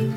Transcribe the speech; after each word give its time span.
Hej 0.00 0.08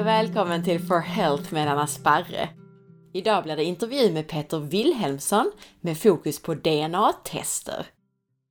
och 0.00 0.06
välkommen 0.06 0.64
till 0.64 0.80
For 0.80 1.00
Health 1.00 1.54
med 1.54 1.68
Anna 1.68 1.86
Sparre. 1.86 2.48
Idag 3.12 3.44
blir 3.44 3.56
det 3.56 3.64
intervju 3.64 4.12
med 4.12 4.28
Peter 4.28 4.58
Wilhelmsson 4.58 5.52
med 5.80 5.98
fokus 5.98 6.42
på 6.42 6.54
DNA-tester. 6.54 7.86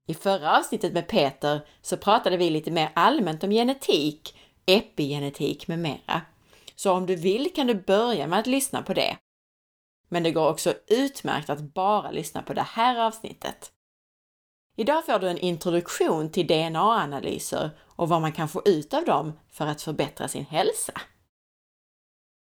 I 0.07 0.13
förra 0.13 0.57
avsnittet 0.57 0.93
med 0.93 1.07
Peter 1.07 1.61
så 1.81 1.97
pratade 1.97 2.38
vi 2.38 2.49
lite 2.49 2.71
mer 2.71 2.91
allmänt 2.93 3.43
om 3.43 3.52
genetik, 3.52 4.38
epigenetik 4.65 5.68
med 5.68 5.79
mera. 5.79 6.21
Så 6.75 6.91
om 6.91 7.05
du 7.05 7.15
vill 7.15 7.54
kan 7.55 7.68
du 7.68 7.73
börja 7.75 8.27
med 8.27 8.39
att 8.39 8.47
lyssna 8.47 8.81
på 8.81 8.93
det. 8.93 9.18
Men 10.10 10.24
det 10.24 10.32
går 10.32 10.50
också 10.50 10.74
utmärkt 10.88 11.50
att 11.50 11.74
bara 11.74 12.12
lyssna 12.12 12.42
på 12.42 12.54
det 12.54 12.68
här 12.70 13.00
avsnittet. 13.00 13.71
Idag 14.78 15.06
får 15.06 15.20
du 15.20 15.29
en 15.29 15.38
introduktion 15.38 16.32
till 16.32 16.48
DNA-analyser 16.48 17.70
och 17.82 18.10
vad 18.10 18.21
man 18.21 18.32
kan 18.32 18.50
få 18.50 18.62
ut 18.65 18.93
av 18.93 19.06
dem 19.06 19.39
för 19.51 19.65
att 19.65 19.82
förbättra 19.82 20.28
sin 20.28 20.46
hälsa. 20.46 20.93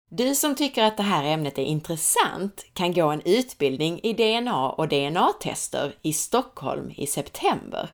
Du 0.10 0.36
som 0.36 0.56
tycker 0.56 0.84
att 0.84 0.98
det 0.98 1.04
här 1.04 1.24
ämnet 1.24 1.58
är 1.58 1.64
intressant 1.64 2.66
kan 2.74 2.94
gå 2.94 3.08
en 3.08 3.22
utbildning 3.26 4.00
i 4.04 4.14
DNA 4.14 4.70
och 4.70 4.88
DNA-tester 4.88 5.96
i 6.02 6.14
Stockholm 6.14 6.92
i 6.96 7.08
september. 7.08 7.90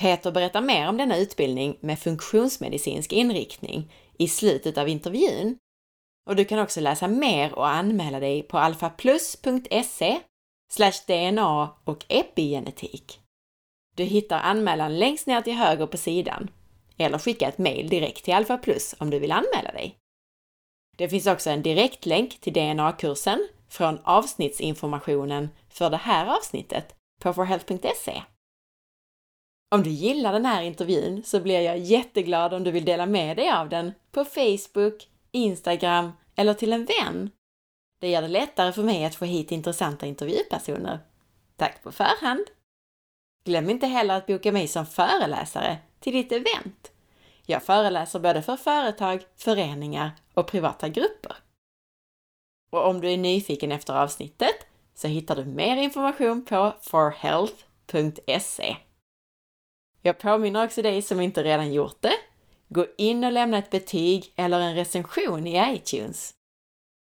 Peter 0.00 0.32
berättar 0.32 0.60
mer 0.60 0.88
om 0.88 0.96
denna 0.96 1.16
utbildning 1.16 1.78
med 1.80 1.98
funktionsmedicinsk 1.98 3.12
inriktning 3.12 3.92
i 4.18 4.28
slutet 4.28 4.78
av 4.78 4.88
intervjun. 4.88 5.58
Och 6.26 6.36
du 6.36 6.44
kan 6.44 6.58
också 6.58 6.80
läsa 6.80 7.08
mer 7.08 7.54
och 7.54 7.68
anmäla 7.68 8.20
dig 8.20 8.42
på 8.42 8.58
alfaplus.se 8.58 10.20
DNA 11.06 11.70
och 11.84 12.04
epigenetik. 12.08 13.20
Du 13.96 14.04
hittar 14.04 14.38
anmälan 14.38 14.98
längst 14.98 15.26
ner 15.26 15.42
till 15.42 15.54
höger 15.54 15.86
på 15.86 15.96
sidan 15.96 16.50
eller 16.96 17.18
skicka 17.18 17.48
ett 17.48 17.58
mejl 17.58 17.88
direkt 17.88 18.24
till 18.24 18.34
Alfaplus 18.34 18.94
om 18.98 19.10
du 19.10 19.18
vill 19.18 19.32
anmäla 19.32 19.72
dig. 19.72 19.98
Det 20.96 21.08
finns 21.08 21.26
också 21.26 21.50
en 21.50 21.62
direktlänk 21.62 22.40
till 22.40 22.52
DNA-kursen 22.52 23.48
från 23.68 23.98
avsnittsinformationen 24.04 25.48
för 25.68 25.90
det 25.90 25.96
här 25.96 26.36
avsnittet 26.36 26.94
på 27.20 27.32
forhealth.se. 27.32 28.22
Om 29.74 29.82
du 29.82 29.90
gillar 29.90 30.32
den 30.32 30.46
här 30.46 30.62
intervjun 30.62 31.22
så 31.22 31.40
blir 31.40 31.60
jag 31.60 31.78
jätteglad 31.78 32.54
om 32.54 32.64
du 32.64 32.70
vill 32.70 32.84
dela 32.84 33.06
med 33.06 33.36
dig 33.36 33.50
av 33.50 33.68
den 33.68 33.92
på 34.12 34.24
Facebook, 34.24 35.08
Instagram 35.34 36.12
eller 36.36 36.54
till 36.54 36.72
en 36.72 36.84
vän. 36.84 37.30
Det 38.00 38.10
gör 38.10 38.22
det 38.22 38.28
lättare 38.28 38.72
för 38.72 38.82
mig 38.82 39.04
att 39.04 39.14
få 39.14 39.24
hit 39.24 39.52
intressanta 39.52 40.06
intervjupersoner. 40.06 40.98
Tack 41.56 41.82
på 41.82 41.92
förhand! 41.92 42.44
Glöm 43.44 43.70
inte 43.70 43.86
heller 43.86 44.16
att 44.16 44.26
boka 44.26 44.52
mig 44.52 44.68
som 44.68 44.86
föreläsare 44.86 45.78
till 46.00 46.12
ditt 46.12 46.32
event. 46.32 46.92
Jag 47.46 47.62
föreläser 47.62 48.18
både 48.18 48.42
för 48.42 48.56
företag, 48.56 49.24
föreningar 49.36 50.12
och 50.34 50.46
privata 50.46 50.88
grupper. 50.88 51.36
Och 52.70 52.86
om 52.88 53.00
du 53.00 53.10
är 53.10 53.16
nyfiken 53.16 53.72
efter 53.72 53.94
avsnittet 53.94 54.66
så 54.94 55.08
hittar 55.08 55.36
du 55.36 55.44
mer 55.44 55.76
information 55.76 56.44
på 56.44 56.74
forhealth.se. 56.80 58.76
Jag 60.02 60.18
påminner 60.18 60.64
också 60.64 60.82
dig 60.82 61.02
som 61.02 61.20
inte 61.20 61.42
redan 61.42 61.72
gjort 61.72 61.96
det. 62.00 62.14
Gå 62.74 62.86
in 62.98 63.24
och 63.24 63.32
lämna 63.32 63.58
ett 63.58 63.70
betyg 63.70 64.32
eller 64.36 64.60
en 64.60 64.74
recension 64.74 65.46
i 65.46 65.74
iTunes. 65.74 66.34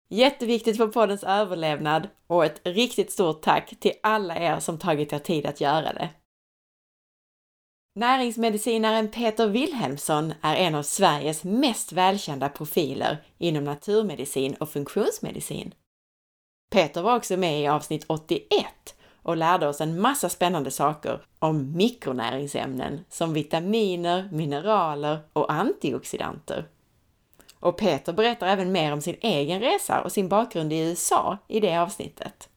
Jätteviktigt 0.09 0.77
för 0.77 0.87
poddens 0.87 1.23
överlevnad 1.23 2.09
och 2.27 2.45
ett 2.45 2.61
riktigt 2.63 3.11
stort 3.11 3.41
tack 3.41 3.79
till 3.79 3.93
alla 4.03 4.37
er 4.37 4.59
som 4.59 4.79
tagit 4.79 5.13
er 5.13 5.19
tid 5.19 5.45
att 5.45 5.61
göra 5.61 5.93
det. 5.93 6.09
Näringsmedicinaren 7.95 9.11
Peter 9.11 9.47
Wilhelmsson 9.47 10.33
är 10.41 10.55
en 10.55 10.75
av 10.75 10.83
Sveriges 10.83 11.43
mest 11.43 11.91
välkända 11.91 12.49
profiler 12.49 13.23
inom 13.37 13.63
naturmedicin 13.63 14.55
och 14.55 14.69
funktionsmedicin. 14.69 15.73
Peter 16.71 17.01
var 17.01 17.15
också 17.15 17.37
med 17.37 17.61
i 17.61 17.67
avsnitt 17.67 18.05
81 18.07 18.96
och 19.27 19.37
lärde 19.37 19.67
oss 19.67 19.81
en 19.81 20.01
massa 20.01 20.29
spännande 20.29 20.71
saker 20.71 21.21
om 21.39 21.77
mikronäringsämnen 21.77 23.05
som 23.09 23.33
vitaminer, 23.33 24.29
mineraler 24.31 25.19
och 25.33 25.51
antioxidanter. 25.51 26.67
Och 27.59 27.77
Peter 27.77 28.13
berättar 28.13 28.47
även 28.47 28.71
mer 28.71 28.93
om 28.93 29.01
sin 29.01 29.17
egen 29.21 29.59
resa 29.59 30.01
och 30.01 30.11
sin 30.11 30.29
bakgrund 30.29 30.73
i 30.73 30.79
USA 30.79 31.37
i 31.47 31.59
det 31.59 31.77
avsnittet. 31.77 32.49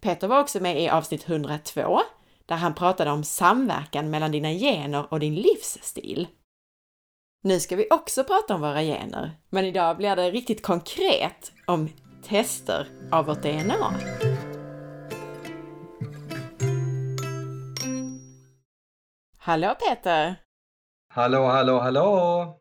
Peter 0.00 0.28
var 0.28 0.40
också 0.40 0.60
med 0.60 0.82
i 0.82 0.88
avsnitt 0.88 1.28
102 1.28 2.00
där 2.46 2.56
han 2.56 2.74
pratade 2.74 3.10
om 3.10 3.24
samverkan 3.24 4.10
mellan 4.10 4.32
dina 4.32 4.52
gener 4.52 5.12
och 5.12 5.20
din 5.20 5.34
livsstil. 5.34 6.26
Nu 7.42 7.60
ska 7.60 7.76
vi 7.76 7.88
också 7.90 8.24
prata 8.24 8.54
om 8.54 8.60
våra 8.60 8.82
gener, 8.82 9.30
men 9.50 9.64
idag 9.64 9.96
blir 9.96 10.16
det 10.16 10.30
riktigt 10.30 10.62
konkret 10.62 11.52
om 11.66 11.88
tester 12.22 12.88
av 13.10 13.26
vårt 13.26 13.42
DNA. 13.42 13.94
Hallå 19.48 19.74
Peter! 19.88 20.34
Hallå, 21.14 21.44
hallå, 21.44 21.78
hallå! 21.78 22.60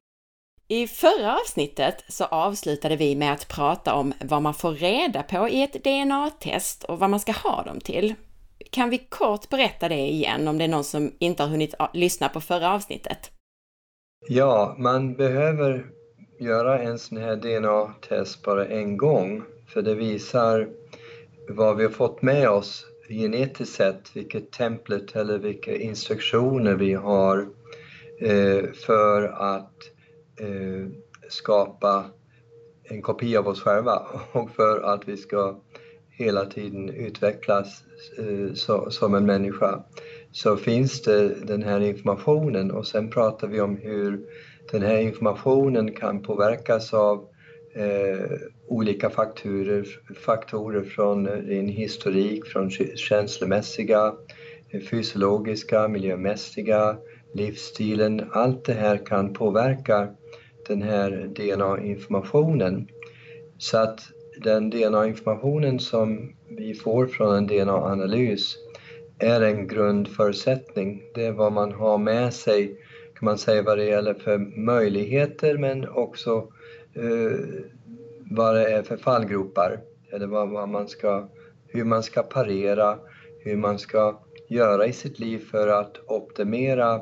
I 0.68 0.88
förra 0.88 1.40
avsnittet 1.42 2.04
så 2.08 2.26
avslutade 2.26 2.96
vi 2.96 3.16
med 3.16 3.34
att 3.34 3.48
prata 3.48 3.94
om 3.94 4.14
vad 4.22 4.42
man 4.42 4.54
får 4.54 4.72
reda 4.72 5.24
på 5.24 5.50
i 5.50 5.64
ett 5.64 5.84
DNA-test 5.84 6.84
och 6.84 7.00
vad 7.00 7.10
man 7.10 7.20
ska 7.20 7.32
ha 7.32 7.64
dem 7.64 7.80
till. 7.80 8.14
Kan 8.72 8.90
vi 8.90 8.98
kort 8.98 9.50
berätta 9.50 9.90
det 9.90 10.08
igen 10.08 10.48
om 10.48 10.58
det 10.58 10.64
är 10.64 10.68
någon 10.68 10.84
som 10.84 11.12
inte 11.20 11.44
har 11.44 11.50
hunnit 11.50 11.74
lyssna 11.94 12.30
på 12.30 12.42
förra 12.42 12.74
avsnittet? 12.74 13.32
Ja, 14.28 14.76
man 14.78 15.16
behöver 15.16 15.86
göra 16.40 16.80
en 16.80 17.00
sån 17.00 17.18
här 17.18 17.36
DNA-test 17.36 18.44
bara 18.44 18.68
en 18.68 18.98
gång 18.98 19.44
för 19.74 19.82
det 19.82 19.96
visar 19.96 20.68
vad 21.50 21.78
vi 21.78 21.84
har 21.84 21.92
fått 21.92 22.22
med 22.22 22.50
oss 22.50 22.86
genetiskt 23.10 23.76
sett, 23.76 24.16
vilket 24.16 24.52
templet 24.52 25.16
eller 25.16 25.38
vilka 25.38 25.76
instruktioner 25.76 26.76
vi 26.76 26.94
har 26.94 27.48
eh, 28.22 28.72
för 28.74 29.24
att 29.28 29.74
eh, 30.40 30.88
skapa 31.30 32.06
en 32.84 33.02
kopia 33.02 33.40
av 33.40 33.48
oss 33.48 33.62
själva 33.62 34.02
och 34.32 34.52
för 34.52 34.82
att 34.82 35.08
vi 35.08 35.18
ska 35.18 35.60
hela 36.10 36.46
tiden 36.46 36.90
utvecklas 36.90 37.84
eh, 38.18 38.54
så, 38.54 38.92
som 38.92 39.16
en 39.16 39.26
människa. 39.26 39.84
Så 40.32 40.58
finns 40.58 41.02
det 41.02 41.28
den 41.30 41.64
här 41.64 41.80
informationen 41.80 42.72
och 42.72 42.88
sen 42.88 43.10
pratar 43.10 43.48
vi 43.48 43.62
om 43.62 43.78
hur 43.78 44.20
den 44.72 44.82
här 44.82 44.98
informationen 44.98 45.92
kan 45.92 46.24
påverkas 46.24 46.94
av 46.94 47.28
eh, 47.76 48.32
olika 48.68 49.10
faktorer, 49.10 49.88
faktorer 50.16 50.84
från 50.84 51.28
eh, 51.28 51.38
din 51.38 51.70
historik, 51.70 52.46
från 52.46 52.70
känslomässiga, 52.96 54.14
eh, 54.70 54.82
fysiologiska, 54.82 55.88
miljömässiga, 55.88 56.98
livsstilen. 57.34 58.24
Allt 58.32 58.66
det 58.66 58.74
här 58.74 58.98
kan 59.06 59.34
påverka 59.34 60.10
den 60.68 60.82
här 60.82 61.30
DNA-informationen. 61.36 62.88
Så 63.58 63.78
att 63.78 64.00
den 64.44 64.70
DNA-informationen 64.70 65.80
som 65.80 66.34
vi 66.50 66.74
får 66.74 67.08
från 67.08 67.36
en 67.36 67.48
DNA-analys 67.48 68.56
är 69.20 69.42
en 69.42 69.68
grundförutsättning. 69.68 71.04
Det 71.14 71.26
är 71.26 71.32
vad 71.32 71.52
man 71.54 71.72
har 71.72 71.98
med 71.98 72.34
sig, 72.34 72.68
kan 73.16 73.26
man 73.26 73.38
säga, 73.38 73.62
vad 73.62 73.78
det 73.78 73.86
gäller 73.86 74.14
för 74.14 74.38
möjligheter 74.60 75.58
men 75.58 75.90
också 75.90 76.52
eh, 76.94 77.40
vad 78.32 78.56
det 78.56 78.72
är 78.72 78.84
för 78.84 78.98
fallgropar. 78.98 79.80
Eller 80.12 80.28
vad, 80.28 80.50
vad 80.50 80.70
man 80.70 80.88
ska, 80.88 81.30
hur 81.68 81.84
man 81.84 82.04
ska 82.04 82.24
parera, 82.24 82.98
hur 83.40 83.58
man 83.58 83.80
ska 83.80 84.20
göra 84.50 84.86
i 84.86 84.94
sitt 84.94 85.20
liv 85.20 85.40
för 85.52 85.68
att 85.68 85.98
optimera 86.08 87.02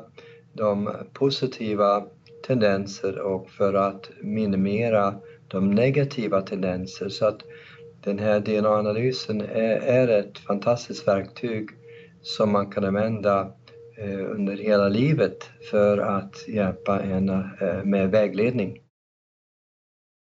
de 0.52 0.90
positiva 1.12 2.04
tendenser 2.46 3.18
och 3.18 3.50
för 3.50 3.74
att 3.74 4.10
minimera 4.22 5.14
de 5.48 5.70
negativa 5.70 6.42
tendenser. 6.42 7.08
Så 7.08 7.26
att 7.26 7.38
den 8.04 8.18
här 8.18 8.40
DNA-analysen 8.40 9.40
är, 9.40 9.76
är 9.76 10.08
ett 10.08 10.38
fantastiskt 10.38 11.08
verktyg 11.08 11.68
som 12.22 12.52
man 12.52 12.70
kan 12.70 12.84
använda 12.84 13.52
eh, 13.98 14.30
under 14.30 14.56
hela 14.56 14.88
livet 14.88 15.50
för 15.70 15.98
att 15.98 16.48
hjälpa 16.48 17.00
en 17.00 17.28
eh, 17.28 17.84
med 17.84 18.10
vägledning. 18.10 18.80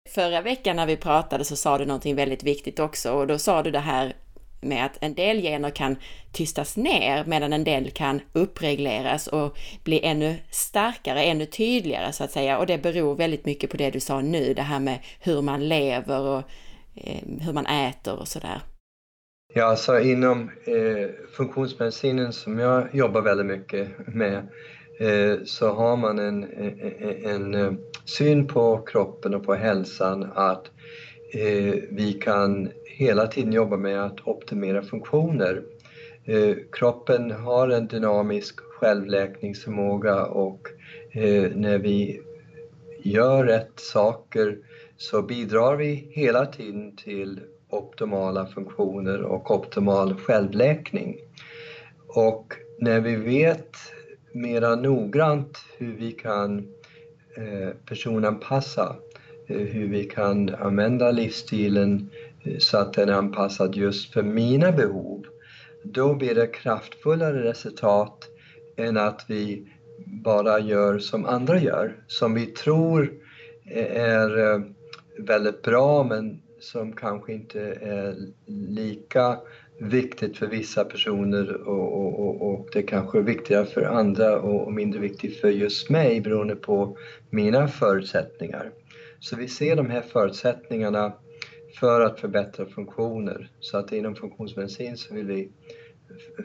Förra 0.10 0.42
veckan 0.42 0.76
när 0.76 0.86
vi 0.86 0.98
pratade 0.98 1.46
så 1.46 1.56
sa 1.56 1.78
du 1.78 1.86
någonting 1.86 2.16
väldigt 2.16 2.44
viktigt 2.44 2.80
också 2.80 3.12
och 3.12 3.28
då 3.28 3.38
sa 3.38 3.64
du 3.64 3.72
det 3.72 3.80
här 3.80 4.16
med 4.62 4.86
att 4.86 4.98
en 5.02 5.14
del 5.14 5.42
gener 5.42 5.70
kan 5.70 5.96
tystas 6.32 6.78
ner 6.78 7.26
medan 7.26 7.54
en 7.54 7.64
del 7.64 7.92
kan 7.92 8.22
uppregleras 8.34 9.28
och 9.28 9.58
bli 9.84 10.06
ännu 10.06 10.36
starkare, 10.50 11.24
ännu 11.24 11.46
tydligare 11.46 12.14
så 12.14 12.24
att 12.24 12.32
säga. 12.32 12.58
Och 12.58 12.66
det 12.66 12.78
beror 12.78 13.16
väldigt 13.16 13.46
mycket 13.46 13.70
på 13.70 13.78
det 13.78 13.90
du 13.90 14.00
sa 14.00 14.22
nu, 14.22 14.54
det 14.54 14.62
här 14.62 14.80
med 14.80 15.00
hur 15.20 15.42
man 15.42 15.68
lever 15.68 16.22
och 16.22 16.44
eh, 16.96 17.22
hur 17.42 17.54
man 17.54 17.66
äter 17.66 18.20
och 18.20 18.28
sådär. 18.28 18.62
Ja, 19.54 19.66
alltså 19.66 20.00
inom 20.00 20.52
eh, 20.66 21.10
funktionsmedicinen 21.38 22.34
som 22.34 22.60
jag 22.60 22.96
jobbar 22.96 23.22
väldigt 23.22 23.46
mycket 23.46 24.08
med 24.08 24.48
Eh, 25.00 25.44
så 25.46 25.70
har 25.70 25.98
man 25.98 26.20
en, 26.20 26.44
eh, 26.44 26.68
eh, 26.68 27.34
en, 27.34 27.54
en, 27.54 27.80
syn 28.06 28.48
på 28.48 28.78
kroppen 28.78 29.34
och 29.34 29.44
på 29.44 29.54
hälsan 29.54 30.32
att 30.36 30.72
vi 31.90 32.20
kan 32.22 32.70
hela 32.86 33.28
tiden 33.28 33.54
jobba 33.54 33.78
med 33.78 34.04
att 34.04 34.28
optimera 34.28 34.82
funktioner. 34.82 35.64
Kroppen 36.72 37.32
har 37.32 37.70
en 37.70 37.88
dynamisk 37.88 38.60
självläkningsförmåga 38.60 40.26
och 40.26 40.68
när 41.56 41.78
vi 41.78 42.22
gör 43.04 43.44
rätt 43.44 43.80
saker 43.80 44.58
så 44.98 45.22
bidrar 45.22 45.76
vi 45.76 46.08
hela 46.12 46.46
tiden 46.46 46.96
till 46.96 47.40
optimala 47.70 48.46
funktioner 48.46 49.22
och 49.22 49.52
optimal 49.52 50.16
självläkning. 50.16 51.18
Och 52.08 52.54
när 52.80 53.00
vi 53.00 53.16
vet 53.16 53.78
mera 54.38 54.76
noggrant 54.76 55.58
hur 55.78 55.94
vi 55.94 56.12
kan 56.12 56.58
eh, 57.38 57.70
personanpassa, 57.86 58.96
eh, 59.48 59.58
hur 59.58 59.88
vi 59.88 60.04
kan 60.04 60.56
använda 60.56 61.12
livsstilen 61.12 62.10
eh, 62.44 62.58
så 62.60 62.78
att 62.78 62.94
den 62.94 63.10
är 63.10 63.14
anpassad 63.14 63.76
just 63.76 64.14
för 64.14 64.24
mina 64.24 64.72
behov, 64.72 65.26
då 65.84 66.16
blir 66.16 66.36
det 66.36 66.48
kraftfullare 66.48 67.44
resultat 67.44 68.30
än 68.78 68.98
att 68.98 69.26
vi 69.28 69.68
bara 70.06 70.60
gör 70.60 71.00
som 71.00 71.26
andra 71.26 71.60
gör, 71.60 72.04
som 72.08 72.34
vi 72.34 72.46
tror 72.46 73.14
är 73.70 74.64
väldigt 75.18 75.62
bra 75.62 76.04
men 76.04 76.42
som 76.60 76.94
kanske 76.94 77.34
inte 77.34 77.62
är 77.82 78.16
lika 78.46 79.38
viktigt 79.80 80.38
för 80.38 80.48
vissa 80.48 80.86
personer 80.86 81.68
och, 81.68 81.94
och, 81.94 82.20
och, 82.20 82.54
och 82.54 82.70
det 82.74 82.84
kanske 82.84 83.18
är 83.18 83.24
viktigare 83.24 83.66
för 83.66 83.82
andra 83.82 84.40
och 84.42 84.74
mindre 84.74 85.00
viktigt 85.00 85.38
för 85.38 85.50
just 85.50 85.90
mig 85.90 86.22
beroende 86.22 86.56
på 86.56 86.98
mina 87.30 87.68
förutsättningar. 87.68 88.72
Så 89.20 89.36
vi 89.36 89.48
ser 89.48 89.76
de 89.76 89.90
här 89.90 90.02
förutsättningarna 90.02 91.14
för 91.80 92.02
att 92.02 92.20
förbättra 92.20 92.66
funktioner. 92.66 93.50
Så 93.60 93.78
att 93.78 93.92
inom 93.92 94.16
funktionsmedicin 94.16 94.98
så 94.98 95.14
vill 95.14 95.26
vi 95.26 95.52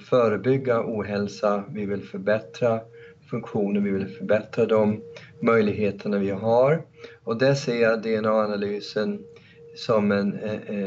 förebygga 0.01 0.83
ohälsa, 0.85 1.65
vi 1.69 1.87
vill 1.87 2.03
förbättra 2.03 2.81
funktioner, 3.31 3.81
vi 3.81 3.91
vill 3.91 4.09
förbättra 4.09 4.67
de 4.67 5.03
möjligheterna 5.41 6.19
vi 6.19 6.31
har. 6.31 6.87
Och 7.25 7.39
där 7.39 7.55
ser 7.55 7.83
jag 7.83 8.03
DNA-analysen 8.03 9.25
som 9.75 10.13
en, 10.13 10.35
eh, 10.39 10.61
eh, 10.67 10.87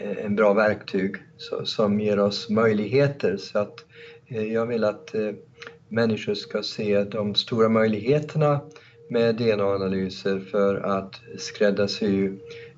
eh, 0.00 0.24
en 0.24 0.36
bra 0.36 0.54
verktyg 0.54 1.16
som 1.64 2.00
ger 2.00 2.18
oss 2.18 2.48
möjligheter. 2.48 3.36
Så 3.36 3.58
att 3.58 3.84
eh, 4.26 4.52
jag 4.52 4.66
vill 4.66 4.84
att 4.84 5.14
eh, 5.14 5.32
människor 5.88 6.34
ska 6.34 6.62
se 6.62 7.04
de 7.04 7.34
stora 7.34 7.68
möjligheterna 7.68 8.60
med 9.10 9.36
DNA-analyser 9.36 10.40
för 10.40 10.74
att 10.74 11.20
skräddarsy 11.38 12.30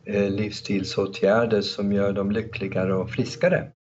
eh, 0.05 0.31
livsstilsåtgärder 0.31 1.61
som 1.61 1.93
gör 1.93 2.13
dem 2.13 2.31
lyckligare 2.31 2.95
och 2.95 3.11
friskare. 3.11 3.73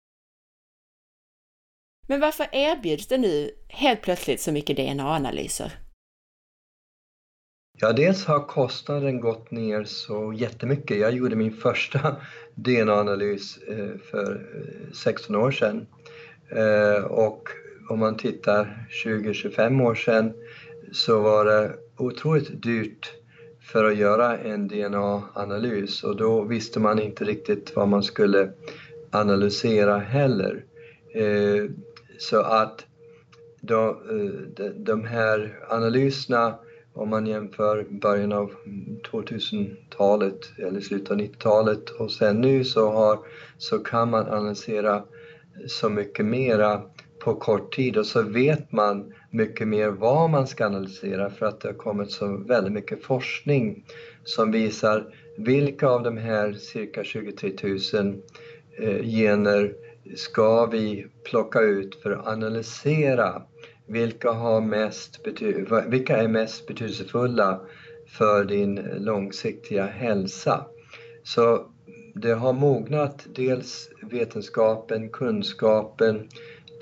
Men 2.07 2.21
varför 2.21 2.47
erbjuds 2.53 3.07
det 3.07 3.19
nu 3.19 3.51
helt 3.69 4.03
plötsligt 4.03 4.41
så 4.41 4.53
mycket 4.53 4.77
DNA-analyser? 4.77 5.88
Ja, 7.81 7.93
dels 7.93 8.25
har 8.25 8.41
kostnaden 8.41 9.21
gått 9.21 9.51
ner 9.51 9.85
så 9.85 10.33
jättemycket. 10.33 10.99
Jag 10.99 11.13
gjorde 11.13 11.37
min 11.37 11.53
första 11.53 12.17
DNA-analys 12.55 13.59
eh, 13.59 13.99
för 14.11 14.47
eh, 14.55 14.93
16 14.93 15.37
år 15.37 15.51
sedan. 15.51 15.87
Eh, 16.49 17.05
och 17.05 17.49
om 17.89 17.99
man 17.99 18.17
tittar 18.17 18.87
20-25 19.05 19.83
år 19.83 19.95
sedan 19.95 20.33
så 20.93 21.21
var 21.21 21.45
det 21.45 21.73
otroligt 21.97 22.63
dyrt 22.63 23.13
för 23.61 23.85
att 23.85 23.97
göra 23.97 24.39
en 24.39 24.69
DNA-analys 24.69 26.05
och 26.05 26.17
då 26.17 26.43
visste 26.43 26.81
man 26.81 26.99
inte 26.99 27.25
riktigt 27.25 27.77
vad 27.77 27.89
man 27.89 28.03
skulle 28.03 28.51
analysera 29.11 29.99
heller. 29.99 30.65
Så 32.19 32.41
att 32.41 32.85
de 34.77 35.05
här 35.05 35.59
analyserna 35.69 36.59
om 36.99 37.09
man 37.09 37.27
jämför 37.27 37.87
början 37.91 38.33
av 38.33 38.51
2000-talet 39.13 40.53
eller 40.59 40.81
slutet 40.81 41.11
av 41.11 41.17
90-talet 41.17 41.91
och 41.91 42.13
sen 42.13 42.41
nu 42.41 42.65
så, 42.65 42.91
har, 42.91 43.19
så 43.59 43.79
kan 43.79 44.11
man 44.11 44.29
analysera 44.29 45.03
så 45.67 45.89
mycket 45.89 46.27
mera 46.27 46.83
på 47.19 47.35
kort 47.35 47.75
tid 47.75 47.97
och 47.97 48.07
så 48.07 48.23
vet 48.23 48.73
man 48.73 49.13
mycket 49.31 49.69
mer 49.69 49.89
vad 49.89 50.31
man 50.31 50.47
ska 50.47 50.67
analysera 50.67 51.31
för 51.31 51.47
att 51.47 51.61
det 51.61 51.69
har 51.69 51.75
kommit 51.75 52.11
så 52.11 52.37
väldigt 52.37 52.73
mycket 52.73 53.03
forskning 53.03 53.85
som 54.25 54.51
visar 54.51 55.15
vilka 55.37 55.89
av 55.89 56.03
de 56.03 56.17
här 56.17 56.53
cirka 56.53 57.05
23 57.05 57.53
000 57.93 58.23
eh, 58.79 59.03
gener 59.03 59.73
ska 60.17 60.67
vi 60.67 61.07
plocka 61.25 61.61
ut 61.61 61.95
för 61.95 62.11
att 62.11 62.27
analysera 62.27 63.43
vilka, 63.89 64.31
har 64.31 64.61
mest 64.61 65.21
vilka 65.87 66.17
är 66.17 66.29
mest 66.29 66.67
betydelsefulla 66.67 67.61
för 68.19 68.45
din 68.45 68.75
långsiktiga 68.99 69.87
hälsa? 69.87 70.65
Så 71.23 71.71
det 72.15 72.33
har 72.33 72.53
mognat 72.53 73.27
dels 73.35 73.91
vetenskapen, 74.11 75.11
kunskapen, 75.11 76.29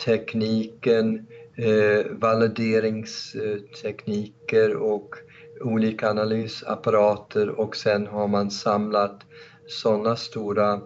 tekniken, 0.05 1.27
eh, 1.57 2.07
valideringstekniker 2.11 4.77
och 4.77 5.15
olika 5.61 6.11
analysapparater 6.11 7.49
och 7.49 7.77
sen 7.77 8.07
har 8.07 8.29
man 8.29 8.51
samlat 8.51 9.21
sådana 9.67 10.17
stora 10.17 10.81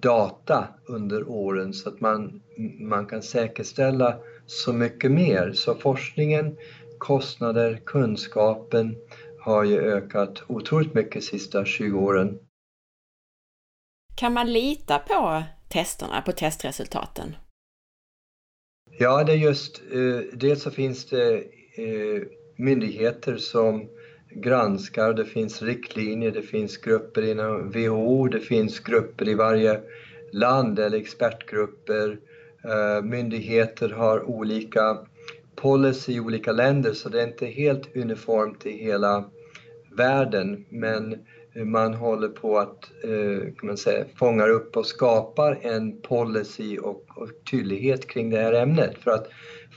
data 0.00 0.68
under 0.86 1.28
åren 1.28 1.72
så 1.72 1.88
att 1.88 2.00
man, 2.00 2.42
man 2.80 3.06
kan 3.06 3.22
säkerställa 3.22 4.16
så 4.46 4.72
mycket 4.72 5.10
mer. 5.10 5.52
Så 5.52 5.74
forskningen, 5.74 6.56
kostnader, 6.98 7.80
kunskapen 7.84 8.96
har 9.40 9.64
ju 9.64 9.80
ökat 9.80 10.42
otroligt 10.46 10.94
mycket 10.94 11.12
de 11.12 11.20
sista 11.20 11.64
20 11.64 11.98
åren. 11.98 12.38
Kan 14.16 14.32
man 14.32 14.52
lita 14.52 14.98
på 14.98 15.42
testerna, 15.68 16.22
på 16.22 16.32
testresultaten? 16.32 17.36
Ja, 18.98 19.24
det 19.24 19.32
är 19.32 19.36
just, 19.36 19.82
eh, 19.92 20.38
dels 20.38 20.62
så 20.62 20.70
finns 20.70 21.06
det 21.06 21.36
eh, 21.76 22.22
myndigheter 22.56 23.36
som 23.36 23.88
granskar, 24.30 25.12
det 25.12 25.24
finns 25.24 25.62
riktlinjer, 25.62 26.30
det 26.30 26.42
finns 26.42 26.76
grupper 26.76 27.22
inom 27.30 27.70
WHO, 27.70 28.28
det 28.28 28.40
finns 28.40 28.80
grupper 28.80 29.28
i 29.28 29.34
varje 29.34 29.80
land 30.32 30.78
eller 30.78 30.98
expertgrupper 30.98 32.18
Eh, 32.66 33.02
myndigheter 33.02 33.88
har 33.88 34.22
olika 34.22 34.98
policy 35.56 36.12
i 36.12 36.20
olika 36.20 36.52
länder 36.52 36.92
så 36.92 37.08
det 37.08 37.22
är 37.22 37.26
inte 37.26 37.46
helt 37.46 37.96
uniformt 37.96 38.66
i 38.66 38.70
hela 38.70 39.30
världen 39.96 40.64
men 40.68 41.26
man 41.64 41.94
håller 41.94 42.28
på 42.28 42.58
att 42.58 42.90
eh, 43.04 43.54
kan 43.54 43.66
man 43.66 43.76
säga, 43.76 44.04
fångar 44.18 44.48
upp 44.48 44.76
och 44.76 44.86
skapar 44.86 45.58
en 45.62 46.00
policy 46.00 46.78
och, 46.78 47.04
och 47.16 47.28
tydlighet 47.50 48.06
kring 48.06 48.30
det 48.30 48.38
här 48.38 48.52
ämnet. 48.52 48.98
För 48.98 49.10
att 49.10 49.28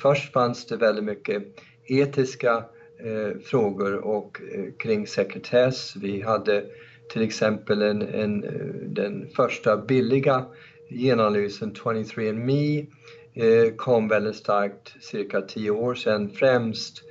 först 0.01 0.33
fanns 0.33 0.65
det 0.65 0.77
väldigt 0.77 1.03
mycket 1.03 1.43
etiska 1.85 2.63
eh, 3.03 3.39
frågor 3.43 3.95
och 3.95 4.41
eh, 4.53 4.73
kring 4.79 5.07
sekretess. 5.07 5.95
Vi 5.95 6.21
hade 6.21 6.65
till 7.13 7.21
exempel 7.21 7.81
en, 7.81 8.01
en, 8.01 8.43
eh, 8.43 8.51
den 8.85 9.27
första 9.35 9.77
billiga 9.77 10.45
genanalysen 10.89 11.73
23andMe 11.73 12.87
eh, 13.33 13.73
kom 13.75 14.07
väldigt 14.07 14.35
starkt 14.35 14.95
cirka 15.01 15.41
tio 15.41 15.71
år 15.71 15.95
sedan 15.95 16.29
främst 16.29 17.03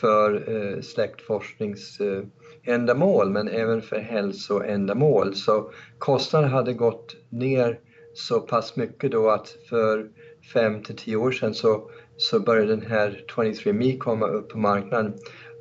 för 0.00 0.54
eh, 0.54 0.80
släktforskningsändamål 0.80 3.30
men 3.30 3.48
även 3.48 3.82
för 3.82 3.98
hälsoändamål. 3.98 5.34
Så 5.34 5.70
kostnaden 5.98 6.50
hade 6.50 6.72
gått 6.72 7.16
ner 7.30 7.80
så 8.14 8.40
pass 8.40 8.76
mycket 8.76 9.12
då 9.12 9.30
att 9.30 9.56
för 9.68 10.08
fem 10.52 10.82
till 10.82 10.96
tio 10.96 11.16
år 11.16 11.32
sedan 11.32 11.54
så, 11.54 11.90
så 12.16 12.40
började 12.40 12.76
den 12.76 12.86
här 12.86 13.24
23andMe 13.28 13.98
komma 13.98 14.26
upp 14.26 14.48
på 14.48 14.58
marknaden 14.58 15.14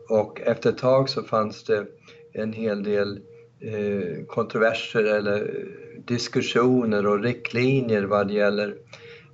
och 0.09 0.41
efter 0.41 0.69
ett 0.69 0.77
tag 0.77 1.09
så 1.09 1.23
fanns 1.23 1.63
det 1.63 1.85
en 2.33 2.53
hel 2.53 2.83
del 2.83 3.19
eh, 3.61 4.25
kontroverser 4.27 5.03
eller 5.03 5.67
diskussioner 6.05 7.07
och 7.07 7.23
riktlinjer 7.23 8.03
vad 8.03 8.27
det 8.27 8.33
gäller 8.33 8.75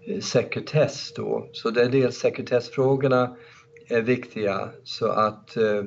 eh, 0.08 0.20
sekretess 0.20 1.14
då. 1.16 1.50
Så 1.54 1.70
det 1.70 1.82
är 1.82 1.90
dels 1.90 2.18
sekretessfrågorna 2.18 3.38
är 3.90 4.02
viktiga 4.02 4.70
så 4.84 5.08
att 5.08 5.58
eh, 5.58 5.84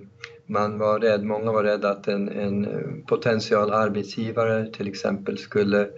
man 0.47 0.79
var 0.79 1.01
rädd, 1.01 1.25
många 1.25 1.53
var 1.53 1.65
rädda 1.65 1.91
att 1.91 2.09
en, 2.09 2.29
en 2.29 2.65
eh, 2.65 3.07
potential 3.09 3.73
arbetsgivare 3.73 4.67
till 4.67 4.89
exempel 4.89 5.39
skulle 5.39 5.89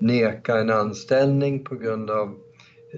neka 0.00 0.58
en 0.58 0.70
anställning 0.70 1.64
på 1.64 1.74
grund 1.74 2.10
av 2.10 2.34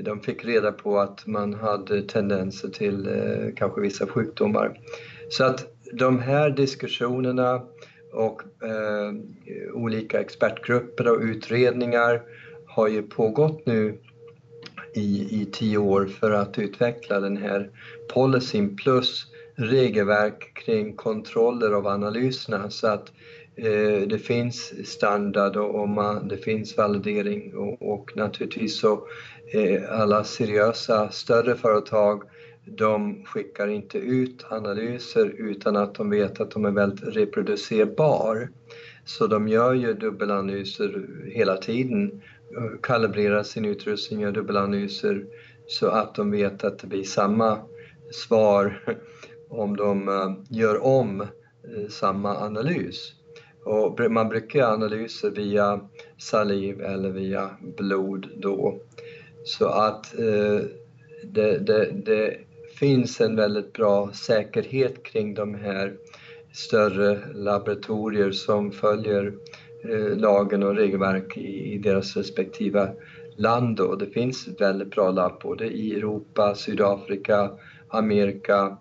de 0.05 0.21
fick 0.21 0.45
reda 0.45 0.73
på 0.73 0.99
att 0.99 1.27
man 1.27 1.55
hade 1.55 2.03
tendenser 2.03 2.69
till 2.69 3.09
kanske 3.57 3.81
vissa 3.81 4.07
sjukdomar. 4.07 4.81
Så 5.31 5.45
att 5.45 5.67
de 5.93 6.19
här 6.19 6.51
diskussionerna 6.51 7.63
och 8.13 8.43
eh, 8.63 9.13
olika 9.75 10.21
expertgrupper 10.21 11.09
och 11.09 11.21
utredningar 11.21 12.23
har 12.67 12.89
ju 12.89 13.03
pågått 13.03 13.67
nu 13.67 13.99
i, 14.95 15.41
i 15.43 15.49
tio 15.53 15.79
år 15.79 16.07
för 16.07 16.31
att 16.31 16.59
utveckla 16.59 17.21
den 17.21 17.37
här 17.37 17.71
policyn 18.15 18.77
plus 18.77 19.27
regelverk 19.57 20.55
kring 20.55 20.97
kontroller 20.97 21.71
av 21.71 21.87
analyserna. 21.87 22.71
Så 22.71 22.87
att 22.87 23.13
eh, 23.57 24.09
det 24.09 24.19
finns 24.19 24.89
standard 24.91 25.57
och, 25.57 25.81
och 25.81 25.89
man, 25.89 26.29
det 26.29 26.37
finns 26.37 26.77
validering 26.77 27.57
och, 27.57 27.93
och 27.93 28.17
naturligtvis 28.17 28.81
så 28.81 29.07
eh, 29.53 30.01
alla 30.01 30.25
seriösa 30.25 31.11
större 31.11 31.57
företag 31.57 32.23
de 32.67 33.25
skickar 33.25 33.69
inte 33.69 33.99
ut 33.99 34.45
analyser 34.51 35.35
utan 35.39 35.77
att 35.77 35.95
de 35.95 36.11
vet 36.11 36.41
att 36.41 36.51
de 36.51 36.65
är 36.65 36.71
väldigt 36.71 37.17
reproducerbar. 37.17 38.49
Så 39.05 39.27
de 39.27 39.49
gör 39.49 39.75
ju 39.75 39.95
dubbelanalyser 39.95 41.07
hela 41.27 41.57
tiden, 41.57 42.23
kalibrerar 42.83 43.43
sin 43.43 43.65
utrustning, 43.65 44.21
gör 44.21 44.33
dubbelanalyser 44.33 45.27
så 45.67 45.89
att 45.89 46.15
de 46.15 46.31
vet 46.31 46.65
att 46.65 46.79
det 46.79 46.87
blir 46.87 47.05
samma 47.05 47.59
svar 48.13 48.81
om 49.49 49.77
de 49.77 50.09
eh, 50.09 50.33
gör 50.49 50.85
om 50.85 51.21
eh, 51.21 51.89
samma 51.89 52.37
analys. 52.37 53.13
Och 53.65 54.11
man 54.11 54.29
brukar 54.29 54.59
göra 54.59 54.73
analyser 54.73 55.31
via 55.31 55.81
saliv 56.19 56.81
eller 56.81 57.11
via 57.11 57.51
blod 57.79 58.29
då. 58.37 58.81
Så 59.45 59.67
att 59.67 60.19
eh, 60.19 60.61
det, 61.25 61.59
det, 61.59 61.91
det 62.05 62.37
finns 62.79 63.21
en 63.21 63.37
väldigt 63.37 63.73
bra 63.73 64.13
säkerhet 64.13 65.03
kring 65.03 65.35
de 65.35 65.55
här 65.55 65.97
större 66.53 67.19
laboratorier 67.35 68.31
som 68.31 68.73
följer 68.73 69.35
eh, 69.85 70.17
lagen 70.17 70.63
och 70.63 70.77
regelverk 70.77 71.37
i, 71.37 71.79
deras 71.79 72.17
respektive 72.17 72.93
land. 73.37 73.81
Och 73.81 73.99
det 73.99 74.07
finns 74.07 74.49
väldigt 74.59 74.91
bra 74.91 75.11
labb 75.11 75.41
både 75.43 75.67
i 75.67 75.95
Europa, 75.95 76.55
Sydafrika, 76.55 77.51
Amerika. 77.89 78.79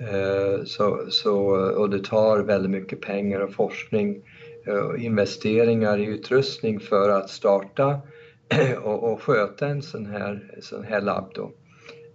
Eh, 0.00 0.64
så, 0.64 1.06
så, 1.08 1.36
och 1.76 1.90
det 1.90 2.04
tar 2.04 2.38
väldigt 2.38 2.70
mycket 2.70 3.00
pengar 3.00 3.40
och 3.40 3.52
forskning 3.52 4.22
eh, 4.66 4.74
och 4.74 4.98
investeringar 4.98 5.98
i 5.98 6.04
utrustning 6.04 6.80
för 6.80 7.10
att 7.10 7.30
starta 7.30 8.00
och, 8.82 9.12
och 9.12 9.22
sköta 9.22 9.66
en 9.66 9.82
sån 9.82 10.06
här, 10.06 10.54
sån 10.60 10.84
här 10.84 11.00
labb. 11.00 11.30
Då. 11.34 11.52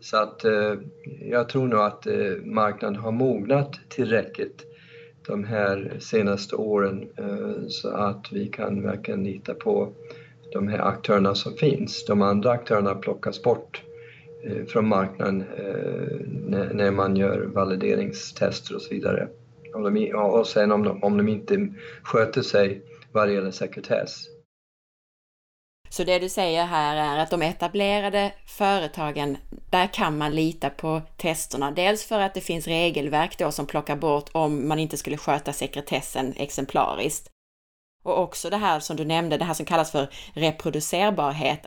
Så 0.02 0.18
att 0.18 0.46
eh, 0.46 0.74
jag 1.22 1.50
tror 1.50 1.68
nog 1.68 1.80
att 1.80 2.08
eh, 2.08 2.36
marknaden 2.44 2.96
har 2.96 3.12
mognat 3.12 3.80
tillräckligt 3.90 4.66
de 5.28 5.44
här 5.44 5.94
senaste 6.00 6.56
åren 6.56 7.10
eh, 7.18 7.68
så 7.68 7.90
att 7.90 8.32
vi 8.32 8.48
kan 8.48 8.84
verkligen 8.84 9.24
lita 9.24 9.54
på 9.54 9.94
de 10.54 10.68
här 10.68 10.80
aktörerna 10.80 11.36
som 11.36 11.54
finns. 11.54 12.06
De 12.06 12.22
andra 12.22 12.52
aktörerna 12.52 12.96
plockas 12.96 13.44
bort 13.44 13.84
från 14.68 14.88
marknaden 14.88 15.44
när, 16.74 16.92
man 16.92 17.16
gör 17.16 17.42
valideringstester 17.42 18.76
och 18.76 18.82
så 18.82 18.94
vidare. 18.94 19.28
Och, 19.74 20.40
och 20.40 20.48
sen 20.48 20.72
om 20.72 20.84
de, 20.84 21.04
om 21.04 21.18
de 21.18 21.28
inte 21.28 21.68
sköter 22.04 22.42
sig 22.42 22.82
vad 23.12 23.34
gäller 23.34 23.52
sekretess. 23.52 24.28
Så 25.92 26.04
det 26.04 26.20
du 26.20 26.30
säger 26.30 26.66
här 26.66 26.96
är 26.96 27.20
att 27.20 27.30
de 27.30 27.42
etablerade 27.42 28.34
företagen, 28.46 29.38
där 29.70 29.88
kan 29.88 30.18
man 30.18 30.36
lita 30.36 30.70
på 30.70 31.02
testerna. 31.18 31.72
Dels 31.72 32.06
för 32.06 32.20
att 32.20 32.34
det 32.34 32.42
finns 32.42 32.68
regelverk 32.68 33.38
då 33.38 33.52
som 33.52 33.66
plockar 33.66 33.96
bort 33.96 34.30
om 34.32 34.68
man 34.68 34.80
inte 34.80 34.98
skulle 34.98 35.18
sköta 35.18 35.54
sekretessen 35.54 36.34
exemplariskt. 36.38 37.30
Och 38.04 38.20
också 38.20 38.50
det 38.50 38.58
här 38.58 38.80
som 38.80 38.98
du 38.98 39.06
nämnde, 39.06 39.38
det 39.38 39.46
här 39.46 39.54
som 39.54 39.66
kallas 39.66 39.92
för 39.92 40.10
reproducerbarhet. 40.34 41.66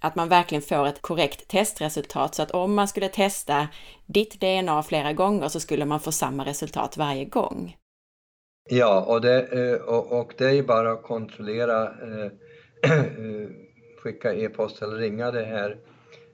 Att 0.00 0.14
man 0.14 0.28
verkligen 0.28 0.62
får 0.62 0.86
ett 0.86 1.02
korrekt 1.02 1.48
testresultat 1.48 2.34
så 2.34 2.42
att 2.42 2.50
om 2.50 2.74
man 2.74 2.88
skulle 2.88 3.08
testa 3.08 3.68
ditt 4.06 4.40
DNA 4.40 4.82
flera 4.82 5.12
gånger 5.12 5.48
så 5.48 5.60
skulle 5.60 5.84
man 5.84 6.00
få 6.00 6.12
samma 6.12 6.44
resultat 6.44 6.96
varje 6.96 7.24
gång. 7.24 7.76
Ja, 8.70 9.04
och 9.04 9.20
det, 9.20 9.42
eh, 9.42 9.80
och 9.90 10.32
det 10.38 10.58
är 10.58 10.62
bara 10.62 10.92
att 10.92 11.02
kontrollera 11.02 11.82
eh, 11.82 12.32
Eh, 12.82 13.48
skicka 14.02 14.34
e-post 14.34 14.82
eller 14.82 14.96
ringa 14.96 15.30
det 15.30 15.44
här 15.44 15.76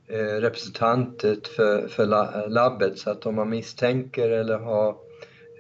eh, 0.09 0.41
representantet 0.41 1.49
för, 1.49 1.89
för 1.89 2.07
labbet 2.49 2.99
så 2.99 3.11
att 3.11 3.27
om 3.27 3.35
man 3.35 3.51
misstänker 3.51 4.31
eller 4.31 4.59
har 4.59 4.97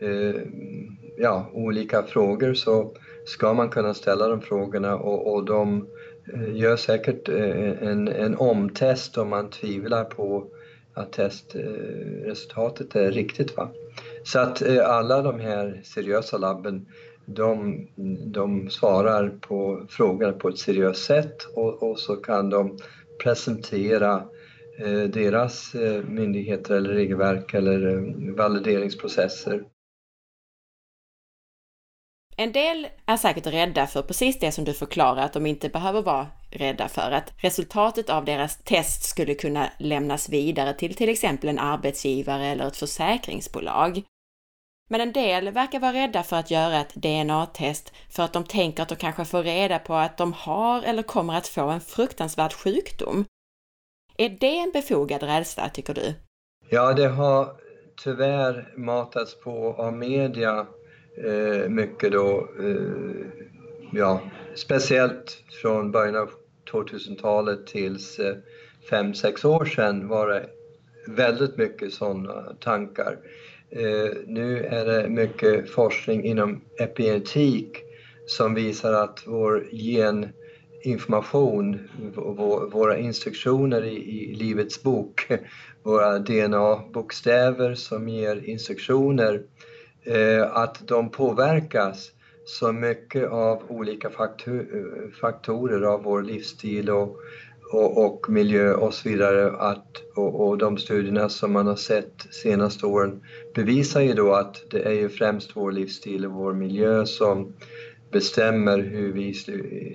eh, 0.00 0.41
ja, 1.19 1.50
olika 1.53 2.03
frågor 2.03 2.55
så 2.55 2.97
ska 3.26 3.55
man 3.55 3.69
kunna 3.69 3.95
ställa 3.95 4.29
de 4.29 4.41
frågorna 4.41 4.97
och, 4.97 5.35
och 5.35 5.45
de 5.45 5.88
gör 6.53 6.76
säkert 6.76 7.29
en, 7.29 8.09
en 8.09 8.37
omtest 8.37 9.19
om 9.19 9.29
man 9.29 9.50
tvivlar 9.50 10.05
på 10.05 10.47
att 10.95 11.12
testresultatet 11.12 12.97
är 12.97 13.11
riktigt. 13.12 13.57
Va? 13.57 13.69
Så 14.25 14.38
att 14.38 14.62
alla 14.81 15.23
de 15.23 15.41
här 15.41 15.81
seriösa 15.85 16.38
labben 16.38 16.87
de, 17.26 17.87
de 18.33 18.71
svarar 18.71 19.28
på 19.28 19.87
frågor 19.88 20.33
på 20.33 20.49
ett 20.49 20.59
seriöst 20.59 21.04
sätt 21.04 21.37
och, 21.57 21.83
och 21.83 21.99
så 21.99 22.16
kan 22.16 22.50
de 22.50 22.78
presentera 23.23 24.23
eh, 24.78 25.02
deras 25.02 25.75
eh, 25.75 26.04
myndigheter 26.04 26.75
eller 26.75 26.90
regelverk 26.90 27.54
eller 27.54 27.87
eh, 27.87 28.35
valideringsprocesser. 28.35 29.64
En 32.37 32.52
del 32.52 32.87
är 33.07 33.16
säkert 33.16 33.47
rädda 33.47 33.87
för 33.87 34.02
precis 34.02 34.38
det 34.38 34.52
som 34.52 34.64
du 34.64 34.73
förklarar 34.73 35.25
att 35.25 35.33
de 35.33 35.47
inte 35.47 35.69
behöver 35.69 36.02
vara 36.02 36.26
rädda 36.50 36.88
för, 36.88 37.11
att 37.11 37.33
resultatet 37.37 38.11
av 38.11 38.25
deras 38.25 38.59
test 38.59 39.04
skulle 39.04 39.35
kunna 39.35 39.71
lämnas 39.78 40.28
vidare 40.28 40.75
till 40.75 40.95
till 40.95 41.09
exempel 41.09 41.49
en 41.49 41.59
arbetsgivare 41.59 42.47
eller 42.47 42.66
ett 42.66 42.76
försäkringsbolag. 42.76 44.02
Men 44.91 45.00
en 45.00 45.12
del 45.12 45.50
verkar 45.50 45.81
vara 45.81 45.93
rädda 45.93 46.23
för 46.23 46.37
att 46.37 46.50
göra 46.50 46.81
ett 46.81 46.95
DNA-test 46.95 47.93
för 48.11 48.23
att 48.23 48.33
de 48.33 48.45
tänker 48.45 48.83
att 48.83 48.88
de 48.88 48.97
kanske 48.97 49.25
får 49.25 49.43
reda 49.43 49.79
på 49.79 49.95
att 49.95 50.17
de 50.19 50.33
har 50.33 50.83
eller 50.83 51.03
kommer 51.03 51.37
att 51.37 51.49
få 51.49 51.69
en 51.69 51.81
fruktansvärd 51.81 52.53
sjukdom. 52.53 53.25
Är 54.17 54.29
det 54.29 54.59
en 54.59 54.71
befogad 54.71 55.23
rädsla, 55.23 55.69
tycker 55.69 55.95
du? 55.95 56.14
Ja, 56.69 56.93
det 56.93 57.09
har 57.09 57.57
tyvärr 57.97 58.73
matats 58.76 59.41
på 59.41 59.73
av 59.79 59.93
media 59.93 60.67
eh, 61.25 61.69
mycket 61.69 62.12
då. 62.12 62.49
Eh, 62.61 63.26
ja, 63.93 64.21
speciellt 64.55 65.43
från 65.62 65.93
början 65.93 66.17
av 66.17 66.31
2000-talet 66.73 67.67
tills 67.67 68.19
eh, 68.19 68.37
fem, 68.91 69.14
sex 69.14 69.45
år 69.45 69.64
sedan 69.64 70.09
var 70.09 70.29
det 70.29 70.47
väldigt 71.09 71.57
mycket 71.57 71.93
sådana 71.93 72.57
tankar. 72.61 73.19
Eh, 73.76 74.11
nu 74.26 74.64
är 74.64 74.85
det 74.85 75.09
mycket 75.09 75.71
forskning 75.71 76.25
inom 76.25 76.61
epigenetik 76.78 77.83
som 78.26 78.54
visar 78.54 78.93
att 78.93 79.23
vår 79.26 79.66
geninformation, 79.73 81.88
våra 82.73 82.99
instruktioner 82.99 83.85
i, 83.85 84.35
livets 84.35 84.83
bok, 84.83 85.28
våra 85.83 86.19
DNA-bokstäver 86.19 87.75
som 87.75 88.09
ger 88.09 88.49
instruktioner, 88.49 89.43
eh, 90.04 90.57
att 90.57 90.88
de 90.88 91.11
påverkas 91.11 92.11
så 92.45 92.73
mycket 92.73 93.31
av 93.31 93.62
olika 93.69 94.09
eh, 94.09 94.12
faktorer 95.21 95.83
av 95.83 96.02
vår 96.02 96.23
livsstil 96.23 96.90
och 96.90 97.16
och, 97.75 98.04
och, 98.04 98.31
miljö 98.31 98.75
och 98.75 98.95
så 98.95 99.09
vidare. 99.09 99.50
Att, 99.50 99.87
och, 100.14 100.49
och, 100.49 100.59
de 100.59 100.78
studierna 100.78 101.28
som 101.28 101.52
man 101.52 101.66
har 101.66 101.76
sett 101.76 102.26
senaste 102.31 102.87
åren 102.87 103.23
bevisar 103.54 104.00
ju 104.00 104.12
då 104.12 104.33
att 104.33 104.64
det 104.71 104.83
är 104.83 104.93
ju 104.93 105.09
främst 105.09 105.57
vår 105.57 105.73
livsstil 105.73 106.26
och 106.26 106.33
vår 106.33 106.52
miljö 106.52 107.07
som 107.07 107.52
bestämmer 108.12 108.78
hur 108.78 109.12
vi 109.12 109.35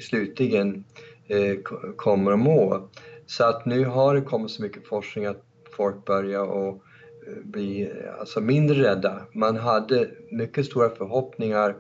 slutligen 0.02 0.84
eh, 1.28 1.56
kommer 1.96 2.32
att 2.32 2.40
må. 2.40 2.90
Så 3.26 3.44
att 3.44 3.66
nu 3.66 3.86
har 3.86 4.16
det 4.16 4.22
kommit 4.22 4.52
så 4.52 4.62
mycket 4.62 4.88
forskning 4.88 5.26
att 5.26 5.44
folk 5.72 6.06
börjar 6.06 6.46
och 6.46 6.84
eh, 7.28 7.44
bli 7.44 7.92
alltså 8.20 8.42
mindre 8.42 8.84
rädda. 8.84 9.22
Man 9.34 9.58
hade 9.58 10.10
mycket 10.32 10.66
stora 10.66 10.90
förhoppningar 10.90 11.76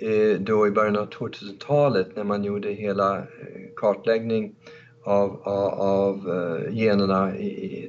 eh, 0.00 0.40
då 0.40 0.66
i 0.66 0.70
början 0.70 0.96
av 0.96 1.08
2000-talet 1.08 2.16
när 2.16 2.24
man 2.24 2.44
gjorde 2.44 2.68
hela 2.68 3.18
eh, 3.18 3.24
kartläggning 3.76 4.54
av, 5.04 5.40
av, 5.42 5.80
av 5.80 6.30
eh, 6.30 6.74
generna 6.74 7.36
i 7.36 7.88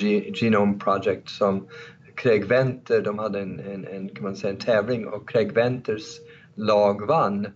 The 0.00 0.32
Genome 0.34 0.78
Project 0.78 1.30
som 1.30 1.66
Craig 2.14 2.44
Venter, 2.44 3.02
de 3.02 3.18
hade 3.18 3.40
en, 3.40 3.60
en, 3.60 3.86
en, 3.86 4.08
kan 4.08 4.24
man 4.24 4.36
säga, 4.36 4.52
en 4.52 4.58
tävling 4.58 5.06
och 5.06 5.28
Craig 5.28 5.52
Venters 5.52 6.20
lag 6.54 7.06
vann. 7.06 7.46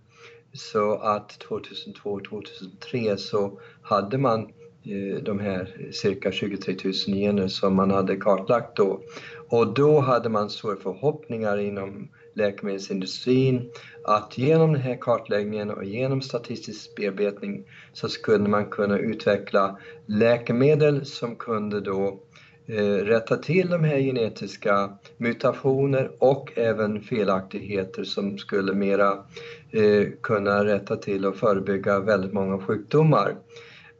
Så 0.53 0.95
att 0.95 1.45
2002-2003 1.49 3.15
så 3.15 3.59
hade 3.81 4.17
man 4.17 4.41
eh, 4.83 5.23
de 5.23 5.39
här 5.39 5.89
cirka 5.91 6.31
23 6.31 6.75
000 6.83 6.93
gener 6.93 7.47
som 7.47 7.75
man 7.75 7.91
hade 7.91 8.15
kartlagt 8.15 8.77
då. 8.77 9.01
Och 9.49 9.73
då 9.73 9.99
hade 9.99 10.29
man 10.29 10.49
stora 10.49 10.75
förhoppningar 10.75 11.57
inom 11.57 12.09
läkemedelsindustrin 12.35 13.71
att 14.03 14.37
genom 14.37 14.73
den 14.73 14.81
här 14.81 14.97
kartläggningen 15.01 15.71
och 15.71 15.83
genom 15.83 16.21
statistisk 16.21 16.95
bearbetning 16.95 17.63
så 17.93 18.09
skulle 18.09 18.49
man 18.49 18.65
kunna 18.65 18.99
utveckla 18.99 19.79
läkemedel 20.05 21.05
som 21.05 21.35
kunde 21.35 21.81
då 21.81 22.19
eh, 22.67 22.95
rätta 22.95 23.37
till 23.37 23.69
de 23.69 23.83
här 23.83 23.99
genetiska 23.99 24.97
mutationer 25.17 26.11
och 26.19 26.51
även 26.55 27.01
felaktigheter 27.01 28.03
som 28.03 28.37
skulle 28.37 28.73
mera 28.73 29.25
eh, 29.71 30.07
kunna 30.21 30.65
rätta 30.65 30.95
till 30.95 31.25
och 31.25 31.35
förebygga 31.35 31.99
väldigt 31.99 32.33
många 32.33 32.59
sjukdomar. 32.59 33.35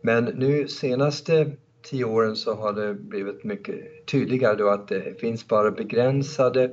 Men 0.02 0.26
nu 0.26 0.68
senaste 0.68 1.52
tio 1.90 2.06
åren 2.06 2.36
så 2.36 2.56
har 2.56 2.74
det 2.74 2.94
blivit 2.94 3.44
mycket 3.44 4.06
tydligare 4.06 4.56
då 4.56 4.70
att 4.70 4.88
det 4.88 5.20
finns 5.20 5.48
bara 5.48 5.72
begränsade 5.72 6.72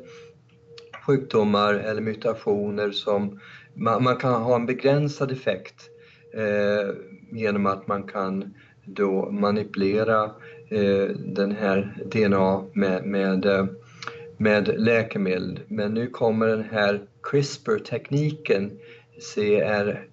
sjukdomar 1.07 1.75
eller 1.75 2.01
mutationer 2.01 2.91
som 2.91 3.41
man, 3.75 4.05
man 4.05 4.17
kan 4.17 4.43
ha 4.43 4.55
en 4.55 4.67
begränsad 4.67 5.33
effekt 5.33 5.91
eh, 6.35 6.95
genom 7.33 7.67
att 7.67 7.87
man 7.87 8.03
kan 8.03 8.55
då 8.85 9.31
manipulera 9.31 10.25
eh, 10.69 11.09
den 11.17 11.53
här 11.53 11.97
DNA 12.05 12.65
med, 12.73 13.07
med, 13.07 13.47
eh, 13.47 13.67
med 14.37 14.81
läkemedel. 14.81 15.61
Men 15.69 15.95
nu 15.95 16.07
kommer 16.07 16.47
den 16.47 16.65
här 16.71 17.01
CRISPR-tekniken, 17.23 18.71
CRISPR, 19.35 20.07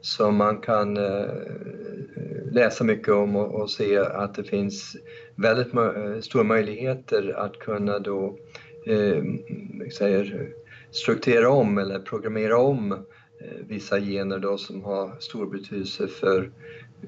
som 0.00 0.36
man 0.36 0.58
kan 0.58 0.96
eh, 0.96 1.26
läsa 2.50 2.84
mycket 2.84 3.14
om 3.14 3.36
och, 3.36 3.54
och, 3.54 3.70
se 3.70 3.98
att 3.98 4.34
det 4.34 4.44
finns 4.44 4.96
väldigt 5.36 5.74
eh, 5.74 6.20
stora 6.20 6.44
möjligheter 6.44 7.34
att 7.38 7.58
kunna 7.58 7.98
då 7.98 8.36
eh, 8.86 9.22
säger, 9.92 10.48
strukturera 10.90 11.50
om 11.50 11.78
eller 11.78 11.98
programmera 11.98 12.58
om 12.58 12.92
eh, 12.92 12.98
vissa 13.68 14.00
gener 14.00 14.38
då 14.38 14.58
som 14.58 14.84
har 14.84 15.16
stor 15.20 15.46
betydelse 15.46 16.08
för 16.08 16.50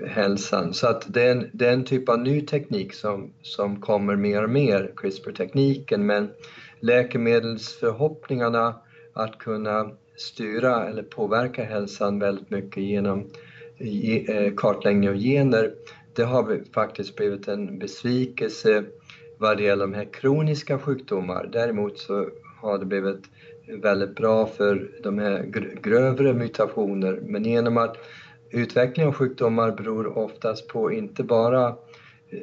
hälsan. 0.06 0.74
Så 0.74 0.86
att 0.86 1.14
det 1.14 1.22
är 1.22 1.32
en, 1.32 1.50
det 1.52 1.66
är 1.66 1.72
en 1.72 1.84
typ 1.84 2.08
av 2.08 2.18
ny 2.18 2.40
teknik 2.40 2.94
som, 2.94 3.32
som 3.42 3.80
kommer 3.80 4.16
mer 4.16 4.44
och 4.44 4.50
mer, 4.50 4.92
CRISPR-tekniken, 4.96 6.06
men 6.06 6.30
läkemedelsförhoppningarna 6.80 8.74
att 9.12 9.38
kunna 9.38 9.90
styra 10.16 10.88
eller 10.88 11.02
påverka 11.02 11.64
hälsan 11.64 12.18
väldigt 12.18 12.50
mycket 12.50 12.82
genom 12.82 13.30
eh, 13.78 14.54
kartläggning 14.56 15.08
av 15.08 15.16
gener, 15.16 15.72
det 16.18 16.24
har 16.24 16.60
faktiskt 16.74 17.16
blivit 17.16 17.48
en 17.48 17.78
besvikelse 17.78 18.84
vad 19.38 19.56
det 19.56 19.62
gäller 19.62 19.86
de 19.86 19.94
här 19.94 20.08
kroniska 20.12 20.78
sjukdomar. 20.78 21.48
Däremot 21.52 21.98
så 21.98 22.28
har 22.60 22.78
det 22.78 22.84
blivit 22.84 23.24
väldigt 23.82 24.14
bra 24.14 24.46
för 24.46 24.90
de 25.02 25.18
här 25.18 25.42
grövre 25.82 26.34
mutationer. 26.34 27.20
Men 27.22 27.44
genom 27.44 27.76
att 27.76 27.96
utveckling 28.50 29.06
av 29.06 29.12
sjukdomar 29.12 29.72
beror 29.72 30.18
oftast 30.18 30.68
på 30.68 30.92
inte 30.92 31.22
bara 31.24 31.66
eh, 31.68 31.74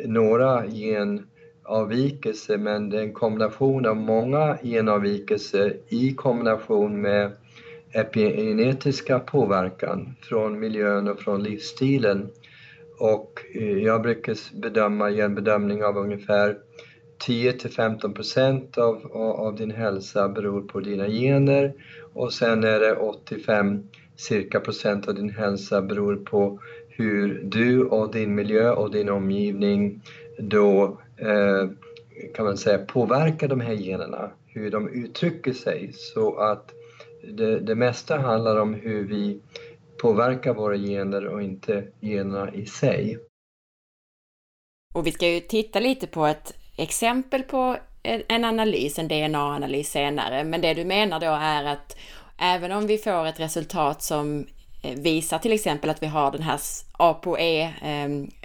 några 0.05 0.63
genavvikelser 0.67 2.57
men 2.57 2.89
det 2.89 2.97
är 2.97 3.01
en 3.01 3.13
kombination 3.13 3.85
av 3.85 3.95
många 3.95 4.57
genavvikelser 4.63 5.77
i 5.89 6.13
kombination 6.13 7.01
med 7.01 7.31
epigenetiska 7.91 9.19
påverkan 9.19 10.15
från 10.21 10.59
miljön 10.59 11.07
och 11.07 11.19
från 11.19 11.43
livsstilen. 11.43 12.29
Och 12.97 13.45
eh, 13.53 13.77
jag 13.77 14.01
brukar 14.01 14.61
bedöma, 14.61 15.09
ge 15.09 15.21
en 15.21 15.35
bedömning 15.35 15.83
av 15.83 15.97
ungefär 15.97 16.57
10 17.17 17.53
till 17.53 17.71
15 17.71 18.13
procent 18.13 18.77
av, 18.77 19.11
av 19.13 19.55
din 19.55 19.71
hälsa 19.71 20.29
beror 20.29 20.61
på 20.61 20.79
dina 20.79 21.07
gener. 21.07 21.73
Och 22.13 22.33
sen 22.33 22.63
är 22.63 22.79
det 22.79 22.95
85 22.95 23.83
cirka 24.15 24.59
procent 24.59 25.07
av 25.07 25.15
din 25.15 25.29
hälsa 25.29 25.81
beror 25.81 26.15
på 26.15 26.59
hur 26.89 27.41
du 27.43 27.85
och 27.85 28.11
din 28.11 28.35
miljö 28.35 28.71
och 28.71 28.91
din 28.91 29.09
omgivning 29.09 30.01
då 30.39 30.97
eh, 31.17 31.69
kan 32.35 32.45
man 32.45 32.57
säga 32.57 32.77
påverkar 32.77 33.47
de 33.47 33.61
här 33.61 33.73
generna, 33.73 34.31
hur 34.47 34.71
de 34.71 34.89
uttrycker 34.89 35.53
sig. 35.53 35.91
Så 35.93 36.35
att 36.35 36.71
det, 37.33 37.59
det 37.59 37.75
mesta 37.75 38.17
handlar 38.17 38.59
om 38.59 38.73
hur 38.73 39.03
vi 39.03 39.39
påverkar 40.01 40.53
våra 40.53 40.77
gener 40.77 41.25
och 41.25 41.41
inte 41.41 41.87
generna 42.01 42.53
i 42.53 42.65
sig. 42.65 43.17
Och 44.93 45.07
vi 45.07 45.11
ska 45.11 45.27
ju 45.27 45.39
titta 45.39 45.79
lite 45.79 46.07
på 46.07 46.25
ett 46.25 46.53
exempel 46.77 47.43
på 47.43 47.77
en 48.27 48.45
analys, 48.45 48.99
en 48.99 49.07
DNA-analys 49.07 49.91
senare. 49.91 50.43
Men 50.43 50.61
det 50.61 50.73
du 50.73 50.85
menar 50.85 51.19
då 51.19 51.37
är 51.41 51.63
att 51.63 51.97
även 52.37 52.71
om 52.71 52.87
vi 52.87 52.97
får 52.97 53.25
ett 53.25 53.39
resultat 53.39 54.01
som 54.01 54.45
Eh, 54.85 54.95
visar 54.95 55.37
till 55.37 55.51
exempel 55.51 55.89
att 55.89 56.03
vi 56.03 56.07
har 56.07 56.31
den 56.31 56.41
här 56.41 56.59
ApoE, 56.91 57.73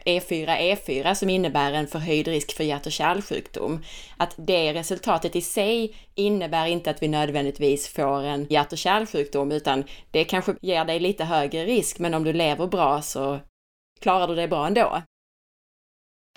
E4, 0.04 0.46
E4 0.46 1.14
som 1.14 1.30
innebär 1.30 1.72
en 1.72 1.86
förhöjd 1.86 2.28
risk 2.28 2.56
för 2.56 2.64
hjärt 2.64 2.86
och 2.86 2.92
kärlsjukdom. 2.92 3.82
Att 4.16 4.34
det 4.36 4.74
resultatet 4.74 5.36
i 5.36 5.40
sig 5.40 5.96
innebär 6.14 6.66
inte 6.66 6.90
att 6.90 7.02
vi 7.02 7.08
nödvändigtvis 7.08 7.88
får 7.88 8.22
en 8.22 8.46
hjärt 8.50 8.72
och 8.72 8.78
kärlsjukdom 8.78 9.52
utan 9.52 9.84
det 10.10 10.24
kanske 10.24 10.54
ger 10.60 10.84
dig 10.84 11.00
lite 11.00 11.24
högre 11.24 11.64
risk 11.64 11.98
men 11.98 12.14
om 12.14 12.24
du 12.24 12.32
lever 12.32 12.66
bra 12.66 13.02
så 13.02 13.38
klarar 14.00 14.28
du 14.28 14.34
dig 14.34 14.48
bra 14.48 14.66
ändå. 14.66 15.02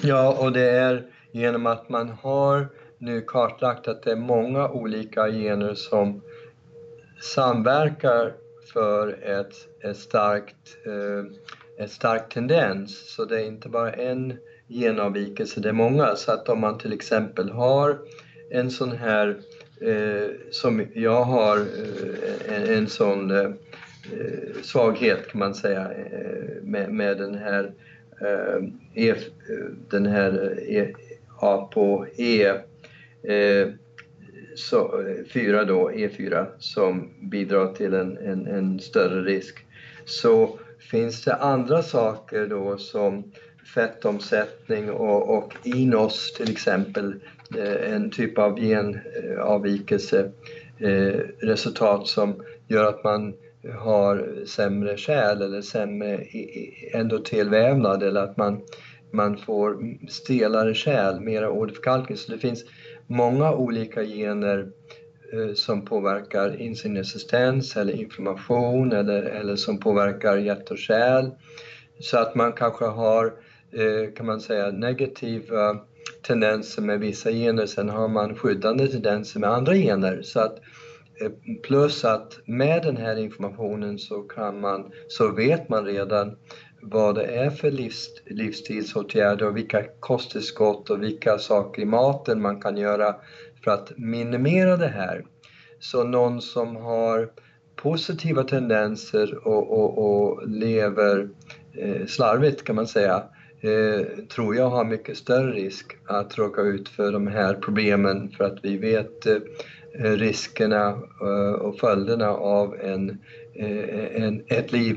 Ja, 0.03 0.37
och 0.39 0.51
det 0.51 0.69
är 0.69 1.05
genom 1.33 1.65
att 1.65 1.89
man 1.89 2.09
har 2.09 2.67
nu 2.97 3.21
kartlagt 3.21 3.87
att 3.87 4.03
det 4.03 4.11
är 4.11 4.15
många 4.15 4.69
olika 4.69 5.31
gener 5.31 5.73
som 5.73 6.21
samverkar 7.21 8.42
för 8.73 9.17
ett, 9.23 9.55
ett 9.81 9.97
starkt, 9.97 10.77
eh, 10.85 11.83
ett 11.85 11.91
stark 11.91 12.33
tendens. 12.33 13.13
Så 13.15 13.25
det 13.25 13.41
är 13.41 13.45
inte 13.45 13.69
bara 13.69 13.91
en 13.91 14.37
genavvikelse, 14.67 15.59
det 15.59 15.69
är 15.69 15.73
många. 15.73 16.15
Så 16.15 16.31
att 16.31 16.49
om 16.49 16.59
man 16.59 16.77
till 16.77 16.93
exempel 16.93 17.49
har 17.49 17.97
en 18.51 18.71
sån 18.71 18.91
här, 18.91 19.39
eh, 19.81 20.29
som 20.51 20.85
jag 20.93 21.23
har, 21.23 21.57
eh, 21.57 22.55
en, 22.55 22.77
en 22.77 22.87
sån 22.87 23.31
eh, 23.31 23.49
svaghet 24.61 25.27
kan 25.27 25.39
man 25.39 25.55
säga 25.55 25.91
eh, 25.91 26.63
med, 26.63 26.89
med 26.89 27.17
den 27.17 27.35
här, 27.35 27.73
eh, 28.21 28.63
e, 28.93 29.09
eh, 29.09 29.15
den 29.89 30.05
här 30.05 30.59
eh, 30.67 30.87
A 31.39 31.69
på 31.73 32.07
E, 32.17 32.45
eh, 33.23 33.67
så, 34.55 35.03
fyra 35.33 35.65
då, 35.65 35.89
E4, 35.89 36.45
som 36.59 37.09
bidrar 37.21 37.73
till 37.73 37.93
en, 37.93 38.17
en, 38.17 38.47
en, 38.47 38.79
större 38.79 39.21
risk. 39.21 39.65
Så 40.05 40.59
finns 40.79 41.23
det 41.23 41.35
andra 41.35 41.83
saker 41.83 42.47
då 42.47 42.77
som 42.77 43.31
fettomsättning 43.75 44.91
och, 44.91 45.37
och 45.37 45.53
inos 45.63 46.33
till 46.33 46.51
exempel, 46.51 47.15
eh, 47.57 47.93
en 47.93 48.11
typ 48.11 48.37
av 48.37 48.59
genavvikelse, 48.59 50.31
eh, 50.79 51.19
resultat 51.39 52.07
som 52.07 52.43
gör 52.67 52.85
att 52.85 53.03
man 53.03 53.33
har 53.79 54.45
sämre 54.45 54.97
kärl 54.97 55.41
eller 55.41 55.61
sämre 55.61 56.15
e, 56.15 56.37
e, 56.37 56.97
endotelvävnad 56.97 58.03
eller 58.03 58.21
att 58.21 58.37
man 58.37 58.61
man 59.13 59.37
får 59.37 59.77
stelare 60.09 60.73
kärl, 60.73 61.19
mera 61.19 61.49
ordförkalkning. 61.49 62.17
Så 62.17 62.31
det 62.31 62.37
finns 62.37 62.65
många 63.13 63.53
olika 63.53 64.03
gener 64.03 64.67
eh, 65.33 65.53
som 65.53 65.85
påverkar 65.85 66.61
insulinresistens 66.61 67.77
eller 67.77 67.93
inflammation 67.93 68.91
eller, 68.91 69.23
eller 69.23 69.55
som 69.55 69.79
påverkar 69.79 70.37
hjärt 70.37 70.71
och 70.71 70.77
kärl. 70.77 71.29
Så 71.99 72.17
att 72.17 72.35
man 72.35 72.53
kanske 72.53 72.85
har, 72.85 73.25
eh, 73.71 74.13
kan 74.15 74.25
man 74.25 74.41
säga, 74.41 74.71
negativa 74.71 75.79
tendenser 76.27 76.81
med 76.81 76.99
vissa 76.99 77.31
gener, 77.31 77.65
sen 77.65 77.89
har 77.89 78.07
man 78.07 78.35
skyddande 78.35 78.87
tendenser 78.87 79.39
med 79.39 79.49
andra 79.49 79.75
gener. 79.75 80.21
Så 80.21 80.39
att, 80.39 80.59
eh, 81.21 81.31
plus 81.63 82.05
att 82.05 82.39
med 82.45 82.83
den 82.83 82.97
här 82.97 83.15
informationen 83.15 83.99
så, 83.99 84.21
kan 84.21 84.61
man, 84.61 84.91
så 85.07 85.31
vet 85.31 85.69
man 85.69 85.85
redan 85.85 86.35
vad 86.83 87.15
det 87.15 87.25
är 87.25 87.49
för 87.49 87.71
livs, 87.71 88.07
livsstilsåtgärder 88.25 89.47
och 89.47 89.57
vilka 89.57 89.83
kosttillskott 89.99 90.89
och 90.89 91.03
vilka 91.03 91.37
saker 91.37 91.81
i 91.81 91.85
maten 91.85 92.41
man 92.41 92.61
kan 92.61 92.77
göra 92.77 93.15
för 93.63 93.71
att 93.71 93.97
minimera 93.97 94.77
det 94.77 94.87
här. 94.87 95.25
Så 95.79 96.03
någon 96.03 96.41
som 96.41 96.75
har 96.75 97.29
positiva 97.75 98.43
tendenser 98.43 99.47
och, 99.47 99.71
och, 99.71 99.97
och 99.97 100.47
lever 100.47 101.29
eh, 101.77 102.05
slarvigt 102.05 102.63
kan 102.63 102.75
man 102.75 102.87
säga, 102.87 103.23
eh, 103.61 104.05
tror 104.35 104.55
jag 104.55 104.69
har 104.69 104.85
mycket 104.85 105.17
större 105.17 105.51
risk 105.51 105.97
att 106.05 106.37
råka 106.37 106.61
ut 106.61 106.89
för 106.89 107.11
de 107.11 107.27
här 107.27 107.53
problemen 107.53 108.31
för 108.37 108.43
att 108.43 108.57
vi 108.63 108.77
vet 108.77 109.25
eh, 109.25 109.39
riskerna 110.01 110.87
eh, 111.21 111.53
och 111.53 111.79
följderna 111.79 112.29
av 112.29 112.75
en, 112.81 113.21
en, 113.55 114.43
ett 114.47 114.71
liv 114.71 114.95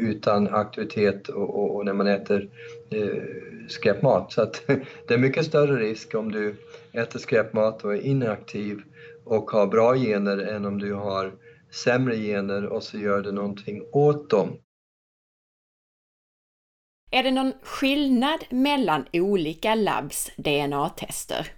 utan 0.00 0.48
aktivitet 0.48 1.28
och, 1.28 1.54
och, 1.54 1.76
och 1.76 1.84
när 1.84 1.92
man 1.92 2.06
äter 2.06 2.50
skräpmat. 3.68 4.32
Så 4.32 4.42
att 4.42 4.62
det 5.08 5.14
är 5.14 5.18
mycket 5.18 5.46
större 5.46 5.80
risk 5.80 6.14
om 6.14 6.32
du 6.32 6.56
äter 6.92 7.18
skräpmat 7.18 7.84
och 7.84 7.94
är 7.94 8.00
inaktiv 8.00 8.82
och 9.24 9.50
har 9.50 9.66
bra 9.66 9.94
gener 9.94 10.38
än 10.38 10.64
om 10.64 10.78
du 10.78 10.92
har 10.92 11.32
sämre 11.84 12.16
gener 12.16 12.66
och 12.66 12.82
så 12.82 12.98
gör 12.98 13.22
du 13.22 13.32
någonting 13.32 13.82
åt 13.92 14.30
dem. 14.30 14.56
Är 17.10 17.22
det 17.22 17.30
någon 17.30 17.52
skillnad 17.62 18.44
mellan 18.50 19.04
olika 19.12 19.74
labbs 19.74 20.30
DNA-tester? 20.36 21.52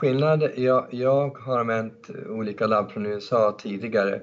Skillnad? 0.00 0.50
Jag, 0.56 0.86
jag 0.90 1.38
har 1.38 1.58
använt 1.58 2.10
olika 2.28 2.66
labb 2.66 2.90
från 2.90 3.06
USA 3.06 3.56
tidigare 3.58 4.14
eh, 4.14 4.20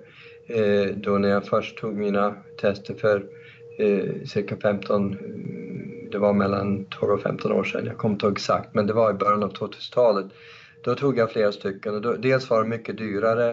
Eh, 0.47 0.95
då 0.95 1.17
när 1.17 1.29
jag 1.29 1.45
först 1.45 1.77
tog 1.77 1.93
mina 1.93 2.35
tester 2.61 2.93
för 2.93 3.25
eh, 3.79 4.25
cirka 4.25 4.57
15, 4.57 5.17
det 6.11 6.17
var 6.17 6.33
mellan 6.33 6.85
12 6.85 7.11
och 7.11 7.21
15 7.21 7.51
år 7.51 7.63
sedan, 7.63 7.85
jag 7.85 7.97
kommer 7.97 8.13
inte 8.13 8.25
ihåg 8.25 8.33
exakt, 8.33 8.73
men 8.73 8.87
det 8.87 8.93
var 8.93 9.11
i 9.11 9.13
början 9.13 9.43
av 9.43 9.53
2000-talet. 9.53 10.25
Då 10.83 10.95
tog 10.95 11.17
jag 11.17 11.31
flera 11.31 11.51
stycken 11.51 11.95
och 11.95 12.01
då, 12.01 12.13
dels 12.13 12.49
var 12.49 12.59
de 12.59 12.69
mycket 12.69 12.97
dyrare 12.97 13.49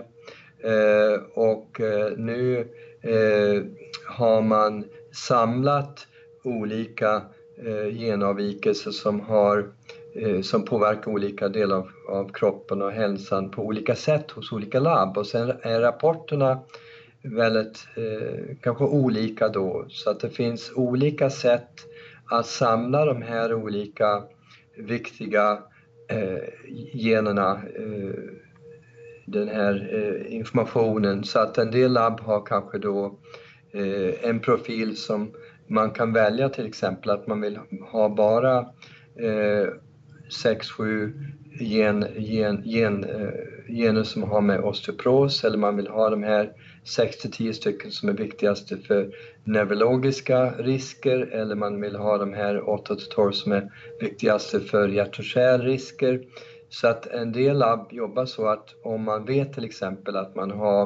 eh, 0.59 1.21
och 1.35 1.81
eh, 1.81 2.13
nu 2.17 2.59
eh, 3.03 3.63
har 4.07 4.43
man 4.43 4.85
samlat 5.13 6.07
olika 6.45 7.23
eh, 7.67 7.95
genavvikelser 7.95 8.91
som, 8.91 9.21
har, 9.21 9.59
eh, 9.59 9.65
Eh, 10.15 10.41
som 10.41 10.65
påverkar 10.65 11.11
olika 11.11 11.49
delar 11.49 11.77
av, 11.77 11.89
av, 12.09 12.33
kroppen 12.33 12.83
och 12.83 12.93
hälsan 12.93 13.51
på 13.51 13.63
olika 13.63 13.95
sätt 13.95 14.31
hos 14.31 14.53
olika 14.53 14.81
labb. 14.81 15.19
Och 15.19 15.27
sen 15.27 15.53
är 15.63 15.81
rapporterna 15.81 16.61
väldigt 17.23 17.89
eh, 17.97 18.57
kanske 18.63 18.85
olika 18.85 19.49
då. 19.49 19.85
Så 19.89 20.11
att 20.11 20.21
det 20.21 20.31
finns 20.31 20.73
olika 20.75 21.31
sätt 21.31 21.71
att 22.31 22.47
samla 22.47 23.05
de 23.05 23.23
här 23.23 23.55
olika 23.55 24.23
viktiga 24.77 25.59
eh, 26.09 26.43
generna, 26.93 27.63
eh, 27.77 28.21
den 29.27 29.49
här 29.49 29.91
eh, 29.93 30.35
informationen. 30.35 31.25
Så 31.25 31.39
att 31.39 31.59
en 31.59 31.71
del 31.71 31.93
labb 31.93 32.21
har 32.21 32.47
kanske 32.47 32.79
då 32.79 33.19
eh, 33.73 34.29
en 34.29 34.41
profil 34.41 34.97
som 34.97 35.33
man 35.67 35.91
kan 35.91 36.13
välja 36.13 36.49
till 36.49 36.67
exempel 36.67 37.11
att 37.11 37.27
man 37.27 37.41
vill 37.41 37.59
ha 37.93 38.09
bara 38.09 38.59
eh, 39.17 39.69
sex, 40.31 40.71
6-7 40.71 41.13
gen, 41.61 42.07
gen, 42.17 42.63
gen, 42.65 43.03
genus 43.03 43.59
gener 43.69 44.03
som 44.03 44.23
har 44.23 44.41
med 44.41 44.61
osteoporos 44.61 45.45
eller 45.45 45.59
man 45.59 45.77
vill 45.77 45.89
ha 45.89 46.11
de 46.11 46.23
här 46.23 46.53
6-10 46.85 47.53
stycken 47.53 47.91
som 47.91 48.09
är 48.09 48.13
viktigaste 48.13 48.77
för 48.77 49.15
neurologiska 49.45 50.51
risker 50.51 51.21
eller 51.21 51.55
man 51.55 51.81
vill 51.81 51.97
ha 51.97 52.19
de 52.19 52.33
här 52.33 52.61
8-12 52.61 53.33
som 53.33 53.53
är 53.53 53.73
viktigaste 54.01 54.61
för 54.61 54.89
hjärt 54.89 55.19
och 55.19 55.25
kärlrisker. 55.25 56.21
Så 56.69 56.89
att 56.89 57.07
en 57.07 57.33
del 57.33 57.59
labb 57.59 57.89
jobbar 57.93 58.27
så 58.27 58.47
att 58.47 58.75
om 58.83 59.03
man 59.05 59.25
vet 59.25 59.53
till 59.53 59.65
exempel 59.65 60.17
att 60.17 60.35
man 60.35 60.51
har 60.51 60.83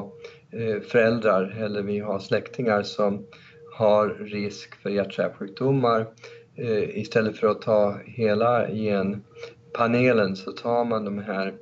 eh, 0.53 0.81
föräldrar 0.81 1.55
eller 1.59 1.81
vi 1.81 1.99
har 1.99 2.19
släktingar 2.19 2.83
som 2.83 3.27
har 3.77 4.09
risk 4.09 4.75
för 4.75 4.89
hjärt-kärlsjukdomar. 4.89 6.07
Eh, 6.55 6.97
istället 6.97 7.37
för 7.37 7.47
att 7.47 7.61
ta 7.61 7.97
hela 8.05 8.67
genpanelen 8.67 10.35
så 10.35 10.51
tar 10.51 10.85
man 10.85 11.05
de 11.05 11.19
här 11.19 11.53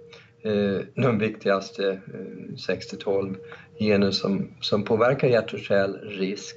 eh, 0.41 0.80
de 0.95 1.19
viktigaste 1.19 1.89
eh, 1.89 2.54
6-12 2.69 3.36
gener 3.80 4.12
som, 4.12 4.47
som 4.60 4.84
påverkar 4.84 5.27
hjärt 5.27 5.54
och 5.54 5.60
kärlrisk. 5.60 6.56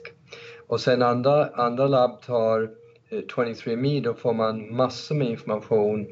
Och 0.66 0.80
sen 0.80 1.02
andra, 1.02 1.46
andra 1.46 1.86
labb 1.86 2.22
tar 2.22 2.70
23andMe, 3.10 4.02
då 4.02 4.14
får 4.14 4.34
man 4.34 4.76
massor 4.76 5.14
med 5.14 5.28
information 5.28 6.06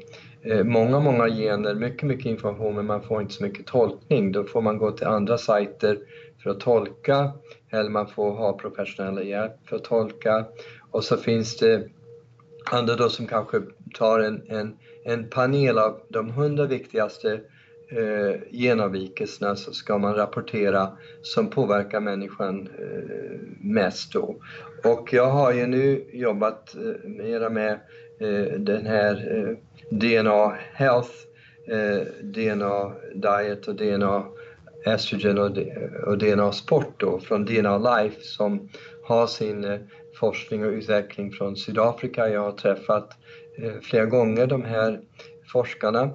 många, 0.63 0.99
många 0.99 1.29
gener, 1.29 1.75
mycket, 1.75 2.03
mycket 2.03 2.25
information 2.25 2.75
men 2.75 2.85
man 2.85 3.01
får 3.01 3.21
inte 3.21 3.33
så 3.33 3.43
mycket 3.43 3.65
tolkning. 3.65 4.31
Då 4.31 4.43
får 4.43 4.61
man 4.61 4.77
gå 4.77 4.91
till 4.91 5.07
andra 5.07 5.37
sajter 5.37 5.97
för 6.43 6.49
att 6.49 6.59
tolka 6.59 7.31
eller 7.69 7.89
man 7.89 8.07
får 8.07 8.31
ha 8.31 8.57
professionella 8.57 9.23
hjälp 9.23 9.53
för 9.65 9.75
att 9.75 9.83
tolka. 9.83 10.45
Och 10.91 11.03
så 11.03 11.17
finns 11.17 11.57
det 11.57 11.89
andra 12.71 12.95
då 12.95 13.09
som 13.09 13.27
kanske 13.27 13.61
tar 13.93 14.19
en, 14.19 14.41
en, 14.47 14.77
en 15.05 15.29
panel 15.29 15.77
av 15.77 15.99
de 16.09 16.29
hundra 16.29 16.65
viktigaste 16.65 17.39
eh, 17.91 18.41
genavvikelserna 18.51 19.55
så 19.55 19.73
ska 19.73 19.97
man 19.97 20.15
rapportera 20.15 20.97
som 21.21 21.49
påverkar 21.49 21.99
människan 21.99 22.69
eh, 22.79 23.39
mest 23.61 24.13
då. 24.13 24.35
Och 24.83 25.13
jag 25.13 25.27
har 25.27 25.53
ju 25.53 25.67
nu 25.67 26.05
jobbat 26.13 26.75
eh, 26.75 27.09
mera 27.09 27.49
med 27.49 27.71
eh, 28.19 28.59
den 28.59 28.85
här 28.85 29.37
eh, 29.37 29.57
DNA 29.89 30.57
Health, 30.73 31.11
eh, 31.67 32.07
DNA 32.21 32.91
Diet 33.15 33.67
och 33.67 33.75
DNA 33.75 34.25
Estrogen 34.85 35.37
och 36.07 36.17
DNA 36.17 36.51
Sport 36.51 36.93
då, 36.97 37.19
från 37.19 37.45
DNA 37.45 37.77
Life 37.77 38.21
som 38.21 38.69
har 39.03 39.27
sin 39.27 39.63
eh, 39.63 39.79
forskning 40.13 40.65
och 40.65 40.71
utveckling 40.71 41.31
från 41.31 41.55
Sydafrika. 41.55 42.29
Jag 42.29 42.41
har 42.41 42.51
träffat 42.51 43.09
eh, 43.57 43.73
flera 43.81 44.05
gånger 44.05 44.47
de 44.47 44.63
här 44.63 44.99
forskarna 45.51 46.09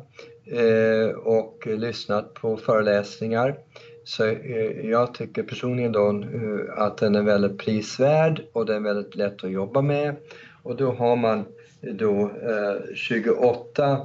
eh, 0.47 1.17
och 1.17 1.67
lyssnat 1.67 2.35
på 2.35 2.57
föreläsningar. 2.57 3.59
Så 4.05 4.25
eh, 4.27 4.87
jag 4.91 5.15
tycker 5.15 5.43
personligen 5.43 5.93
då 5.93 6.25
att 6.77 6.99
den 6.99 7.15
är 7.15 7.23
väldigt 7.23 7.59
prisvärd 7.59 8.43
och 8.53 8.67
den 8.67 8.77
är 8.77 8.95
väldigt 8.95 9.15
lätt 9.15 9.45
att 9.45 9.51
jobba 9.51 9.83
med. 9.83 10.17
Och 10.63 10.77
då 10.77 10.93
har 10.93 11.17
man 11.17 11.45
då 11.81 12.31
28 12.95 13.99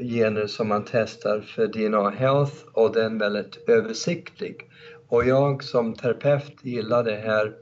gener 0.00 0.46
som 0.46 0.68
man 0.68 0.84
testar 0.90 1.40
för 1.40 1.66
DNA 1.66 2.10
Health 2.10 2.54
och 2.72 2.92
den 2.92 3.14
är 3.14 3.18
väldigt 3.18 3.68
översiktlig. 3.68 4.70
Och 5.08 5.24
jag 5.24 5.64
som 5.64 5.94
terapeut 5.94 6.54
gillar 6.62 7.04
det 7.04 7.16
här 7.16 7.52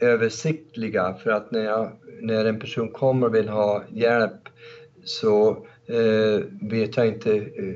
översiktliga 0.00 1.14
för 1.14 1.30
att 1.30 1.50
när, 1.50 1.64
jag, 1.64 1.92
när 2.20 2.44
en 2.44 2.60
person 2.60 2.88
kommer 2.88 3.26
och 3.26 3.34
vill 3.34 3.48
ha 3.48 3.84
hjälp 3.88 4.48
så 5.04 5.66
eh, 5.86 6.40
vet 6.60 6.96
jag 6.96 7.06
inte 7.06 7.36
eh, 7.36 7.74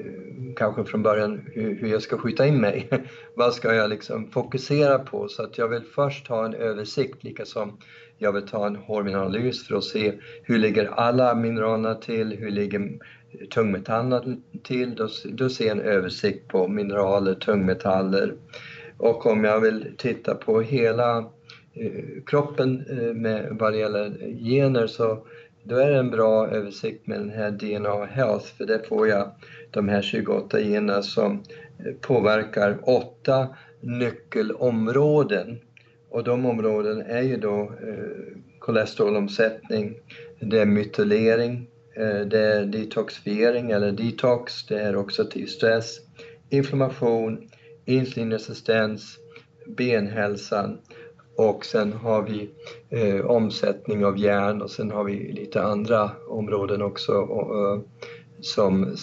kanske 0.57 0.85
från 0.85 1.03
början 1.03 1.47
hur, 1.53 1.75
hur, 1.75 1.89
jag 1.89 2.03
ska 2.03 2.19
skjuta 2.19 2.47
in 2.47 2.61
mig. 2.61 2.89
Vad 3.37 3.55
ska 3.55 3.75
jag 3.75 3.91
liksom 3.91 4.31
fokusera 4.31 4.99
på? 4.99 5.29
Så 5.29 5.43
att 5.43 5.59
jag 5.59 5.69
vill 5.69 5.83
först 5.95 6.29
ha 6.29 6.45
en 6.45 6.55
översikt, 6.55 7.25
lika 7.25 7.45
som 7.45 7.79
jag 8.19 8.33
vill 8.33 8.47
ta 8.47 8.67
en 8.67 8.77
hormonanalys 8.77 9.67
för 9.67 9.77
att 9.77 9.85
se 9.85 10.13
hur 10.43 10.59
ligger 10.59 10.87
alla 10.87 11.35
mineralerna 11.35 11.95
till, 11.95 12.33
hur 12.33 12.51
ligger 12.51 12.99
tungmetallerna 13.51 14.37
till, 14.63 14.95
då, 14.95 15.09
då 15.25 15.49
ser 15.49 15.67
jag 15.67 15.77
en 15.77 15.83
översikt 15.83 16.49
på 16.49 16.69
mineraler, 16.69 17.35
tungmetaller. 17.35 18.35
Och 18.97 19.27
om 19.27 19.45
jag 19.45 19.61
vill 19.61 19.95
titta 19.99 20.35
på 20.35 20.61
hela 20.61 21.31
Eh, 21.75 22.23
kroppen 22.27 22.85
eh, 22.91 23.15
med, 23.15 23.57
vad 23.61 23.73
det 23.73 23.79
gäller 23.79 24.13
gener 24.45 24.87
så 24.87 25.27
då 25.63 25.77
är 25.77 25.91
det 25.91 25.99
en 25.99 26.11
bra 26.11 26.49
översikt 26.49 27.07
med 27.07 27.19
den 27.19 27.31
här 27.31 27.51
DNA 27.51 28.05
Health 28.05 28.47
för 28.57 28.67
där 28.67 28.79
får 28.89 29.09
jag 29.09 29.31
de 29.71 29.89
här 29.89 30.03
28 30.03 30.61
generna 30.61 31.03
som 31.03 31.43
eh, 31.79 31.93
påverkar 32.01 32.79
åtta 32.83 33.49
nyckelområden. 33.81 35.59
Och 36.11 36.25
de 36.25 36.47
områden 36.47 37.01
är 37.01 37.23
ju 37.23 37.37
då 37.37 37.61
eh, 37.63 38.39
kolesterolomsättning, 38.59 39.95
det 40.41 40.61
är 40.61 40.67
mytolering 40.67 41.67
Eh, 41.97 42.21
det 42.21 42.39
är 42.39 42.65
detoxifiering 42.65 43.71
eller 43.71 43.93
detox, 43.93 44.67
det 44.67 44.81
är 44.81 44.97
oxidativ 44.97 45.47
stress, 45.47 46.01
inflammation, 46.49 47.49
insulinresistens, 47.85 49.19
benhälsan 49.67 50.79
och 51.37 51.65
sen 51.65 51.93
har 51.93 52.23
vi 52.23 52.51
eh, 52.91 53.27
omsättning 53.27 54.05
av 54.05 54.19
järn 54.19 54.63
och 54.63 54.71
sen 54.71 54.91
har 54.91 55.05
vi 55.05 55.33
lite 55.33 55.63
andra 55.63 56.11
områden 56.29 56.83
också 56.83 57.13
och, 57.13 57.75
eh, 57.75 57.81
som 58.41 58.97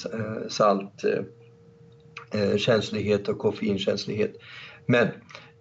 saltkänslighet 0.50 3.20
eh, 3.20 3.24
eh, 3.24 3.30
eh 3.30 3.36
och 3.36 3.40
koffeinkänslighet. 3.40 4.36
Men 4.86 5.08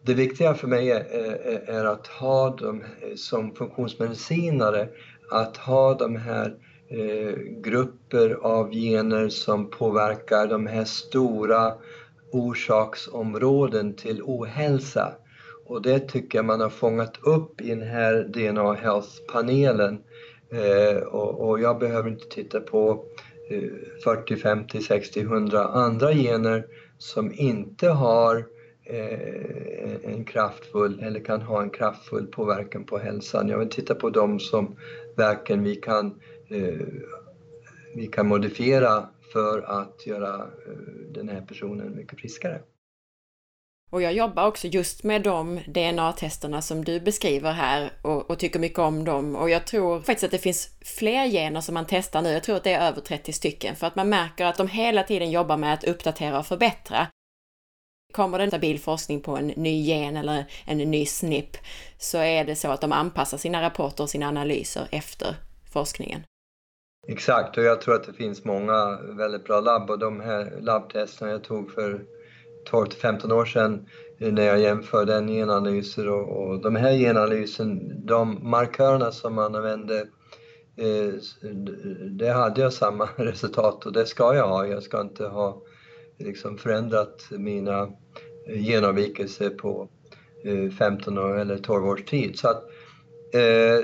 det 0.03 0.15
viktiga 0.15 0.55
för 0.55 0.69
mig 0.69 0.91
är, 0.91 1.01
är, 1.01 1.63
är 1.67 1.85
att 1.85 2.07
ha 2.07 2.57
dem 2.57 2.85
som 3.17 3.55
funktionsmedicinare, 3.55 4.89
att 5.31 5.57
ha 5.57 5.95
de 5.95 6.17
här 6.17 6.57
Eh, 6.93 7.35
grupper 7.63 8.39
av 8.43 8.73
gener 8.73 9.29
som 9.29 9.71
påverkar 9.71 10.47
de 10.47 10.67
här 10.67 10.85
stora 10.85 11.75
orsaksområden 12.33 13.95
till 13.95 14.23
ohälsa. 14.23 15.13
Och 15.71 15.83
det 15.83 16.01
tycker 16.01 16.39
jag 16.39 16.45
man 16.45 16.61
har 16.61 16.71
fångat 16.71 17.19
upp 17.23 17.61
i 17.61 17.69
den 17.69 17.83
här 17.83 18.25
DNA 18.25 18.75
Health-panelen. 18.75 19.99
Eh, 20.53 21.03
och, 21.03 21.49
och, 21.49 21.61
jag 21.61 21.79
behöver 21.79 22.11
inte 22.11 22.29
titta 22.29 22.61
på 22.61 23.05
40, 24.05 24.37
50, 24.37 24.81
60, 24.81 25.21
100 25.21 25.65
andra 25.65 26.13
gener 26.13 26.67
som 26.99 27.33
inte 27.35 27.89
har 27.89 28.47
eh, 28.85 30.13
en 30.13 30.25
kraftfull 30.25 31.03
eller 31.03 31.21
kan 31.21 31.43
ha 31.43 31.63
en 31.63 31.71
kraftfull 31.71 32.27
påverkan 32.27 32.85
på 32.85 32.99
hälsan. 32.99 33.49
Jag 33.49 33.59
vill 33.59 33.71
titta 33.71 33.95
på 33.95 34.11
dem 34.11 34.41
som 34.41 34.77
verkligen 35.17 35.63
vi 35.63 35.77
kan, 35.77 36.21
eh, 36.49 36.87
vi 37.95 38.07
kan 38.07 38.29
modifiera 38.29 39.09
för 39.33 39.61
att 39.61 40.07
göra 40.07 40.35
eh, 40.35 41.13
den 41.15 41.29
här 41.29 41.41
personen 41.41 41.97
mycket 41.97 42.21
friskare. 42.21 42.61
Och 43.91 44.03
jag 44.03 44.13
jobbar 44.13 44.47
också 44.47 44.67
just 44.67 45.05
med 45.05 45.23
de 45.23 45.61
DNA-testerna 45.67 46.63
som 46.63 46.85
du 46.85 47.01
beskriver 47.01 47.53
här 47.53 47.93
och, 48.03 48.31
och, 48.31 48.39
tycker 48.39 48.59
mycket 48.59 48.79
om 48.79 49.05
dem. 49.05 49.37
Och 49.37 49.51
jag 49.51 49.67
tror 49.67 50.01
faktiskt 50.01 50.25
att 50.25 50.31
det 50.31 50.39
finns 50.39 50.69
fler 50.81 51.27
gener 51.29 51.61
som 51.61 51.75
man 51.75 51.85
testar 51.89 52.23
nu. 52.23 52.33
Jag 52.33 52.43
tror 52.43 52.57
att 52.57 52.65
det 52.65 52.73
är 52.73 52.89
över 52.89 53.01
30 53.01 53.33
stycken 53.33 53.77
för 53.77 53.87
att 53.87 53.97
man 53.97 54.09
märker 54.09 54.47
att 54.47 54.57
de 54.57 54.69
hela 54.69 55.03
tiden 55.03 55.31
jobbar 55.31 55.57
med 55.57 55.75
att 55.75 55.85
uppdatera 55.85 56.39
och 56.39 56.47
förbättra. 56.47 57.07
Kommer 58.13 58.39
det 58.39 58.45
en 58.45 58.51
stabil 58.51 58.81
forskning 58.81 59.21
på 59.21 59.37
en 59.37 59.47
ny 59.47 59.83
gen 59.83 60.17
eller 60.17 60.45
en 60.65 60.79
ny 60.79 61.07
SNP 61.07 61.59
så 61.99 62.19
är 62.19 62.45
det 62.45 62.57
så 62.57 62.69
att 62.69 62.81
de 62.81 62.93
anpassar 62.93 63.39
sina 63.39 63.63
rapporter 63.63 64.03
och 64.03 64.11
sina 64.11 64.29
analyser 64.29 64.89
efter 64.91 65.37
forskningen. 65.73 66.23
Exakt, 67.09 67.59
och 67.59 67.65
jag 67.65 67.81
tror 67.81 67.95
att 67.95 68.07
det 68.07 68.13
finns 68.13 68.45
många 68.45 68.99
väldigt 69.03 69.45
bra 69.45 69.61
labb 69.61 69.91
och 69.91 69.99
de 69.99 70.21
här 70.21 70.59
labbtesterna 70.61 71.31
jag 71.31 71.45
tog 71.45 71.73
för 71.73 72.05
12 72.71 72.87
till 72.87 73.01
15 73.01 73.33
år 73.33 73.45
sedan 73.45 73.87
eh, 74.19 74.33
när 74.33 74.43
jag 74.43 74.61
jämförde 74.61 75.27
genanalyser 75.27 76.09
och, 76.09 76.29
och 76.29 76.61
de 76.61 76.77
här 76.77 76.93
genanalysen, 76.93 77.93
de 78.07 78.51
markörerna 78.51 79.13
som 79.13 79.35
man 79.35 79.55
använde 79.55 79.99
eh, 80.77 81.13
det 82.11 82.31
hade 82.31 82.61
jag 82.61 82.73
samma 82.73 83.09
resultat 83.17 83.87
och 83.87 83.93
det 83.93 84.07
ska 84.07 84.35
jag 84.35 84.49
ha. 84.49 84.67
Jag 84.67 84.83
ska 84.83 85.01
inte 85.01 85.25
ha 85.25 85.63
liksom 86.19 86.59
förändrat 86.59 87.27
mina 87.31 87.83
eh, 88.47 88.63
genavvikelser 88.63 89.51
på 89.51 89.89
eh, 90.45 90.71
15 90.71 91.19
år 91.19 91.39
eller 91.39 91.59
12 91.59 91.87
års 91.87 92.05
tid. 92.05 92.39
Så 92.39 92.49
att, 92.49 92.65
eh, 93.35 93.79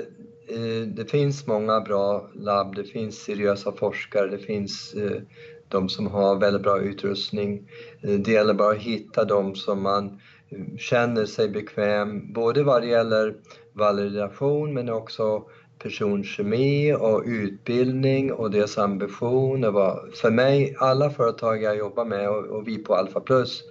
eh, 0.57 0.87
det 0.87 1.11
finns 1.11 1.47
många 1.47 1.81
bra 1.81 2.29
labb, 2.33 2.75
det 2.75 2.83
finns 2.83 3.23
seriösa 3.23 3.71
forskare, 3.71 4.27
det 4.27 4.37
finns 4.37 4.93
eh, 4.93 5.21
de 5.69 5.89
som 5.89 6.07
har 6.07 6.35
väldigt 6.35 6.63
bra 6.63 6.79
utrustning. 6.79 7.69
Eh, 8.01 8.09
det 8.09 8.31
gäller 8.31 8.53
bara 8.53 8.71
att 8.71 8.77
hitta 8.77 9.25
de 9.25 9.55
som 9.55 9.81
man 9.81 10.21
eh, 10.49 10.77
känner 10.77 11.25
sig 11.25 11.49
bekväm, 11.49 12.33
både 12.33 12.63
vad 12.63 12.81
det 12.81 12.87
gäller 12.87 13.35
validation 13.73 14.73
men 14.73 14.89
också 14.89 15.43
personkemi 15.79 16.93
och 16.93 17.23
utbildning 17.25 18.33
och 18.33 18.51
deras 18.51 18.77
ambitioner. 18.77 19.71
För 20.15 20.31
mig, 20.31 20.75
alla 20.79 21.09
företag 21.09 21.63
jag 21.63 21.77
jobbar 21.77 22.05
med 22.05 22.29
och 22.29 22.67
vi 22.67 22.77
på 22.77 22.95
Alpha 22.95 23.19
Plus, 23.19 23.63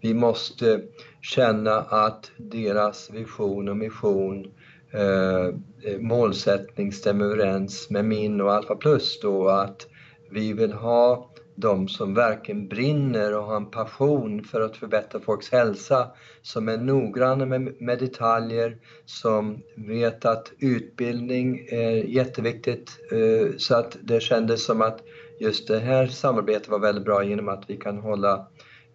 vi 0.00 0.14
måste 0.14 0.82
känna 1.20 1.76
att 1.80 2.30
deras 2.36 3.10
vision 3.10 3.68
och 3.68 3.76
mission 3.76 4.52
eh, 4.92 5.46
eh 5.84 5.98
målsättning 6.00 6.92
stämmer 6.92 7.24
överens 7.24 7.90
med 7.90 8.04
min 8.04 8.40
och 8.40 8.52
Alpha 8.52 8.74
Plus 8.74 9.20
då 9.20 9.48
att 9.48 9.86
vi 10.30 10.52
vill 10.52 10.72
ha 10.72 11.30
de 11.60 11.88
som 11.88 12.14
verkligen 12.14 12.68
brinner 12.68 13.34
och 13.34 13.44
har 13.44 13.56
en 13.56 13.70
passion 13.70 14.44
för 14.44 14.60
att 14.60 14.76
förbättra 14.76 15.20
folks 15.20 15.52
hälsa, 15.52 16.10
som 16.42 16.68
är 16.68 16.76
noggranna 16.76 17.46
med, 17.46 17.80
med 17.80 17.98
detaljer, 17.98 18.76
som 19.04 19.62
vet 19.74 20.24
att 20.24 20.52
utbildning 20.58 21.66
är 21.70 21.90
jätteviktigt. 21.90 22.90
Eh, 23.12 23.56
så 23.56 23.74
att 23.74 23.96
det 24.02 24.20
kändes 24.20 24.64
som 24.64 24.82
att 24.82 25.00
just 25.40 25.68
det 25.68 25.78
här 25.78 26.06
samarbetet 26.06 26.68
var 26.68 26.78
väldigt 26.78 27.04
bra 27.04 27.24
genom 27.24 27.48
att 27.48 27.64
vi 27.66 27.76
kan 27.76 27.98
hålla 27.98 28.46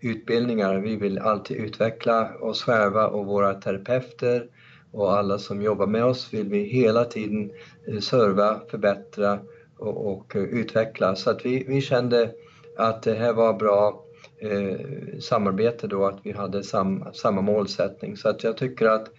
utbildningar. 0.01 0.79
Vi 0.79 0.95
vill 0.95 1.19
alltid 1.19 1.57
utveckla 1.57 2.31
oss 2.39 2.63
själva 2.63 3.07
och 3.07 3.25
våra 3.25 3.53
terapeuter 3.53 4.47
och 4.91 5.17
alla 5.17 5.37
som 5.37 5.61
jobbar 5.61 5.87
med 5.87 6.05
oss 6.05 6.33
vill 6.33 6.49
vi 6.49 6.63
hela 6.63 7.05
tiden 7.05 7.51
eh, 7.87 7.99
serva, 7.99 8.59
förbättra 8.71 9.39
och, 9.77 10.13
och 10.13 10.33
utveckla. 10.35 11.15
Så 11.15 11.29
att 11.29 11.45
vi, 11.45 11.65
vi 11.67 11.81
kände 11.81 12.31
att 12.77 13.03
det 13.03 13.13
här 13.13 13.33
var 13.33 13.53
bra 13.53 14.03
eh, 14.41 15.19
samarbete 15.19 15.87
då, 15.87 16.05
att 16.05 16.19
vi 16.23 16.31
hade 16.31 16.63
sam, 16.63 17.05
samma 17.13 17.41
målsättning. 17.41 18.17
Så 18.17 18.29
att 18.29 18.43
jag 18.43 18.57
tycker 18.57 18.85
att 18.85 19.09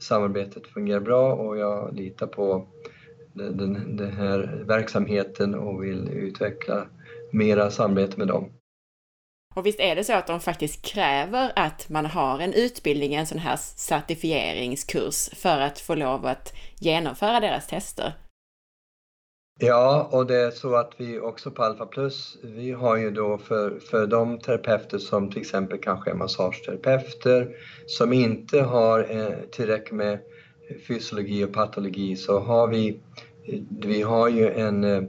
samarbetet 0.00 0.66
fungerar 0.66 1.00
bra 1.00 1.34
och 1.34 1.58
jag 1.58 1.96
litar 1.96 2.26
på 2.26 2.66
den, 3.34 3.56
den, 3.56 3.96
den 3.96 4.12
här 4.12 4.64
verksamheten 4.66 5.54
och 5.54 5.84
vill 5.84 6.08
utveckla 6.08 6.86
mera 7.32 7.70
samarbete 7.70 8.18
med 8.18 8.28
dem. 8.28 8.52
Och 9.54 9.66
visst 9.66 9.80
är 9.80 9.96
det 9.96 10.04
så 10.04 10.12
att 10.12 10.26
de 10.26 10.40
faktiskt 10.40 10.82
kräver 10.82 11.52
att 11.56 11.88
man 11.88 12.06
har 12.06 12.38
en 12.38 12.52
utbildning, 12.52 13.14
en 13.14 13.26
sån 13.26 13.38
här 13.38 13.56
certifieringskurs 13.56 15.28
för 15.28 15.60
att 15.60 15.78
få 15.78 15.94
lov 15.94 16.26
att 16.26 16.52
genomföra 16.78 17.40
deras 17.40 17.66
tester? 17.66 18.12
Ja, 19.64 20.08
och 20.10 20.26
det 20.26 20.36
är 20.36 20.50
så 20.50 20.74
att 20.74 20.92
vi 20.96 21.20
också 21.20 21.50
på 21.50 21.62
Alpha 21.62 21.86
Plus, 21.86 22.38
vi 22.42 22.72
har 22.72 22.96
ju 22.96 23.10
då 23.10 23.38
för, 23.38 23.78
för 23.80 24.06
de 24.06 24.38
terapeuter 24.38 24.98
som 24.98 25.30
till 25.30 25.40
exempel 25.40 25.78
kanske 25.78 26.10
är 26.10 26.14
massageterapeuter, 26.14 27.48
som 27.86 28.12
inte 28.12 28.60
har 28.60 29.06
eh, 29.10 29.34
tillräckligt 29.50 29.94
med 29.94 30.18
fysiologi 30.88 31.44
och 31.44 31.52
patologi, 31.52 32.16
så 32.16 32.40
har 32.40 32.68
vi, 32.68 33.00
vi 33.80 34.02
har 34.02 34.28
ju 34.28 34.50
en, 34.50 34.84
eh, 34.84 35.02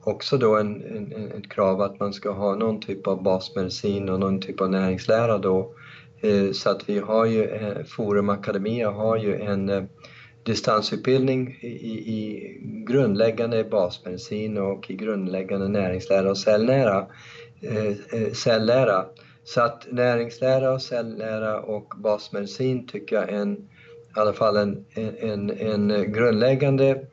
också 0.00 0.38
då 0.38 0.56
en, 0.56 0.82
en, 0.82 1.32
ett 1.32 1.50
krav 1.50 1.80
att 1.80 2.00
man 2.00 2.12
ska 2.12 2.30
ha 2.30 2.54
någon 2.54 2.80
typ 2.80 3.06
av 3.06 3.22
basmedicin 3.22 4.08
och 4.08 4.20
någon 4.20 4.40
typ 4.40 4.60
av 4.60 4.70
näringslära 4.70 5.38
då. 5.38 5.74
Eh, 6.20 6.52
så 6.52 6.70
att 6.70 6.88
vi 6.88 6.98
har 6.98 7.24
ju, 7.24 7.44
eh, 7.44 7.84
Forum 7.84 8.28
Academia 8.28 8.90
har 8.90 9.16
ju 9.16 9.40
en 9.40 9.68
eh, 9.68 9.84
distansutbildning 10.50 11.58
i, 11.60 11.66
i 11.66 12.58
grundläggande 12.86 13.64
basmedicin 13.64 14.58
och 14.58 14.90
i 14.90 14.94
grundläggande 14.94 15.68
näringslära 15.68 16.30
och 16.30 16.38
cellnära, 16.38 17.06
eh, 17.60 17.86
eh 17.86 18.32
cellära. 18.32 19.04
Så 19.44 19.60
att 19.60 19.86
näringslära 19.90 20.72
och 20.72 20.82
cellära 20.82 21.60
och 21.60 21.94
basmedicin 21.96 22.86
tycker 22.86 23.16
jag 23.16 23.28
är 23.28 23.36
en, 23.36 23.52
i 23.52 24.20
alla 24.20 24.32
fall 24.32 24.56
en, 24.56 24.84
en, 25.20 25.50
en 25.50 26.12
grundläggande 26.12 27.04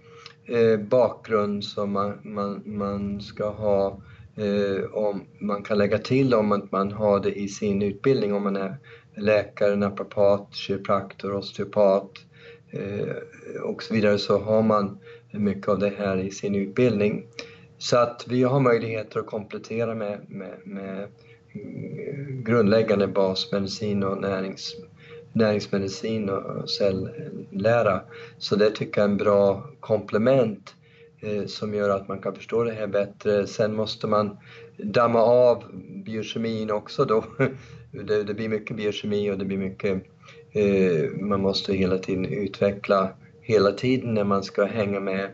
eh, 0.45 0.80
bakgrund 0.80 1.63
som 1.63 1.91
man, 1.91 2.19
man, 2.23 2.62
man 2.65 3.21
ska 3.21 3.50
ha 3.50 4.02
eh, 4.36 4.84
om 4.93 5.26
man 5.39 5.63
kan 5.63 5.78
lägga 5.78 5.97
till 5.97 6.34
om 6.34 6.67
man 6.71 6.91
har 6.91 7.19
det 7.19 7.39
i 7.39 7.47
sin 7.47 7.82
utbildning 7.82 8.34
om 8.34 8.43
man 8.43 8.56
är 8.56 8.78
läkare, 9.17 9.76
naprapat, 9.76 10.47
kiropraktor, 10.56 11.36
osteopat, 11.36 12.12
Eh, 12.12 12.27
Eh, 12.71 13.62
och 13.63 13.84
så 13.84 13.93
vidare 13.93 14.17
så 14.17 14.39
har 14.39 14.62
man 14.62 14.97
mycket 15.32 15.67
av 15.67 15.80
det 15.80 15.93
här 15.97 16.17
i 16.17 16.32
sin 16.32 16.56
utbildning. 16.56 17.25
Så 17.77 17.97
att 17.97 18.25
vi 18.27 18.43
har 18.43 18.60
möjligheter 18.60 19.19
att 19.19 19.25
komplettera 19.25 19.95
med, 19.95 20.19
med, 20.27 20.53
med 20.63 21.08
grundläggande 22.43 23.08
basmedicin 23.08 24.03
och 24.03 24.21
närings, 24.21 24.75
näringsmedicin 25.34 26.30
och 26.30 26.69
cellära. 26.69 28.01
Så 28.38 28.56
det 28.56 28.69
tycker 28.69 29.01
jag 29.01 29.08
är 29.08 29.12
en 29.12 29.17
bra 29.17 29.69
komplement 29.80 30.75
eh, 31.21 31.45
som 31.45 31.73
gör 31.73 31.89
att 31.89 32.08
man 32.08 32.19
kan 32.19 32.36
förstå 32.36 32.63
det 32.63 32.71
här 32.71 32.88
bättre. 32.88 33.47
Sen 33.47 33.75
måste 33.75 34.08
man 34.08 34.38
damma 34.77 35.19
av 35.21 35.63
biokemin 36.06 36.71
också 36.71 37.06
då. 37.06 37.23
Det, 37.91 38.23
det 38.23 38.34
blir 38.34 38.49
mycket 38.49 38.77
biokemi 38.77 39.32
och 39.32 39.38
det 39.38 39.45
blir 39.45 39.58
mycket 39.58 40.03
Eh, 40.53 41.10
man 41.19 41.41
måste 41.41 41.73
hela 41.73 41.97
tiden 41.97 42.25
utveckla 42.25 43.13
hela 43.47 43.71
tiden 43.71 44.13
när 44.13 44.23
man 44.23 44.43
ska 44.43 44.65
hänga 44.65 44.99
med 44.99 45.29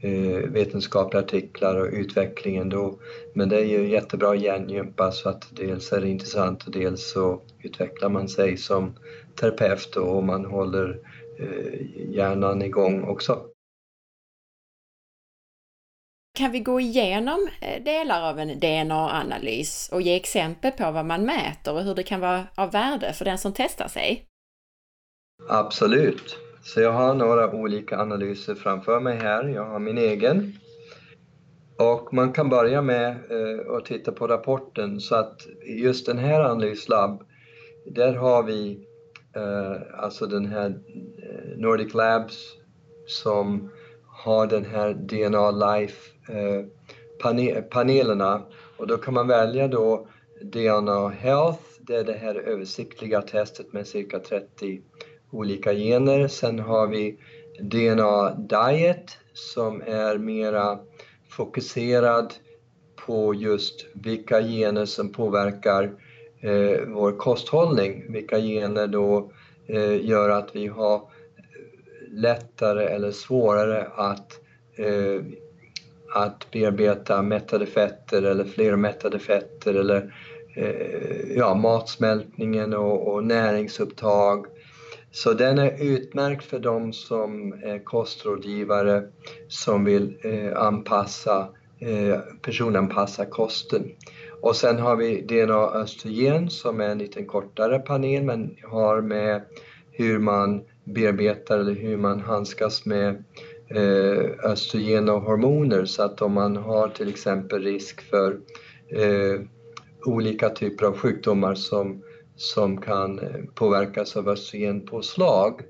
eh, 0.00 0.50
vetenskapliga 0.50 1.22
artiklar 1.22 1.76
och 1.76 1.88
utvecklingen 1.92 2.68
då. 2.68 2.98
Men 3.34 3.48
det 3.48 3.56
är 3.56 3.64
ju 3.64 3.88
jättebra 3.88 4.34
hjärngympa 4.34 5.12
så 5.12 5.28
att 5.28 5.56
dels 5.56 5.92
är 5.92 6.00
det 6.00 6.08
intressant 6.08 6.66
och 6.66 6.72
dels 6.72 7.10
så 7.10 7.42
utvecklar 7.62 8.08
man 8.08 8.28
sig 8.28 8.56
som 8.56 8.96
terapeut 9.40 9.96
och 9.96 10.24
man 10.24 10.44
håller 10.44 11.00
eh, 11.40 12.10
hjärnan 12.14 12.62
igång 12.62 13.04
också. 13.04 13.42
Kan 16.38 16.52
vi 16.52 16.60
gå 16.60 16.80
igenom 16.80 17.48
delar 17.84 18.30
av 18.30 18.38
en 18.38 18.60
DNA-analys 18.60 19.88
och 19.92 20.02
ge 20.02 20.16
exempel 20.16 20.72
på 20.72 20.90
vad 20.90 21.04
man 21.06 21.24
mäter 21.24 21.74
och 21.74 21.82
hur 21.82 21.94
det 21.94 22.02
kan 22.02 22.20
vara 22.20 22.46
av 22.54 22.72
värde 22.72 23.12
för 23.12 23.24
den 23.24 23.38
som 23.38 23.52
testar 23.52 23.88
sig? 23.88 24.26
Absolut. 25.48 26.38
Så 26.62 26.80
jag 26.80 26.92
har 26.92 27.14
några 27.14 27.52
olika 27.52 27.98
analyser 27.98 28.54
framför 28.54 29.00
mig 29.00 29.16
här. 29.16 29.44
Jag 29.48 29.64
har 29.64 29.78
min 29.78 29.98
egen. 29.98 30.52
Och 31.78 32.14
man 32.14 32.32
kan 32.32 32.48
börja 32.48 32.82
med 32.82 33.10
eh, 33.10 33.76
att 33.76 33.84
titta 33.84 34.12
på 34.12 34.26
rapporten 34.26 35.00
så 35.00 35.14
att 35.14 35.46
just 35.66 36.06
den 36.06 36.18
här 36.18 36.40
analyslabb, 36.40 37.22
där 37.86 38.14
har 38.14 38.42
vi 38.42 38.86
eh, 39.36 40.02
alltså 40.04 40.26
den 40.26 40.46
här 40.46 40.66
eh, 40.66 41.58
Nordic 41.58 41.94
Labs 41.94 42.56
som 43.06 43.70
har 44.06 44.46
den 44.46 44.64
här 44.64 44.94
DNA 44.94 45.50
Life 45.50 46.10
eh, 46.28 47.62
panelerna 47.70 48.42
och 48.76 48.86
då 48.86 48.96
kan 48.96 49.14
man 49.14 49.28
välja 49.28 49.68
då 49.68 50.08
DNA 50.42 51.08
Health, 51.08 51.62
det 51.80 51.96
är 51.96 52.04
det 52.04 52.12
här 52.12 52.34
översiktliga 52.34 53.22
testet 53.22 53.72
med 53.72 53.86
cirka 53.86 54.18
30 54.18 54.80
olika 55.30 55.74
gener. 55.74 56.28
Sen 56.28 56.58
har 56.58 56.86
vi 56.86 57.18
DNA 57.60 58.30
Diet 58.30 59.18
som 59.34 59.82
är 59.82 60.18
mera 60.18 60.78
fokuserad 61.28 62.34
på 63.06 63.34
just 63.34 63.86
vilka 63.94 64.42
gener 64.42 64.84
som 64.84 65.12
påverkar 65.12 65.84
eh, 66.40 66.80
vår 66.88 67.18
kosthållning, 67.18 68.12
vilka 68.12 68.38
gener 68.38 68.86
då 68.86 69.30
eh, 69.68 70.06
gör 70.06 70.30
att 70.30 70.56
vi 70.56 70.66
har 70.66 71.00
lättare 72.08 72.84
eller 72.84 73.10
svårare 73.10 73.86
att, 73.94 74.40
eh, 74.76 75.22
att 76.14 76.50
bearbeta 76.50 77.22
mättade 77.22 77.66
fetter 77.66 78.22
eller 78.22 78.44
flermättade 78.44 79.18
fetter 79.18 79.74
eller 79.74 80.14
eh, 80.56 81.36
ja, 81.36 81.54
matsmältningen 81.54 82.74
och, 82.74 83.14
och 83.14 83.24
näringsupptag. 83.24 84.46
Så 85.16 85.32
den 85.32 85.58
är 85.58 85.82
utmärkt 85.82 86.44
för 86.44 86.58
de 86.58 86.92
som 86.92 87.52
är 87.52 87.84
kostrådgivare 87.84 89.02
som 89.48 89.84
vill 89.84 90.16
eh, 90.22 90.62
anpassa, 90.62 91.48
eh, 91.78 92.18
personanpassa 92.42 93.26
kosten. 93.26 93.92
Och 94.40 94.56
sen 94.56 94.78
har 94.78 94.96
vi 94.96 95.20
DNA 95.20 95.70
östrogen 95.70 96.50
som 96.50 96.80
är 96.80 96.88
en 96.88 96.98
lite 96.98 97.24
kortare 97.24 97.78
panel 97.78 98.24
men 98.24 98.56
har 98.62 99.00
med 99.00 99.42
hur 99.92 100.18
man 100.18 100.62
bearbetar 100.84 101.58
eller 101.58 101.74
hur 101.74 101.96
man 101.96 102.20
handskas 102.20 102.86
med 102.86 103.24
eh, 103.68 104.50
östrogen 104.50 105.08
och 105.08 105.22
hormoner 105.22 105.84
så 105.84 106.02
att 106.02 106.22
om 106.22 106.32
man 106.32 106.56
har 106.56 106.88
till 106.88 107.08
exempel 107.08 107.62
risk 107.62 108.00
för 108.00 108.38
eh, 108.88 109.40
olika 110.04 110.48
typer 110.48 110.86
av 110.86 110.96
sjukdomar 110.98 111.54
som, 111.54 112.02
som 112.36 112.80
kan 112.80 113.18
eh, 113.18 113.44
påverkas 113.54 114.16
av 114.16 114.28
östrogenpåslag 114.28 115.60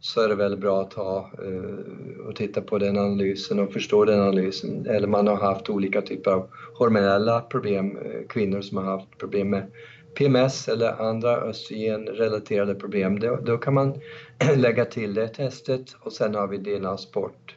så 0.00 0.20
är 0.20 0.28
det 0.28 0.34
väldigt 0.34 0.60
bra 0.60 0.82
att 0.82 0.92
ha 0.92 1.30
eh, 1.44 2.26
och 2.26 2.36
titta 2.36 2.60
på 2.60 2.78
den 2.78 2.98
analysen 2.98 3.58
och 3.58 3.72
förstå 3.72 4.04
den 4.04 4.20
analysen. 4.20 4.86
Eller 4.86 5.08
man 5.08 5.26
har 5.26 5.36
haft 5.36 5.70
olika 5.70 6.02
typer 6.02 6.30
av 6.30 6.48
hormonella 6.78 7.40
problem, 7.40 7.98
eh, 7.98 8.26
kvinnor 8.28 8.60
som 8.60 8.78
har 8.78 8.84
haft 8.84 9.18
problem 9.18 9.50
med 9.50 9.70
PMS 10.14 10.68
eller 10.68 11.02
andra 11.08 11.36
östrogenrelaterade 11.36 12.74
problem, 12.74 13.20
då, 13.20 13.38
då 13.44 13.58
kan 13.58 13.74
man 13.74 14.00
lägga 14.56 14.84
till 14.84 15.14
det 15.14 15.28
testet 15.28 15.96
och 16.00 16.12
sen 16.12 16.34
har 16.34 16.48
vi 16.48 16.58
DNA 16.58 16.96
Sport. 16.96 17.56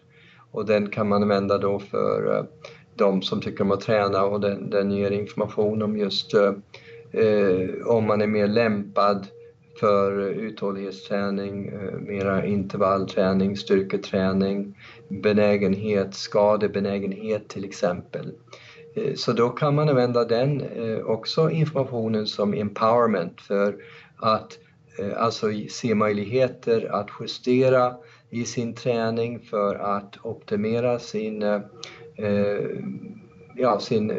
Och 0.51 0.65
den 0.65 0.89
kan 0.89 1.09
man 1.09 1.21
använda 1.21 1.57
då 1.57 1.79
för 1.79 2.45
de 2.95 3.21
som 3.21 3.41
tycker 3.41 3.63
om 3.63 3.71
att 3.71 3.81
träna 3.81 4.23
och 4.23 4.41
den, 4.41 4.69
den 4.69 4.91
ger 4.91 5.11
information 5.11 5.81
om 5.81 5.97
just 5.97 6.33
eh, 7.17 7.87
om 7.87 8.07
man 8.07 8.21
är 8.21 8.27
mer 8.27 8.47
lämpad 8.47 9.27
för 9.79 10.19
uthållighetsträning, 10.29 11.67
eh, 11.67 11.99
mera 11.99 12.45
intervallträning, 12.45 13.57
styrketräning, 13.57 14.77
benägenhet, 15.09 16.13
skadebenägenhet 16.13 17.47
till 17.47 17.65
exempel. 17.65 18.31
Eh, 18.97 19.13
så 19.15 19.33
då 19.33 19.49
kan 19.49 19.75
man 19.75 19.89
använda 19.89 20.25
den 20.25 20.61
eh, 20.61 20.99
också 20.99 21.49
informationen 21.49 22.27
som 22.27 22.53
empowerment 22.53 23.41
för 23.41 23.75
att 24.17 24.59
eh, 24.99 25.23
alltså 25.23 25.47
se 25.69 25.95
möjligheter 25.95 26.91
att 26.91 27.09
justera 27.19 27.95
i 28.29 28.45
sin 28.45 28.73
träning 28.73 29.39
för 29.39 29.75
att 29.75 30.17
optimera 30.25 30.99
sin, 30.99 31.61
ja, 33.55 33.79
sin, 33.79 34.13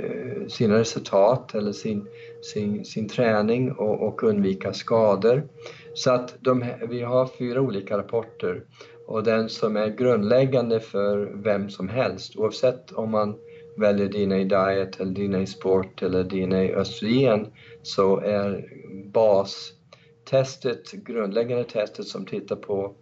sina 0.49 0.79
resultat 0.79 1.55
eller 1.55 1.73
sin, 1.73 2.07
sin, 2.43 2.85
sin 2.85 3.09
träning 3.09 3.73
och, 3.73 4.09
och 4.09 4.23
undvika 4.23 4.73
skador. 4.73 5.49
Så 5.95 6.11
att 6.11 6.35
de, 6.41 6.65
vi 6.89 7.03
har 7.03 7.27
fyra 7.27 7.61
olika 7.61 7.99
rapporter 7.99 8.65
och 9.07 9.25
den 9.25 9.49
som 9.49 9.77
är 9.77 9.89
grundläggande 9.89 10.81
för 10.81 11.33
vem 11.35 11.71
som 11.71 11.89
helst 11.89 12.37
oavsett 12.37 12.93
om 12.93 13.11
man 13.11 13.37
väljer 13.77 14.09
DNA 14.09 14.37
Diet 14.37 15.01
eller 15.01 15.13
DNA 15.13 15.47
Sport 15.47 16.03
eller 16.03 16.25
DNA 16.25 16.81
Östrogen 16.81 17.47
så 17.83 18.21
är 18.21 18.65
bastestet, 19.13 20.93
grundläggande 20.93 21.65
testet 21.65 22.07
som 22.07 22.27
tittar 22.27 22.57
på 22.57 22.95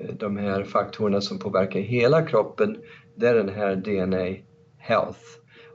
eh, 0.00 0.14
de 0.14 0.36
här 0.36 0.64
faktorerna 0.64 1.20
som 1.20 1.38
påverkar 1.38 1.80
hela 1.80 2.26
kroppen, 2.26 2.78
det 3.16 3.28
är 3.28 3.34
den 3.34 3.48
här 3.48 3.76
DNA 3.76 4.36
Health. 4.78 5.20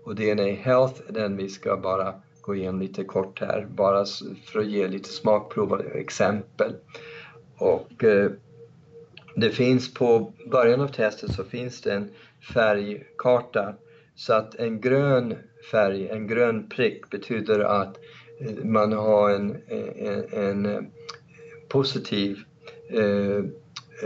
Och 0.03 0.15
DNA 0.15 0.43
Health 0.43 1.01
är 1.07 1.13
den 1.13 1.37
vi 1.37 1.49
ska 1.49 1.77
bara 1.77 2.22
gå 2.43 2.55
igenom 2.55 2.81
lite 2.81 3.03
kort 3.03 3.41
här, 3.41 3.67
bara 3.69 4.05
för 4.45 4.59
att 4.59 4.67
ge 4.67 4.87
lite 4.87 5.09
smakprov 5.09 5.71
och 5.71 5.95
exempel. 5.95 6.75
Och 7.57 8.03
eh, 8.03 8.31
det 9.35 9.49
finns 9.49 9.93
på 9.93 10.33
början 10.51 10.81
av 10.81 10.87
testet 10.87 11.33
så 11.33 11.43
finns 11.43 11.81
det 11.81 11.93
en 11.93 12.09
färgkarta 12.53 13.75
så 14.15 14.33
att 14.33 14.55
en 14.55 14.81
grön 14.81 15.35
färg, 15.71 16.09
en 16.09 16.27
grön 16.27 16.69
prick 16.69 17.09
betyder 17.09 17.59
att 17.59 17.97
eh, 18.39 18.63
man 18.63 18.93
har 18.93 19.29
en, 19.29 19.57
en, 19.67 20.23
en 20.33 20.65
eh, 20.65 20.81
positiv 21.67 22.39
eh, 22.89 23.43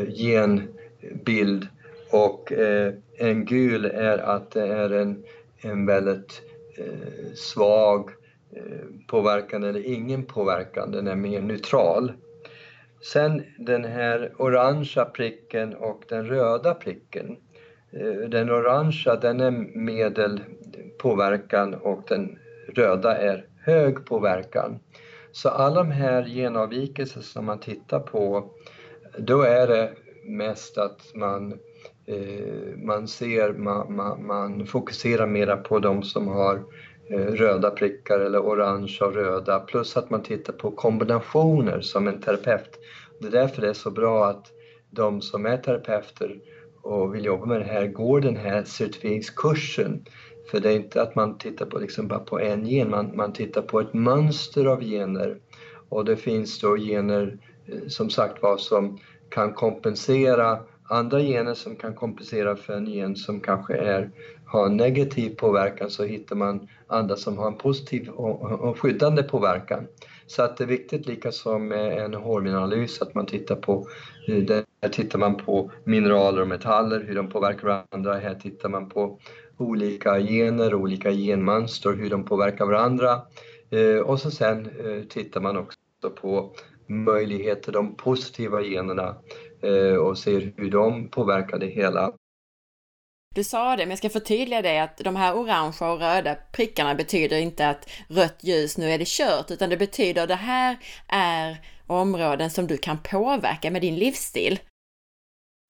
genbild 0.08 1.68
och 2.12 2.52
eh, 2.52 2.94
en 3.18 3.46
gul 3.46 3.86
är 3.86 4.18
att 4.18 4.52
det 4.52 4.68
är 4.68 4.90
en, 4.90 5.24
en 5.62 5.86
väldigt 5.86 6.42
eh, 6.78 7.34
svag 7.36 8.10
eh, 8.10 8.27
Eh, 8.58 8.88
påverkan 9.08 9.64
eller 9.64 9.86
ingen 9.86 10.26
påverkan, 10.26 10.92
den 10.92 11.08
är 11.08 11.16
mer 11.16 11.42
neutral. 11.42 12.12
Sen 13.14 13.44
den 13.58 13.84
här 13.84 14.34
orangea 14.38 15.06
pricken 15.06 15.76
och 15.76 16.04
den 16.10 16.26
röda 16.26 16.74
pricken 16.74 17.38
eh, 17.92 18.30
den 18.30 18.50
orangea 18.50 19.16
den 19.16 19.40
är 19.40 19.52
medel 19.78 20.42
påverkan 20.98 21.74
och 21.74 22.04
den 22.08 22.40
röda 22.76 23.18
är 23.18 23.46
hög 23.66 24.06
påverkan. 24.06 24.80
Så 25.32 25.50
alla 25.50 25.76
de 25.76 25.92
här 25.92 26.24
genavvikelser 26.24 27.22
som 27.22 27.46
man 27.46 27.60
tittar 27.60 28.00
på, 28.00 28.52
då 29.18 29.42
är 29.42 29.68
det 29.68 29.92
mest 30.24 30.78
att 30.78 31.16
man, 31.16 31.60
eh, 32.06 32.78
man 32.78 33.08
ser, 33.08 33.54
man, 33.54 33.96
man, 33.96 34.26
man, 34.26 34.66
fokuserar 34.66 35.28
mera 35.28 35.58
på 35.58 35.80
de 35.80 36.04
som 36.04 36.28
har 36.28 36.56
eh, 36.56 36.64
Eh, 37.10 37.18
röda 37.18 37.72
prickar 37.72 38.20
eller 38.20 38.40
orange 38.40 38.98
och 39.02 39.14
röda, 39.14 39.60
plus 39.60 39.98
att 39.98 40.10
man 40.10 40.24
tittar 40.24 40.54
på 40.54 40.72
kombinationer 40.72 41.82
som 41.82 42.08
en 42.08 42.22
terapeut. 42.22 42.80
Det 43.20 43.28
är 43.28 43.32
därför 43.32 43.62
det 43.62 43.70
är 43.70 43.74
så 43.74 43.92
bra 43.92 44.26
att 44.26 44.46
de 44.90 45.22
som 45.22 45.46
är 45.46 45.58
terapeuter 45.58 46.40
och 46.84 47.16
vill 47.16 47.26
jobba 47.26 47.46
med 47.46 47.60
det 47.60 47.66
här 47.66 47.88
går 47.88 48.22
den 48.22 48.36
här 48.36 48.64
certifieringskursen. 48.64 50.06
För 50.52 50.60
det 50.60 50.70
är 50.70 50.76
inte 50.76 51.02
att 51.02 51.16
man 51.16 51.38
tittar 51.38 51.66
på 51.66 51.80
liksom 51.80 52.08
bara 52.08 52.20
på 52.20 52.40
en 52.40 52.66
gen, 52.66 52.90
man, 52.90 53.16
man 53.16 53.34
tittar 53.34 53.62
på 53.62 53.80
ett 53.80 53.94
mönster 53.94 54.66
av 54.66 54.84
gener. 54.84 55.38
Och 55.90 56.06
det 56.06 56.18
finns 56.18 56.60
då 56.60 56.76
gener 56.76 57.38
eh, 57.68 57.88
som 57.88 58.10
sagt 58.10 58.42
var 58.42 58.58
som 58.58 59.00
kan 59.30 59.54
kompensera 59.54 60.60
andra 60.90 61.20
gener 61.20 61.54
som 61.54 61.76
kan 61.76 61.94
kompensera 61.94 62.56
för 62.56 62.74
en 62.74 62.88
gen 62.88 63.16
som 63.16 63.40
kanske 63.40 63.74
är, 63.74 64.12
har 64.48 64.66
en 64.66 64.78
negativ 64.78 65.36
påverkan 65.36 65.90
så 65.90 66.04
hittar 66.04 66.36
man 66.36 66.68
andra 66.88 67.16
som 67.16 67.38
har 67.38 67.48
en 67.48 67.58
positiv 67.58 68.10
och, 68.10 68.80
skyddande 68.80 69.24
påverkan. 69.24 69.88
Så 70.28 70.44
att 70.44 70.58
det 70.58 70.64
är 70.64 70.68
viktigt, 70.68 71.08
likaså 71.08 71.38
som 71.38 71.68
med 71.68 71.98
en 71.98 72.14
hormonanalys, 72.14 73.02
att 73.02 73.16
man 73.16 73.26
tittar 73.26 73.56
på 73.56 73.88
där 74.28 74.90
tittar 74.90 75.20
man 75.20 75.38
på 75.38 75.72
mineraler 75.84 76.42
och 76.42 76.48
metaller, 76.48 77.04
hur 77.08 77.16
de 77.16 77.30
påverkar 77.30 77.68
varandra. 77.68 78.14
Här 78.14 78.36
tittar 78.36 78.70
man 78.70 78.90
på 78.90 79.20
olika 79.58 80.20
gener, 80.20 80.76
olika 80.76 81.12
genmönster, 81.12 81.94
hur 81.94 82.10
de 82.10 82.26
påverkar 82.26 82.66
varandra. 82.66 83.22
Eh, 83.70 84.00
och 84.00 84.20
så 84.20 84.32
sen 84.32 84.66
eh, 84.66 85.04
tittar 85.10 85.42
man 85.42 85.58
också 85.58 85.78
på 86.22 86.54
möjligheter, 86.88 87.72
de 87.72 87.96
positiva 87.96 88.62
generna 88.62 89.16
eh, 89.62 89.96
och 89.96 90.18
ser 90.18 90.54
hur 90.58 90.72
de 90.72 91.10
påverkar 91.10 91.60
det 91.60 91.68
hela. 91.68 92.14
Du 93.36 93.44
sa 93.44 93.76
det, 93.76 93.84
men 93.84 93.90
jag 93.90 93.98
ska 93.98 94.10
förtydliga 94.10 94.62
det 94.62 94.80
att 94.80 94.98
de 94.98 95.16
här 95.16 95.36
orangea 95.36 95.92
och 95.92 96.00
röda 96.00 96.36
prickarna 96.52 96.96
betyder 96.96 97.38
inte 97.38 97.70
att 97.70 97.90
rött 98.10 98.38
ljus, 98.40 98.78
nu 98.78 98.90
är 98.90 98.98
det 98.98 99.08
kört, 99.08 99.52
utan 99.52 99.70
det 99.70 99.78
betyder 99.78 100.22
att 100.22 100.30
det 100.30 100.36
här 100.36 100.78
är 101.08 101.58
områden 101.88 102.50
som 102.50 102.68
du 102.68 102.78
kan 102.78 102.98
påverka 103.04 103.72
med 103.72 103.82
din 103.82 103.96
livsstil. 103.96 104.60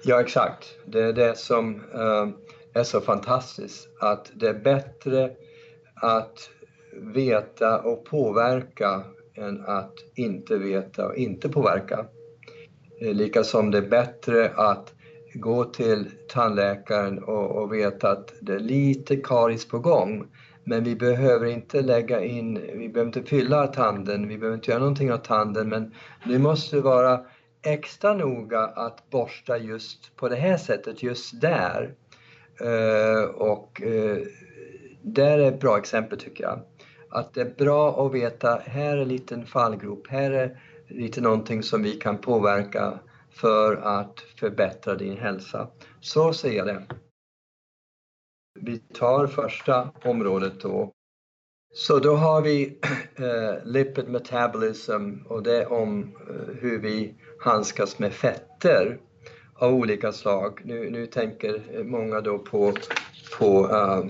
Ja, 0.04 0.22
exakt. 0.22 0.76
Det 0.86 1.04
är 1.04 1.14
det 1.14 1.38
som 1.38 1.76
uh, 1.76 2.30
är 2.74 2.84
så 2.84 3.02
fantastiskt, 3.02 3.88
att 4.02 4.32
det 4.36 4.48
är 4.48 4.54
bättre 4.54 5.32
att 5.96 6.50
veta 6.94 7.80
och 7.80 8.06
påverka 8.06 9.04
än 9.38 9.66
att 9.66 9.94
inte 10.16 10.58
veta 10.58 11.08
och 11.08 11.16
inte 11.16 11.50
påverka. 11.50 12.06
Eh, 13.02 13.14
Lika 13.14 13.44
som 13.44 13.72
det 13.72 13.78
är 13.78 13.90
bättre 13.90 14.50
att 14.56 14.94
gå 15.40 15.64
till 15.64 16.12
tandläkaren 16.30 17.24
och, 17.24 17.52
och 17.52 17.74
veta 17.74 18.12
att 18.12 18.34
det 18.42 18.54
är 18.54 18.60
lite 18.60 19.16
karies 19.16 19.68
på 19.68 19.80
gång. 19.80 20.28
Men 20.64 20.84
vi 20.84 20.96
behöver 20.96 21.46
inte 21.46 21.82
lägga 21.82 22.24
in, 22.24 22.62
vi 22.74 22.90
behöver 22.90 23.18
inte 23.18 23.30
fylla 23.30 23.68
tanden, 23.68 24.28
vi 24.28 24.38
behöver 24.38 24.58
inte 24.58 24.72
göra 24.72 24.80
någonting 24.80 25.14
åt 25.14 25.24
tanden 25.24 25.70
men 25.70 25.94
nu 26.26 26.38
måste 26.38 26.76
vi 26.76 26.82
vara 26.82 27.20
extra 27.62 28.14
noga 28.14 28.60
att 28.60 29.10
borsta 29.10 29.58
just 29.58 30.16
på 30.16 30.30
det 30.30 30.36
här 30.36 30.58
sättet, 30.58 31.04
just 31.04 31.42
där. 31.42 31.94
Uh, 32.62 33.24
och 33.24 33.82
uh, 33.86 34.18
där 35.02 35.40
är 35.40 35.48
ett 35.48 35.60
bra 35.60 35.78
exempel 35.78 36.20
tycker 36.20 36.44
jag. 36.44 36.60
Att 37.10 37.34
det 37.34 37.42
är 37.42 37.54
bra 37.58 38.06
att 38.06 38.14
veta, 38.14 38.62
här 38.66 38.98
är 38.98 39.02
en 39.02 39.08
liten 39.08 39.46
fallgrop, 39.46 40.08
här 40.08 40.32
är 40.32 40.60
lite 40.88 41.22
någonting 41.22 41.64
som 41.64 41.84
vi 41.84 41.92
kan 41.92 42.18
påverka 42.18 43.00
för 43.38 43.76
att 43.76 44.20
förbättra 44.40 44.96
din 44.96 45.18
hälsa. 45.18 45.68
Så 46.00 46.34
ser 46.34 46.52
jag 46.52 46.68
det. 46.68 46.84
Vi 48.60 48.78
tar 48.78 49.28
första 49.28 49.90
området 50.04 50.62
då. 50.62 50.92
Så 51.74 52.00
då 52.00 52.16
har 52.16 52.42
vi 52.42 52.80
eh, 53.16 53.66
lipid 53.66 54.10
metabolism 54.10 55.14
och 55.26 55.44
det 55.44 55.62
är 55.62 55.72
om 55.72 56.16
eh, 56.30 56.56
hur 56.60 56.80
vi 56.80 57.16
handskas 57.40 58.00
med 58.00 58.14
fetter 58.14 59.00
av 59.56 59.74
olika 59.74 60.12
slag. 60.12 60.62
Nu, 60.66 60.90
nu 60.90 61.06
tänker 61.06 61.84
många 61.84 62.22
då 62.22 62.40
på, 62.40 62.74
på 63.40 63.70
eh, 63.70 64.06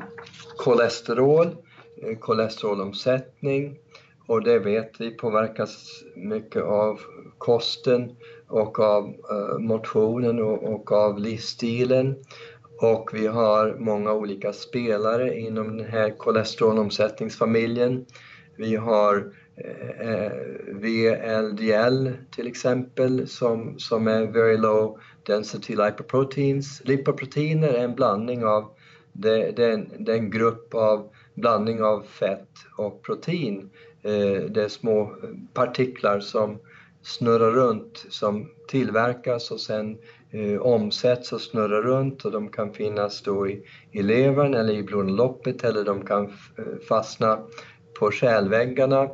kolesterol, 0.58 1.48
eh, 2.02 2.18
kolesterolomsättning 2.18 3.78
och 4.28 4.44
det 4.44 4.60
vet 4.60 5.02
vi 5.02 5.12
påverkas 5.12 6.04
mycket 6.16 6.64
av 6.64 7.00
kosten 7.38 8.16
och 8.48 8.80
av 8.80 9.06
eh, 9.06 9.60
motionen 9.60 10.42
och, 10.42 10.64
och 10.64 10.92
av 10.92 11.20
livsstilen. 11.20 12.16
Och 12.82 13.10
vi 13.14 13.28
har 13.28 13.76
många 13.80 14.14
olika 14.14 14.54
spelare 14.54 15.40
inom 15.40 15.78
den 15.78 15.86
här 15.86 16.18
kolesterolomsättningsfamiljen. 16.18 18.06
Vi 18.56 18.76
har 18.76 19.34
eh, 20.00 20.32
VLDL 20.74 22.10
till 22.32 22.48
exempel 22.48 23.28
som, 23.28 23.80
som 23.80 24.08
är 24.08 24.26
very 24.26 24.58
low 24.58 25.00
density 25.24 25.76
lipoproteins. 25.76 26.82
Lipoproteiner 26.86 27.68
är 27.68 27.84
en 27.84 27.96
blandning 27.96 28.46
av 28.46 28.66
det, 29.12 29.52
det, 29.52 29.66
är 29.66 29.72
en, 29.72 29.92
det 30.00 30.12
är 30.12 30.18
en 30.18 30.30
grupp 30.30 30.74
av 30.74 31.10
blandning 31.34 31.84
av 31.84 32.02
fett 32.02 32.50
och 32.78 33.04
protein. 33.04 33.70
Eh, 34.04 34.42
det 34.50 34.64
är 34.64 34.68
små 34.68 35.02
eh, 35.02 35.30
partiklar 35.54 36.20
som 36.20 36.60
snurrar 37.08 37.52
runt 37.52 38.06
som 38.10 38.50
tillverkas 38.68 39.52
och 39.52 39.60
sen 39.60 39.98
eh, 40.32 40.62
omsätts 40.62 41.34
och 41.34 41.42
snurrar 41.42 41.82
runt 41.82 42.26
och 42.26 42.32
de 42.32 42.50
kan 42.50 42.74
finnas 42.74 43.22
då 43.22 43.50
i, 43.50 43.64
i 43.92 44.02
levern 44.02 44.54
eller 44.54 44.74
i 44.74 44.84
blodomloppet 44.84 45.64
eller 45.64 45.84
de 45.84 46.06
kan 46.06 46.26
eh, 46.26 46.80
fastna 46.88 47.40
på 48.00 48.12
kärlväggarna. 48.12 49.10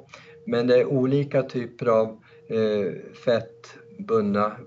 Men 0.46 0.68
det 0.68 0.80
är 0.80 0.86
olika 0.86 1.44
typer 1.44 1.86
av 1.86 2.20
eh, 2.50 2.94
fettbundna 3.26 4.58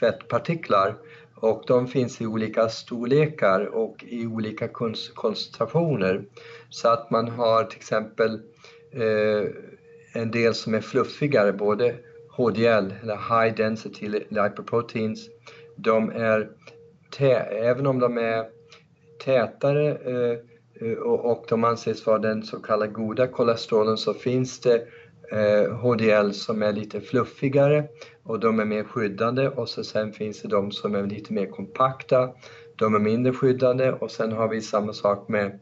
fettpartiklar 0.00 0.96
och 1.34 1.64
de 1.66 1.86
finns 1.86 2.20
i 2.20 2.26
olika 2.26 2.68
storlekar 2.68 3.64
och 3.74 4.04
i 4.08 4.26
olika 4.26 4.68
koncentrationer. 5.14 6.24
Så 6.70 6.88
att 6.88 7.10
man 7.10 7.28
har 7.28 7.64
till 7.64 7.78
exempel 7.78 8.40
eh, 8.92 9.50
en 10.12 10.30
del 10.30 10.54
som 10.54 10.74
är 10.74 10.80
fluffigare, 10.80 11.52
både 11.52 11.94
HDL, 12.36 12.94
eller 13.02 13.16
High 13.16 13.54
Density 13.56 14.08
Lipoproteins, 14.28 15.28
de 15.76 16.10
är, 16.10 16.48
även 17.50 17.86
om 17.86 17.98
de 17.98 18.18
är 18.18 18.44
tätare 19.24 19.90
eh, 19.90 20.38
eh, 20.88 20.98
och 20.98 21.44
de 21.48 21.64
anses 21.64 22.06
vara 22.06 22.18
den 22.18 22.42
så 22.42 22.58
kallade 22.58 22.92
goda 22.92 23.26
kolesterolen 23.26 23.96
så 23.96 24.14
finns 24.14 24.60
det 24.60 24.86
eh, 25.32 25.72
HDL 25.74 26.30
som 26.30 26.62
är 26.62 26.72
lite 26.72 27.00
fluffigare 27.00 27.84
och 28.22 28.40
de 28.40 28.60
är 28.60 28.64
mer 28.64 28.84
skyddande 28.84 29.48
och 29.48 29.68
så 29.68 29.84
sen 29.84 30.12
finns 30.12 30.42
det 30.42 30.48
de 30.48 30.70
som 30.72 30.94
är 30.94 31.06
lite 31.06 31.32
mer 31.32 31.46
kompakta. 31.46 32.30
De 32.76 32.94
är 32.94 32.98
mindre 32.98 33.32
skyddande 33.32 33.92
och 33.92 34.10
sen 34.10 34.32
har 34.32 34.48
vi 34.48 34.60
samma 34.60 34.92
sak 34.92 35.28
med 35.28 35.60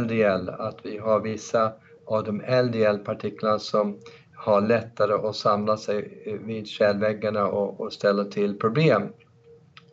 LDL, 0.00 0.48
att 0.48 0.78
vi 0.82 0.98
har 0.98 1.20
vissa 1.20 1.72
av 2.06 2.24
de 2.24 2.40
LDL-partiklarna 2.40 3.58
som 3.58 3.98
har 4.36 4.60
lättare 4.60 5.12
att 5.28 5.36
samla 5.36 5.76
sig 5.76 6.22
vid 6.44 6.66
kärlväggarna 6.66 7.46
och, 7.46 7.80
och 7.80 7.92
ställa 7.92 8.24
till 8.24 8.58
problem. 8.58 9.02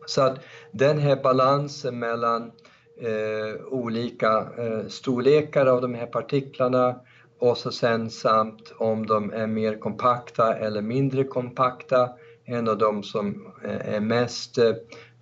Så 0.06 0.22
att 0.22 0.38
den 0.72 0.98
här 0.98 1.16
balansen 1.22 1.98
mellan 1.98 2.52
eh, 3.00 3.64
olika 3.66 4.48
eh, 4.58 4.86
storlekar 4.88 5.66
av 5.66 5.80
de 5.80 5.94
här 5.94 6.06
partiklarna 6.06 7.00
och 7.38 7.58
så 7.58 7.72
sen 7.72 8.10
samt 8.10 8.72
om 8.78 9.06
de 9.06 9.32
är 9.32 9.46
mer 9.46 9.78
kompakta 9.78 10.54
eller 10.54 10.82
mindre 10.82 11.24
kompakta. 11.24 12.10
En 12.44 12.68
av 12.68 12.78
de 12.78 13.02
som 13.02 13.52
eh, 13.64 13.94
är 13.94 14.00
mest 14.00 14.58
eh, 14.58 14.72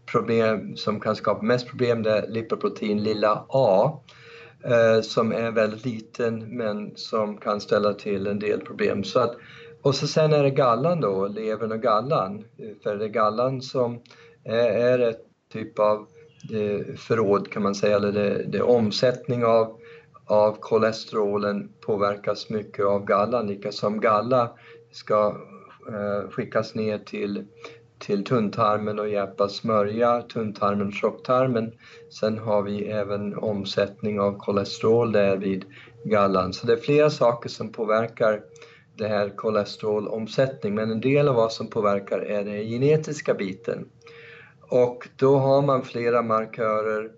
problem, 0.07 0.77
som 0.77 1.01
kan 1.01 1.17
skapa 1.17 1.43
mest 1.43 1.69
problem 1.69 2.03
det 2.03 2.11
är 2.11 2.29
lipoprotein 2.29 3.03
lilla 3.03 3.47
a 3.49 4.03
eh, 4.07 4.20
Eh, 4.65 5.01
som 5.01 5.33
är 5.33 5.51
väldigt 5.51 5.85
liten 5.85 6.57
men 6.57 6.97
som 6.97 7.37
kan 7.37 7.61
ställa 7.61 7.95
till 7.95 8.27
en 8.27 8.39
del 8.39 8.61
problem. 8.61 9.05
Så 9.05 9.21
att, 9.21 9.37
och 9.83 9.95
så 9.95 10.07
sen 10.07 10.33
är 10.33 10.43
det 10.43 10.51
gallan 10.51 11.01
då, 11.01 11.27
levern 11.27 11.73
och 11.73 11.83
gallan. 11.83 12.45
För 12.83 12.97
det 12.97 13.05
är 13.05 13.09
gallan 13.09 13.63
som 13.63 14.01
är, 14.45 14.71
är 14.71 14.99
ett 14.99 15.21
typ 15.53 15.79
av 15.79 16.07
förråd 16.97 17.51
kan 17.51 17.63
man 17.63 17.75
säga, 17.75 17.97
eller 17.97 18.13
det, 18.13 18.45
det 18.49 18.59
är 18.59 18.63
omsättning 18.63 19.45
av, 19.45 19.79
av 20.25 20.57
kolesterolen 20.61 21.73
påverkas 21.81 22.51
mycket 22.51 22.85
av 22.85 23.05
gallan, 23.05 23.47
lika 23.47 23.73
som 23.73 24.01
galla 24.01 24.51
ska 24.93 25.37
eh, 25.89 26.31
skickas 26.31 26.75
ner 26.75 26.99
till 26.99 27.45
till 28.01 28.25
tunntarmen 28.25 28.99
och 28.99 29.09
hjälpa 29.09 29.49
smörja 29.49 30.23
tunntarmen 30.23 30.87
och 30.87 30.93
tjocktarmen. 30.93 31.73
Sen 32.21 32.39
har 32.39 32.63
vi 32.63 32.85
även 32.85 33.35
omsättning 33.35 34.21
av 34.21 34.39
kolesterol 34.39 35.13
där 35.13 35.37
vid 35.37 35.65
gallan. 36.05 36.53
Så 36.53 36.67
det 36.67 36.73
är 36.73 36.77
flera 36.77 37.11
saker 37.11 37.49
som 37.49 37.73
påverkar 37.73 38.41
det 38.97 39.09
här 39.09 39.29
kolesterolomsättning 39.37 40.75
men 40.75 40.91
en 40.91 41.01
del 41.01 41.29
av 41.29 41.35
vad 41.35 41.53
som 41.53 41.67
påverkar 41.67 42.19
är 42.19 42.45
den 42.45 42.65
genetiska 42.65 43.35
biten. 43.35 43.89
Och 44.69 45.09
då 45.17 45.39
har 45.39 45.63
man 45.63 45.83
flera 45.83 46.23
markörer 46.23 47.11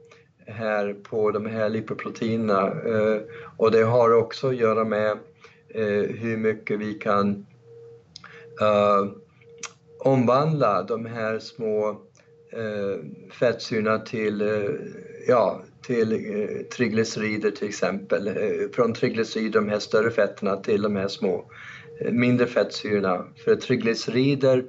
här 0.47 0.95
på 0.95 1.31
de 1.31 1.47
här 1.47 1.69
lipoproteinerna 1.69 2.61
eh, 2.67 3.21
och 3.57 3.71
det 3.71 3.83
har 3.83 4.15
också 4.15 4.49
att 4.49 4.57
göra 4.57 4.85
med 4.85 5.11
eh, 5.69 6.17
hur 6.17 6.37
mycket 6.37 6.81
vi 6.81 6.95
kan 6.95 7.47
uh, 8.61 9.22
omvandla 10.05 10.83
de 10.83 11.07
här 11.07 11.39
små 11.39 11.89
eh, 12.53 12.99
fettsyrorna 13.33 13.99
till, 13.99 14.41
eh, 14.41 14.71
ja, 15.29 15.63
till 15.83 16.13
eh, 16.13 16.63
triglycerider 16.77 17.51
till 17.51 17.69
exempel. 17.69 18.29
Eh, 18.29 18.71
från 18.73 18.95
triglycerider, 18.95 19.61
de 19.61 19.69
här 19.69 19.79
större 19.79 20.11
fetterna, 20.11 20.57
till 20.57 20.83
de 20.83 20.97
här 20.97 21.09
små 21.09 21.45
eh, 22.01 22.13
mindre 22.13 22.47
fettsyrorna. 22.47 23.27
För 23.45 23.57
triglycerider, 23.57 24.65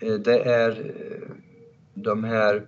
eh, 0.00 0.14
det 0.14 0.38
är 0.38 0.70
eh, 0.70 1.30
de 1.94 2.24
här 2.24 2.66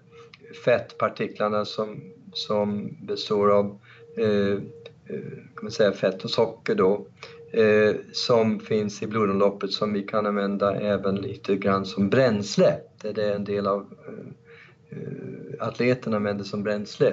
fettpartiklarna 0.64 1.64
som, 1.64 2.00
som 2.32 2.96
består 3.02 3.50
av 3.50 3.78
eh, 4.16 4.52
eh, 5.06 5.32
kan 5.54 5.62
man 5.62 5.70
säga, 5.70 5.92
fett 5.92 6.24
och 6.24 6.30
socker 6.30 6.74
då 6.74 7.06
eh, 7.52 7.96
som 8.12 8.60
finns 8.60 9.02
i 9.02 9.06
blodomloppet 9.06 9.72
som 9.72 9.92
vi 9.92 10.02
kan 10.02 10.26
använda 10.26 10.74
även 10.80 11.14
lite 11.14 11.56
grann 11.56 11.86
som 11.86 12.10
bränsle. 12.10 12.76
Det 13.02 13.22
är 13.22 13.34
en 13.34 13.44
del 13.44 13.66
av 13.66 13.80
eh, 13.80 14.98
eh 14.98 15.66
atleterna 15.68 16.16
använder 16.16 16.44
som 16.44 16.62
bränsle. 16.62 17.12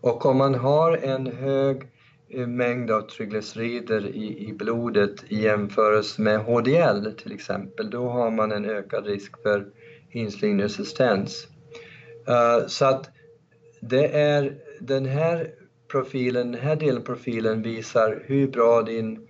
Och 0.00 0.26
om 0.26 0.36
man 0.36 0.54
har 0.54 0.96
en 0.96 1.26
hög 1.26 1.82
eh, 2.28 2.46
mängd 2.46 2.90
av 2.90 3.00
triglycerider 3.00 4.06
i, 4.06 4.48
i 4.48 4.52
blodet 4.52 5.24
i 5.28 5.42
jämförelse 5.42 6.22
med 6.22 6.40
HDL 6.40 7.10
till 7.18 7.32
exempel, 7.32 7.90
då 7.90 8.08
har 8.08 8.30
man 8.30 8.52
en 8.52 8.64
ökad 8.64 9.06
risk 9.06 9.42
för 9.42 9.66
insulinresistens. 10.10 11.46
Uh, 12.28 12.66
så 12.66 12.84
att 12.84 13.10
det 13.80 14.06
är 14.06 14.54
den 14.80 15.06
här 15.06 15.50
profilen, 15.90 16.52
den 16.52 16.60
här 16.60 16.76
delen 16.76 17.02
profilen 17.02 17.62
visar 17.62 18.22
hur 18.26 18.48
bra 18.48 18.82
din 18.82 19.28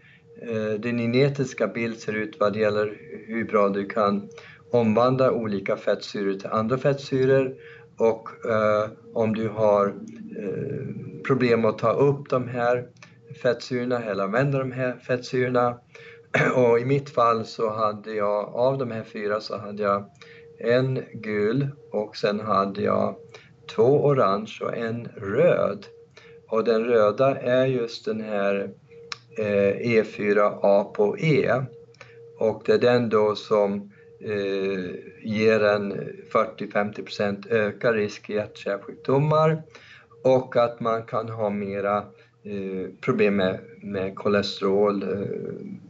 Eh, 0.48 0.80
din 0.80 0.98
genetiska 0.98 1.66
bild 1.66 1.98
ser 1.98 2.12
ut 2.12 2.40
vad 2.40 2.52
det 2.52 2.58
gäller 2.58 2.96
hur 3.26 3.44
bra 3.44 3.68
du 3.68 3.86
kan 3.86 4.28
omvandla 4.70 5.32
olika 5.32 5.76
fettsyror 5.76 6.34
till 6.34 6.50
andra 6.50 6.78
fettsyror 6.78 7.54
och 7.96 8.46
eh, 8.50 8.90
om 9.14 9.34
du 9.34 9.48
har 9.48 9.86
eh, 10.38 11.22
problem 11.26 11.64
att 11.64 11.78
ta 11.78 11.92
upp 11.92 12.30
de 12.30 12.48
här 12.48 12.88
fettsyrorna 13.42 14.04
eller 14.04 14.24
använda 14.24 14.58
de 14.58 14.72
här 14.72 14.96
fettsyrorna. 15.06 15.78
Och 16.54 16.80
i 16.80 16.84
mitt 16.84 17.10
fall 17.10 17.44
så 17.44 17.70
hade 17.70 18.14
jag, 18.14 18.54
av 18.54 18.78
de 18.78 18.90
här 18.90 19.04
fyra 19.04 19.40
så 19.40 19.58
hade 19.58 19.82
jag 19.82 20.10
en 20.58 21.02
gul 21.12 21.68
och 21.92 22.16
sen 22.16 22.40
hade 22.40 22.82
jag 22.82 23.16
två 23.74 24.04
orange 24.04 24.58
och 24.62 24.76
en 24.76 25.08
röd. 25.16 25.86
Och 26.48 26.64
den 26.64 26.84
röda 26.84 27.36
är 27.36 27.66
just 27.66 28.04
den 28.04 28.20
här 28.20 28.70
Eh, 29.40 29.96
e 29.96 30.02
E4A 30.02 30.84
på 30.84 31.18
E. 31.18 31.62
Och 32.38 32.62
det 32.66 32.72
är 32.72 32.78
den 32.78 33.08
då 33.08 33.34
som 33.34 33.90
eh, 34.20 34.90
ger 35.22 35.64
en 35.64 35.92
40-50% 36.32 37.52
ökad 37.52 37.94
risk 37.94 38.30
i 38.30 38.34
hjärt-kärlsjukdomar 38.34 39.62
och 40.22 40.56
att 40.56 40.80
man 40.80 41.02
kan 41.02 41.28
ha 41.28 41.50
mera 41.50 41.96
eh, 42.42 42.90
problem 43.00 43.36
med, 43.36 43.60
med 43.82 44.16
kolesterol, 44.16 45.02
eh, 45.02 45.08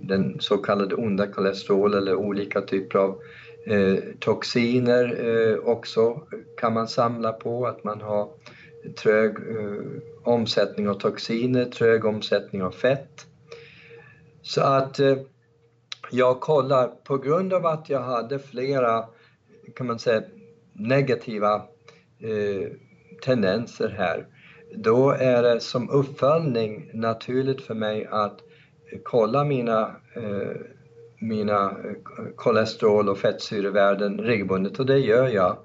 den 0.00 0.40
så 0.40 0.58
kallade 0.58 0.94
onda 0.94 1.26
kolesterol 1.26 1.94
eller 1.94 2.14
olika 2.14 2.60
typer 2.60 2.98
av 2.98 3.20
eh, 3.66 3.96
toxiner 4.18 5.26
eh, 5.26 5.58
också 5.58 6.20
kan 6.56 6.72
man 6.72 6.88
samla 6.88 7.32
på, 7.32 7.66
att 7.66 7.84
man 7.84 8.00
har 8.00 8.28
trög 9.02 9.30
eh, 9.30 9.82
omsättning 10.22 10.88
av 10.88 10.94
toxiner, 10.94 11.64
trög 11.64 12.04
omsättning 12.04 12.62
av 12.62 12.70
fett. 12.70 13.26
Så 14.54 14.60
att 14.60 15.00
eh, 15.00 15.16
jag 16.10 16.40
kollar, 16.40 16.88
på 16.88 17.18
grund 17.18 17.52
av 17.52 17.66
att 17.66 17.90
jag 17.90 18.00
hade 18.00 18.38
flera, 18.38 19.04
kan 19.76 19.86
man 19.86 19.98
säga, 19.98 20.22
negativa 20.72 21.54
eh, 22.18 22.68
tendenser 23.24 23.88
här, 23.88 24.26
då 24.74 25.10
är 25.10 25.42
det 25.42 25.60
som 25.60 25.90
uppföljning 25.90 26.90
naturligt 26.94 27.60
för 27.62 27.74
mig 27.74 28.06
att 28.10 28.40
eh, 28.92 28.98
kolla 29.02 29.44
mina, 29.44 29.96
eh, 30.16 30.56
mina 31.20 31.70
eh, 31.70 31.94
kolesterol 32.36 33.08
och 33.08 33.18
fettsyrevärden 33.18 34.18
regelbundet 34.18 34.78
och 34.78 34.86
det 34.86 34.98
gör 34.98 35.28
jag. 35.28 35.56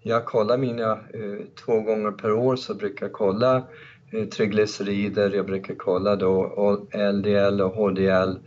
Jag 0.00 0.24
kollar 0.24 0.58
mina 0.58 0.92
eh, 0.92 1.38
två 1.64 1.80
gånger 1.80 2.10
per 2.10 2.32
år 2.32 2.56
så 2.56 2.74
brukar 2.74 3.06
jag 3.06 3.12
kolla 3.12 3.56
eh, 3.56 3.62
Eh, 4.12 4.24
triglycerider, 4.24 5.30
jag 5.30 5.46
brukar 5.46 5.74
kolla 5.74 6.16
då 6.16 6.86
LDL 7.12 7.60
och 7.60 7.74
HDL 7.74 8.38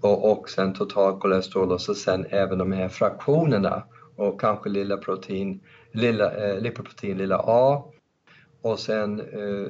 och, 0.00 0.32
och 0.32 0.50
sen 0.50 0.74
totalkolesterol 0.74 1.72
och 1.72 1.80
så 1.80 1.94
sen 1.94 2.26
även 2.30 2.58
de 2.58 2.72
här 2.72 2.88
fraktionerna 2.88 3.82
och 4.16 4.40
kanske 4.40 4.68
lilla 4.68 4.96
protein, 4.96 5.60
lilla, 5.92 6.32
eh, 6.32 6.60
lipoprotein 6.60 7.18
lilla 7.18 7.38
a 7.38 7.84
och 8.62 8.78
sen 8.78 9.20
eh, 9.20 9.68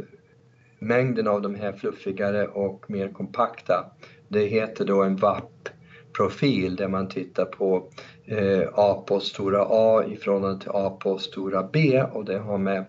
mängden 0.78 1.28
av 1.28 1.42
de 1.42 1.54
här 1.54 1.72
fluffigare 1.72 2.46
och 2.46 2.90
mer 2.90 3.08
kompakta. 3.08 3.84
Det 4.28 4.44
heter 4.44 4.84
då 4.84 5.02
en 5.02 5.16
VAP-profil 5.16 6.76
där 6.76 6.88
man 6.88 7.08
tittar 7.08 7.44
på 7.44 7.88
eh, 8.26 8.68
A 8.74 9.04
på 9.06 9.20
stora 9.20 9.66
A 9.68 10.04
i 10.04 10.16
förhållande 10.16 10.60
till 10.60 10.70
A 10.74 10.98
på 11.00 11.18
stora 11.18 11.68
B 11.72 12.02
och 12.12 12.24
det 12.24 12.38
har 12.38 12.58
med 12.58 12.84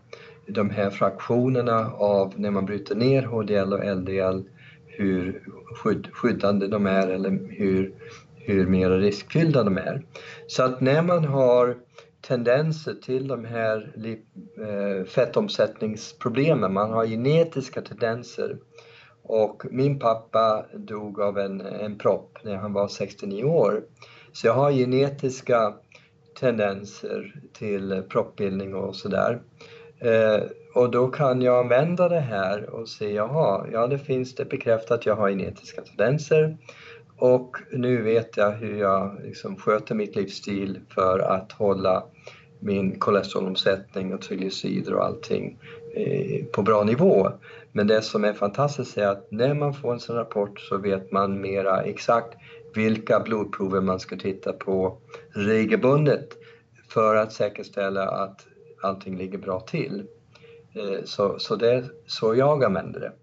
de 0.54 0.70
här 0.70 0.90
fraktionerna 0.90 1.92
av 1.94 2.34
när 2.40 2.52
man 2.52 2.66
bryter 2.66 2.96
ner 2.96 3.24
HDL 3.24 3.74
och 3.74 3.98
LDL 3.98 4.44
hur 4.86 5.44
skydd, 5.76 6.08
skyddande 6.12 6.68
de 6.68 6.86
är 6.86 7.08
eller 7.08 7.40
hur, 7.50 7.94
hur 8.36 8.68
mer 8.68 8.90
riskfyllda 8.90 9.64
de 9.64 9.78
är. 9.78 10.06
Så 10.48 10.64
att 10.64 10.82
när 10.82 11.02
man 11.02 11.26
har 11.26 11.78
tendenser 12.22 12.94
till 12.94 13.28
de 13.28 13.46
här 13.46 13.94
eh, 14.06 15.06
fettomsättningsproblemen, 15.06 16.74
man 16.74 16.92
har 16.92 17.06
genetiska 17.06 17.82
tendenser 17.82 18.58
och 19.24 19.64
min 19.72 20.00
pappa 20.00 20.66
dog 20.74 21.22
av 21.22 21.38
en, 21.38 21.62
en 21.62 21.98
propp 21.98 22.38
när 22.44 22.56
han 22.56 22.74
var 22.74 22.88
69 22.88 23.44
år. 23.44 23.84
Så 24.34 24.48
jag 24.48 24.54
har 24.54 24.72
genetiska 24.72 25.74
tendenser 26.40 27.42
till 27.54 28.04
proppbildning 28.10 28.76
och 28.76 28.96
sådär. 28.96 29.42
Eh, 30.02 30.44
och 30.74 30.92
då 30.92 31.08
kan 31.08 31.42
jag 31.42 31.60
använda 31.60 32.10
det 32.10 32.20
här 32.20 32.70
och 32.70 32.90
se, 32.90 33.14
jaha, 33.14 33.66
ja 33.72 33.88
det 33.88 34.00
finns 34.00 34.36
det 34.36 34.46
bekräftat 34.46 34.92
att 34.92 35.06
jag 35.06 35.16
har 35.16 35.30
genetiska 35.30 35.82
tendenser 35.82 36.58
och 37.18 37.58
nu 37.72 38.02
vet 38.02 38.38
jag 38.38 38.52
hur 38.52 38.80
jag 38.80 39.18
liksom 39.24 39.56
sköter 39.56 39.96
mitt 39.96 40.16
livsstil 40.16 40.80
för 40.90 41.20
att 41.20 41.52
hålla 41.52 42.04
min 42.60 43.00
kolesterolomsättning 43.00 44.14
och 44.14 44.22
triglycerider 44.22 44.94
och 44.94 45.06
allting 45.06 45.60
eh, 45.96 46.46
på 46.46 46.62
bra 46.62 46.84
nivå. 46.84 47.32
Men 47.72 47.88
det 47.88 48.02
som 48.02 48.24
är 48.24 48.34
fantastiskt 48.34 48.98
är 48.98 49.08
att 49.08 49.32
när 49.32 49.54
man 49.54 49.74
får 49.74 49.94
en 49.94 50.00
sån 50.00 50.16
rapport 50.16 50.60
så 50.60 50.78
vet 50.78 51.12
man 51.12 51.42
mera 51.42 51.82
exakt 51.82 52.38
vilka 52.74 53.20
blodprover 53.20 53.82
man 53.82 54.00
ska 54.00 54.16
titta 54.16 54.54
på 54.54 54.98
regelbundet 55.34 56.28
för 56.90 57.16
att 57.16 57.34
säkerställa 57.34 58.08
att 58.08 58.48
allting 58.84 59.18
ligger 59.18 59.38
bra 59.38 59.60
till. 59.60 60.08
Eh, 60.76 61.04
så, 61.06 61.40
så 61.40 61.56
det 61.56 61.74
är 61.74 61.92
så 62.08 62.36
jag 62.36 62.64
använder 62.64 63.00
det. 63.00 63.14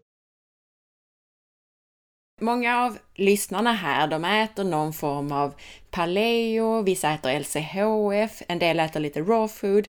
Många 2.40 2.84
av 2.84 2.98
lyssnarna 3.14 3.72
här, 3.72 4.06
de 4.06 4.24
äter 4.24 4.64
någon 4.64 4.92
form 4.92 5.32
av 5.32 5.54
paleo, 5.90 6.82
vissa 6.82 7.10
äter 7.10 7.40
LCHF, 7.40 8.42
en 8.48 8.58
del 8.58 8.80
äter 8.80 9.00
lite 9.00 9.20
raw 9.20 9.48
food. 9.48 9.84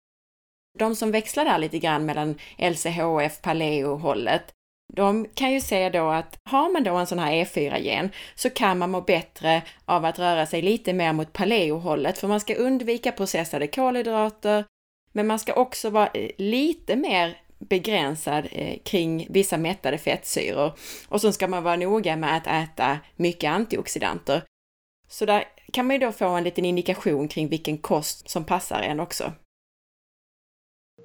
De 0.79 0.95
som 0.95 1.11
växlar 1.11 1.45
där 1.45 1.57
lite 1.57 1.79
grann 1.79 2.05
mellan 2.05 2.35
LCHF, 2.57 3.41
paleo-hållet, 3.41 4.53
de 4.93 5.25
kan 5.33 5.51
ju 5.51 5.61
säga 5.61 5.89
då 5.89 6.09
att 6.09 6.39
har 6.43 6.73
man 6.73 6.83
då 6.83 6.95
en 6.95 7.07
sån 7.07 7.19
här 7.19 7.31
E4-gen 7.31 8.09
så 8.35 8.49
kan 8.49 8.77
man 8.77 8.91
må 8.91 9.01
bättre 9.01 9.61
av 9.85 10.05
att 10.05 10.19
röra 10.19 10.45
sig 10.45 10.61
lite 10.61 10.93
mer 10.93 11.13
mot 11.13 11.33
paleo-hållet, 11.33 12.17
för 12.17 12.27
man 12.27 12.39
ska 12.39 12.55
undvika 12.55 13.11
processade 13.11 13.67
kolhydrater, 13.67 14.65
men 15.11 15.27
man 15.27 15.39
ska 15.39 15.53
också 15.53 15.89
vara 15.89 16.07
eh, 16.07 16.31
lite 16.37 16.95
mer 16.95 17.37
begränsad 17.59 18.47
eh, 18.51 18.79
kring 18.83 19.27
vissa 19.29 19.57
mättade 19.57 19.97
fettsyror. 19.97 20.71
Och 21.07 21.21
så 21.21 21.31
ska 21.31 21.47
man 21.47 21.63
vara 21.63 21.75
noga 21.75 22.15
med 22.15 22.37
att 22.37 22.47
äta 22.47 22.99
mycket 23.15 23.51
antioxidanter. 23.51 24.43
Så 25.07 25.25
där 25.25 25.43
kan 25.73 25.87
man 25.87 25.95
ju 25.95 25.99
då 25.99 26.11
få 26.11 26.25
en 26.25 26.43
liten 26.43 26.65
indikation 26.65 27.27
kring 27.27 27.49
vilken 27.49 27.77
kost 27.77 28.29
som 28.29 28.43
passar 28.45 28.81
en 28.81 28.99
också. 28.99 29.31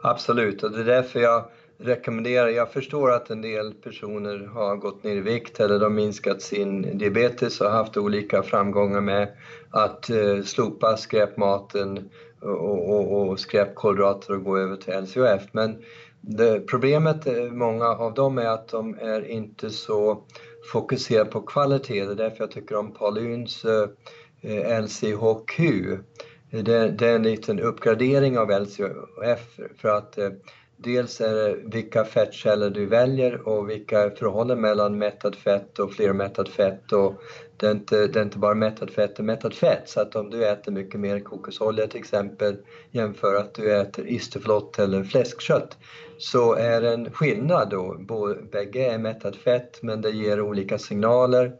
Absolut, 0.03 0.63
och 0.63 0.71
det 0.71 0.81
är 0.81 0.85
därför 0.85 1.21
jag 1.21 1.51
rekommenderar, 1.79 2.49
jag 2.49 2.73
förstår 2.73 3.13
att 3.13 3.31
en 3.31 3.43
del 3.43 3.75
personer 3.75 4.47
har 4.47 4.77
gått 4.77 5.05
ner 5.05 5.17
i 5.17 5.21
vikt 5.21 5.61
eller 5.61 5.79
de 5.79 5.95
minskat 5.95 6.43
sin 6.43 6.99
diabetes 6.99 7.61
och 7.61 7.71
haft 7.71 7.97
olika 7.97 8.43
framgångar 8.43 9.01
med 9.01 9.37
att 9.71 10.11
eh, 10.11 10.43
slopa 10.43 10.97
skräpmaten 10.97 12.11
och, 12.45 12.91
och, 12.91 13.29
och 13.29 13.41
skräpkolhydrater 13.41 14.35
och 14.35 14.45
gå 14.45 14.59
över 14.59 14.77
till 14.77 14.95
LCHF. 14.95 15.49
Men 15.53 15.83
det, 16.21 16.61
problemet, 16.61 17.27
eh, 17.27 17.45
många 17.45 17.87
av 17.87 18.15
dem, 18.15 18.39
är 18.39 18.47
att 18.47 18.69
de 18.69 18.99
är 19.01 19.31
inte 19.31 19.71
så 19.71 20.25
fokuserade 20.73 21.31
på 21.31 21.41
kvalitet. 21.41 22.05
Det 22.05 22.13
är 22.13 22.17
därför 22.17 22.37
jag 22.41 22.51
tycker 22.51 22.77
om 22.77 22.93
Pauluns 22.93 23.65
eh, 23.65 24.83
LCHQ. 24.83 25.59
Det, 26.51 26.91
det, 26.91 27.07
är 27.07 27.15
en 27.15 27.23
liten 27.23 27.61
uppgradering 27.61 28.39
av 28.39 28.51
LCHF 28.51 29.61
för 29.81 29.89
att 29.89 30.19
eh, 30.19 30.31
dels 30.77 31.21
är 31.21 31.35
det 31.35 31.57
vilka 31.65 32.05
fettkällor 32.05 32.71
du 32.71 32.87
väljer 32.87 33.49
och 33.49 33.71
vilka 33.71 34.11
förhållanden 34.11 34.61
mellan 34.61 34.99
mättat 34.99 35.37
fett 35.37 35.79
och 35.79 35.93
flermättat 35.93 36.49
fett 36.49 36.93
och 36.93 37.15
det 37.57 37.67
är 37.67 37.71
inte, 37.71 38.07
det 38.07 38.19
är 38.19 38.23
inte 38.23 38.39
bara 38.39 38.55
mättat 38.55 38.91
fett 38.91 39.19
och 39.19 39.25
mättat 39.25 39.55
fett 39.55 39.89
så 39.89 40.01
att 40.01 40.17
om 40.17 40.31
du 40.31 40.47
äter 40.47 40.73
mycket 40.73 41.01
mer 41.01 41.21
kokosolja 41.21 41.87
till 41.87 42.01
exempel 42.01 42.57
jämför 42.91 43.35
att 43.35 43.55
du 43.55 43.73
äter 43.73 44.07
isterflott 44.07 44.79
eller 44.79 45.05
fläskkött 45.05 45.79
så 46.19 46.55
är 46.55 46.81
det 46.81 46.93
en 46.95 47.11
skillnad 47.11 47.71
då. 47.71 47.97
Bägge 48.53 48.93
är 48.93 48.99
mättat 48.99 49.37
fett 49.37 49.83
men 49.83 50.01
det 50.01 50.11
ger 50.11 50.41
olika 50.41 50.79
signaler 50.79 51.53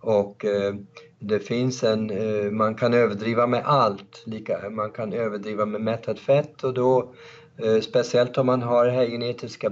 och 0.00 0.44
eh, 0.44 0.74
det 1.18 1.38
finns 1.38 1.84
en, 1.84 2.10
eh, 2.10 2.50
man 2.50 2.74
kan 2.74 2.94
överdriva 2.94 3.46
med 3.46 3.62
allt. 3.64 4.24
man 4.70 4.90
kan 4.90 5.12
överdriva 5.12 5.66
med 5.66 5.80
mättat 5.80 6.18
fett 6.18 6.64
och 6.64 6.74
då 6.74 7.14
eh, 7.62 7.80
speciellt 7.80 8.38
om 8.38 8.46
man 8.46 8.62
har 8.62 8.84
den 8.84 8.94
här 8.94 9.06
genetiska 9.06 9.70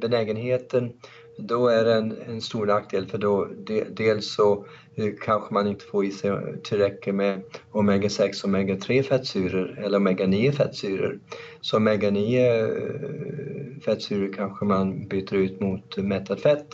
benägenheten 0.00 0.92
då 1.40 1.68
är 1.68 1.84
det 1.84 1.94
en, 1.94 2.16
en 2.26 2.40
stor 2.40 2.66
nackdel 2.66 3.06
för 3.06 3.18
då 3.18 3.48
de, 3.56 3.84
dels 3.84 4.34
så 4.34 4.64
eh, 4.94 5.12
kanske 5.20 5.54
man 5.54 5.66
inte 5.66 5.84
får 5.84 6.04
i 6.04 6.10
sig 6.10 6.60
tillräckligt 6.62 7.14
med 7.14 7.42
omega-6 7.72 8.44
och 8.44 8.50
omega-3 8.50 9.02
fettsyror 9.02 9.78
eller 9.78 9.98
omega-9 9.98 10.52
fettsyror. 10.52 11.18
Så 11.60 11.78
omega-9 11.78 12.38
eh, 12.38 13.80
fettsyror 13.80 14.32
kanske 14.32 14.64
man 14.64 15.08
byter 15.08 15.34
ut 15.34 15.60
mot 15.60 15.96
mättat 15.96 16.40
fett. 16.40 16.66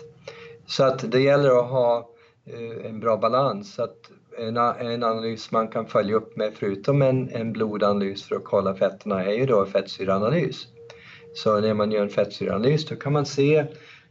Så 0.66 0.84
att 0.84 1.10
det 1.12 1.20
gäller 1.20 1.58
att 1.58 1.70
ha 1.70 2.10
eh, 2.46 2.86
en 2.90 3.00
bra 3.00 3.16
balans. 3.16 3.74
Så 3.74 3.82
att 3.82 4.10
en, 4.38 4.56
en 4.56 5.02
analys 5.02 5.50
man 5.50 5.68
kan 5.68 5.86
följa 5.86 6.16
upp 6.16 6.36
med 6.36 6.52
förutom 6.54 7.02
en, 7.02 7.28
en 7.28 7.52
blodanalys 7.52 8.24
för 8.28 8.36
att 8.36 8.44
kolla 8.44 8.74
fetterna 8.74 9.24
är 9.24 9.32
ju 9.32 9.46
då 9.46 9.66
fettsyreanalys. 9.66 10.66
Så 11.34 11.60
när 11.60 11.74
man 11.74 11.92
gör 11.92 12.02
en 12.02 12.08
fettsyreanalys 12.08 12.86
då 12.86 12.96
kan 12.96 13.12
man 13.12 13.26
se 13.26 13.66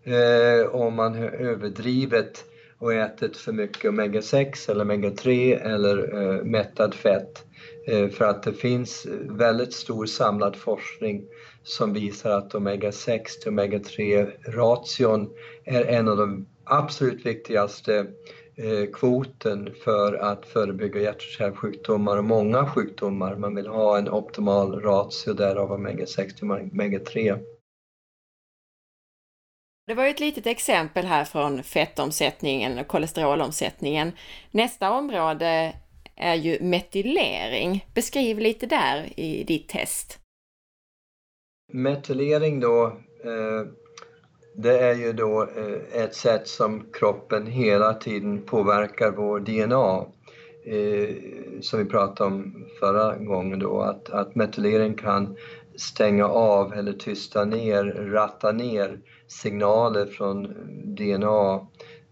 eh, 0.06 0.76
om 0.76 0.96
man 0.96 1.16
har 1.16 1.28
överdrivet 1.28 2.46
och 2.80 2.94
ätit 2.94 3.38
för 3.38 3.52
mycket 3.52 3.92
omega-6 3.92 4.72
eller 4.72 4.86
omega-3 4.86 5.60
eller 5.64 6.22
eh, 6.22 6.44
mättad 6.44 6.94
fett 6.94 7.46
Eh, 7.88 8.10
för 8.10 8.26
att 8.26 8.44
det 8.44 8.54
finns 8.54 9.08
väldigt 9.30 9.74
stor 9.74 10.06
samlad 10.06 10.56
forskning 10.56 11.24
som 11.64 11.94
visar 11.94 12.32
att 12.32 12.54
omega-6 12.54 13.24
till 13.42 13.52
omega-3 13.52 14.32
ration 14.46 15.30
är 15.64 15.86
en 15.86 16.08
av 16.08 16.18
de 16.18 16.46
absolut 16.64 17.26
viktigaste 17.26 18.08
eh, 18.56 18.92
kvoten 18.94 19.70
för 19.84 20.14
att 20.14 20.46
förebygga 20.46 21.02
hjärt 21.02 21.16
och 21.16 21.22
kärlsjukdomar 21.22 22.18
och 22.18 22.24
många 22.24 22.68
sjukdomar. 22.68 23.36
Man 23.36 23.56
vill 23.56 23.68
ha 23.68 23.98
en 23.98 24.10
optimal 24.10 24.82
ratio 24.82 25.34
där 25.34 25.56
av 25.56 25.72
omega-6 25.72 26.38
till 26.38 26.48
omega-3. 26.48 27.40
Det 29.88 29.94
var 29.94 30.04
ju 30.04 30.10
ett 30.10 30.20
litet 30.20 30.48
exempel 30.48 31.06
här 31.06 31.26
från 31.26 31.64
fettomsättningen 31.64 32.80
och 32.80 32.88
kolesterolomsättningen. 32.88 34.12
Nästa 34.52 34.92
område 34.92 35.76
är 36.16 36.36
ju 36.36 36.60
metylering. 36.62 37.86
Beskriv 37.94 38.40
lite 38.40 38.66
där 38.66 39.20
i 39.20 39.44
ditt 39.44 39.70
test. 39.70 40.20
Metylering 41.74 42.60
då, 42.60 42.86
eh, 43.24 43.68
det 44.56 44.80
är 44.80 44.96
ju 44.96 45.14
då 45.14 45.44
eh, 45.44 46.02
ett 46.04 46.16
sätt 46.16 46.48
som 46.48 46.86
kroppen 46.94 47.48
hela 47.48 47.94
tiden 47.94 48.42
påverkar 48.42 49.12
vår 49.12 49.40
DNA. 49.40 50.06
Eh, 50.66 51.16
som 51.62 51.80
vi 51.80 51.86
pratade 51.86 52.30
om 52.30 52.66
förra 52.80 53.18
gången 53.18 53.60
då, 53.60 53.82
att, 53.82 54.10
att 54.10 54.36
metylering 54.36 54.94
kan 54.94 55.38
stänga 55.78 56.28
av 56.28 56.74
eller 56.74 56.94
tysta 56.94 57.46
ner, 57.46 57.84
ratta 58.12 58.52
ner 58.52 59.00
signaler 59.28 60.06
från 60.06 60.44
DNA 60.96 61.68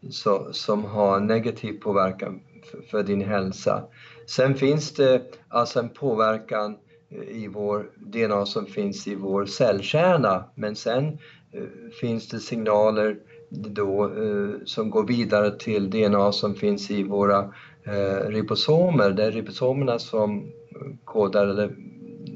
så, 0.10 0.48
som 0.52 0.86
har 0.86 1.20
negativ 1.20 1.80
påverkan 1.80 2.42
för, 2.72 2.82
för 2.82 3.04
din 3.04 3.22
hälsa. 3.22 3.84
Sen 4.28 4.56
finns 4.56 4.94
det 4.94 5.22
alltså 5.48 5.80
en 5.80 5.90
påverkan 5.90 6.78
eh, 7.10 7.44
i 7.44 7.48
vår 7.48 7.90
DNA 7.96 8.46
som 8.46 8.66
finns 8.66 9.08
i 9.08 9.16
vår 9.16 9.46
cellkärna 9.46 10.44
men 10.56 10.76
sen 10.76 11.08
eh, 11.52 11.92
finns 12.02 12.30
det 12.30 12.40
signaler 12.40 13.18
då, 13.50 14.06
eh, 14.06 14.50
som 14.66 14.90
går 14.90 15.08
vidare 15.08 15.52
till 15.52 15.90
DNA 15.90 16.32
som 16.32 16.56
finns 16.56 16.92
i 16.92 17.04
våra 17.04 17.54
eh, 17.84 18.30
ribosomer. 18.30 19.12
Det 19.12 19.24
är 19.24 19.32
ribosomerna 19.32 20.00
som 20.00 20.38
eh, 20.40 20.96
kodar 21.04 21.48
eller, 21.48 21.76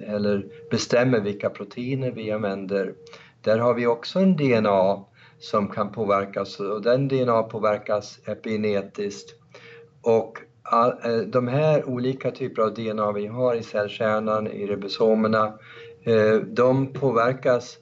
eller 0.07 0.45
bestämmer 0.71 1.19
vilka 1.19 1.49
proteiner 1.49 2.11
vi 2.11 2.31
använder. 2.31 2.93
Där 3.41 3.57
har 3.57 3.73
vi 3.73 3.87
också 3.87 4.19
en 4.19 4.35
DNA 4.35 5.05
som 5.39 5.67
kan 5.67 5.91
påverkas 5.91 6.59
och 6.59 6.81
den 6.81 7.07
DNA 7.07 7.43
påverkas 7.43 8.19
epigenetiskt. 8.25 9.35
Och 10.01 10.39
eh, 11.05 11.17
de 11.17 11.47
här 11.47 11.89
olika 11.89 12.31
typer 12.31 12.61
av 12.61 12.73
DNA 12.73 13.11
vi 13.11 13.27
har 13.27 13.55
i 13.55 13.63
cellkärnan, 13.63 14.47
i 14.47 14.67
ribosomerna, 14.67 15.59
eh, 16.03 16.35
de 16.35 16.93
påverkas 16.93 17.77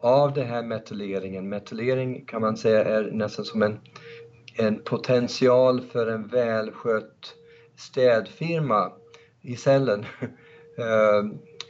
av 0.00 0.32
den 0.32 0.46
här 0.46 0.62
metyleringen. 0.62 1.48
Metylering 1.48 2.24
kan 2.26 2.40
man 2.40 2.56
säga 2.56 2.84
är 2.84 3.10
nästan 3.12 3.44
som 3.44 3.62
en, 3.62 3.80
en 4.56 4.82
potential 4.82 5.80
för 5.80 6.06
en 6.06 6.26
välskött 6.26 7.34
städfirma 7.76 8.92
i 9.42 9.56
cellen. 9.56 10.04
Eh, 10.78 11.24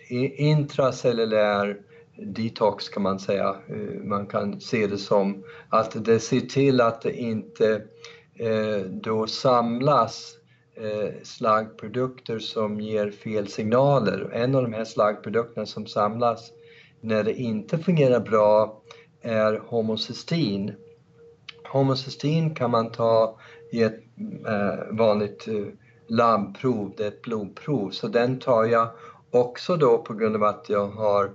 Intracellulär 0.09 1.77
detox 2.17 2.89
kan 2.89 3.03
man 3.03 3.19
säga. 3.19 3.57
Eh, 3.69 4.05
man 4.05 4.27
kan 4.27 4.61
se 4.61 4.87
det 4.87 4.99
som 4.99 5.45
att 5.69 6.05
det 6.05 6.21
ser 6.21 6.41
till 6.41 6.81
att 6.81 7.03
det 7.03 7.17
inte 7.17 7.83
eh, 8.35 8.79
då 8.91 9.27
samlas 9.27 10.37
eh, 10.75 11.15
slaggprodukter 11.23 12.39
som 12.39 12.81
ger 12.81 13.11
fel 13.11 13.49
signaler. 13.49 14.31
En 14.33 14.55
av 14.55 14.63
de 14.63 14.73
här 14.73 14.85
slaggprodukterna 14.85 15.67
som 15.67 15.87
samlas 15.87 16.53
när 17.01 17.25
det 17.25 17.35
inte 17.35 17.79
fungerar 17.79 18.21
bra 18.21 18.83
är 19.23 19.63
homocystin. 19.67 20.73
Homocystin 21.73 22.55
kan 22.55 22.71
man 22.71 22.93
ta 22.93 23.39
i 23.73 23.83
ett 23.83 24.01
vanligt 24.91 25.49
labbprov, 26.07 26.93
det 26.97 27.05
är 27.05 27.09
ett 27.09 27.23
blodprov, 27.23 27.91
så 27.91 28.09
den 28.09 28.39
tar 28.39 28.65
jag 28.65 28.89
också 29.31 29.77
då 29.77 29.99
på 29.99 30.15
grund 30.15 30.37
av 30.37 30.45
att 30.45 30.69
jag 30.69 30.87
har, 30.87 31.31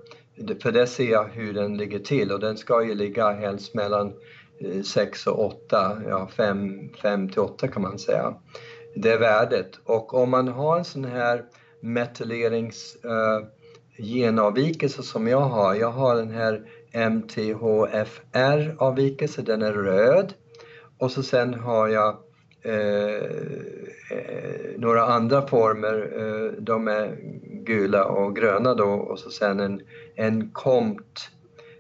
för 0.62 0.72
det 0.72 0.88
ser 0.88 1.12
jag 1.12 1.24
hur 1.24 1.54
den 1.54 1.78
ligger 1.78 2.00
till 2.00 2.32
och 2.32 2.40
den 2.40 2.58
ska 2.58 2.84
ju 2.84 2.96
ligga 2.96 3.32
helst 3.32 3.74
mellan 3.74 4.14
eh, 4.60 4.82
6 4.82 5.28
och 5.28 5.46
8, 5.46 6.02
ja 6.10 6.28
5 6.28 6.90
till 7.30 7.40
8 7.40 7.68
kan 7.68 7.82
man 7.82 8.00
säga 8.00 8.34
det 8.96 9.18
värdet. 9.18 9.80
Och 9.84 10.14
om 10.14 10.30
man 10.30 10.48
har 10.48 10.78
en 10.78 10.86
sån 10.86 11.06
här 11.06 11.46
metyllerings 11.82 12.98
uh, 13.06 13.12
eh, 13.12 13.42
genavvikelse 13.98 15.04
som 15.04 15.28
jag 15.28 15.40
har, 15.40 15.76
jag 15.76 15.92
har 15.92 16.16
den 16.16 16.32
här 16.32 16.62
MTHFR-avvikelse, 16.94 19.42
den 19.42 19.62
är 19.62 19.74
röd. 19.74 20.34
Och 20.98 21.12
så 21.12 21.24
sen 21.24 21.54
har 21.54 21.88
jag 21.88 22.18
eh, 22.62 23.16
eh, 24.12 24.78
några 24.78 25.02
andra 25.02 25.48
former, 25.48 26.14
eh, 26.18 26.52
de 26.62 26.88
är 26.88 27.18
gula 27.66 28.06
och 28.06 28.36
gröna 28.36 28.74
då 28.74 28.90
och 28.90 29.20
så 29.20 29.30
sen 29.30 29.60
en, 29.60 29.82
en 30.16 30.52
KOMT, 30.52 31.30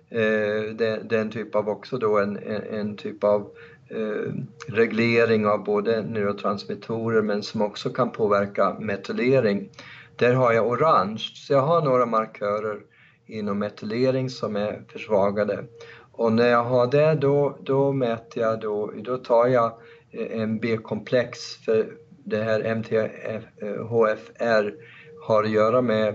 eh, 0.10 0.76
den, 0.76 1.08
den, 1.08 1.32
typ 1.32 1.56
av 1.56 1.70
också 1.70 1.98
då 1.98 2.20
en, 2.20 2.38
en, 2.72 2.98
typ 2.98 3.24
av 3.24 3.52
Eh, 3.94 4.34
reglering 4.68 5.48
av 5.48 5.64
både 5.64 6.02
neurotransmittorer 6.02 7.22
men 7.22 7.44
som 7.44 7.62
också 7.62 7.90
kan 7.90 8.12
påverka 8.12 8.76
metylering. 8.80 9.70
Där 10.16 10.34
har 10.34 10.54
jag 10.54 10.68
orange, 10.68 11.32
så 11.36 11.54
jag 11.54 11.62
har 11.62 11.82
några 11.82 12.06
markörer 12.06 12.80
inom 13.26 13.60
metylering 13.60 14.30
som 14.30 14.56
är 14.56 14.84
försvagade. 14.88 15.64
Och 16.12 16.34
när 16.34 16.48
jag 16.48 16.64
har 16.64 16.88
det 16.88 17.16
då, 17.16 17.58
då 17.62 17.92
mäter 17.92 18.44
jag, 18.44 18.60
då, 18.60 18.94
då 18.96 19.18
tar 19.18 19.48
jag 19.48 19.72
eh, 20.12 20.42
en 20.42 20.60
B-komplex 20.60 21.56
för 21.56 21.88
det 22.26 22.44
här 22.44 22.76
MTHFR 22.76 24.74
har 25.22 25.44
att 25.44 25.50
göra 25.50 25.82
med 25.82 26.08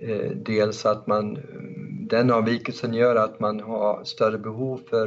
eh, 0.00 0.30
dels 0.30 0.86
att 0.86 1.06
man, 1.06 1.38
den 2.10 2.30
avvikelsen 2.30 2.94
gör 2.94 3.16
att 3.16 3.40
man 3.40 3.60
har 3.60 4.04
större 4.04 4.38
behov 4.38 4.80
för 4.90 5.06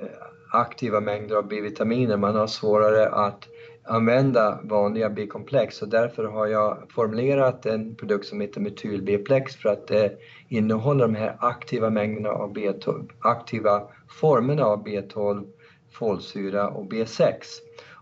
eh, 0.00 0.06
aktiva 0.52 1.00
mängder 1.00 1.36
av 1.36 1.48
B-vitaminer. 1.48 2.16
Man 2.16 2.36
har 2.36 2.46
svårare 2.46 3.08
att 3.08 3.48
använda 3.84 4.60
vanliga 4.62 5.10
B-komplex 5.10 5.82
och 5.82 5.88
därför 5.88 6.24
har 6.24 6.46
jag 6.46 6.78
formulerat 6.94 7.66
en 7.66 7.94
produkt 7.94 8.26
som 8.26 8.40
heter 8.40 8.60
metyl-B-plex 8.60 9.56
för 9.56 9.68
att 9.68 9.90
eh, 9.90 9.96
det 9.96 10.16
innehåller 10.48 11.04
de 11.06 11.14
här 11.14 11.36
aktiva 11.40 11.90
mängderna 11.90 12.30
av 12.30 12.52
B12, 12.54 13.10
aktiva 13.20 13.82
formerna 14.20 14.64
av 14.64 14.86
B12, 14.86 15.46
folsyra 15.92 16.68
och 16.68 16.84
B6. 16.84 17.32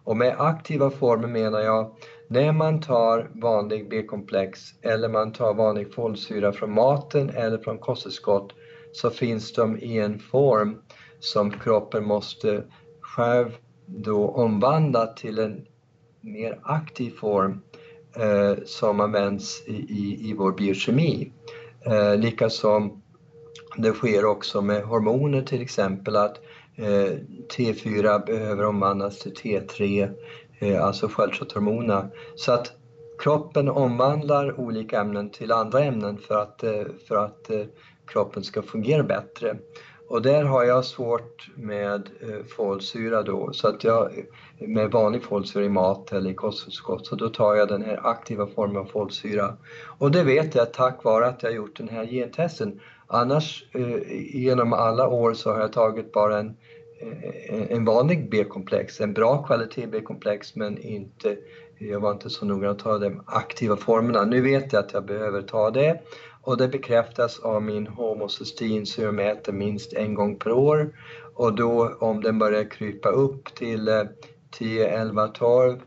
Och 0.05 0.17
med 0.17 0.35
aktiva 0.39 0.91
former 0.91 1.29
menar 1.29 1.61
jag 1.61 1.95
när 2.29 2.53
man 2.53 2.81
tar 2.81 3.31
vanlig 3.35 3.89
B-komplex 3.89 4.61
eller 4.83 5.09
man 5.09 5.33
tar 5.33 5.55
vanlig 5.55 5.95
folsyra 5.95 6.53
från 6.53 6.73
maten 6.73 7.31
eller 7.31 7.59
från 7.59 7.79
kosttillskott 7.79 8.53
så 8.93 9.11
finns 9.11 9.53
de 9.53 9.79
i 9.79 9.99
en 9.99 10.19
form 10.19 10.83
som 11.21 11.51
kroppen 11.51 12.05
måste 12.05 12.65
själv 13.01 13.49
då 13.87 14.29
omvandla 14.29 15.07
till 15.07 15.39
en 15.39 15.67
mer 16.21 16.61
aktiv 16.63 17.11
form 17.11 17.63
eh, 18.17 18.65
som 18.65 19.01
används 19.01 19.63
i, 19.67 19.73
i, 19.73 20.31
i 20.31 20.35
vår 20.35 20.53
biokemi. 20.53 21.33
Eh, 21.87 22.17
Likaså 22.17 22.91
det 23.77 23.93
sker 23.93 24.25
också 24.25 24.63
med 24.63 24.83
hormoner 24.83 25.43
till 25.43 25.63
exempel 25.63 26.17
att 26.17 26.41
eh, 26.77 27.19
T4 27.57 28.27
behöver 28.27 28.65
omvandlas 28.65 29.19
till 29.19 29.33
T3, 29.33 30.11
Eh, 30.59 30.85
alltså 30.85 31.09
sköldkörtelhormoner. 31.09 32.09
Så 32.35 32.53
att 32.53 32.73
kroppen 33.19 33.69
omvandlar 33.69 34.61
olika 34.61 35.01
ämnen 35.01 35.31
till 35.31 35.53
andra 35.53 35.85
ämnen 35.85 36.19
för 36.19 36.43
att, 36.43 36.63
eh, 36.63 36.85
för 37.09 37.17
att 37.17 37.51
eh, 37.51 37.63
kroppen 38.07 38.45
ska 38.45 38.63
fungera 38.63 39.03
bättre. 39.03 39.57
Och 40.09 40.23
där 40.23 40.45
har 40.45 40.65
jag 40.65 40.85
svårt 40.85 41.51
med 41.57 42.09
eh, 42.21 42.45
folsyra 42.57 43.23
då, 43.23 43.53
så 43.53 43.69
att 43.69 43.85
jag 43.85 44.19
eh, 44.19 44.69
med 44.69 44.91
vanlig 44.91 45.23
folsyra 45.23 45.65
i 45.65 45.69
mat 45.69 46.13
eller 46.13 46.31
i 46.31 46.35
kosttillskott, 46.35 47.07
så 47.07 47.17
då 47.17 47.29
tar 47.29 47.55
jag 47.55 47.69
den 47.69 47.83
här 47.83 48.01
aktiva 48.07 48.47
formen 48.47 48.77
av 48.77 48.85
folsyra. 48.85 49.57
Och 49.99 50.11
det 50.11 50.23
vet 50.23 50.55
jag 50.55 50.73
tack 50.73 51.05
vare 51.05 51.27
att 51.27 51.43
jag 51.43 51.55
gjort 51.55 51.77
den 51.77 51.89
här 51.89 52.07
gentesten. 52.07 52.81
Annars 53.07 53.65
eh, 53.73 54.37
genom 54.37 54.73
alla 54.73 55.09
år 55.09 55.35
så 55.35 55.53
har 55.53 55.61
jag 55.61 55.73
tagit 55.73 56.13
bara 56.13 56.39
en, 56.39 56.57
en 57.69 57.85
vanlig 57.85 58.31
B-komplex, 58.31 59.01
en 59.01 59.13
bra 59.13 59.43
kvalitet 59.43 59.87
B-komplex 59.87 60.57
men 60.57 60.79
inte, 60.79 61.37
jag 61.79 62.01
var 62.01 62.13
inte 62.13 62.31
så 62.31 62.45
noggrann 62.45 62.71
att 62.71 62.79
ta 62.79 62.99
de 62.99 63.23
aktiva 63.27 63.77
formerna. 63.77 64.25
Nu 64.25 64.41
vet 64.41 64.73
jag 64.73 64.81
att 64.81 64.93
jag 64.93 65.05
behöver 65.05 65.43
ta 65.43 65.71
det 65.71 66.01
och 66.43 66.57
det 66.57 66.69
bekräftas 66.69 67.39
av 67.39 67.63
min 67.63 67.87
homocystein 67.87 68.87
som 68.87 69.05
jag 69.05 69.15
mäter 69.15 69.53
minst 69.53 69.93
en 69.93 70.15
gång 70.15 70.37
per 70.37 70.53
år. 70.53 70.91
Och 71.35 71.55
då 71.55 71.97
om 72.01 72.23
den 72.23 72.39
börjar 72.39 72.71
krypa 72.71 73.09
upp 73.09 73.55
till 73.55 74.09
10, 74.51 74.89
11, 74.89 75.29
12 75.29 75.79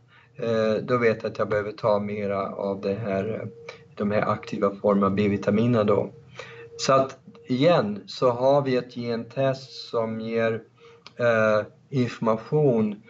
då 0.81 0.97
vet 0.97 1.23
jag 1.23 1.31
att 1.31 1.39
jag 1.39 1.49
behöver 1.49 1.71
ta 1.71 1.99
mera 1.99 2.49
av 2.49 2.81
det 2.81 2.93
här 2.93 3.47
de 3.95 4.11
här 4.11 4.21
aktiva 4.21 4.75
formerna 4.75 5.05
av 5.05 5.15
B-vitaminer 5.15 5.83
då. 5.83 6.13
Så 6.77 6.93
att 6.93 7.17
igen 7.47 8.03
så 8.07 8.29
har 8.29 8.61
vi 8.61 8.75
ett 8.75 8.93
gentest 8.93 9.89
som 9.89 10.19
ger 10.21 10.61
Eh, 11.17 11.65
information 11.89 13.03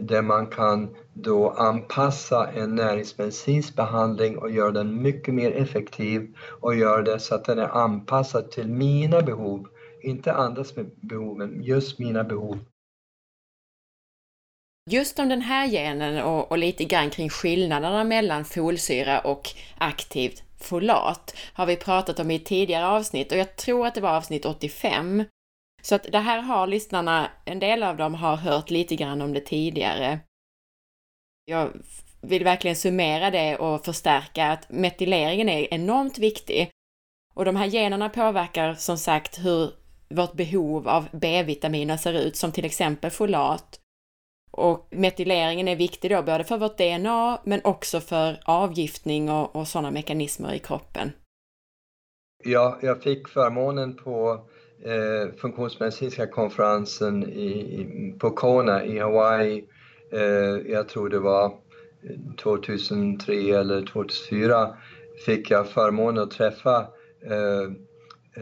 där 0.00 0.22
man 0.22 0.46
kan 0.46 0.96
då 1.14 1.50
anpassa 1.50 2.50
en 2.50 2.74
näringsmedicinsk 2.74 3.76
behandling 3.76 4.38
och 4.38 4.50
göra 4.50 4.70
den 4.70 5.02
mycket 5.02 5.34
mer 5.34 5.50
effektiv 5.50 6.36
och 6.60 6.76
göra 6.76 7.02
det 7.02 7.20
så 7.20 7.34
att 7.34 7.44
den 7.44 7.58
är 7.58 7.68
anpassad 7.68 8.50
till 8.50 8.68
mina 8.68 9.22
behov, 9.22 9.68
inte 10.02 10.32
andras 10.32 10.74
behov, 11.00 11.38
men 11.38 11.62
just 11.62 11.98
mina 11.98 12.24
behov. 12.24 12.58
Just 14.90 15.18
om 15.18 15.28
den 15.28 15.40
här 15.40 15.68
genen 15.68 16.24
och, 16.24 16.50
och 16.50 16.58
lite 16.58 16.84
grann 16.84 17.10
kring 17.10 17.28
skillnaderna 17.28 18.04
mellan 18.04 18.44
folsyra 18.44 19.20
och 19.20 19.48
aktivt 19.78 20.42
folat 20.60 21.36
har 21.52 21.66
vi 21.66 21.76
pratat 21.76 22.20
om 22.20 22.30
i 22.30 22.38
tidigare 22.38 22.86
avsnitt 22.86 23.32
och 23.32 23.38
jag 23.38 23.56
tror 23.56 23.86
att 23.86 23.94
det 23.94 24.00
var 24.00 24.16
avsnitt 24.16 24.44
85. 24.44 25.24
Så 25.86 25.94
att 25.94 26.02
det 26.12 26.18
här 26.18 26.42
har 26.42 26.66
lyssnarna, 26.66 27.30
en 27.44 27.58
del 27.58 27.82
av 27.82 27.96
dem 27.96 28.14
har 28.14 28.36
hört 28.36 28.70
lite 28.70 28.96
grann 28.96 29.22
om 29.22 29.32
det 29.32 29.40
tidigare. 29.40 30.20
Jag 31.44 31.70
vill 32.20 32.44
verkligen 32.44 32.76
summera 32.76 33.30
det 33.30 33.56
och 33.56 33.84
förstärka 33.84 34.46
att 34.46 34.70
metyleringen 34.70 35.48
är 35.48 35.74
enormt 35.74 36.18
viktig. 36.18 36.70
Och 37.34 37.44
de 37.44 37.56
här 37.56 37.66
generna 37.66 38.08
påverkar 38.08 38.74
som 38.74 38.98
sagt 38.98 39.44
hur 39.44 39.70
vårt 40.08 40.32
behov 40.32 40.88
av 40.88 41.08
B-vitaminer 41.12 41.96
ser 41.96 42.12
ut, 42.12 42.36
som 42.36 42.52
till 42.52 42.64
exempel 42.64 43.10
folat. 43.10 43.80
Och 44.50 44.88
metyleringen 44.90 45.68
är 45.68 45.76
viktig 45.76 46.10
då 46.10 46.22
både 46.22 46.44
för 46.44 46.58
vårt 46.58 46.78
DNA 46.78 47.40
men 47.44 47.60
också 47.64 48.00
för 48.00 48.40
avgiftning 48.44 49.30
och, 49.30 49.56
och 49.56 49.68
sådana 49.68 49.90
mekanismer 49.90 50.52
i 50.52 50.58
kroppen. 50.58 51.12
Ja, 52.44 52.78
jag 52.82 53.02
fick 53.02 53.28
förmånen 53.28 53.96
på 53.96 54.46
eh, 54.84 55.34
funktionsmedicinska 55.36 56.26
konferensen 56.26 57.22
i, 57.22 58.14
på 58.18 58.30
Kona 58.30 58.84
i 58.84 58.98
Hawaii, 58.98 59.64
eh, 60.12 60.72
jag 60.72 60.88
tror 60.88 61.08
det 61.08 61.18
var 61.18 61.44
eh, 61.44 62.34
2003 62.42 63.32
eller 63.34 63.86
2004, 63.86 64.76
fick 65.26 65.50
jag 65.50 65.68
förmånen 65.68 66.22
att 66.22 66.30
träffa 66.30 66.76
eh, 67.24 67.62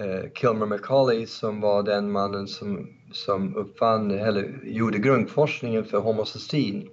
eh, 0.03 0.31
Kilmer 0.35 0.67
McCauley 0.67 1.27
som 1.27 1.61
var 1.61 1.83
den 1.83 2.13
mannen 2.13 2.49
som, 2.49 2.89
som 3.13 3.57
uppfann, 3.57 4.11
eller 4.11 4.61
gjorde 4.65 4.99
grundforskningen 4.99 5.85
för 5.85 5.99
homocystein 5.99 6.89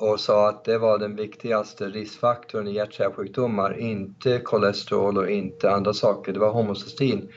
och 0.00 0.20
sa 0.20 0.48
att 0.48 0.64
det 0.64 0.78
var 0.78 0.98
den 0.98 1.16
viktigaste 1.16 1.88
riskfaktorn 1.88 2.68
i 2.68 2.72
hjärt-kärlsjukdomar, 2.72 3.78
inte 3.78 4.38
kolesterol 4.38 5.18
och 5.18 5.30
inte 5.30 5.70
andra 5.70 5.92
saker, 5.92 6.32
det 6.32 6.38
var 6.38 6.52
homocystein. 6.52 7.28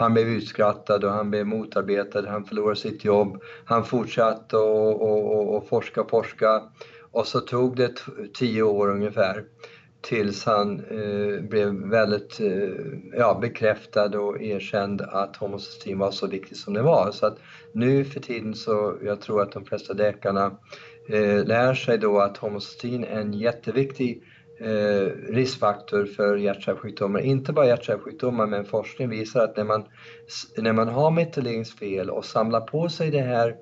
Han 0.00 0.12
blev 0.12 0.28
utskrattad 0.28 1.04
och 1.04 1.10
han 1.10 1.30
blev 1.30 1.46
motarbetad, 1.46 2.28
han 2.28 2.44
förlorade 2.44 2.76
sitt 2.76 3.04
jobb. 3.04 3.42
Han 3.64 3.84
fortsatte 3.84 4.56
att 4.56 5.68
forska 5.68 6.00
och 6.00 6.10
forska 6.10 6.62
och 7.12 7.26
så 7.26 7.40
tog 7.40 7.76
det 7.76 7.92
tio 8.34 8.62
år 8.62 8.88
ungefär 8.88 9.44
tills 10.00 10.44
han 10.44 10.80
eh, 10.80 11.42
blev 11.42 11.72
väldigt 11.90 12.40
eh, 12.40 12.70
ja, 13.12 13.38
bekräftad 13.40 14.18
och 14.18 14.42
erkänd 14.42 15.00
att 15.00 15.36
homocystin 15.36 15.98
var 15.98 16.10
så 16.10 16.26
viktigt 16.26 16.58
som 16.58 16.74
det 16.74 16.82
var. 16.82 17.10
Så 17.12 17.26
att 17.26 17.38
nu 17.72 18.04
för 18.04 18.20
tiden 18.20 18.54
så, 18.54 18.98
jag 19.02 19.20
tror 19.20 19.42
att 19.42 19.52
de 19.52 19.64
flesta 19.64 19.92
läkarna 19.92 20.58
eh, 21.08 21.44
lär 21.44 21.74
sig 21.74 21.98
då 21.98 22.18
att 22.20 22.36
homocystin 22.36 23.04
är 23.04 23.20
en 23.20 23.32
jätteviktig 23.32 24.22
eh, 24.60 25.32
riskfaktor 25.32 26.06
för 26.06 26.36
hjärt-kärlsjukdomar. 26.36 27.20
Inte 27.20 27.52
bara 27.52 27.66
hjärt-kärlsjukdomar 27.66 28.46
men 28.46 28.64
forskning 28.64 29.08
visar 29.08 29.44
att 29.44 29.56
när 29.56 29.64
man, 29.64 29.84
när 30.56 30.72
man 30.72 30.88
har 30.88 31.10
metyleringsfel 31.10 32.10
och 32.10 32.24
samlar 32.24 32.60
på 32.60 32.88
sig 32.88 33.10
det 33.10 33.20
här 33.20 33.56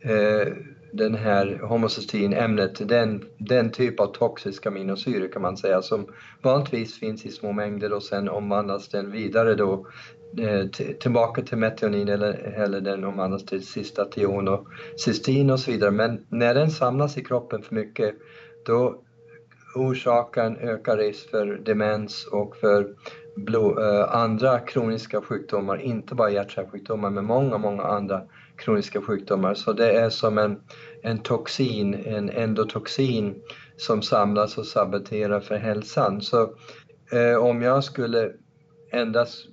eh, 0.00 0.52
den 0.92 1.14
här 1.14 1.60
homocysteinämnet, 1.62 2.88
den, 2.88 3.24
den 3.38 3.70
typ 3.70 4.00
av 4.00 4.06
toxiska 4.06 4.68
aminosyror 4.68 5.28
kan 5.32 5.42
man 5.42 5.56
säga 5.56 5.82
som 5.82 6.06
vanligtvis 6.42 6.98
finns 6.98 7.26
i 7.26 7.30
små 7.30 7.52
mängder 7.52 7.92
och 7.92 8.02
sen 8.02 8.28
omvandlas 8.28 8.88
den 8.88 9.10
vidare 9.10 9.54
då 9.54 9.86
eh, 10.38 10.66
tillbaka 11.00 11.42
till 11.42 11.58
metionin 11.58 12.08
eller, 12.08 12.32
eller 12.32 12.80
den 12.80 13.04
omvandlas 13.04 13.44
till 13.44 13.66
cistation 13.66 14.48
och 14.48 14.66
cystin 15.04 15.50
och 15.50 15.60
så 15.60 15.70
vidare. 15.70 15.90
Men 15.90 16.26
när 16.28 16.54
den 16.54 16.70
samlas 16.70 17.18
i 17.18 17.24
kroppen 17.24 17.62
för 17.62 17.74
mycket 17.74 18.14
då 18.66 19.02
orsakar 19.74 20.44
en 20.44 20.56
ökad 20.56 20.98
risk 20.98 21.30
för 21.30 21.46
demens 21.46 22.26
och 22.26 22.56
för 22.56 22.94
blod, 23.36 23.78
eh, 23.78 24.14
andra 24.14 24.58
kroniska 24.58 25.20
sjukdomar, 25.20 25.76
inte 25.82 26.14
bara 26.14 26.30
hjärt-kärlsjukdomar 26.30 27.10
men 27.10 27.24
många, 27.24 27.58
många 27.58 27.82
andra 27.82 28.22
kroniska 28.56 29.00
sjukdomar. 29.00 29.54
Så 29.54 29.72
det 29.72 29.92
är 29.92 30.10
som 30.10 30.38
en, 30.38 30.60
en 31.02 31.18
toxin, 31.18 31.94
en 31.94 32.30
endotoxin 32.30 33.42
som 33.76 34.02
samlas 34.02 34.58
och 34.58 34.66
saboterar 34.66 35.40
för 35.40 35.56
hälsan. 35.56 36.20
Så 36.20 36.42
eh, 37.12 37.36
om 37.36 37.62
jag 37.62 37.84
skulle 37.84 38.32
endast 38.92 39.46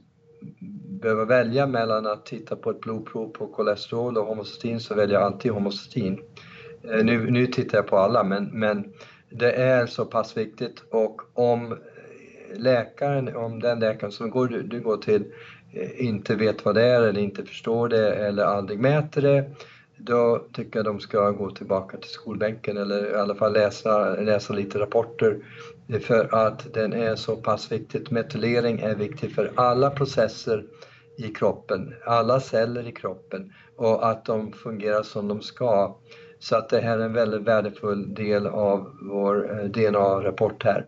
behöva 1.02 1.26
välja 1.26 1.68
mellan 1.68 2.06
att 2.06 2.26
titta 2.26 2.56
på 2.56 2.70
ett 2.72 2.82
blodprov 2.82 3.30
på 3.30 3.48
kolesterol 3.48 4.18
och 4.18 4.26
homocystein 4.26 4.80
så 4.80 4.96
väljer 4.96 5.20
jag 5.20 5.26
alltid 5.26 5.52
homocystein. 5.52 6.20
Eh, 6.84 7.06
nu, 7.06 7.32
nu 7.32 7.48
tittar 7.48 7.78
jag 7.78 7.88
på 7.88 7.98
alla 7.98 8.24
men, 8.24 8.60
men 8.60 8.94
det 9.30 9.52
är 9.52 9.88
så 9.88 10.06
pass 10.06 10.38
viktigt 10.38 10.84
och 10.92 11.22
om 11.34 11.78
läkaren, 12.56 13.36
om 13.36 13.60
den 13.60 13.80
läkaren 13.80 14.12
som 14.12 14.30
går, 14.30 14.48
du 14.48 14.82
går 14.82 14.98
till 14.98 15.26
eh, 15.74 16.06
inte 16.06 16.36
vet 16.36 16.66
vad 16.66 16.76
det 16.76 16.84
är 16.84 17.02
eller 17.02 17.22
inte 17.22 17.46
förstår 17.46 17.90
det 17.90 18.14
eller 18.14 18.44
aldrig 18.44 18.80
mäter 18.80 19.22
det, 19.22 19.52
då 19.98 20.46
tycker 20.54 20.80
jag 20.80 20.86
de 20.86 21.00
ska 21.00 21.32
gå 21.32 21.52
tillbaka 21.52 21.98
till 21.98 22.10
skolbänken 22.10 22.78
eller 22.78 23.12
i 23.12 23.16
alla 23.16 23.36
fall 23.36 23.54
läsa, 23.54 24.16
läsa 24.16 24.54
lite 24.54 24.80
rapporter 24.80 25.38
för 26.02 26.36
att 26.36 26.74
den 26.74 26.94
är 26.94 27.16
så 27.16 27.36
pass 27.36 27.72
viktig. 27.72 28.12
Metylering 28.12 28.80
är 28.80 28.96
viktig 28.96 29.32
för 29.36 29.52
alla 29.56 29.90
processer 29.90 30.66
i 31.18 31.30
kroppen, 31.30 31.94
alla 32.06 32.40
celler 32.40 32.88
i 32.88 32.92
kroppen 32.92 33.54
och 33.76 34.10
att 34.10 34.26
de 34.26 34.52
fungerar 34.52 35.04
som 35.04 35.28
de 35.28 35.42
ska. 35.42 35.96
Så 36.40 36.56
att 36.56 36.70
det 36.70 36.82
här 36.82 36.98
är 36.98 37.06
en 37.06 37.14
väldigt 37.14 37.42
värdefull 37.42 38.14
del 38.14 38.48
av 38.48 38.98
vår 39.12 39.60
eh, 39.60 39.66
DNA-rapport 39.66 40.64
här. 40.64 40.86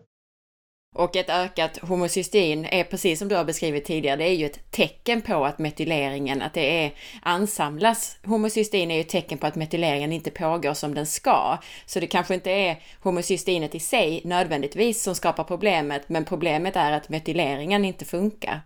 Och 0.94 1.16
ett 1.16 1.30
ökat 1.30 1.78
homocystein 1.78 2.64
är 2.64 2.84
precis 2.84 3.18
som 3.18 3.28
du 3.28 3.36
har 3.36 3.44
beskrivit 3.44 3.84
tidigare, 3.84 4.16
det 4.16 4.24
är 4.24 4.34
ju 4.34 4.46
ett 4.46 4.70
tecken 4.70 5.22
på 5.22 5.44
att 5.44 5.58
metyleringen, 5.58 6.42
att 6.42 6.54
det 6.54 6.84
är 6.84 6.92
ansamlas. 7.22 8.18
Homocystein 8.24 8.90
är 8.90 8.94
ju 8.94 9.00
ett 9.00 9.08
tecken 9.08 9.38
på 9.38 9.46
att 9.46 9.54
metyleringen 9.54 10.12
inte 10.12 10.30
pågår 10.30 10.74
som 10.74 10.94
den 10.94 11.06
ska. 11.06 11.58
Så 11.86 12.00
det 12.00 12.06
kanske 12.06 12.34
inte 12.34 12.50
är 12.50 12.82
homocysteinet 13.02 13.74
i 13.74 13.80
sig 13.80 14.20
nödvändigtvis 14.24 15.02
som 15.02 15.14
skapar 15.14 15.44
problemet, 15.44 16.08
men 16.08 16.24
problemet 16.24 16.76
är 16.76 16.92
att 16.92 17.08
metyleringen 17.08 17.84
inte 17.84 18.04
funkar. 18.04 18.60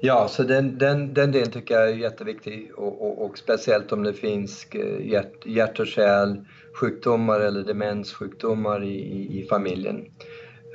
Ja, 0.00 0.28
så 0.28 0.42
den, 0.42 0.78
den, 0.78 1.14
den 1.14 1.32
delen 1.32 1.50
tycker 1.50 1.74
jag 1.74 1.88
är 1.88 1.94
jätteviktig 1.94 2.70
och, 2.76 3.02
och, 3.02 3.24
och 3.24 3.38
speciellt 3.38 3.92
om 3.92 4.02
det 4.02 4.12
finns 4.12 4.66
eh, 4.70 5.06
hjärt, 5.06 5.46
hjärt 5.46 5.80
och 5.80 5.86
kärlsjukdomar 5.86 7.40
eller 7.40 7.64
demenssjukdomar 7.64 8.84
i, 8.84 8.94
i, 8.94 9.40
i 9.40 9.46
familjen. 9.46 10.04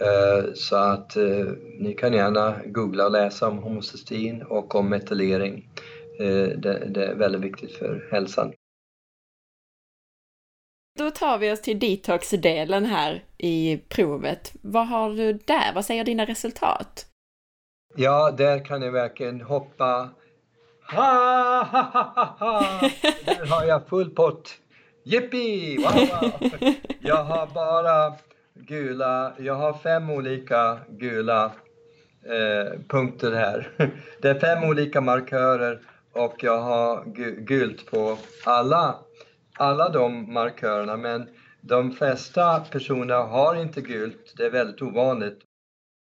Eh, 0.02 0.54
så 0.54 0.76
att 0.76 1.16
eh, 1.18 1.48
ni 1.80 1.94
kan 1.94 2.14
gärna 2.14 2.56
googla 2.66 3.06
och 3.06 3.12
läsa 3.12 3.48
om 3.48 3.58
homocystein 3.58 4.42
och 4.42 4.76
om 4.76 4.90
metylering. 4.90 5.70
Det, 6.58 6.88
det 6.90 7.06
är 7.06 7.16
väldigt 7.16 7.42
viktigt 7.42 7.72
för 7.72 8.08
hälsan. 8.12 8.54
Då 11.00 11.12
tar 11.12 11.38
vi 11.38 11.52
oss 11.52 11.62
till 11.62 11.80
detox-delen 11.80 12.86
här 12.86 13.24
i 13.38 13.78
provet. 13.90 14.54
Vad 14.62 14.88
har 14.88 15.10
du 15.10 15.34
där? 15.34 15.74
Vad 15.74 15.86
säger 15.86 16.04
dina 16.04 16.26
resultat? 16.26 17.13
Ja, 17.96 18.32
där 18.32 18.66
kan 18.66 18.82
ni 18.82 18.90
verkligen 18.90 19.42
hoppa. 19.42 20.10
Ha, 20.92 21.64
ha, 21.72 21.82
ha, 21.82 22.36
ha, 22.40 22.90
Där 23.26 23.46
har 23.46 23.66
jag 23.66 23.88
full 23.88 24.10
pott. 24.10 24.58
Jippi! 25.04 25.78
Wow, 25.78 25.94
wow. 25.94 26.74
Jag 27.00 27.24
har 27.24 27.48
bara 27.48 28.14
gula, 28.54 29.34
jag 29.38 29.56
har 29.56 29.74
fem 29.74 30.10
olika 30.10 30.80
gula 30.90 31.46
eh, 32.26 32.80
punkter 32.88 33.32
här. 33.32 33.70
Det 34.22 34.30
är 34.30 34.40
fem 34.40 34.70
olika 34.70 35.02
markörer 35.02 35.80
och 36.14 36.44
jag 36.44 36.62
har 36.62 37.04
gult 37.46 37.92
på 37.92 38.18
alla, 38.46 38.96
alla 39.58 39.90
de 39.90 40.34
markörerna 40.34 40.98
men 40.98 41.30
de 41.62 41.92
flesta 41.92 42.60
personer 42.60 43.16
har 43.16 43.56
inte 43.56 43.82
gult, 43.82 44.34
det 44.38 44.46
är 44.46 44.52
väldigt 44.52 44.82
ovanligt. 44.82 45.40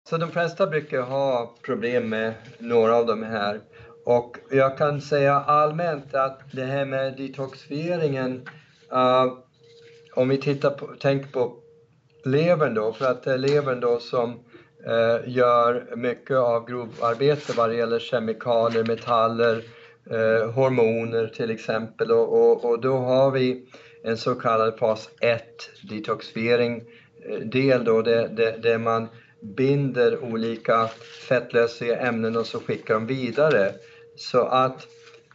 Så 0.09 0.17
de 0.17 0.31
flesta 0.31 0.67
brukar 0.67 1.01
ha 1.01 1.55
problem 1.63 2.09
med 2.09 2.35
några 2.59 2.97
av 2.97 3.07
de 3.07 3.23
här. 3.23 3.61
Och 4.05 4.37
jag 4.51 4.79
kan 4.79 5.01
säga 5.01 5.35
allmänt 5.35 6.15
att 6.15 6.41
det 6.53 6.65
här 6.65 6.85
med 6.85 7.17
detoxifieringen, 7.17 8.49
uh, 8.93 9.39
om 10.15 10.29
vi 10.29 10.39
tittar 10.39 10.71
på, 10.71 10.87
tänker 10.87 11.29
på 11.29 11.57
levern 12.25 12.75
då, 12.75 12.93
för 12.93 13.11
att 13.11 13.23
det 13.23 13.33
är 13.33 13.39
levern 13.39 13.81
då 13.81 13.99
som 13.99 14.31
uh, 14.31 15.29
gör 15.29 15.97
mycket 15.97 16.37
av 16.37 16.67
grovarbete 16.67 17.53
vad 17.57 17.71
det 17.71 17.77
gäller 17.77 17.99
kemikalier, 17.99 18.85
metaller, 18.85 19.63
uh, 20.13 20.51
hormoner 20.51 21.27
till 21.27 21.51
exempel 21.51 22.13
och, 22.13 22.33
och, 22.33 22.65
och, 22.65 22.81
då 22.81 22.97
har 22.97 23.31
vi 23.31 23.69
en 24.05 24.17
så 24.17 24.35
kallad 24.35 24.79
fas 24.79 25.11
1 25.21 25.43
detoxifiering 25.91 26.85
del 27.45 27.85
då 27.85 28.03
där, 28.03 28.29
där, 28.29 28.59
där 28.59 28.79
man 28.79 29.09
binder 29.41 30.25
olika 30.25 30.89
fettlösliga 31.29 31.99
ämnen 31.99 32.37
och 32.37 32.47
så 32.47 32.61
skickar 32.61 32.95
de 32.95 33.07
vidare. 33.07 33.73
Så 34.17 34.41
att, 34.41 34.87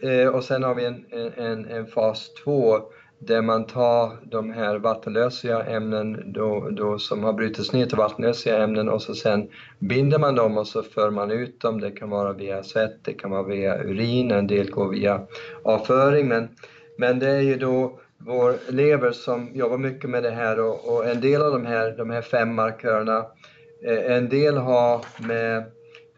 eh, 0.02 0.28
och 0.28 0.44
sen 0.44 0.64
har 0.64 0.76
vi 0.76 0.86
en, 0.86 1.06
en, 1.36 1.66
en 1.66 1.88
fas 1.88 2.34
2 2.44 2.82
där 3.20 3.42
man 3.42 3.66
tar 3.66 4.18
de 4.24 4.52
här 4.52 4.78
vattenlösliga 4.78 5.64
ämnen 5.64 6.34
då, 6.34 6.70
då 6.72 7.00
som 7.00 7.24
har 7.24 7.34
brutits 7.34 7.74
ner 7.74 7.86
till 7.86 7.98
vattenlösliga 7.98 8.64
ämnen 8.64 8.90
och 8.90 9.02
så 9.02 9.16
sen 9.16 9.50
binder 9.80 10.20
man 10.20 10.36
dem 10.36 10.58
och 10.58 10.68
så 10.68 10.84
för 10.84 11.10
man 11.10 11.32
ut 11.32 11.60
dem. 11.62 11.80
Det 11.80 11.92
kan 11.92 12.10
vara 12.10 12.34
via 12.34 12.64
svett, 12.64 13.04
det 13.04 13.14
kan 13.14 13.32
vara 13.32 13.44
via 13.44 13.84
urin, 13.84 14.32
en 14.32 14.48
del 14.48 14.72
går 14.72 14.90
via 14.90 15.22
avföring. 15.64 16.28
Men, 16.28 16.50
men 16.98 17.20
det 17.20 17.30
är 17.30 17.42
ju 17.42 17.58
då 17.58 18.00
vår 18.18 18.72
lever 18.72 19.12
som 19.12 19.50
jobbar 19.54 19.78
mycket 19.78 20.10
med 20.10 20.24
det 20.24 20.32
här 20.32 20.60
och, 20.60 20.94
och 20.94 21.06
en 21.10 21.22
del 21.22 21.42
av 21.42 21.52
de 21.52 21.66
här, 21.66 21.92
de 21.98 22.10
här 22.10 22.22
fem 22.22 22.56
markörerna, 22.56 23.26
Eh, 23.86 24.16
en 24.16 24.30
del 24.30 24.58
har 24.58 25.06
med 25.28 25.64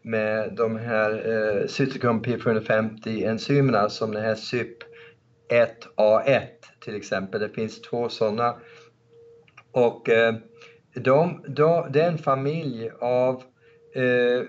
med 0.03 0.53
de 0.53 0.77
här 0.77 1.11
eh, 1.11 1.67
cytokrom 1.67 2.21
P450 2.21 3.27
enzymerna 3.27 3.89
som 3.89 4.11
det 4.11 4.21
här 4.21 4.35
CYP1A1 4.35 6.47
till 6.79 6.95
exempel. 6.95 7.41
Det 7.41 7.49
finns 7.49 7.81
två 7.81 8.09
sådana. 8.09 8.55
Och 9.71 10.09
eh, 10.09 10.35
de, 10.95 11.43
de, 11.47 11.91
det 11.91 12.01
är 12.01 12.07
en 12.07 12.17
familj 12.17 12.91
av, 12.99 13.43
eh, 13.95 14.41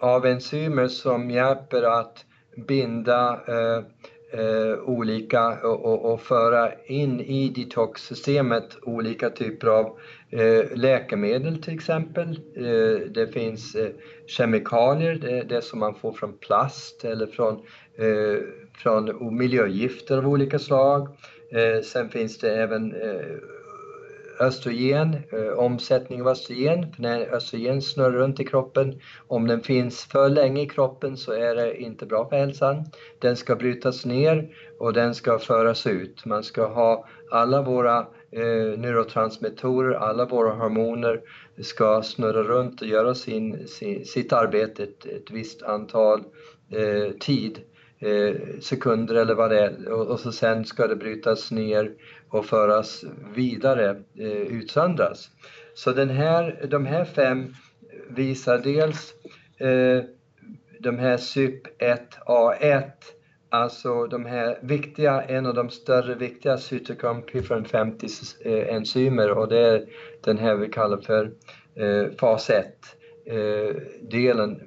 av 0.00 0.26
enzymer 0.26 0.88
som 0.88 1.30
hjälper 1.30 1.82
att 1.82 2.24
binda 2.68 3.40
eh, 3.48 3.78
eh, 4.40 4.78
olika 4.78 5.60
och, 5.62 5.84
och, 5.84 6.12
och, 6.12 6.20
föra 6.20 6.72
in 6.86 7.20
i 7.20 7.48
detoxsystemet 7.48 8.76
olika 8.82 9.30
typer 9.30 9.66
av 9.66 9.98
Eh, 10.34 10.76
läkemedel 10.76 11.62
till 11.62 11.74
exempel. 11.74 12.38
Eh, 12.56 13.08
det 13.10 13.32
finns 13.32 13.74
eh, 13.74 13.90
kemikalier, 14.26 15.14
det, 15.14 15.42
det 15.42 15.62
som 15.62 15.78
man 15.78 15.94
får 15.94 16.12
från 16.12 16.38
plast 16.38 17.04
eller 17.04 17.26
från, 17.26 17.62
från 18.82 19.36
miljögifter 19.36 20.18
av 20.18 20.28
olika 20.28 20.58
slag. 20.58 21.08
Sen 21.84 22.10
finns 22.10 22.38
det 22.38 22.50
även 22.50 22.94
östrogen, 24.40 25.16
omsättning 25.56 26.20
av 26.20 26.28
östrogen. 26.28 26.92
För 26.92 27.02
när 27.02 27.34
östrogen 27.34 27.82
snurrar 27.82 28.10
runt 28.10 28.40
i 28.40 28.44
kroppen, 28.44 29.00
om 29.26 29.46
den 29.46 29.60
finns 29.60 30.04
för 30.04 30.28
länge 30.28 30.62
i 30.62 30.68
kroppen 30.68 31.16
så 31.16 31.32
är 31.32 31.54
det 31.54 31.82
inte 31.82 32.06
bra 32.06 32.28
för 32.28 32.36
hälsan. 32.36 32.84
Den 33.18 33.36
ska 33.36 33.56
brytas 33.56 34.04
ner 34.04 34.56
och 34.78 34.92
den 34.92 35.14
ska 35.14 35.38
föras 35.38 35.86
ut. 35.86 36.24
Man 36.24 36.44
ska 36.44 36.66
ha 36.66 37.06
alla 37.30 37.62
våra 37.62 38.06
eh, 38.34 38.78
neurotransmittorer, 38.78 39.94
alla 39.94 40.26
våra 40.26 40.50
hormoner 40.50 41.20
ska 41.62 42.02
snurra 42.02 42.42
runt 42.42 42.82
och 42.82 42.88
göra 42.88 43.14
sin, 43.14 43.68
sin 43.68 44.04
sitt 44.04 44.32
arbete 44.32 44.82
ett, 44.82 45.06
ett 45.06 45.30
visst 45.30 45.62
antal 45.62 46.24
eh, 46.70 47.12
tid 47.20 47.60
eh, 47.98 48.34
sekunder 48.60 49.14
eller 49.14 49.34
vad 49.34 49.50
det 49.50 49.60
är 49.60 49.88
och, 49.88 50.06
och, 50.06 50.20
så 50.20 50.32
sen 50.32 50.64
ska 50.64 50.86
det 50.86 50.96
brytas 50.96 51.50
ner 51.50 51.92
och 52.28 52.46
föras 52.46 53.04
vidare, 53.34 54.02
eh, 54.18 54.28
utsöndras. 54.28 55.30
Så 55.74 55.92
den 55.92 56.10
här, 56.10 56.66
de 56.70 56.86
här 56.86 57.04
fem 57.04 57.54
visar 58.08 58.58
dels 58.58 59.14
eh, 59.58 60.04
de 60.78 60.98
här 60.98 61.16
CYP1A1, 61.16 62.90
alltså 63.54 64.06
de 64.06 64.24
här 64.24 64.58
viktiga, 64.62 65.22
en 65.22 65.46
av 65.46 65.54
de 65.54 65.70
större 65.70 66.14
viktiga 66.14 66.58
cytokrom 66.58 67.22
P450 67.22 68.34
eh, 68.44 68.74
enzymer 68.74 69.30
och 69.30 69.48
det 69.48 69.58
är 69.58 69.86
den 70.20 70.38
här 70.38 70.54
vi 70.54 70.68
kallar 70.68 70.98
för 70.98 71.30
eh, 71.74 72.06
fas 72.18 72.50
1 72.50 72.66
eh, 73.26 73.76
delen 74.00 74.60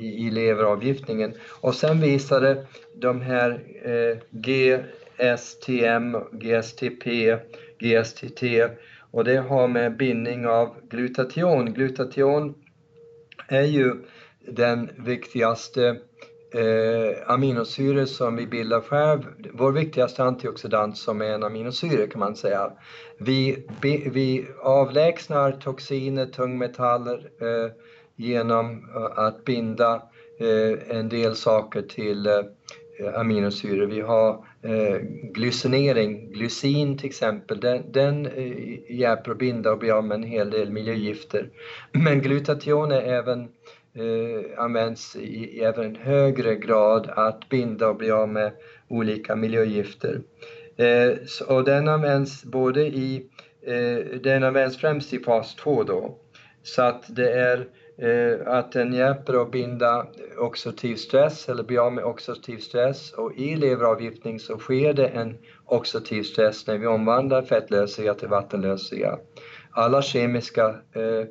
i, 0.00 0.30
leveravgiftningen. 0.30 1.34
Och 1.60 1.74
sen 1.74 2.00
visade 2.00 2.66
de 2.94 3.20
här 3.20 3.50
eh, 3.82 4.18
GSTM, 4.30 6.16
GSTP, 6.32 7.36
GSTT 7.78 8.42
och 9.10 9.24
det 9.24 9.36
har 9.36 9.68
med 9.68 9.96
bindning 9.96 10.46
av 10.46 10.76
glutation. 10.90 11.72
Glutation 11.72 12.54
är 13.48 13.62
ju 13.62 13.94
den 14.40 14.90
viktigaste 14.96 15.96
eh, 16.50 17.30
aminosyror 17.32 18.04
som 18.04 18.36
vi 18.36 18.46
bildar 18.46 18.80
själv, 18.80 19.22
vår 19.52 19.72
viktigaste 19.72 20.24
antioxidant 20.24 20.96
som 20.96 21.22
är 21.22 21.30
en 21.30 21.42
aminosyra 21.42 22.06
kan 22.06 22.20
man 22.20 22.36
säga. 22.36 22.72
Vi, 23.18 23.66
vi 24.12 24.46
avlägsnar 24.62 25.52
toxiner, 25.52 26.26
tungmetaller, 26.26 27.30
eh, 27.40 27.70
genom 28.16 28.88
eh, 28.94 29.18
att 29.18 29.44
binda 29.44 30.02
eh, 30.40 30.96
en 30.98 31.08
del 31.08 31.36
saker 31.36 31.82
till 31.82 32.26
eh, 32.26 32.42
aminosyror. 33.14 33.86
Vi 33.86 34.00
har 34.00 34.44
eh, 34.62 34.96
glycinering, 35.32 36.32
glycin 36.32 36.98
till 36.98 37.06
exempel, 37.06 37.60
den, 37.60 37.92
den 37.92 38.26
eh, 38.26 38.92
hjälper 38.96 39.30
att 39.30 39.38
binda 39.38 39.72
och 39.72 39.78
bli 39.78 39.90
av 39.90 40.04
med 40.04 40.14
en 40.14 40.22
hel 40.22 40.50
del 40.50 40.70
miljögifter. 40.70 41.50
Men 41.92 42.20
glutation 42.20 42.92
är 42.92 43.02
även 43.02 43.48
eh, 43.94 44.62
används 44.62 45.16
i, 45.16 45.58
i 45.58 45.60
även 45.60 45.96
högre 45.96 46.56
grad 46.56 47.10
att 47.10 47.48
binda 47.48 47.88
och 47.88 47.96
bli 47.96 48.10
av 48.10 48.28
med 48.28 48.52
olika 48.88 49.36
miljögifter. 49.36 50.20
Eh, 50.76 51.12
och 51.48 51.64
den 51.64 51.88
används 51.88 52.44
både 52.44 52.80
i, 52.86 53.26
eh, 53.66 54.20
den 54.20 54.44
används 54.44 54.76
främst 54.76 55.12
i 55.12 55.18
fas 55.18 55.54
2 55.54 55.82
då. 55.82 56.18
Så 56.62 56.82
att 56.82 57.16
det 57.16 57.32
är 57.32 57.68
Eh, 58.02 58.38
att 58.46 58.72
den 58.72 58.92
hjälper 58.92 59.42
att 59.42 59.50
binda 59.50 60.06
oxidativ 60.36 60.96
stress 60.96 61.48
eller 61.48 61.62
bli 61.62 61.78
av 61.78 61.92
med 61.92 62.04
oxidativ 62.04 62.58
stress 62.58 63.12
och 63.12 63.34
i 63.36 63.56
leveravgiftning 63.56 64.40
så 64.40 64.58
sker 64.58 64.92
det 64.92 65.06
en 65.06 65.38
oxidativ 65.64 66.22
stress 66.22 66.66
när 66.66 66.78
vi 66.78 66.86
omvandlar 66.86 67.42
fettlösliga 67.42 68.14
till 68.14 68.28
vattenlösliga. 68.28 69.18
Alla 69.70 70.02
kemiska 70.02 70.68
eh, 70.68 71.24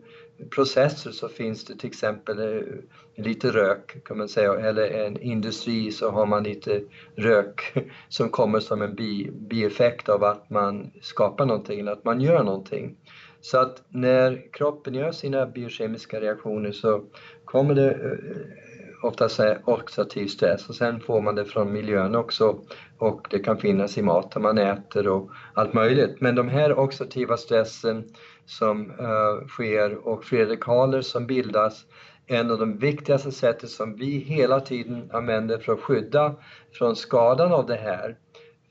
processer 0.49 1.11
så 1.11 1.29
finns 1.29 1.65
det 1.65 1.75
till 1.75 1.89
exempel 1.89 2.39
eh, 2.39 3.23
lite 3.23 3.49
rök 3.49 4.03
kan 4.03 4.17
man 4.17 4.29
säga, 4.29 4.53
eller 4.53 4.89
en 4.89 5.21
industri 5.21 5.91
så 5.91 6.11
har 6.11 6.25
man 6.25 6.43
lite 6.43 6.81
rök 7.15 7.73
som 8.09 8.29
kommer 8.29 8.59
som 8.59 8.81
en 8.81 8.95
bi, 8.95 9.29
bieffekt 9.31 10.09
av 10.09 10.23
att 10.23 10.49
man 10.49 10.91
skapar 11.01 11.45
någonting 11.45 11.79
eller 11.79 11.91
att 11.91 12.03
man 12.03 12.21
gör 12.21 12.43
någonting. 12.43 12.95
Så 13.41 13.57
att 13.57 13.83
när 13.89 14.51
kroppen 14.53 14.93
gör 14.93 15.11
sina 15.11 15.45
biokemiska 15.45 16.21
reaktioner 16.21 16.71
så 16.71 17.03
kommer 17.45 17.75
det 17.75 17.91
eh, 17.91 19.05
ofta 19.05 19.29
oxidativ 19.65 20.27
stress 20.27 20.69
och 20.69 20.75
sen 20.75 20.99
får 20.99 21.21
man 21.21 21.35
det 21.35 21.45
från 21.45 21.73
miljön 21.73 22.15
också 22.15 22.59
och 22.97 23.27
det 23.29 23.39
kan 23.39 23.57
finnas 23.57 23.97
i 23.97 24.01
maten 24.01 24.41
man 24.41 24.57
äter 24.57 25.07
och 25.07 25.29
allt 25.53 25.73
möjligt. 25.73 26.21
Men 26.21 26.35
de 26.35 26.49
här 26.49 26.79
oxidativa 26.79 27.37
stressen 27.37 28.03
som 28.45 28.91
uh, 28.91 29.47
sker 29.47 30.07
och 30.07 30.23
fredekaler 30.23 31.01
som 31.01 31.27
bildas 31.27 31.85
en 32.27 32.51
av 32.51 32.57
de 32.57 32.77
viktigaste 32.77 33.31
sätten 33.31 33.69
som 33.69 33.95
vi 33.95 34.17
hela 34.17 34.59
tiden 34.59 35.09
använder 35.13 35.57
för 35.57 35.73
att 35.73 35.79
skydda 35.79 36.35
från 36.73 36.95
skadan 36.95 37.53
av 37.53 37.65
det 37.65 37.75
här 37.75 38.15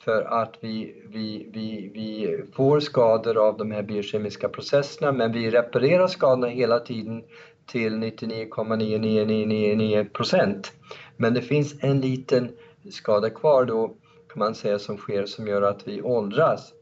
för 0.04 0.22
att 0.22 0.54
vi, 0.60 1.02
vi, 1.08 1.50
vi, 1.52 1.90
vi 1.94 2.40
får 2.54 2.80
skador 2.80 3.48
av 3.48 3.56
de 3.56 3.70
här 3.70 3.82
biokemiska 3.82 4.48
processerna 4.48 5.12
men 5.12 5.32
vi 5.32 5.50
reparerar 5.50 6.06
skadorna 6.06 6.46
hela 6.46 6.78
tiden 6.78 7.22
till 7.66 7.92
99,9999 7.92 10.08
procent. 10.08 10.72
Men 11.16 11.34
det 11.34 11.42
finns 11.42 11.74
en 11.80 12.00
liten 12.00 12.50
skada 12.90 13.30
kvar 13.30 13.64
då 13.64 13.94
kan 14.36 14.44
man 14.44 14.54
säga 14.54 14.78
som 14.78 14.96
sker 14.96 15.26
som 15.26 15.46
gör 15.46 15.62
att 15.62 15.88
vi 15.88 16.02
åldras 16.02 16.72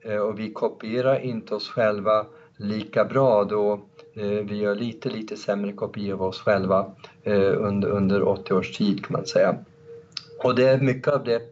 eh, 0.00 0.16
och 0.16 0.38
vi 0.38 0.52
kopierar 0.52 1.18
inte 1.18 1.54
oss 1.54 1.68
själva 1.68 2.26
lika 2.56 3.04
bra 3.04 3.44
då 3.44 3.72
eh, 4.14 4.24
vi 4.24 4.56
gör 4.56 4.74
lite, 4.74 5.10
lite 5.10 5.36
sämre 5.36 5.72
kopior 5.72 6.14
av 6.14 6.22
oss 6.22 6.40
själva 6.40 6.92
eh, 7.22 7.64
under, 7.64 7.88
under 7.88 8.22
80 8.28 8.54
års 8.54 8.76
tid 8.76 9.04
kan 9.04 9.12
man 9.12 9.26
säga. 9.26 9.56
Och 10.44 10.54
det 10.54 10.68
är 10.68 10.78
mycket 10.78 11.08
av 11.08 11.24
det 11.24 11.42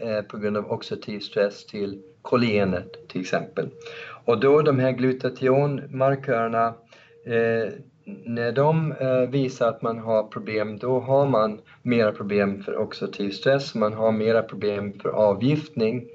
är 0.00 0.22
på 0.22 0.38
grund 0.38 0.56
av 0.56 0.72
oxidativ 0.72 1.20
stress 1.20 1.66
till 1.66 2.02
kollagenet 2.22 3.08
till 3.08 3.20
exempel. 3.20 3.68
Och 4.24 4.40
då 4.40 4.62
de 4.62 4.78
här 4.78 4.92
glutationmarkörerna, 4.92 6.74
eh, 7.26 7.72
när 8.24 8.52
de 8.52 8.92
eh, 8.92 9.30
visar 9.30 9.68
att 9.68 9.82
man 9.82 9.98
har 9.98 10.22
problem, 10.22 10.78
då 10.78 11.00
har 11.00 11.26
man 11.26 11.60
mera 11.82 12.12
problem 12.12 12.62
för 12.62 12.78
oxidativ 12.78 13.30
stress, 13.30 13.74
man 13.74 13.92
har 13.92 14.12
mera 14.12 14.42
problem 14.42 14.98
för 15.02 15.08
avgiftning. 15.08 16.08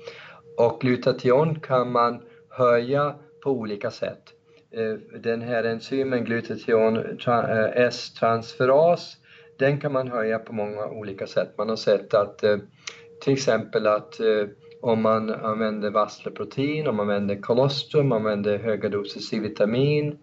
Och 0.57 0.81
glutation 0.81 1.59
kan 1.59 1.91
man 1.91 2.21
höja 2.49 3.15
på 3.43 3.51
olika 3.51 3.91
sätt. 3.91 4.23
Eh, 4.71 5.19
den 5.19 5.41
här 5.41 5.63
enzymen 5.63 6.25
glutation 6.25 6.97
eh, 7.27 7.85
S-transferas, 7.85 9.17
den 9.59 9.79
kan 9.79 9.91
man 9.91 10.07
höja 10.07 10.39
på 10.39 10.53
många 10.53 10.85
olika 10.85 11.27
sätt. 11.27 11.49
Man 11.57 11.69
har 11.69 11.75
sett 11.75 12.13
att 12.13 12.43
till 13.21 13.33
exempel 13.33 13.87
att 13.87 14.19
om 14.85 15.01
man 15.01 15.29
använder 15.29 15.89
vassleprotein, 15.89 16.87
om 16.87 16.95
man 16.95 17.09
använder 17.09 17.35
kolostrum, 17.35 18.01
om 18.01 18.07
man 18.09 18.17
använder 18.17 18.57
höga 18.57 18.89
doser 18.89 19.19
C-vitamin 19.19 20.19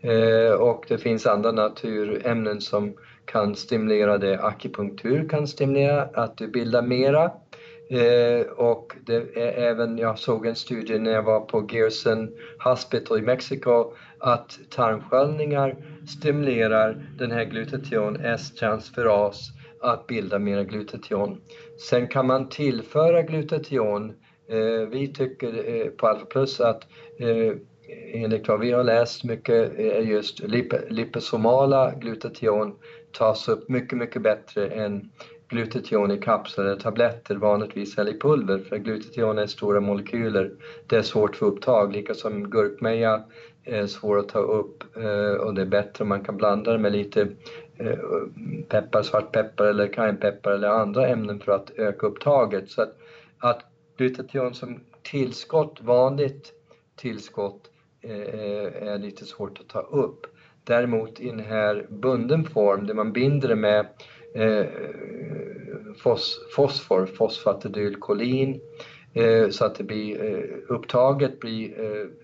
Eh, 0.00 0.52
och 0.52 0.84
det 0.88 0.98
finns 0.98 1.26
andra 1.26 1.52
naturämnen 1.52 2.60
som 2.60 2.94
kan 3.24 3.54
stimulera 3.54 4.18
det. 4.18 4.38
Akupunktur 4.40 5.28
kan 5.28 5.46
stimulera 5.46 6.02
att 6.02 6.36
du 6.36 6.48
bildar 6.48 6.82
mera. 6.82 7.30
Eh, 7.90 8.46
och 8.46 8.92
det 9.06 9.16
är 9.16 9.68
även, 9.70 9.98
jag 9.98 10.18
såg 10.18 10.46
en 10.46 10.56
studie 10.56 10.98
när 10.98 11.10
jag 11.10 11.22
var 11.22 11.40
på 11.40 11.68
Gerson 11.72 12.30
Hospital 12.64 13.18
i 13.18 13.22
Mexiko 13.22 13.92
att 14.18 14.58
tarmsköljningar 14.70 15.76
stimulerar 16.08 17.06
den 17.18 17.30
här 17.32 17.44
glutation 17.44 18.16
S-transferas 18.16 19.50
att 19.80 20.06
bilda 20.06 20.38
mera 20.38 20.64
glutation. 20.64 21.40
Sen 21.90 22.08
kan 22.08 22.26
man 22.26 22.48
tillföra 22.48 23.22
glutation. 23.22 24.12
Eh, 24.48 24.88
vi 24.90 25.12
tycker 25.12 25.68
eh, 25.68 25.86
på 25.90 26.06
Alpha 26.06 26.26
Plus 26.26 26.60
att 26.60 26.86
eh, 27.18 27.56
enligt 28.12 28.48
vad 28.48 28.60
vi 28.60 28.72
har 28.72 28.84
läst 28.84 29.24
mycket 29.24 29.78
är 29.78 30.00
just 30.00 30.40
lip 30.40 30.72
liposomala 30.90 31.94
glutation 31.94 32.74
tas 33.12 33.48
upp 33.48 33.68
mycket, 33.68 33.98
mycket 33.98 34.22
bättre 34.22 34.68
än 34.68 35.10
glutation 35.48 36.10
i 36.10 36.18
kapslar 36.18 36.64
eller 36.64 36.76
tabletter 36.76 37.36
vanligtvis 37.36 37.98
eller 37.98 38.10
i 38.10 38.18
pulver 38.18 38.58
för 38.58 38.76
glutation 38.76 39.38
är 39.38 39.46
stora 39.46 39.80
molekyler. 39.80 40.52
Det 40.86 40.96
är 40.96 41.02
svårt 41.02 41.36
för 41.36 41.46
upptag, 41.46 41.92
lika 41.92 42.14
som 42.14 42.50
gurkmeja 42.50 43.22
är 43.64 43.86
svår 43.86 44.18
att 44.18 44.28
ta 44.28 44.38
upp 44.38 44.96
eh, 44.96 45.40
och 45.40 45.54
det 45.54 45.62
är 45.62 45.66
bättre 45.66 46.02
om 46.02 46.08
man 46.08 46.24
kan 46.24 46.36
blanda 46.36 46.72
det 46.72 46.78
med 46.78 46.92
lite 46.92 47.28
eh, 47.76 47.98
peppar, 48.68 49.02
svartpeppar 49.02 49.66
eller 49.66 49.88
cayennepeppar 49.88 50.52
eller 50.52 50.68
andra 50.68 51.08
ämnen 51.08 51.40
för 51.40 51.52
att 51.52 51.70
öka 51.76 52.06
upptaget. 52.06 52.70
Så 52.70 52.82
att, 52.82 52.96
att 53.38 53.62
glutation 53.96 54.54
som 54.54 54.80
tillskott, 55.02 55.78
vanligt 55.80 56.52
tillskott, 56.96 57.70
Eh, 58.08 58.88
är 58.88 58.98
lite 58.98 59.24
svårt 59.24 59.60
att 59.60 59.68
ta 59.68 59.80
upp. 59.80 60.26
Däremot 60.64 61.20
i 61.20 61.26
den 61.26 61.40
här 61.40 61.86
bunden 61.88 62.44
form 62.44 62.86
där 62.86 62.94
man 62.94 63.12
binder 63.12 63.48
det 63.48 63.56
med 63.56 63.86
eh, 64.34 64.66
fos, 66.02 66.38
fosfor, 66.56 67.06
fosfatidylkolin, 67.06 68.60
eh, 69.14 69.48
så 69.48 69.64
att 69.64 69.74
det 69.74 69.84
blir, 69.84 70.18
upptaget 70.68 71.40
blir 71.40 71.74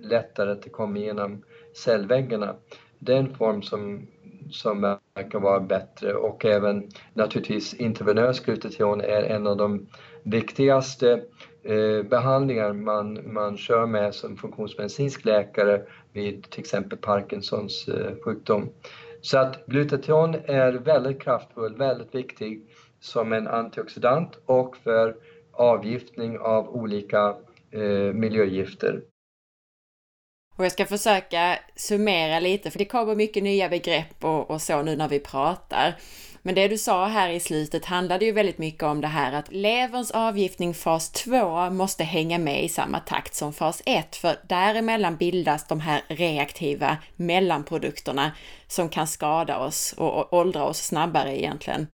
lättare 0.01 0.51
att 0.51 0.62
det 0.62 0.70
kommer 0.70 1.01
igenom 1.01 1.43
cellväggarna. 1.85 2.57
Det 2.99 3.12
är 3.12 3.18
en 3.18 3.35
form 3.35 3.62
som, 3.62 4.07
som 4.51 4.80
verkar 5.14 5.41
vara 5.41 5.61
bättre 5.61 6.14
och 6.14 6.45
även 6.45 6.89
naturligtvis 7.14 7.74
intravenös 7.74 8.41
glutation 8.41 9.01
är 9.01 9.22
en 9.22 9.47
av 9.47 9.57
de 9.57 9.87
viktigaste 10.22 11.22
eh, 11.64 12.02
behandlingar 12.02 12.72
man, 12.72 13.32
man 13.32 13.56
kör 13.56 13.86
med 13.86 14.14
som 14.14 14.36
funktionsmedicinsk 14.36 15.24
läkare 15.24 15.82
vid 16.12 16.50
till 16.50 16.60
exempel 16.60 16.98
Parkinsons 16.98 17.88
eh, 17.88 18.14
sjukdom. 18.24 18.68
Så 19.20 19.38
att 19.38 19.66
glutation 19.66 20.34
är 20.44 20.72
väldigt 20.72 21.22
kraftfull, 21.22 21.76
väldigt 21.76 22.14
viktig 22.14 22.66
som 23.00 23.32
en 23.32 23.48
antioxidant 23.48 24.38
och 24.46 24.76
för 24.76 25.16
avgiftning 25.52 26.38
av 26.38 26.68
olika 26.68 27.36
eh, 27.70 28.14
miljögifter. 28.14 29.02
Och 30.56 30.64
jag 30.64 30.72
ska 30.72 30.86
försöka 30.86 31.58
summera 31.76 32.40
lite, 32.40 32.70
för 32.70 32.78
det 32.78 32.84
kommer 32.84 33.14
mycket 33.14 33.42
nya 33.42 33.68
begrepp 33.68 34.24
och, 34.24 34.50
och 34.50 34.62
så 34.62 34.82
nu 34.82 34.96
när 34.96 35.08
vi 35.08 35.20
pratar. 35.20 35.94
Men 36.45 36.55
det 36.55 36.68
du 36.68 36.78
sa 36.78 37.07
här 37.07 37.28
i 37.28 37.40
slutet 37.40 37.84
handlade 37.84 38.24
ju 38.24 38.32
väldigt 38.32 38.59
mycket 38.59 38.82
om 38.82 39.01
det 39.01 39.09
här 39.09 39.32
att 39.32 39.53
leverns 39.53 40.11
avgiftning 40.11 40.74
fas 40.74 41.11
2 41.11 41.70
måste 41.70 42.05
hänga 42.05 42.38
med 42.38 42.64
i 42.64 42.68
samma 42.68 43.01
takt 43.01 43.34
som 43.34 43.53
fas 43.53 43.82
1, 43.86 44.16
för 44.16 44.36
däremellan 44.49 45.16
bildas 45.16 45.66
de 45.66 45.80
här 45.80 46.03
reaktiva 46.09 46.97
mellanprodukterna 47.16 48.32
som 48.66 48.88
kan 48.88 49.07
skada 49.07 49.59
oss 49.59 49.95
och 49.99 50.32
åldra 50.32 50.64
oss 50.64 50.78
snabbare 50.78 51.38
egentligen. 51.38 51.86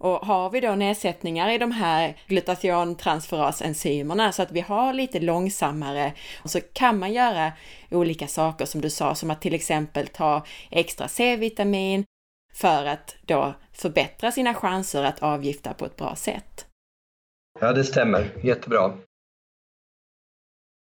Och 0.00 0.26
har 0.26 0.50
vi 0.50 0.60
då 0.60 0.74
nedsättningar 0.74 1.50
i 1.50 1.58
de 1.58 1.72
här 1.72 2.16
glutationtransferasenzymerna 2.26 4.32
så 4.32 4.42
att 4.42 4.52
vi 4.52 4.60
har 4.60 4.92
lite 4.92 5.20
långsammare 5.20 6.12
så 6.44 6.60
kan 6.60 6.98
man 6.98 7.12
göra 7.12 7.52
olika 7.90 8.26
saker 8.26 8.64
som 8.64 8.80
du 8.80 8.90
sa, 8.90 9.14
som 9.14 9.30
att 9.30 9.40
till 9.40 9.54
exempel 9.54 10.06
ta 10.06 10.44
extra 10.70 11.08
C-vitamin 11.08 12.04
för 12.60 12.86
att 12.86 13.16
då 13.26 13.54
förbättra 13.72 14.32
sina 14.32 14.54
chanser 14.54 15.04
att 15.04 15.22
avgifta 15.22 15.74
på 15.74 15.84
ett 15.84 15.96
bra 15.96 16.16
sätt. 16.16 16.66
Ja, 17.60 17.72
det 17.72 17.84
stämmer. 17.84 18.30
Jättebra. 18.42 18.92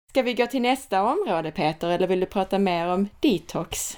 Ska 0.09 0.21
vi 0.21 0.33
gå 0.33 0.47
till 0.47 0.61
nästa 0.61 1.03
område 1.03 1.51
Peter, 1.51 1.89
eller 1.89 2.07
vill 2.07 2.19
du 2.19 2.25
prata 2.25 2.59
mer 2.59 2.87
om 2.87 3.07
detox? 3.19 3.97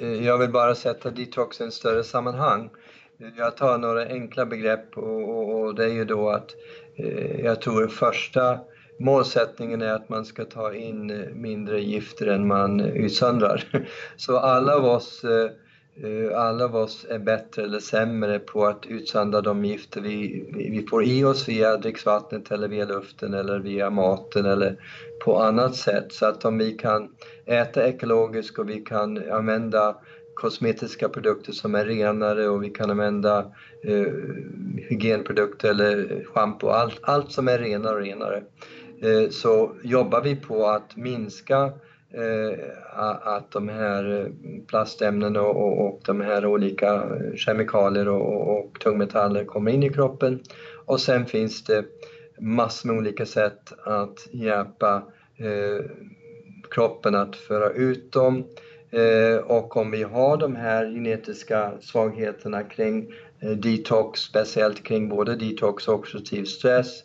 Eh, 0.00 0.08
jag 0.08 0.38
vill 0.38 0.50
bara 0.50 0.74
sätta 0.74 1.10
detox 1.10 1.60
i 1.60 1.64
en 1.64 1.72
större 1.72 2.04
sammanhang. 2.04 2.70
Jag 3.36 3.56
tar 3.56 3.78
några 3.78 4.06
enkla 4.06 4.46
begrepp 4.46 4.96
och, 4.96 5.28
och, 5.28 5.60
och 5.60 5.74
det 5.74 5.84
är 5.84 5.94
ju 5.94 6.04
då 6.04 6.30
att 6.30 6.50
eh, 6.98 7.40
jag 7.40 7.60
tror 7.60 7.88
första 7.88 8.60
målsättningen 9.00 9.82
är 9.82 9.92
att 9.92 10.08
man 10.08 10.24
ska 10.24 10.44
ta 10.44 10.74
in 10.74 11.10
eh, 11.10 11.28
mindre 11.34 11.80
gifter 11.80 12.26
än 12.26 12.46
man 12.46 12.80
utsöndrar. 12.80 13.86
Så 14.16 14.38
alla 14.38 14.76
av 14.76 14.84
oss 14.84 15.24
eh, 15.24 15.50
Eh, 15.50 15.50
Eh, 15.96 16.38
alla 16.38 16.64
av 16.64 16.76
oss 16.76 17.06
är 17.08 17.18
bättre 17.18 17.62
eller 17.62 17.80
sämre 17.80 18.38
på 18.38 18.66
att 18.66 18.86
utsöndra 18.86 19.40
de 19.40 19.64
gifter 19.64 20.00
vi, 20.00 20.44
vi 20.52 20.86
får 20.90 21.04
i 21.04 21.24
oss 21.24 21.48
via 21.48 21.76
dricksvattnet 21.76 22.50
eller 22.50 22.68
via 22.68 22.84
luften 22.84 23.34
eller 23.34 23.58
via 23.58 23.90
maten 23.90 24.46
eller 24.46 24.76
på 25.18 25.38
annat 25.38 25.76
sätt. 25.76 26.12
Så 26.12 26.26
att 26.26 26.44
om 26.44 26.58
vi 26.58 26.72
kan 26.72 27.08
äta 27.46 27.88
ekologiskt 27.88 28.58
och 28.58 28.68
vi 28.68 28.80
kan 28.80 29.30
använda 29.30 29.96
kosmetiska 30.34 31.08
produkter 31.08 31.52
som 31.52 31.74
är 31.74 31.84
renare 31.84 32.48
och 32.48 32.62
vi 32.62 32.70
kan 32.70 32.90
använda 32.90 33.38
eh, 33.82 34.12
hygienprodukter 34.76 35.70
eller 35.70 36.24
schampo, 36.24 36.68
allt, 36.68 36.98
allt 37.02 37.32
som 37.32 37.48
är 37.48 37.58
renare 37.58 37.94
och 37.94 38.02
renare. 38.02 38.42
Eh, 39.02 39.30
så 39.30 39.76
jobbar 39.82 40.22
vi 40.22 40.36
på 40.36 40.66
att 40.66 40.96
minska 40.96 41.56
Eh, 41.56 41.72
Eh, 42.14 42.58
att 43.22 43.50
de 43.50 43.68
här 43.68 44.02
plastämnena 44.02 44.66
plastämnen 44.66 45.36
och, 45.36 45.86
och 45.86 46.00
de 46.06 46.20
här 46.20 46.46
olika 46.46 46.94
eh, 46.94 47.36
kemikalier 47.36 48.08
och, 48.08 48.58
och 48.58 48.80
tungmetaller 48.80 49.44
kommer 49.44 49.70
in 49.70 49.82
i 49.82 49.88
kroppen. 49.88 50.40
Och 50.84 51.00
sen 51.00 51.26
finns 51.26 51.64
det 51.64 51.84
massor 52.40 52.88
med 52.88 52.98
olika 52.98 53.26
sätt 53.26 53.72
att 53.84 54.28
hjälpa 54.30 55.02
eh, 55.36 55.84
kroppen 56.70 57.14
att 57.14 57.36
föra 57.36 57.70
ut 57.70 58.12
dem. 58.12 58.44
Eh, 58.90 59.36
och 59.36 59.76
om 59.76 59.90
vi 59.90 60.02
har 60.02 60.36
de 60.36 60.56
här 60.56 60.86
genetiska 60.86 61.72
svagheterna 61.80 62.62
kring 62.62 63.12
eh, 63.40 63.50
detox, 63.50 64.20
speciellt 64.20 64.82
kring 64.82 65.08
både 65.08 65.36
detox 65.36 65.88
och 65.88 65.94
oxidativ 65.94 66.44
stress, 66.44 67.04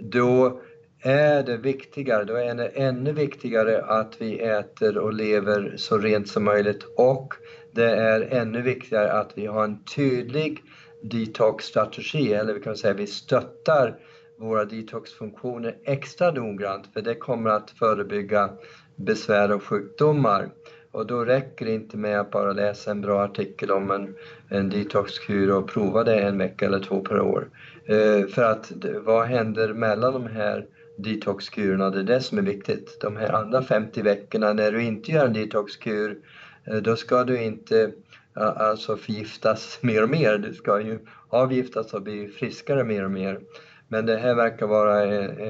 då 0.00 0.60
är 1.00 1.42
det 1.42 1.56
viktigare, 1.56 2.24
då 2.24 2.34
är 2.34 2.54
det 2.54 2.66
ännu 2.66 3.12
viktigare 3.12 3.82
att 3.82 4.14
vi 4.18 4.38
äter 4.38 4.98
och 4.98 5.12
lever 5.12 5.74
så 5.76 5.98
rent 5.98 6.28
som 6.28 6.44
möjligt 6.44 6.84
och 6.96 7.34
det 7.72 7.90
är 7.90 8.20
ännu 8.20 8.62
viktigare 8.62 9.12
att 9.12 9.32
vi 9.34 9.46
har 9.46 9.64
en 9.64 9.84
tydlig 9.84 10.62
detox-strategi, 11.02 12.34
eller 12.34 12.54
vi 12.54 12.60
kan 12.60 12.76
säga 12.76 12.94
att 12.94 13.00
vi 13.00 13.06
stöttar 13.06 13.96
våra 14.38 14.64
detoxfunktioner 14.64 15.76
extra 15.84 16.30
noggrant 16.30 16.86
för 16.94 17.02
det 17.02 17.14
kommer 17.14 17.50
att 17.50 17.70
förebygga 17.70 18.50
besvär 18.96 19.52
och 19.52 19.62
sjukdomar. 19.62 20.48
Och 20.90 21.06
då 21.06 21.24
räcker 21.24 21.66
det 21.66 21.72
inte 21.72 21.96
med 21.96 22.20
att 22.20 22.30
bara 22.30 22.52
läsa 22.52 22.90
en 22.90 23.00
bra 23.00 23.24
artikel 23.24 23.70
om 23.70 23.90
en, 23.90 24.14
en 24.48 24.70
detoxkur 24.70 25.50
och 25.50 25.68
prova 25.68 26.04
det 26.04 26.20
en 26.20 26.38
vecka 26.38 26.66
eller 26.66 26.80
två 26.80 27.00
per 27.00 27.20
år. 27.20 27.48
Eh, 27.84 28.26
för 28.26 28.42
att 28.42 28.72
vad 29.04 29.26
händer 29.26 29.72
mellan 29.72 30.12
de 30.12 30.26
här 30.26 30.66
detoxkurerna, 30.96 31.90
det 31.90 31.98
är 31.98 32.04
det 32.04 32.20
som 32.20 32.38
är 32.38 32.42
viktigt. 32.42 33.00
De 33.00 33.16
här 33.16 33.32
andra 33.32 33.62
50 33.62 34.02
veckorna 34.02 34.52
när 34.52 34.72
du 34.72 34.82
inte 34.82 35.12
gör 35.12 35.26
en 35.26 35.32
detoxkur, 35.32 36.18
eh, 36.64 36.76
då 36.76 36.96
ska 36.96 37.24
du 37.24 37.42
inte 37.42 37.92
alltså 38.34 38.96
förgiftas 38.96 39.78
mer 39.82 40.02
och 40.02 40.10
mer. 40.10 40.38
Du 40.38 40.54
ska 40.54 40.80
ju 40.80 40.98
avgiftas 41.28 41.94
och 41.94 42.02
bli 42.02 42.28
friskare 42.28 42.84
mer 42.84 43.04
och 43.04 43.10
mer. 43.10 43.40
Men 43.88 44.06
det 44.06 44.16
här 44.16 44.34
verkar 44.34 44.66
vara 44.66 45.02
en, 45.02 45.40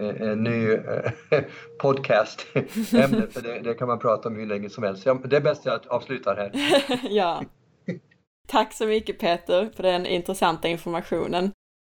en, 0.00 0.28
en 0.28 0.42
ny 0.42 0.72
eh, 0.72 1.12
podcast-ämne, 1.78 3.26
för 3.30 3.40
det, 3.42 3.60
det, 3.60 3.74
kan 3.74 3.88
man 3.88 3.98
prata 3.98 4.28
om 4.28 4.36
hur 4.36 4.46
länge 4.46 4.70
som 4.70 4.84
helst. 4.84 5.04
Det 5.24 5.36
är 5.36 5.40
bäst 5.40 5.66
att 5.66 5.84
jag 5.84 5.92
avslutar 5.92 6.36
här. 6.36 6.50
ja. 7.10 7.42
Tack 8.46 8.72
så 8.72 8.86
mycket 8.86 9.18
Peter 9.18 9.70
för 9.76 9.82
den 9.82 10.06
intressanta 10.06 10.68
informationen. 10.68 11.52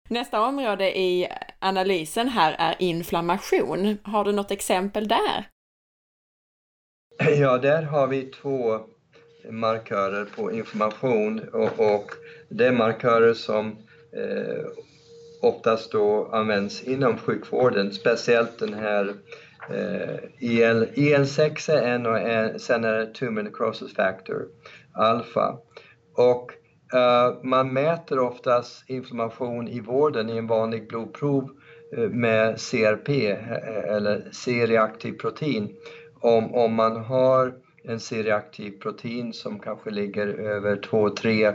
Nästa 0.10 0.42
område 0.42 1.00
i 1.00 1.28
analysen 1.60 2.30
här 2.30 2.56
är 2.60 2.76
inflammation. 2.80 3.98
Har 4.04 4.26
du 4.26 4.32
något 4.32 4.52
exempel 4.52 5.08
där? 5.08 5.48
Ja, 7.40 7.58
där 7.58 7.84
har 7.84 8.08
vi 8.08 8.24
två 8.24 8.80
markörer 9.50 10.26
på 10.26 10.52
inflammation 10.52 11.40
och, 11.54 11.80
och 11.80 12.12
det 12.50 12.68
är 12.68 12.72
markörer 12.72 13.34
som 13.34 13.68
eh, 14.12 14.66
oftast 15.42 15.92
då 15.92 16.30
används 16.32 16.84
inom 16.84 17.18
sjukvården, 17.18 17.92
speciellt 17.92 18.60
den 18.60 18.74
här 18.74 19.14
eh, 19.70 20.16
IL, 20.40 20.88
IL6 20.96 21.72
är 21.72 21.82
en 21.82 22.06
och 22.06 22.20
en, 22.20 22.60
sen 22.60 22.84
är 22.84 22.94
det 22.98 23.14
tumor 23.14 23.42
necrosis 23.42 23.94
factor, 23.94 24.48
alfa. 24.94 25.58
Och 26.16 26.52
Eh, 26.94 27.44
man 27.44 27.74
mäter 27.74 28.20
oftast 28.20 28.90
inflammation 28.90 29.68
i 29.68 29.80
vården 29.80 30.30
i 30.30 30.38
en 30.38 30.48
vanlig 30.48 30.88
blodprov 30.88 31.50
eh, 31.98 32.10
med 32.10 32.60
CRP 32.60 33.10
eh, 33.10 33.96
eller 33.96 34.30
C-reaktiv 34.32 35.14
protein. 35.14 35.76
Om, 36.20 36.56
om 36.56 36.74
man 36.74 36.96
har 36.96 37.54
en 37.84 38.00
C-reaktiv 38.00 38.72
protein 38.80 39.34
som 39.34 39.60
kanske 39.60 39.90
ligger 39.90 40.28
över 40.28 40.76
2-3 40.76 41.54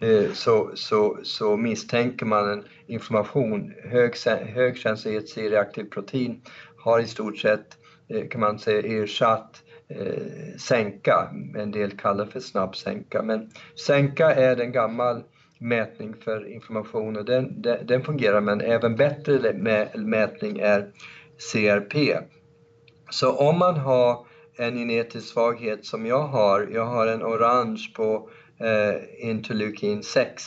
Eh, 0.00 0.32
så, 0.32 0.70
så, 0.74 1.18
så 1.22 1.56
misstänker 1.56 2.26
man 2.26 2.52
en 2.52 2.64
inflammation. 2.86 3.74
Hög, 3.84 4.14
hög 4.54 4.76
känslighet 4.76 5.28
C-reaktiv 5.28 5.84
protein 5.84 6.42
har 6.76 7.00
i 7.00 7.06
stort 7.06 7.38
sett, 7.38 7.66
eh, 8.08 8.28
kan 8.28 8.40
man 8.40 8.58
säga, 8.58 9.02
ersatt 9.02 9.62
eh, 9.88 10.56
sänka. 10.58 11.28
En 11.56 11.70
del 11.70 11.90
kallar 11.90 12.26
för 12.26 12.40
snabbsänka. 12.40 13.22
Men 13.22 13.50
sänka 13.86 14.34
är 14.34 14.60
en 14.60 14.72
gammal 14.72 15.22
mätning 15.58 16.14
för 16.24 16.52
inflammation 16.52 17.16
och 17.16 17.24
den, 17.24 17.62
den, 17.62 17.86
den 17.86 18.02
fungerar 18.02 18.40
men 18.40 18.60
även 18.60 18.96
bättre 18.96 19.52
mätning 19.94 20.58
är 20.58 20.90
CRP. 21.52 22.18
Så 23.10 23.32
om 23.32 23.58
man 23.58 23.76
har 23.76 24.26
en 24.56 24.76
genetisk 24.76 25.28
svaghet 25.28 25.84
som 25.84 26.06
jag 26.06 26.22
har, 26.22 26.68
jag 26.72 26.86
har 26.86 27.06
en 27.06 27.22
orange 27.22 27.92
på 27.96 28.28
eh, 28.60 29.28
interleukin 29.30 30.02
6. 30.02 30.42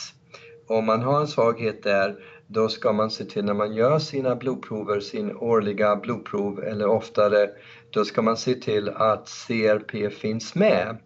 Om 0.68 0.84
man 0.84 1.02
har 1.02 1.20
en 1.20 1.28
svaghet 1.28 1.82
där, 1.82 2.16
då 2.46 2.68
ska 2.68 2.92
man 2.92 3.10
se 3.10 3.24
till 3.24 3.44
när 3.44 3.54
man 3.54 3.74
gör 3.74 3.98
sina 3.98 4.36
blodprover, 4.36 5.00
sin 5.00 5.36
årliga 5.36 5.96
blodprov 5.96 6.64
eller 6.64 6.86
oftare, 6.86 7.50
då 7.90 8.04
ska 8.04 8.22
man 8.22 8.36
se 8.36 8.54
till 8.54 8.88
att 8.88 9.28
CRP 9.28 10.10
finns 10.10 10.54
med. 10.54 10.96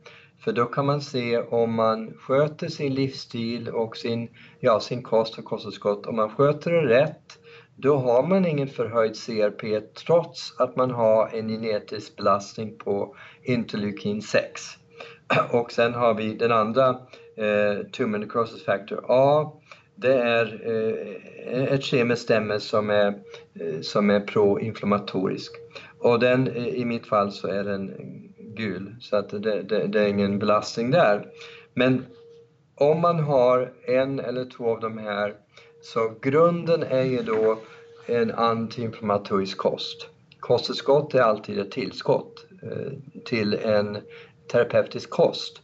För 0.45 0.53
då 0.53 0.66
kan 0.66 0.87
man 0.87 1.01
se 1.01 1.39
om 1.39 1.74
man 1.74 2.14
sköter 2.14 2.68
sin 2.68 2.95
livsstil 2.95 3.68
och 3.68 3.97
sin, 3.97 4.28
ja, 4.61 4.80
sin 4.80 5.03
kost 5.03 5.39
och 5.39 5.45
kosttillskott, 5.45 6.07
om 6.07 6.16
man 6.16 6.30
sköter 6.30 6.72
det 6.72 6.87
rätt, 6.87 7.39
då 7.76 7.97
har 7.97 8.22
man 8.22 8.47
ingen 8.47 8.68
förhöjd 8.68 9.16
CRP 9.16 9.80
trots 9.95 10.55
att 10.59 10.76
man 10.76 10.91
har 10.91 11.28
en 11.28 11.49
genetisk 11.49 12.16
belastning 12.16 12.78
på 12.78 13.16
interleukin 13.43 14.22
6. 14.22 14.62
Och 15.51 15.72
sen 15.72 15.95
har 15.95 16.14
vi 16.14 16.35
den 16.35 16.53
andra, 16.53 16.89
eh, 17.37 17.87
tumor 17.93 18.18
necrosis 18.18 18.64
factor 18.64 19.05
A. 19.09 19.53
Det 19.95 20.14
är 20.14 20.61
eh, 20.66 21.62
ett 21.62 21.85
kemiskt 21.85 22.30
ämne 22.30 22.61
som 22.61 22.91
är, 22.91 23.07
eh, 23.61 23.80
som 23.80 24.11
är 24.11 24.20
proinflammatorisk. 24.20 25.62
Och 26.03 26.18
den, 26.18 26.57
i 26.57 26.84
mitt 26.84 27.07
fall 27.07 27.32
så 27.32 27.48
är 27.48 27.64
den 27.64 27.92
gul, 28.38 28.96
så 29.00 29.16
att 29.16 29.28
det, 29.28 29.62
det, 29.62 29.86
det 29.86 30.00
är 30.00 30.09
ingen 30.09 30.38
belastning 30.38 30.90
där. 30.90 31.26
Men 31.74 32.07
om 32.74 33.00
man 33.00 33.20
har 33.20 33.72
en 33.84 34.20
eller 34.20 34.44
två 34.44 34.70
av 34.70 34.80
de 34.80 34.98
här, 34.98 35.34
så 35.82 36.14
grunden 36.20 36.82
är 36.82 37.03
ju 37.03 37.22
då 37.22 37.59
en 38.07 38.30
antiinflammatorisk 38.30 39.59
kost. 39.59 40.09
Kosttillskott 40.40 41.14
är 41.14 41.20
alltid 41.20 41.59
ett 41.59 41.70
tillskott 41.70 42.46
eh, 42.62 42.92
till 43.24 43.55
en 43.55 43.98
terapeutisk 44.53 45.11
kost. 45.11 45.62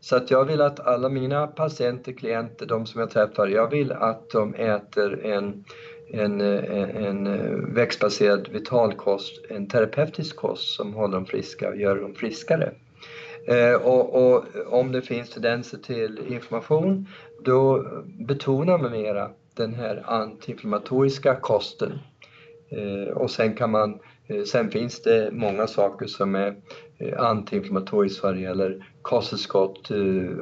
Så 0.00 0.16
att 0.16 0.30
jag 0.30 0.44
vill 0.44 0.60
att 0.60 0.80
alla 0.80 1.08
mina 1.08 1.46
patienter, 1.46 2.12
klienter, 2.12 2.66
de 2.66 2.86
som 2.86 3.00
jag 3.00 3.10
träffar, 3.10 3.46
jag 3.46 3.70
vill 3.70 3.92
att 3.92 4.30
de 4.30 4.54
äter 4.54 5.26
en, 5.26 5.64
en, 6.12 6.40
eh, 6.40 6.80
en, 6.80 7.26
en 7.26 7.74
växtbaserad 7.74 8.48
vitalkost, 8.48 9.44
en 9.48 9.68
terapeutisk 9.68 10.36
kost 10.36 10.74
som 10.74 10.94
håller 10.94 11.14
dem 11.14 11.26
friska 11.26 11.68
och 11.68 11.76
gör 11.76 11.96
dem 11.96 12.14
friskare. 12.14 12.72
Eh, 13.46 13.74
och, 13.74 14.14
och, 14.14 14.44
om 14.66 14.92
det 14.92 15.02
finns 15.02 15.30
tendenser 15.30 15.78
till 15.78 16.20
inflammation, 16.28 17.08
då 17.44 17.86
betonar 18.04 18.78
man 18.78 18.92
mera 18.92 19.30
den 19.54 19.74
här 19.74 20.02
antiinflammatoriska 20.06 21.34
kosten. 21.34 21.98
Eh, 22.70 23.16
och 23.16 23.30
sen 23.30 23.54
kan 23.54 23.70
man 23.70 23.98
eh, 24.26 24.42
sen 24.42 24.70
finns 24.70 25.02
det 25.02 25.30
många 25.32 25.66
saker 25.66 26.06
som 26.06 26.34
är 26.34 26.54
antiinflammatoriskt 27.18 28.22
vad 28.22 28.34
det 28.34 28.40
gäller 28.40 28.86
kosttillskott. 29.02 29.88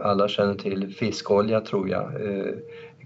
Alla 0.02 0.28
känner 0.28 0.54
till 0.54 0.94
fiskolja 0.94 1.60
tror 1.60 1.88
jag. 1.88 2.12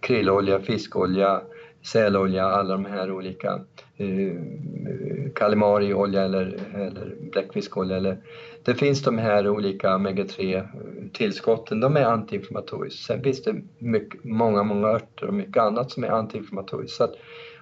Krillolja, 0.00 0.60
fiskolja, 0.60 1.40
sälolja, 1.82 2.44
alla 2.44 2.72
de 2.72 2.84
här 2.84 3.12
olika. 3.12 3.60
Eh, 3.96 4.36
kalimariolja 5.34 6.22
eller, 6.22 6.58
eller 6.74 7.16
bläckfiskolja. 7.32 7.96
Eller, 7.96 8.16
det 8.64 8.74
finns 8.74 9.02
de 9.02 9.18
här 9.18 9.48
olika 9.48 9.88
omega-3 9.94 10.56
eh, 10.56 10.64
tillskotten, 11.12 11.80
de 11.80 11.96
är 11.96 12.04
antiinflammatoriskt. 12.04 13.06
Sen 13.06 13.22
finns 13.22 13.42
det 13.42 13.54
mycket, 13.78 14.24
många, 14.24 14.62
många 14.62 14.88
örter 14.88 15.26
och 15.26 15.34
mycket 15.34 15.62
annat 15.62 15.90
som 15.90 16.04
är 16.04 16.08
antiinflammatoriskt. 16.08 16.96
Så 16.96 17.04
att 17.04 17.14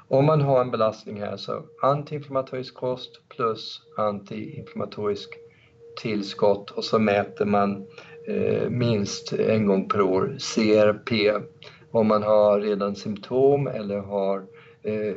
om 0.08 0.24
man 0.24 0.40
har 0.40 0.60
en 0.60 0.70
belastning 0.70 1.20
här 1.20 1.36
så 1.36 1.62
antiinflammatorisk 1.82 2.74
kost 2.74 3.22
plus 3.28 3.82
antiinflammatorisk 3.96 5.30
tillskott 6.02 6.70
och 6.70 6.84
så 6.84 6.98
mäter 6.98 7.44
man 7.44 7.86
eh, 8.28 8.70
minst 8.70 9.32
en 9.32 9.66
gång 9.66 9.88
per 9.88 10.00
år 10.00 10.36
CRP 10.38 11.12
om 11.90 12.06
man 12.06 12.22
har 12.22 12.60
redan 12.60 12.96
symptom 12.96 13.66
eller 13.66 13.98
har 13.98 14.46
eh, 14.82 15.14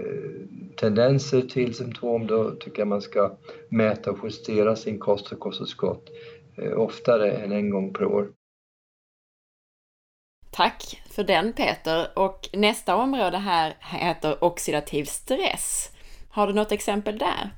tendenser 0.77 1.41
till 1.41 1.75
symptom 1.75 2.27
då 2.27 2.51
tycker 2.51 2.79
jag 2.79 2.87
man 2.87 3.01
ska 3.01 3.37
mäta 3.69 4.11
och 4.11 4.19
justera 4.23 4.75
sin 4.75 4.99
kost 4.99 5.31
och 5.31 5.39
kosttillskott 5.39 6.09
eh, 6.57 6.79
oftare 6.79 7.31
än 7.31 7.51
en 7.51 7.69
gång 7.69 7.93
per 7.93 8.05
år. 8.05 8.27
Tack 10.51 11.01
för 11.09 11.23
den 11.23 11.53
Peter. 11.53 12.07
Och 12.15 12.49
nästa 12.53 12.95
område 12.95 13.37
här 13.37 13.73
heter 13.79 14.43
oxidativ 14.43 15.03
stress. 15.03 15.89
Har 16.29 16.47
du 16.47 16.53
något 16.53 16.71
exempel 16.71 17.17
där? 17.17 17.49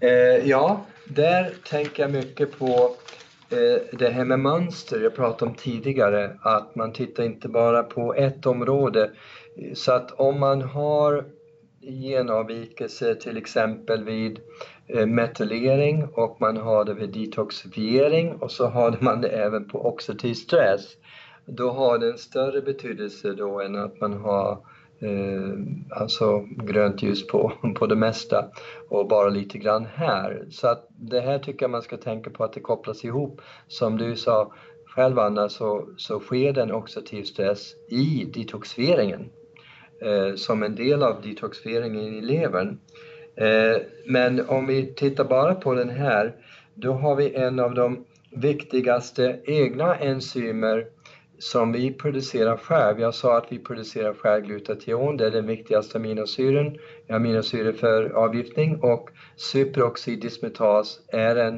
Eh, 0.00 0.48
ja, 0.48 0.84
där 1.04 1.54
tänker 1.64 2.02
jag 2.02 2.12
mycket 2.12 2.58
på 2.58 2.94
Eh, 3.52 3.98
det 3.98 4.08
här 4.08 4.24
med 4.24 4.40
mönster 4.40 5.00
jag 5.00 5.14
pratade 5.14 5.50
om 5.50 5.56
tidigare, 5.56 6.38
att 6.42 6.74
man 6.74 6.92
tittar 6.92 7.24
inte 7.24 7.48
bara 7.48 7.82
på 7.82 8.14
ett 8.14 8.46
område. 8.46 9.10
Så 9.74 9.92
att 9.92 10.10
om 10.10 10.40
man 10.40 10.62
har 10.62 11.24
genavvikelse 11.80 13.14
till 13.14 13.36
exempel 13.36 14.04
vid 14.04 14.40
metallering 14.88 15.14
metylering 15.14 16.04
och 16.14 16.40
man 16.40 16.56
har 16.56 16.84
det 16.84 16.94
vid 16.94 17.12
detoxifiering 17.12 18.32
och 18.32 18.50
så 18.50 18.66
har 18.66 18.96
man 19.00 19.20
det 19.20 19.28
även 19.28 19.68
på 19.68 19.86
oxidativ 19.86 20.34
stress 20.34 20.96
då 21.46 21.70
har 21.70 21.98
det 21.98 22.10
en 22.10 22.18
större 22.18 22.60
betydelse 22.60 23.32
då 23.32 23.60
än 23.60 23.76
att 23.76 24.00
man 24.00 24.12
har 24.12 24.52
eh, 24.52 24.58
Eh, 25.02 25.52
alltså 25.90 26.46
grönt 26.50 27.02
ljus 27.02 27.26
på, 27.26 27.52
på 27.78 27.86
det 27.86 27.96
mesta 27.96 28.44
och 28.88 29.08
bara 29.08 29.28
lite 29.28 29.58
grann 29.58 29.86
här. 29.94 30.46
Så 30.50 30.68
att 30.68 30.86
det 30.88 31.20
här 31.20 31.38
tycker 31.38 31.62
jag 31.62 31.70
man 31.70 31.82
ska 31.82 31.96
tänka 31.96 32.30
på 32.30 32.44
att 32.44 32.52
det 32.52 32.60
kopplas 32.60 33.04
ihop. 33.04 33.40
Som 33.68 33.96
du 33.96 34.16
sa 34.16 34.52
själv 34.86 35.18
Anna 35.18 35.48
så, 35.48 35.88
så 35.96 36.20
sker 36.20 36.52
den 36.52 36.72
oxidativ 36.72 37.22
stress 37.22 37.74
i 37.90 38.24
detoxifieringen 38.34 39.30
eh, 40.02 40.34
som 40.34 40.62
en 40.62 40.74
del 40.74 41.02
av 41.02 41.22
detoxifieringen 41.22 42.14
i 42.14 42.20
levern. 42.20 42.78
Eh, 43.36 43.82
men 44.06 44.48
om 44.48 44.66
vi 44.66 44.94
tittar 44.94 45.24
bara 45.24 45.54
på 45.54 45.74
den 45.74 45.90
här, 45.90 46.34
då 46.74 46.92
har 46.92 47.16
vi 47.16 47.34
en 47.34 47.60
av 47.60 47.74
de 47.74 48.04
viktigaste 48.30 49.40
egna 49.44 49.96
enzymer 49.96 50.86
som 51.40 51.72
vi 51.72 51.92
producerar 51.92 52.56
själv. 52.56 53.00
Jag 53.00 53.14
sa 53.14 53.36
att 53.36 53.46
vi 53.52 53.58
producerar 53.58 54.14
själv 54.14 54.44
glutation, 54.44 55.16
det 55.16 55.26
är 55.26 55.30
den 55.30 55.46
viktigaste 55.46 55.98
aminosyren, 55.98 56.78
aminosyror 57.08 57.72
för 57.72 58.10
avgiftning 58.10 58.80
och 58.82 59.10
superoxidismetas 59.36 61.00
är 61.08 61.36
en, 61.36 61.54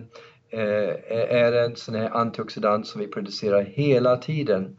eh, 0.50 1.34
är 1.36 1.52
en 1.52 1.76
sån 1.76 1.94
här 1.94 2.10
antioxidant 2.10 2.86
som 2.86 3.00
vi 3.00 3.06
producerar 3.06 3.62
hela 3.62 4.16
tiden. 4.16 4.76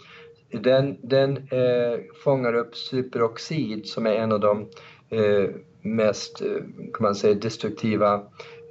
Den, 0.52 0.98
den 1.02 1.38
eh, 1.38 2.00
fångar 2.24 2.54
upp 2.54 2.76
superoxid 2.76 3.88
som 3.88 4.06
är 4.06 4.14
en 4.14 4.32
av 4.32 4.40
de 4.40 4.70
eh, 5.10 5.50
mest 5.82 6.42
eh, 6.42 6.64
kan 6.94 7.04
man 7.04 7.16
säga, 7.16 7.34
destruktiva 7.34 8.24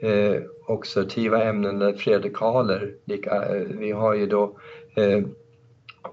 eh, 0.02 0.42
oxidativa 0.66 1.42
ämnen, 1.42 1.82
eller 1.82 1.92
fredikaler. 1.92 2.94
Eh, 3.06 3.76
vi 3.78 3.92
har 3.92 4.14
ju 4.14 4.26
då 4.26 4.58
eh, 4.96 5.20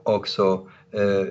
också 0.03 0.67
eh, 0.91 1.25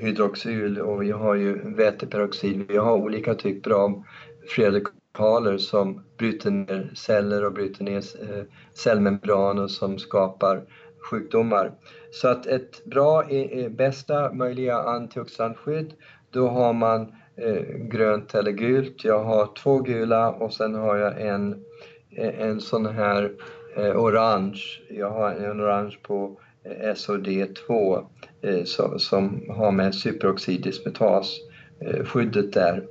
hydroxyl 0.00 0.80
och 0.80 1.02
vi 1.02 1.10
har 1.10 1.34
ju 1.34 1.74
väteperoxid. 1.74 2.64
Vi 2.68 2.76
har 2.76 2.96
olika 2.96 3.34
typer 3.34 3.70
av 3.70 4.04
fredekaler 4.48 5.58
som 5.58 6.04
bryter 6.18 6.50
ner 6.50 6.90
celler 6.94 7.44
och 7.44 7.52
bryter 7.52 7.84
ner 7.84 7.96
eh, 7.96 8.44
cellmembraner 8.74 9.66
som 9.66 9.98
skapar 9.98 10.62
sjukdomar. 11.10 11.72
Så 12.10 12.28
att 12.28 12.46
ett 12.46 12.84
bra, 12.84 13.22
eh, 13.30 13.58
eh, 13.58 13.70
bästa 13.70 14.32
möjliga 14.32 14.76
antioxidantskydd, 14.76 15.94
då 16.30 16.48
har 16.48 16.72
man 16.72 17.12
eh, 17.36 17.62
grönt 17.78 18.34
eller 18.34 18.52
gult. 18.52 19.04
Jag 19.04 19.24
har 19.24 19.54
två 19.62 19.78
gula 19.78 20.30
och 20.30 20.52
sen 20.52 20.74
har 20.74 20.96
jag 20.96 21.20
en, 21.20 21.64
eh, 22.10 22.40
en 22.40 22.60
sån 22.60 22.86
här 22.86 23.32
eh, 23.76 23.96
orange. 23.96 24.60
Jag 24.90 25.10
har 25.10 25.30
en 25.30 25.60
orange 25.60 25.96
på 26.02 26.38
SOD2 26.70 28.04
eh, 28.42 28.64
som, 28.64 28.98
som 28.98 29.44
har 29.48 29.72
med 29.72 29.94
superoxidismetas 29.94 31.38
eh, 31.80 32.04
skyddet 32.04 32.52
där. 32.52 32.84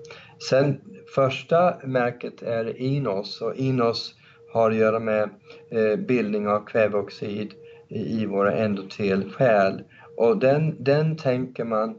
Sen 0.49 0.81
första 1.15 1.75
märket 1.83 2.41
är 2.41 2.81
Inos 2.81 3.41
och 3.41 3.55
Inos 3.55 4.15
har 4.53 4.71
att 4.71 4.77
göra 4.77 4.99
med 4.99 5.29
eh, 5.71 5.95
bildning 5.95 6.47
av 6.47 6.65
kväveoxid 6.65 7.53
i 7.89 8.25
våra 8.25 8.53
endotelkärl. 8.53 9.81
Och 10.17 10.37
den, 10.37 10.75
den 10.79 11.17
tänker 11.17 11.63
man 11.63 11.95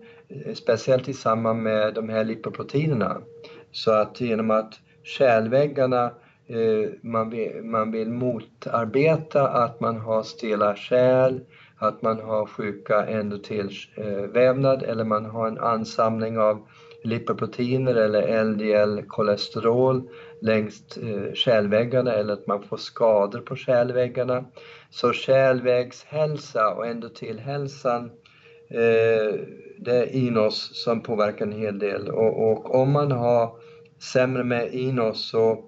speciellt 0.54 1.08
i 1.08 1.14
samband 1.14 1.62
med 1.62 1.94
de 1.94 2.08
här 2.08 2.24
lipoproteinerna. 2.24 3.20
Så 3.72 3.90
att 3.90 4.20
genom 4.20 4.50
att 4.50 4.74
kärlväggarna 5.02 6.10
man 7.00 7.30
vill, 7.30 7.62
man 7.64 7.90
vill 7.90 8.10
motarbeta 8.10 9.48
att 9.48 9.80
man 9.80 9.96
har 9.96 10.22
stela 10.22 10.76
kärl, 10.76 11.40
att 11.80 12.02
man 12.02 12.20
har 12.20 12.46
sjuka 12.46 13.06
endotelvävnad 13.06 14.82
eller 14.82 15.04
man 15.04 15.24
har 15.24 15.48
en 15.48 15.58
ansamling 15.58 16.38
av 16.38 16.66
lipoproteiner 17.04 17.94
eller 17.94 18.44
LDL-kolesterol 18.44 20.08
längs 20.40 20.96
eh, 20.96 21.32
kärlväggarna 21.34 22.12
eller 22.12 22.32
att 22.32 22.46
man 22.46 22.62
får 22.62 22.76
skador 22.76 23.40
på 23.40 23.56
kärlväggarna. 23.56 24.44
Så 24.90 25.12
kärlvägshälsa 25.12 26.74
och 26.74 26.86
endotelhälsan 26.86 28.04
eh, 28.70 29.40
det 29.78 29.96
är 29.96 30.14
inos 30.14 30.70
som 30.84 31.02
påverkar 31.02 31.46
en 31.46 31.52
hel 31.52 31.78
del 31.78 32.08
och, 32.08 32.50
och 32.50 32.74
om 32.74 32.92
man 32.92 33.12
har 33.12 33.50
sämre 34.12 34.44
med 34.44 34.74
inos 34.74 35.30
så, 35.30 35.64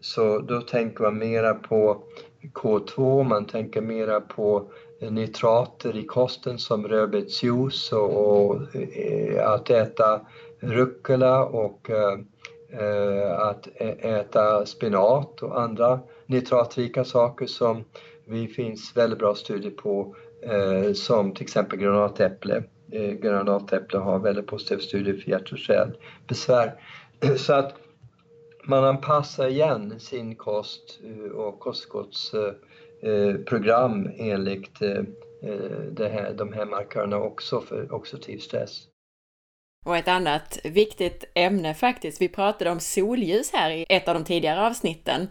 så 0.00 0.38
då 0.38 0.60
tänker 0.60 1.02
man 1.04 1.18
mera 1.18 1.54
på 1.54 2.04
K2, 2.54 3.24
man 3.24 3.46
tänker 3.46 3.80
mera 3.80 4.20
på 4.20 4.70
Eh, 5.00 5.12
nitrater 5.12 5.96
i 5.96 6.04
kosten 6.06 6.58
som 6.58 6.88
rödbetsjuice 6.88 7.92
och, 7.92 8.46
och 8.46 8.76
eh, 8.76 9.48
att 9.48 9.70
äta 9.70 10.20
rucola 10.60 11.44
och 11.44 11.90
eh, 11.90 12.18
eh 12.80 13.38
att 13.38 13.68
äta 13.80 14.66
spenat 14.66 15.42
och 15.42 15.60
andra 15.60 16.00
nitratrika 16.26 17.04
saker 17.04 17.46
som 17.46 17.84
det 18.26 18.46
finns 18.46 18.96
väldigt 18.96 19.18
bra 19.18 19.34
studier 19.34 19.70
på 19.70 20.16
eh, 20.42 20.92
som 20.92 21.34
till 21.34 21.42
exempel 21.42 21.78
granatäpple. 21.78 22.62
Eh, 22.92 23.12
granatäpple 23.12 23.98
har 23.98 24.18
väldigt 24.18 24.46
positiva 24.46 24.80
studier 24.80 25.16
för 25.16 25.30
hjärt 25.30 25.52
och 25.52 25.58
kärlbesvär. 25.58 26.74
Så 27.36 27.52
att 27.52 27.74
man 28.64 28.84
anpassar 28.84 29.48
igen 29.48 30.00
sin 30.00 30.36
kost 30.36 31.00
och 31.34 31.60
Eh, 33.04 33.34
program 33.34 34.10
enligt 34.18 34.82
eh, 34.82 34.98
eh, 35.42 35.80
det 35.92 36.08
här, 36.08 36.34
de 36.34 36.52
här 36.52 36.66
markörerna 36.66 37.16
också 37.16 37.60
för 37.60 37.94
oxidativ 37.94 38.38
stress. 38.38 38.80
Och 39.86 39.96
ett 39.96 40.08
annat 40.08 40.58
viktigt 40.64 41.24
ämne 41.34 41.74
faktiskt, 41.74 42.20
vi 42.20 42.28
pratade 42.28 42.70
om 42.70 42.80
solljus 42.80 43.52
här 43.52 43.70
i 43.70 43.86
ett 43.88 44.08
av 44.08 44.14
de 44.14 44.24
tidigare 44.24 44.66
avsnitten. 44.66 45.28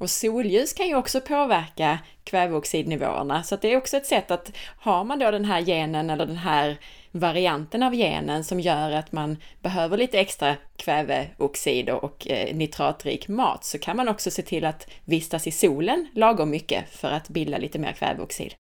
Och 0.00 0.10
solljus 0.10 0.72
kan 0.72 0.88
ju 0.88 0.94
också 0.94 1.20
påverka 1.20 1.98
kväveoxidnivåerna, 2.24 3.42
så 3.42 3.56
det 3.56 3.72
är 3.72 3.76
också 3.76 3.96
ett 3.96 4.06
sätt 4.06 4.30
att 4.30 4.52
har 4.78 5.04
man 5.04 5.18
då 5.18 5.30
den 5.30 5.44
här 5.44 5.60
genen 5.60 6.10
eller 6.10 6.26
den 6.26 6.36
här 6.36 6.78
varianten 7.10 7.82
av 7.82 7.94
genen 7.94 8.44
som 8.44 8.60
gör 8.60 8.90
att 8.90 9.12
man 9.12 9.36
behöver 9.62 9.96
lite 9.96 10.20
extra 10.20 10.56
kväveoxider 10.76 12.04
och 12.04 12.30
eh, 12.30 12.56
nitratrik 12.56 13.28
mat 13.28 13.64
så 13.64 13.78
kan 13.78 13.96
man 13.96 14.08
också 14.08 14.30
se 14.30 14.42
till 14.42 14.64
att 14.64 14.90
vistas 15.04 15.46
i 15.46 15.50
solen 15.50 16.08
lagom 16.14 16.50
mycket 16.50 16.88
för 16.88 17.10
att 17.10 17.28
bilda 17.28 17.58
lite 17.58 17.78
mer 17.78 17.92
kväveoxid. 17.92 18.54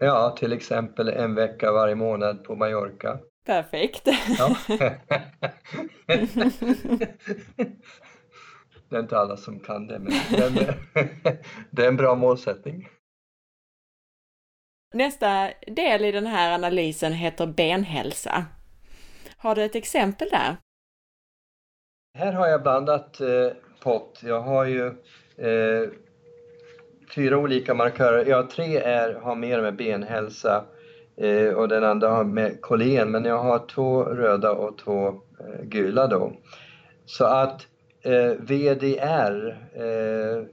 Ja, 0.00 0.36
till 0.38 0.52
exempel 0.52 1.08
en 1.08 1.34
vecka 1.34 1.72
varje 1.72 1.94
månad 1.94 2.44
på 2.44 2.56
Mallorca. 2.56 3.18
Perfekt. 3.46 4.08
Ja. 4.38 4.56
det 8.90 8.96
är 8.96 9.00
inte 9.00 9.18
alla 9.18 9.36
som 9.36 9.60
kan 9.60 9.86
det, 9.86 9.98
men 9.98 10.12
det 11.70 11.84
är 11.84 11.88
en 11.88 11.96
bra 11.96 12.14
målsättning. 12.14 12.88
Nästa 14.94 15.50
del 15.66 16.04
i 16.04 16.12
den 16.12 16.26
här 16.26 16.54
analysen 16.54 17.12
heter 17.12 17.46
benhälsa. 17.46 18.44
Har 19.36 19.54
du 19.54 19.64
ett 19.64 19.74
exempel 19.74 20.28
där? 20.28 20.56
Här 22.18 22.32
har 22.32 22.48
jag 22.48 22.62
blandat 22.62 23.20
eh, 23.20 23.50
pott. 23.82 24.20
Jag 24.24 24.40
har 24.40 24.64
ju 24.64 24.86
eh, 25.36 25.88
fyra 27.14 27.38
olika 27.38 27.74
markörer. 27.74 28.26
Ja, 28.26 28.48
tre 28.52 28.76
är, 28.76 29.14
har 29.14 29.34
mer 29.34 29.62
med 29.62 29.76
benhälsa 29.76 30.64
eh, 31.16 31.48
och 31.48 31.68
den 31.68 31.84
andra 31.84 32.08
har 32.08 32.24
med 32.24 32.60
kolen, 32.60 33.10
men 33.10 33.24
jag 33.24 33.38
har 33.38 33.66
två 33.66 34.02
röda 34.04 34.52
och 34.52 34.78
två 34.78 35.08
eh, 35.08 35.62
gula 35.62 36.06
då. 36.06 36.32
Så 37.04 37.24
att 37.24 37.66
eh, 38.02 38.32
VDR, 38.38 39.58
eh, 39.74 40.44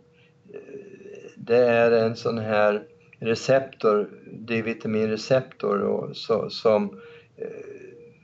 det 1.35 1.57
är 1.57 1.91
en 1.91 2.15
sån 2.15 2.37
här 2.37 2.83
receptor, 3.19 4.09
D-vitaminreceptor 4.31 6.09
så, 6.13 6.49
som 6.49 6.83
eh, 7.37 7.47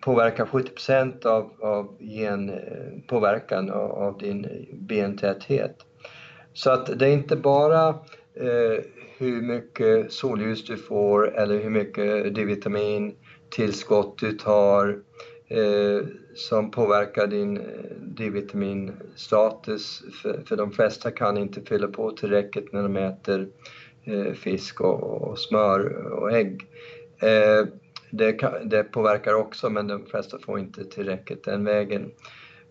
påverkar 0.03 0.45
70 0.45 1.27
av, 1.27 1.51
av 1.61 1.97
genpåverkan 1.99 3.69
eh, 3.69 3.75
av, 3.75 3.91
av 3.91 4.17
din 4.17 4.67
bentäthet. 4.73 5.75
Så 6.53 6.71
att 6.71 6.99
det 6.99 7.07
är 7.07 7.13
inte 7.13 7.35
bara 7.35 7.87
eh, 8.35 8.83
hur 9.17 9.41
mycket 9.41 10.11
solljus 10.11 10.65
du 10.65 10.77
får 10.77 11.37
eller 11.37 11.59
hur 11.59 11.69
mycket 11.69 12.35
D-vitamin 12.35 13.15
tillskott 13.49 14.17
du 14.17 14.31
tar 14.31 14.99
eh, 15.53 16.05
som 16.35 16.71
påverkar 16.71 17.27
din 17.27 17.57
eh, 17.57 17.63
D-vitaminstatus. 17.99 20.03
För, 20.21 20.41
för 20.45 20.57
de 20.57 20.71
flesta 20.71 21.11
kan 21.11 21.38
inte 21.38 21.61
fylla 21.61 21.88
på 21.88 22.11
tillräckligt 22.11 22.73
när 22.73 22.84
de 22.84 22.97
äter 22.97 23.47
eh, 24.03 24.34
fisk 24.34 24.81
och, 24.81 25.21
och, 25.21 25.39
smör 25.39 26.13
och 26.13 26.31
ägg. 26.31 26.67
Eh, 27.19 27.67
det, 28.09 28.34
kan, 28.34 28.69
det, 28.69 28.84
påverkar 28.84 29.34
också 29.34 29.69
men 29.69 29.88
de 29.88 30.05
flesta 30.05 30.39
får 30.39 30.59
inte 30.59 30.84
tillräckligt 30.84 31.43
den 31.43 31.65
vägen. 31.65 32.11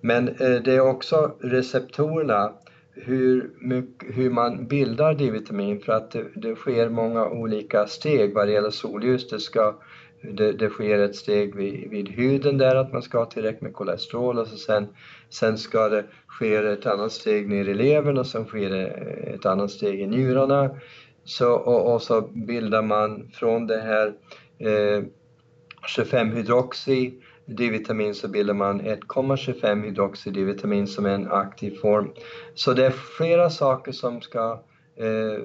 Men 0.01 0.29
eh, 0.29 0.63
det 0.65 0.73
är 0.73 0.81
också 0.81 1.37
receptorerna 1.41 2.53
hur, 2.95 3.51
mycket, 3.59 4.17
hur 4.17 4.31
man 4.31 4.67
bildar 4.67 5.15
D-vitamin 5.15 5.81
för 5.81 5.93
att 5.93 6.11
det, 6.11 6.25
det, 6.35 6.55
sker 6.55 6.89
många 6.89 7.29
olika 7.29 7.87
steg 7.87 8.35
vad 8.35 8.49
det 8.49 8.53
gäller 8.53 8.71
solljus. 8.71 9.29
Det 9.29 9.41
ska 9.41 9.75
det, 10.23 10.53
det 10.53 10.69
sker 10.69 10.99
ett 10.99 11.17
steg 11.17 11.57
vid, 11.57 11.91
vid 11.91 12.09
huden 12.09 12.59
där 12.59 12.77
att 12.77 12.93
man 12.93 13.03
ska 13.03 13.19
ha 13.19 13.27
tillräckligt 13.27 13.63
med 13.63 13.75
kolesterol 13.75 14.39
och 14.39 14.47
så 14.47 14.57
sen, 14.57 14.89
sen 15.31 15.59
ska 15.59 15.89
det 15.89 16.05
ske 16.27 16.55
ett 16.55 16.87
annat 16.87 17.13
steg 17.13 17.49
ner 17.49 17.69
i 17.69 17.75
levern 17.75 18.19
och 18.19 18.27
sen 18.27 18.45
sker 18.45 18.71
det 18.71 18.87
ett 19.35 19.47
annat 19.47 19.71
steg 19.71 20.01
i 20.01 20.07
njurarna. 20.07 20.71
Så, 21.25 21.53
och, 21.53 21.95
och 21.95 22.03
så 22.03 22.21
bildar 22.21 22.83
man 22.83 23.31
från 23.35 23.67
det 23.67 23.81
här 23.81 24.15
eh, 24.59 25.05
25-hydroxy 25.97 27.13
D-vitamin 27.47 28.15
så 28.15 28.29
bildar 28.29 28.55
man 28.55 28.81
1,25 28.81 29.85
hydroxy 29.85 30.31
D-vitamin 30.31 30.87
som 30.87 31.07
är 31.07 31.15
en 31.15 31.31
aktiv 31.31 31.77
form. 31.77 32.13
Så 32.55 32.73
det 32.73 32.87
är 32.87 32.91
flera 32.91 33.51
saker 33.51 33.93
som 33.93 34.21
ska 34.21 34.63
eh, 34.97 35.45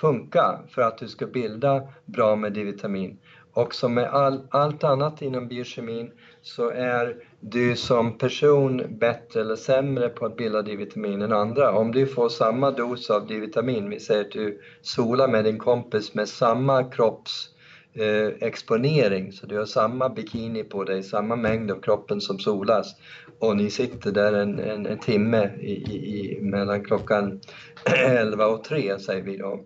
funka 0.00 0.58
för 0.68 0.82
att 0.82 0.98
du 0.98 1.08
ska 1.08 1.26
bilda 1.26 1.82
bra 2.04 2.36
med 2.36 2.52
D-vitamin. 2.52 3.18
Och 3.52 3.74
som 3.74 3.94
med 3.94 4.04
all, 4.04 4.40
allt 4.50 4.84
annat 4.84 5.22
inom 5.22 5.48
biokemin 5.48 6.10
så 6.42 6.70
är 6.70 7.16
du 7.40 7.76
som 7.76 8.18
person 8.18 8.82
bättre 8.98 9.40
eller 9.40 9.56
sämre 9.56 10.08
på 10.08 10.26
att 10.26 10.36
bilda 10.36 10.62
D-vitamin 10.62 11.22
än 11.22 11.32
andra. 11.32 11.72
Om 11.72 11.92
du 11.92 12.06
får 12.06 12.28
samma 12.28 12.70
dos 12.70 13.10
av 13.10 13.26
D-vitamin, 13.26 13.90
vi 13.90 14.00
säger 14.00 14.20
att 14.20 14.30
du 14.30 14.60
solar 14.82 15.28
med 15.28 15.44
din 15.44 15.58
kompis 15.58 16.14
med 16.14 16.28
samma 16.28 16.84
kropps 16.84 17.48
eh, 17.92 18.48
exponering, 18.48 19.32
så 19.32 19.46
du 19.46 19.58
har 19.58 19.66
samma 19.66 20.08
bikini 20.08 20.64
på 20.64 20.84
dig, 20.84 21.02
samma 21.02 21.36
mängd 21.36 21.70
av 21.70 21.80
kroppen 21.80 22.20
som 22.20 22.38
solas 22.38 22.96
och 23.38 23.56
ni 23.56 23.70
sitter 23.70 24.12
där 24.12 24.32
en, 24.32 24.58
en, 24.58 24.86
en 24.86 24.98
timme 24.98 25.50
i, 25.60 25.72
i, 25.72 26.38
mellan 26.42 26.84
klockan 26.84 27.40
11 28.06 28.46
och 28.46 28.64
3 28.64 28.98
säger 28.98 29.22
vi 29.22 29.36
då 29.36 29.64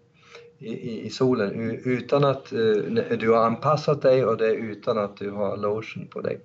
i, 0.66 1.06
i 1.06 1.10
solen 1.10 1.80
utan 1.84 2.24
att 2.24 2.52
uh, 2.52 3.02
du 3.18 3.30
har 3.30 3.44
anpassat 3.44 4.02
dig 4.02 4.24
och 4.24 4.36
det 4.36 4.46
är 4.46 4.54
utan 4.54 4.98
att 4.98 5.16
du 5.16 5.30
har 5.30 5.56
lotion 5.56 6.06
på 6.06 6.20
dig. 6.20 6.40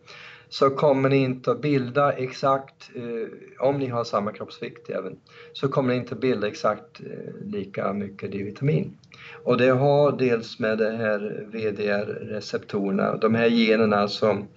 så 0.50 0.70
kommer 0.70 1.10
ni 1.10 1.18
inte 1.18 1.52
att 1.52 1.62
bilda 1.62 2.12
exakt, 2.12 2.90
eh, 2.96 3.68
om 3.68 3.78
ni 3.78 3.88
har 3.88 4.04
samma 4.04 4.32
kroppsvikt 4.32 4.90
även, 4.90 5.18
så 5.54 5.68
kommer 5.68 5.94
ni 5.94 6.00
inte 6.00 6.14
att 6.16 6.22
bilda 6.22 6.48
exakt 6.48 7.00
eh, 7.00 7.46
lika 7.46 7.94
mycket 7.94 8.32
D-vitamin. 8.32 8.98
Och 9.44 9.58
det 9.58 9.70
har 9.70 10.12
dels 10.12 10.60
med 10.60 10.78
de 10.78 10.92
här 10.92 11.46
VDR-receptorerna, 11.52 13.18
de 13.18 13.36
här 13.36 13.48
generna 13.48 14.08
som, 14.08 14.48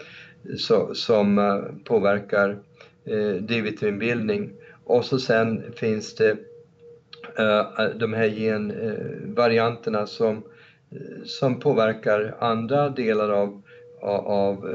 så, 0.59 0.95
som 0.95 1.39
eh, 1.39 1.61
påverkar 1.85 2.59
eh, 3.05 3.43
D-vitaminbildning. 3.43 4.51
Och 4.85 5.05
så 5.05 5.19
sen 5.19 5.63
finns 5.77 6.15
det 6.15 6.37
Eh, 7.39 7.85
de 7.95 8.13
här 8.15 8.29
genvarianterna 8.29 9.99
eh, 10.01 10.07
som, 10.07 10.37
eh, 10.91 11.25
som 11.25 11.61
påverkar 11.61 12.37
andra 12.41 12.89
delar 12.89 13.31
av, 13.31 13.63
av, 14.03 14.67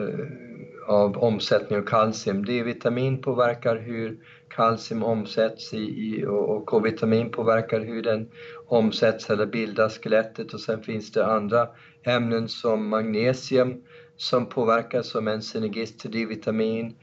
av 0.87 1.17
omsättning 1.17 1.79
av 1.79 1.83
kalcium. 1.83 2.45
D-vitamin 2.45 3.21
påverkar 3.21 3.75
hur 3.75 4.17
kalcium 4.47 5.03
omsätts 5.03 5.73
i, 5.73 5.77
i 5.77 6.25
och 6.25 6.65
K-vitamin 6.65 7.31
påverkar 7.31 7.79
hur 7.79 8.01
den 8.01 8.31
omsätts 8.67 9.29
eller 9.29 9.45
bildar 9.45 9.89
skelettet 9.89 10.53
och 10.53 10.61
sen 10.61 10.83
finns 10.83 11.11
det 11.11 11.25
andra 11.25 11.67
ämnen 12.03 12.49
som 12.49 12.89
magnesium 12.89 13.83
som 14.17 14.45
påverkar 14.45 15.01
som 15.01 15.27
en 15.27 15.41
synergist 15.41 15.99
till 15.99 16.11
D-vitamin 16.11 16.95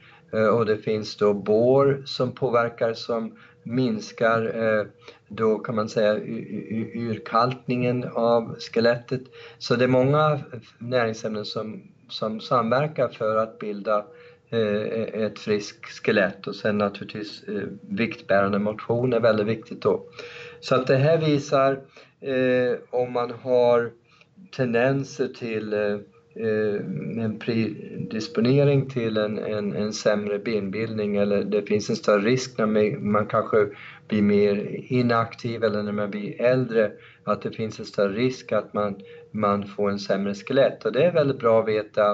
och 0.53 0.65
det 0.65 0.77
finns 0.77 1.17
då 1.17 1.33
bor 1.33 2.03
som 2.05 2.35
påverkar 2.35 2.93
som 2.93 3.37
minskar 3.65 4.63
eh, 4.63 4.85
då 5.27 5.59
kan 5.59 5.75
man 5.75 5.89
säga 5.89 6.15
urkalkningen 6.95 8.03
av 8.13 8.55
skelettet. 8.59 9.21
Så 9.57 9.75
det 9.75 9.83
är 9.83 9.87
många 9.87 10.39
näringsämnen 10.77 11.45
som, 11.45 11.83
som 12.09 12.39
samverkar 12.39 13.07
för 13.07 13.35
att 13.35 13.59
bilda 13.59 14.05
eh, 14.49 15.21
ett 15.23 15.39
friskt 15.39 16.05
skelett 16.05 16.47
och 16.47 16.55
sen 16.55 16.77
naturligtvis 16.77 17.43
eh, 17.43 17.63
viktbärande 17.81 18.59
motion 18.59 19.13
är 19.13 19.19
väldigt 19.19 19.47
viktigt 19.47 19.81
då. 19.81 20.03
Så 20.59 20.75
att 20.75 20.87
det 20.87 20.95
här 20.95 21.17
visar 21.17 21.79
om 22.89 23.13
man 23.13 23.31
har 23.31 23.91
tendenser 24.51 25.27
till 25.27 25.73
Eh, 26.39 26.75
en 27.23 27.39
predisponering 27.39 28.89
till 28.89 29.17
en, 29.17 29.37
en, 29.37 29.73
en, 29.73 29.93
sämre 29.93 30.39
benbildning 30.39 31.15
eller 31.15 31.43
det 31.43 31.61
finns 31.61 31.89
en 31.89 31.95
större 31.95 32.21
risk 32.21 32.57
när 32.57 32.99
man 32.99 33.25
kanske 33.25 33.67
blir 34.07 34.21
mer 34.21 34.83
inaktiv 34.87 35.63
eller 35.63 35.83
när 35.83 35.91
man 35.91 36.11
blir 36.11 36.41
äldre 36.41 36.91
att 37.23 37.41
det 37.41 37.51
finns 37.51 37.79
en 37.79 37.85
större 37.85 38.13
risk 38.13 38.51
att 38.51 38.73
man, 38.73 38.95
man 39.31 39.67
får 39.67 39.89
en 39.89 39.99
sämre 39.99 40.33
skelett. 40.33 40.85
Och 40.85 40.91
det 40.91 41.05
är 41.05 41.11
väldigt 41.11 41.39
bra 41.39 41.59
att 41.59 41.67
veta 41.67 42.11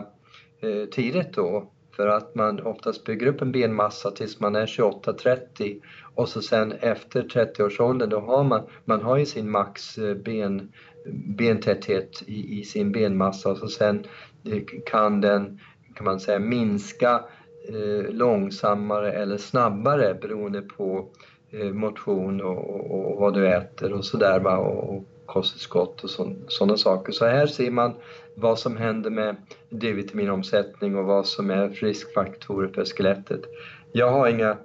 eh, 0.62 0.86
tidigt 0.92 1.34
då 1.34 1.72
för 1.96 2.08
att 2.08 2.36
man 2.36 2.60
oftast 2.60 3.04
bygger 3.06 3.28
upp 3.28 3.42
en 3.42 3.52
benmassa 3.52 4.12
tills 4.12 4.40
man 4.40 4.56
är 4.56 4.66
28-30 4.66 5.82
och 6.16 6.30
så 6.30 6.42
sen 6.42 6.72
efter 6.72 7.24
30-årsåldern 7.24 8.10
då 8.10 8.20
har 8.20 8.44
man, 8.44 8.62
man 8.86 9.02
har 9.02 9.18
ju 9.18 9.26
sin 9.26 9.52
max 9.52 9.98
eh, 9.98 10.16
ben, 10.16 10.72
bentäthet 11.38 12.24
i, 12.28 12.60
i 12.60 12.64
sin 12.64 12.92
benmassa 12.92 13.52
och 13.52 13.58
så 13.58 13.68
sen 13.68 14.04
kan 14.86 15.22
den 15.22 15.60
kan 15.96 16.06
man 16.06 16.20
säga 16.20 16.40
minska 16.40 17.24
eh, 17.68 18.14
långsammare 18.14 19.14
eller 19.14 19.38
snabbare 19.38 20.14
beroende 20.14 20.62
på 20.62 21.08
eh, 21.52 21.72
motion 21.74 22.42
och, 22.42 22.70
och, 22.70 23.12
och, 23.12 23.20
vad 23.20 23.34
du 23.34 23.48
äter 23.48 23.94
och 23.94 24.06
sådär 24.06 24.48
och, 24.48 24.96
och 24.96 25.04
kosttillskott 25.26 26.04
och 26.04 26.10
sådana 26.48 26.78
saker. 26.78 27.12
Så 27.12 27.26
här 27.26 27.48
ser 27.48 27.72
man 27.72 27.94
vad 28.36 28.60
som 28.60 28.78
händer 28.78 29.10
med 29.10 29.36
D-vitaminomsättning 29.70 30.96
och 30.96 31.06
vad 31.06 31.26
som 31.26 31.50
är 31.50 31.70
riskfaktorer 31.70 32.68
för 32.68 32.86
skelettet. 32.86 33.42
Jag 33.92 34.12
har 34.12 34.28
inga 34.28 34.58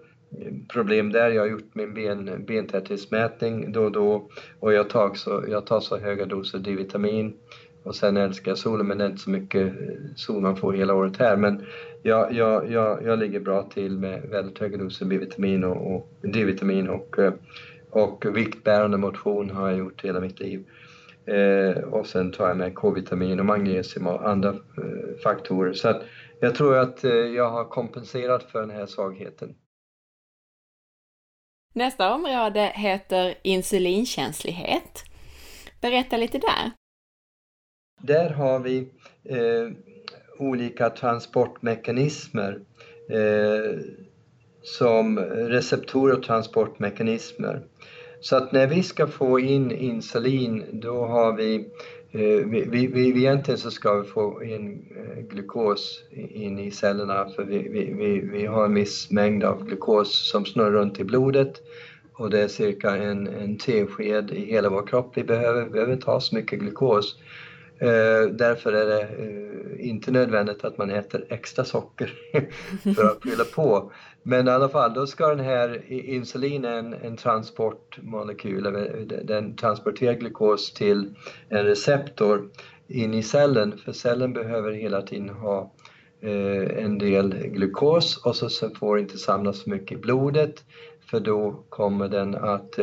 problem 0.68 1.12
där. 1.12 1.30
Jag 1.30 1.42
har 1.42 1.48
gjort 1.48 1.74
min 1.74 1.94
ben, 1.94 2.44
bentäthetsmätning 2.46 3.72
då 3.72 3.84
och 3.84 3.92
då 3.92 4.28
och 4.60 4.72
jag 4.72 4.90
tar 4.90 5.14
så, 5.14 5.44
jag 5.48 5.66
tar 5.66 5.80
så 5.80 5.96
höga 5.96 6.26
doser 6.26 6.58
D-vitamin 6.58 7.36
och 7.82 7.94
sen 7.94 8.16
älskar 8.16 8.50
jag 8.50 8.58
solen 8.58 8.86
men 8.86 8.98
det 8.98 9.04
är 9.04 9.08
inte 9.08 9.22
så 9.22 9.30
mycket 9.30 9.66
eh, 9.66 9.94
sol 10.16 10.42
man 10.42 10.56
får 10.56 10.72
hela 10.72 10.94
året 10.94 11.16
här. 11.16 11.36
Men 11.36 11.66
jag, 12.02 12.32
jag, 12.32 12.70
jag, 12.70 13.02
jag 13.02 13.18
ligger 13.18 13.40
bra 13.40 13.62
till 13.62 13.98
med 13.98 14.22
väldigt 14.30 14.58
höga 14.58 14.76
doser 14.76 15.06
B-vitamin 15.06 15.64
och, 15.64 15.94
och 15.94 16.08
D-vitamin 16.22 16.88
och, 16.88 17.18
eh, 17.18 17.32
och 17.90 18.24
viktbärande 18.36 18.98
motion 18.98 19.50
har 19.50 19.68
jag 19.68 19.78
gjort 19.78 20.04
hela 20.04 20.20
mitt 20.20 20.40
liv. 20.40 20.64
Eh, 21.26 21.82
och 21.82 22.06
sen 22.06 22.32
tar 22.32 22.48
jag 22.48 22.56
med 22.56 22.74
K-vitamin 22.74 23.40
och 23.40 23.46
magnesium 23.46 24.06
och 24.06 24.28
andra 24.28 24.48
eh, 24.48 25.16
faktorer. 25.22 25.72
Så 25.72 25.88
att 25.88 26.02
jag 26.40 26.54
tror 26.54 26.76
att 26.76 27.04
eh, 27.04 27.10
jag 27.12 27.50
har 27.50 27.64
kompenserat 27.64 28.42
för 28.42 28.60
den 28.60 28.70
här 28.70 28.86
svagheten. 28.86 29.54
Nästa 31.76 32.14
område 32.14 32.72
heter 32.74 33.34
insulinkänslighet. 33.42 35.04
Berätta 35.80 36.16
lite 36.16 36.38
där. 36.38 36.72
Där 38.02 38.30
har 38.30 38.58
vi 38.58 38.78
eh, 39.24 39.70
olika 40.38 40.90
transportmekanismer 40.90 42.60
eh, 43.10 43.80
som 44.62 45.18
receptorer 45.18 46.16
och 46.16 46.22
transportmekanismer. 46.22 47.62
Så 48.20 48.36
att 48.36 48.52
när 48.52 48.66
vi 48.66 48.82
ska 48.82 49.06
få 49.06 49.40
in 49.40 49.70
insulin 49.70 50.64
då 50.72 51.06
har 51.06 51.32
vi, 51.32 51.56
eh, 51.56 51.62
Eh, 52.16 52.46
vi, 52.46 52.64
vi, 52.70 52.86
vi 52.86 53.18
egentligen 53.18 53.58
så 53.58 53.70
ska 53.70 53.94
vi 53.94 54.08
få 54.08 54.44
in 54.44 54.84
eh, 54.96 55.22
glukos 55.22 56.04
in 56.10 56.58
i 56.58 56.70
cellerna 56.70 57.28
för 57.28 57.44
vi, 57.44 57.68
vi, 57.68 58.20
vi, 58.32 58.46
har 58.46 58.64
en 58.64 58.74
viss 58.74 59.10
mängd 59.10 59.44
av 59.44 59.64
glukos 59.64 60.30
som 60.30 60.44
snurrar 60.44 60.70
runt 60.70 61.00
i 61.00 61.04
blodet 61.04 61.62
och 62.12 62.30
det 62.30 62.40
är 62.40 62.48
cirka 62.48 62.96
en, 62.96 63.26
en 63.26 63.58
tesked 63.58 64.30
i 64.30 64.44
hela 64.44 64.68
vår 64.68 64.86
kropp 64.86 65.12
vi 65.14 65.24
behöver. 65.24 65.64
Vi 65.64 65.70
behöver 65.70 65.92
inte 65.92 66.10
ha 66.10 66.20
så 66.20 66.34
mycket 66.34 66.58
glukos. 66.58 67.16
Eh, 67.78 68.30
därför 68.32 68.72
är 68.72 68.86
det 68.86 69.02
eh, 69.02 69.88
inte 69.88 70.10
nödvändigt 70.10 70.64
att 70.64 70.78
man 70.78 70.90
äter 70.90 71.24
extra 71.28 71.64
socker 71.64 72.14
för 72.96 73.04
att 73.04 73.22
fylla 73.22 73.44
på. 73.44 73.92
Men 74.22 74.48
i 74.48 74.50
alla 74.50 74.68
fall, 74.68 74.94
då 74.94 75.06
ska 75.06 75.28
den 75.28 75.44
här 75.44 75.92
insulinen, 75.92 76.94
en 76.94 77.16
transportmolekyl, 77.16 78.62
den 79.24 79.56
transporterar 79.56 80.14
glukos 80.14 80.72
till 80.72 81.14
en 81.48 81.64
receptor 81.64 82.50
in 82.88 83.14
i 83.14 83.22
cellen, 83.22 83.78
för 83.84 83.92
cellen 83.92 84.32
behöver 84.32 84.72
hela 84.72 85.02
tiden 85.02 85.28
ha 85.28 85.72
eh, 86.20 86.84
en 86.84 86.98
del 86.98 87.34
glukos 87.34 88.16
och 88.16 88.36
så 88.36 88.70
får 88.70 88.96
det 88.96 89.02
inte 89.02 89.18
samlas 89.18 89.58
så 89.58 89.70
mycket 89.70 89.98
i 89.98 90.00
blodet 90.00 90.64
för 91.10 91.20
då 91.20 91.64
kommer 91.68 92.08
den 92.08 92.34
att 92.34 92.78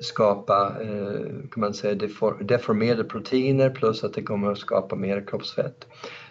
skapa 0.00 0.76
eh, 0.82 1.20
kan 1.50 1.60
man 1.60 1.74
säga, 1.74 1.94
deformerade 2.40 3.04
proteiner 3.04 3.70
plus 3.70 4.04
att 4.04 4.14
det 4.14 4.22
kommer 4.22 4.52
att 4.52 4.58
skapa 4.58 4.96
mer 4.96 5.24
kroppsfett. 5.26 5.86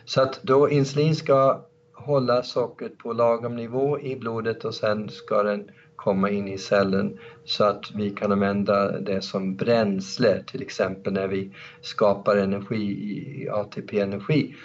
Så 0.05 0.21
att 0.21 0.39
då 0.43 0.69
insulin 0.69 1.15
ska 1.15 1.65
hålla 1.93 2.43
sockret 2.43 2.97
på 2.97 3.13
lagom 3.13 3.55
nivå 3.55 3.99
i 3.99 4.15
blodet 4.15 4.65
och 4.65 4.75
sen 4.75 5.09
ska 5.09 5.43
den 5.43 5.69
komma 5.95 6.29
in 6.29 6.47
i 6.47 6.57
cellen 6.57 7.19
så 7.45 7.63
att 7.63 7.91
vi 7.95 8.09
kan 8.09 8.31
använda 8.31 8.99
det 8.99 9.21
som 9.21 9.55
bränsle, 9.55 10.43
till 10.43 10.61
exempel 10.61 11.13
när 11.13 11.27
vi 11.27 11.51
skapar 11.81 12.37
energi 12.37 12.83
i 12.83 13.49
ATP-energi. 13.49 14.55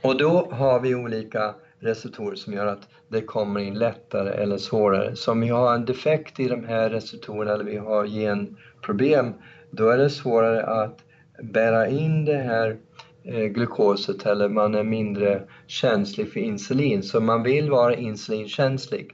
Och 0.00 0.18
då 0.18 0.48
har 0.52 0.80
vi 0.80 0.94
olika 0.94 1.54
receptorer 1.86 2.36
som 2.36 2.52
gör 2.52 2.66
att 2.66 2.88
det 3.08 3.20
kommer 3.20 3.60
in 3.60 3.74
lättare 3.74 4.30
eller 4.30 4.58
svårare. 4.58 5.16
Så 5.16 5.32
om 5.32 5.40
vi 5.40 5.48
har 5.48 5.74
en 5.74 5.84
defekt 5.84 6.40
i 6.40 6.48
de 6.48 6.64
här 6.64 6.90
receptorerna 6.90 7.52
eller 7.52 7.64
vi 7.64 7.76
har 7.76 8.06
genproblem, 8.06 9.32
då 9.70 9.88
är 9.88 9.98
det 9.98 10.10
svårare 10.10 10.62
att 10.62 10.98
bära 11.42 11.88
in 11.88 12.24
det 12.24 12.36
här 12.36 12.76
eh, 13.24 13.44
glukoset 13.44 14.26
eller 14.26 14.48
man 14.48 14.74
är 14.74 14.82
mindre 14.82 15.42
känslig 15.66 16.32
för 16.32 16.40
insulin. 16.40 17.02
Så 17.02 17.20
man 17.20 17.42
vill 17.42 17.70
vara 17.70 17.94
insulinkänslig. 17.94 19.12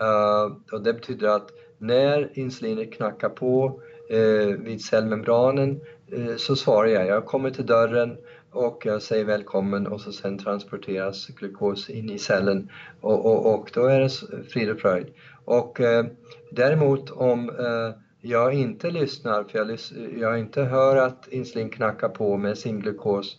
Uh, 0.00 0.56
och 0.72 0.82
det 0.82 0.92
betyder 0.92 1.28
att 1.28 1.50
när 1.78 2.38
insulinet 2.38 2.92
knackar 2.92 3.28
på 3.28 3.80
uh, 4.12 4.56
vid 4.56 4.84
cellmembranen 4.84 5.80
uh, 6.12 6.36
så 6.36 6.56
svarar 6.56 6.88
jag. 6.88 7.06
Jag 7.06 7.26
kommer 7.26 7.50
till 7.50 7.66
dörren 7.66 8.16
och 8.58 8.86
jag 8.86 9.02
säger 9.02 9.24
välkommen 9.24 9.86
och 9.86 10.00
så 10.00 10.12
sen 10.12 10.38
transporteras 10.38 11.26
glukos 11.26 11.90
in 11.90 12.10
i 12.10 12.18
cellen 12.18 12.70
och, 13.00 13.26
och, 13.26 13.54
och 13.54 13.70
då 13.74 13.86
är 13.86 14.00
det 14.00 14.08
frid 14.48 14.70
och 14.70 14.80
fröjd. 14.80 15.06
Och 15.44 15.80
eh, 15.80 16.06
däremot 16.50 17.10
om 17.10 17.50
eh, 17.50 18.00
jag 18.20 18.54
inte 18.54 18.90
lyssnar, 18.90 19.44
för 19.44 19.58
jag, 19.58 19.78
jag 20.18 20.38
inte 20.38 20.62
hör 20.62 20.96
att 20.96 21.28
insulin 21.28 21.70
knackar 21.70 22.08
på 22.08 22.36
med 22.36 22.58
sin 22.58 22.80
glukos 22.80 23.38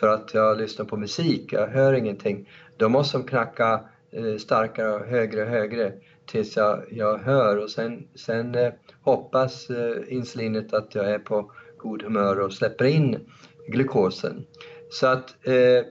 för 0.00 0.08
att 0.08 0.34
jag 0.34 0.58
lyssnar 0.58 0.86
på 0.86 0.96
musik, 0.96 1.52
jag 1.52 1.66
hör 1.66 1.92
ingenting, 1.92 2.48
då 2.76 2.88
måste 2.88 3.18
de 3.18 3.24
knacka 3.24 3.80
eh, 4.12 4.36
starkare 4.36 4.94
och 4.94 5.06
högre 5.06 5.42
och 5.42 5.48
högre 5.48 5.92
tills 6.26 6.56
jag, 6.56 6.82
jag 6.90 7.18
hör 7.18 7.56
och 7.56 7.70
sen, 7.70 8.08
sen 8.14 8.54
eh, 8.54 8.72
hoppas 9.02 9.70
eh, 9.70 9.96
insulinet 10.08 10.74
att 10.74 10.94
jag 10.94 11.10
är 11.10 11.18
på 11.18 11.52
god 11.78 12.02
humör 12.02 12.40
och 12.40 12.52
släpper 12.52 12.84
in 12.84 13.26
glukosen. 13.68 14.46
Så 14.90 15.06
att 15.06 15.46
eh, 15.46 15.86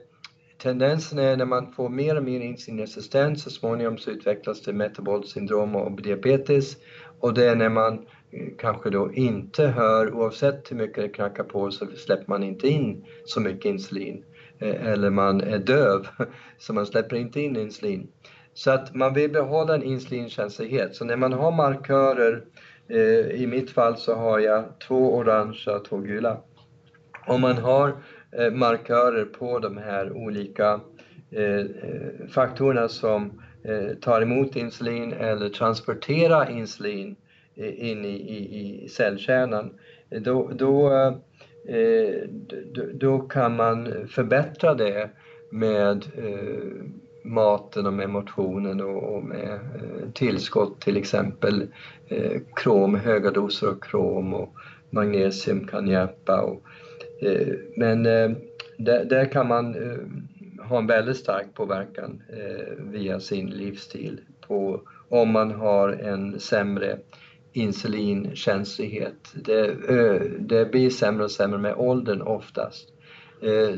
tendensen 0.61 1.19
är 1.19 1.37
när 1.37 1.45
man 1.45 1.71
får 1.71 1.89
mer 1.89 2.17
och 2.17 2.23
mer 2.23 2.39
insulinresistens, 2.39 3.43
så 3.43 3.49
småningom 3.49 3.97
så 3.97 4.11
utvecklas 4.11 4.61
det 4.61 4.73
metabolt 4.73 5.27
syndrom 5.27 5.75
och 5.75 6.01
diabetes. 6.01 6.77
Och 7.19 7.33
det 7.33 7.49
är 7.49 7.55
när 7.55 7.69
man 7.69 7.93
eh, 7.93 8.47
kanske 8.57 8.89
då 8.89 9.13
inte 9.13 9.67
hör, 9.67 10.13
oavsett 10.13 10.71
hur 10.71 10.75
mycket 10.77 11.03
det 11.03 11.09
knackar 11.09 11.43
på 11.43 11.71
så 11.71 11.85
släpper 11.85 12.25
man 12.27 12.43
inte 12.43 12.67
in 12.67 13.05
så 13.25 13.39
mycket 13.39 13.65
insulin. 13.65 14.23
Eh, 14.59 14.87
eller 14.87 15.09
man 15.09 15.41
är 15.41 15.59
döv, 15.59 16.07
så 16.57 16.73
man 16.73 16.85
släpper 16.85 17.15
inte 17.15 17.41
in 17.41 17.55
insulin. 17.55 18.07
Så 18.53 18.71
att 18.71 18.95
man 18.95 19.13
vill 19.13 19.31
behålla 19.31 19.75
en 19.75 19.83
insulinkänslighet. 19.83 20.95
Så 20.95 21.05
när 21.05 21.17
man 21.17 21.33
har 21.33 21.51
markörer, 21.51 22.43
eh, 22.89 23.41
i 23.41 23.47
mitt 23.47 23.71
fall 23.71 23.97
så 23.97 24.15
har 24.15 24.39
jag 24.39 24.65
två 24.87 25.15
orangea 25.15 25.75
och 25.75 25.85
två 25.85 25.97
gula. 25.97 26.37
Om 27.29 27.41
man 27.41 27.57
har 27.57 27.95
eh, 28.31 28.51
markörer 28.51 29.25
på 29.25 29.59
de 29.59 29.77
här 29.77 30.11
olika 30.11 30.79
eh, 31.31 31.59
eh, 31.59 32.27
faktorerna 32.29 32.89
som 32.89 33.41
tar 34.01 34.21
emot 34.21 34.55
insulin 34.55 35.13
eller 35.13 35.49
transporterar 35.49 36.49
insulin 36.51 37.15
in 37.55 38.05
i, 38.05 38.09
i, 38.09 38.83
i 38.85 38.89
cellkärnan, 38.89 39.73
då, 40.09 40.51
då, 40.53 40.91
då 42.93 43.19
kan 43.19 43.55
man 43.55 44.07
förbättra 44.07 44.73
det 44.73 45.09
med 45.51 46.05
maten 47.23 47.85
och 47.85 47.93
med 47.93 48.09
motionen 48.09 48.81
och, 48.81 49.15
och 49.15 49.23
med 49.23 49.53
eh, 49.53 50.11
tillskott 50.13 50.81
till 50.81 50.97
exempel 50.97 51.67
eh, 52.07 52.41
krom, 52.55 52.95
höga 52.95 53.31
doser 53.31 53.67
av 53.67 53.79
krom 53.81 54.33
och 54.33 54.53
magnesium 54.89 55.67
kan 55.67 55.87
hjälpa. 55.87 56.41
Och, 56.41 56.53
eh, 56.53 56.61
Eh, 57.21 57.47
men 57.75 58.05
eh, 58.05 58.31
där, 58.77 59.05
där, 59.05 59.25
kan 59.25 59.47
man 59.47 59.75
eh, 59.75 60.65
ha 60.65 60.77
en 60.77 60.87
väldigt 60.87 61.17
stark 61.17 61.53
påverkan 61.53 62.21
via 62.77 63.19
sin 63.19 63.49
livsstil 63.49 64.21
på 64.47 64.81
om 65.09 65.31
man 65.31 65.51
har 65.51 65.89
en 65.89 66.39
sämre 66.39 66.97
insulinkänslighet. 67.53 69.33
Det, 69.33 69.75
det 70.39 70.71
blir 70.71 70.89
sämre 70.89 71.23
och 71.23 71.31
sämre 71.31 71.59
med 71.59 71.75
åldern 71.77 72.21
oftast. 72.21 72.89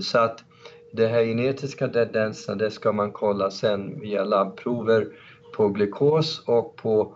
Så 0.01 0.19
att 0.19 0.43
de 0.91 1.07
här 1.07 1.23
genetiska 1.23 1.87
tendenserna, 1.87 2.57
det 2.57 2.71
ska 2.71 2.91
man 2.91 3.11
kolla 3.11 3.51
sen 3.51 3.99
via 3.99 4.23
labbprover 4.23 5.07
på 5.55 5.69
glukos 5.69 6.43
och 6.45 6.75
på 6.75 7.13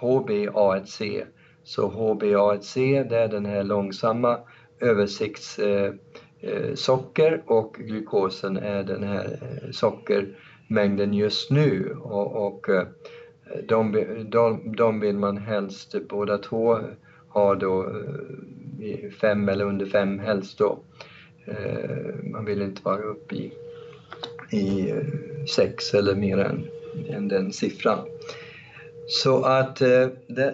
HbA1c. 0.00 1.24
Så 1.64 1.90
HbA1c, 1.90 3.08
det 3.08 3.18
är 3.18 3.28
den 3.28 3.46
här 3.46 3.62
långsamma 3.62 4.38
översiktssocker 4.80 7.32
eh, 7.32 7.40
och 7.46 7.74
glukosen 7.74 8.56
är 8.56 8.82
den 8.82 9.02
här 9.02 9.38
eh, 9.42 9.70
sockermängden 9.70 11.14
just 11.14 11.50
nu. 11.50 11.96
Och, 12.02 12.46
och 12.46 12.68
eh, 12.68 12.86
de, 13.68 13.92
de, 14.30 14.76
de 14.76 15.00
vill 15.00 15.18
man 15.18 15.38
helst 15.38 15.94
båda 16.08 16.38
två 16.38 16.78
ha 17.28 17.54
då 17.54 17.92
fem 19.20 19.48
eller 19.48 19.64
under 19.64 19.86
fem 19.86 20.18
helst 20.18 20.58
då. 20.58 20.78
Man 22.22 22.44
vill 22.44 22.62
inte 22.62 22.82
vara 22.82 23.02
uppe 23.02 23.34
i, 23.34 23.52
i 24.50 24.94
sex 25.48 25.94
eller 25.94 26.14
mer 26.14 26.38
än, 26.38 26.66
än 27.08 27.28
den 27.28 27.52
siffran. 27.52 27.98
Så 29.12 29.44
att 29.44 29.80
eh, 29.80 30.06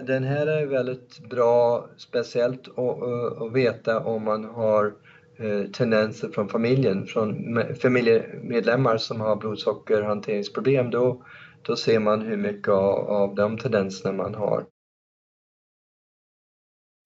den 0.07 0.25
här 0.25 0.47
är 0.47 0.67
väldigt 0.67 1.19
bra, 1.31 1.89
speciellt 1.97 2.69
att 2.69 2.79
eh, 2.79 3.53
veta 3.53 4.01
om 4.01 4.25
man 4.25 4.45
har 4.45 4.95
eh, 5.39 5.71
tendenser 5.71 6.29
från 6.29 6.49
familjen, 6.49 7.07
från 7.07 7.59
familjemedlemmar 7.83 8.97
som 8.97 9.21
har 9.21 9.37
blodsockerhanteringsproblem. 9.37 10.91
Då, 10.91 11.25
då 11.63 11.77
ser 11.77 11.99
man 11.99 12.21
hur 12.21 12.37
mycket 12.37 12.69
av, 12.69 13.11
av 13.11 13.35
de 13.35 13.59
tendenserna 13.59 14.13
man 14.13 14.35
har. 14.35 14.65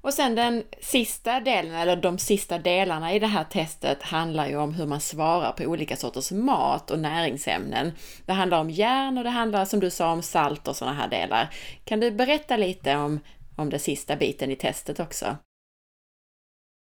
Och 0.02 0.14
sen 0.14 0.34
den 0.34 0.62
sista 0.80 1.40
delen, 1.40 1.74
eller 1.74 1.96
de 1.96 2.18
sista 2.18 2.58
delarna 2.58 3.14
i 3.14 3.18
det 3.18 3.26
här 3.26 3.44
testet 3.44 4.02
handlar 4.02 4.46
ju 4.46 4.56
om 4.56 4.74
hur 4.74 4.86
man 4.86 5.00
svarar 5.00 5.52
på 5.52 5.64
olika 5.64 5.96
sorters 5.96 6.32
mat 6.32 6.90
och 6.90 6.98
näringsämnen. 6.98 7.92
Det 8.26 8.32
handlar 8.32 8.60
om 8.60 8.70
järn 8.70 9.18
och 9.18 9.24
det 9.24 9.30
handlar 9.30 9.64
som 9.64 9.80
du 9.80 9.90
sa 9.90 10.12
om 10.12 10.22
salt 10.22 10.68
och 10.68 10.76
sådana 10.76 10.96
här 10.96 11.08
delar. 11.08 11.54
Kan 11.84 12.00
du 12.00 12.10
berätta 12.10 12.56
lite 12.56 12.96
om, 12.96 13.20
om 13.56 13.70
den 13.70 13.80
sista 13.80 14.16
biten 14.16 14.50
i 14.50 14.56
testet 14.56 15.00
också? 15.00 15.36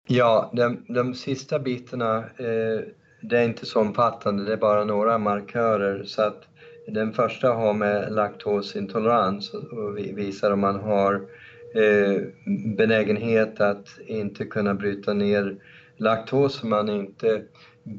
Ja, 0.07 0.51
de, 0.53 0.85
de 0.87 1.13
sista 1.13 1.59
bitarna, 1.59 2.17
eh, 2.17 2.81
det 3.21 3.37
är 3.37 3.43
inte 3.43 3.65
så 3.65 3.79
omfattande, 3.79 4.45
det 4.45 4.53
är 4.53 4.57
bara 4.57 4.83
några 4.83 5.17
markörer. 5.17 6.03
Så 6.03 6.21
att 6.21 6.43
den 6.87 7.13
första 7.13 7.53
har 7.53 7.73
med 7.73 8.11
laktosintolerans 8.11 9.53
och 9.53 9.97
visar 9.97 10.51
om 10.51 10.59
man 10.59 10.79
har 10.79 11.21
Eh, 11.21 11.36
Eh, 11.75 12.21
benägenhet 12.77 13.61
att 13.61 13.87
inte 14.05 14.45
kunna 14.45 14.73
bryta 14.73 15.13
ner 15.13 15.55
laktos 15.97 16.63
om 16.63 16.69
man 16.69 16.89
inte 16.89 17.41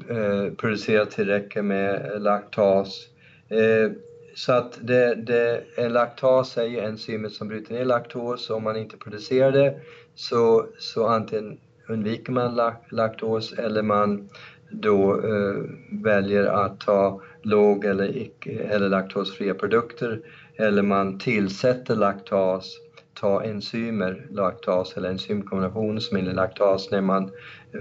eh, 0.09 0.53
producerar 0.57 1.05
tillräckligt 1.05 1.65
med 1.65 2.21
laktas. 2.21 3.07
Eh, 3.49 3.91
så 4.35 4.53
att 4.53 4.79
det, 4.81 5.15
det, 5.15 5.63
en 5.75 5.93
laktas 5.93 6.57
är 6.57 6.65
ju 6.65 6.79
enzymet 6.79 7.31
som 7.31 7.47
bryter 7.47 7.73
ner 7.73 7.85
laktos 7.85 8.49
och 8.49 8.57
om 8.57 8.63
man 8.63 8.75
inte 8.75 8.97
producerar 8.97 9.51
det 9.51 9.79
så, 10.15 10.65
så 10.77 11.07
antingen 11.07 11.59
undviker 11.87 12.31
man 12.31 12.61
laktos 12.89 13.53
eller 13.53 13.81
man 13.81 14.29
då 14.71 15.21
eh, 15.21 15.63
väljer 16.03 16.45
att 16.45 16.79
ta 16.79 17.21
låg 17.41 17.85
eller, 17.85 18.17
icke, 18.17 18.51
eller 18.51 18.89
laktosfria 18.89 19.53
produkter 19.53 20.21
eller 20.55 20.81
man 20.81 21.19
tillsätter 21.19 21.95
laktas 21.95 22.77
ta 23.19 23.43
enzymer, 23.43 24.27
laktas 24.29 24.97
eller 24.97 25.09
enzymkombination 25.09 26.01
som 26.01 26.17
är 26.17 26.21
laktas 26.21 26.91
när 26.91 27.01
man 27.01 27.31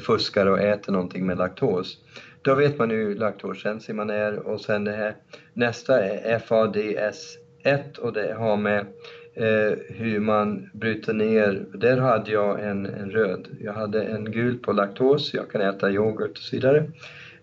fuskar 0.01 0.47
och 0.47 0.61
äter 0.61 0.93
någonting 0.93 1.27
med 1.27 1.39
laktos. 1.39 1.99
Då 2.43 2.55
vet 2.55 2.79
man 2.79 2.91
hur 2.91 3.15
laktoskänslig 3.15 3.95
man 3.95 4.11
är 4.11 4.39
och 4.39 4.61
sen 4.61 4.85
det 4.85 4.93
här 4.93 5.15
nästa 5.53 6.05
är 6.05 6.39
FADS1 6.39 7.99
och 7.99 8.13
det 8.13 8.35
har 8.35 8.57
med 8.57 8.87
eh, 9.35 9.79
hur 9.89 10.21
man 10.21 10.71
bryter 10.73 11.13
ner, 11.13 11.67
där 11.75 11.97
hade 11.97 12.31
jag 12.31 12.65
en, 12.65 12.87
en 12.87 13.11
röd, 13.11 13.49
jag 13.61 13.73
hade 13.73 14.03
en 14.03 14.33
gul 14.33 14.59
på 14.59 14.73
laktos, 14.73 15.35
jag 15.35 15.51
kan 15.51 15.61
äta 15.61 15.91
yoghurt 15.91 16.31
och 16.31 16.39
så 16.39 16.57
vidare. 16.57 16.91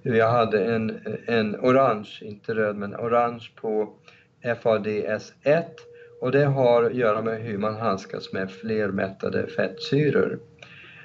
Jag 0.02 0.30
hade 0.32 0.66
en, 0.66 1.00
en 1.26 1.56
orange, 1.56 2.10
inte 2.22 2.56
röd 2.56 2.76
men 2.76 2.96
orange 2.96 3.52
på 3.56 3.94
FADS1 4.44 5.64
och 6.20 6.32
det 6.32 6.46
har 6.46 6.84
att 6.84 6.96
göra 6.96 7.22
med 7.22 7.42
hur 7.42 7.58
man 7.58 7.76
handskas 7.76 8.34
med 8.34 8.52
flermättade 8.52 9.48
fettsyror. 9.48 10.40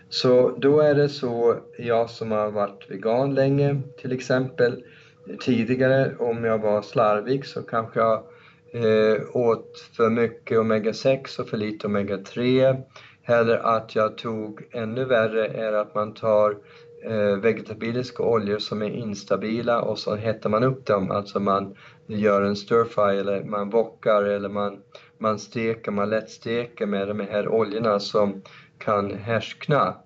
Så 0.08 0.56
då 0.58 0.80
är 0.80 0.94
det 0.94 1.08
så, 1.08 1.56
jag 1.78 2.10
som 2.10 2.30
har 2.30 2.50
varit 2.50 2.90
vegan 2.90 3.34
länge 3.34 3.80
till 4.00 4.12
exempel, 4.12 4.84
tidigare 5.40 6.14
om 6.18 6.44
jag 6.44 6.58
var 6.58 6.82
slarvig 6.82 7.46
så 7.46 7.62
kanske 7.62 8.00
jag 8.00 8.22
eh, 8.72 9.36
åt 9.36 9.78
för 9.96 10.10
mycket 10.10 10.58
omega-6 10.58 11.40
och 11.40 11.48
för 11.48 11.56
lite 11.56 11.86
omega-3. 11.86 12.82
Eller 13.24 13.56
att 13.56 13.94
jag 13.94 14.18
tog, 14.18 14.68
ännu 14.72 15.04
värre 15.04 15.46
är 15.46 15.72
att 15.72 15.94
man 15.94 16.14
tar 16.14 16.56
Eh, 17.02 17.36
vegetabiliska 17.36 18.22
oljor 18.22 18.58
som 18.58 18.82
är 18.82 18.90
instabila 18.90 19.82
och 19.82 19.98
så 19.98 20.14
hettar 20.14 20.50
man 20.50 20.64
upp 20.64 20.86
dem, 20.86 21.10
alltså 21.10 21.40
man 21.40 21.74
gör 22.06 22.42
en 22.42 22.56
stir 22.56 22.84
fry 22.84 23.18
eller 23.18 23.44
man 23.44 23.70
wokar 23.70 24.24
eller 24.24 24.48
man, 24.48 24.82
man 25.18 25.38
steker, 25.38 25.90
man 25.90 26.10
lättsteker 26.10 26.86
med 26.86 27.08
de 27.08 27.20
här 27.20 27.48
oljorna 27.48 28.00
som 28.00 28.42
kan 28.78 29.14
härskna. 29.14 29.96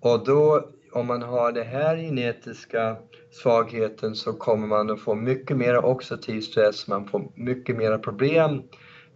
Och 0.00 0.24
då, 0.24 0.68
om 0.92 1.06
man 1.06 1.22
har 1.22 1.52
den 1.52 1.66
här 1.66 1.96
genetiska 1.96 2.96
svagheten 3.30 4.14
så 4.14 4.32
kommer 4.32 4.66
man 4.66 4.90
att 4.90 5.00
få 5.00 5.14
mycket 5.14 5.56
mer 5.56 5.84
oxidativ 5.84 6.40
stress, 6.40 6.88
man 6.88 7.08
får 7.08 7.32
mycket 7.34 7.76
mer 7.76 7.98
problem 7.98 8.62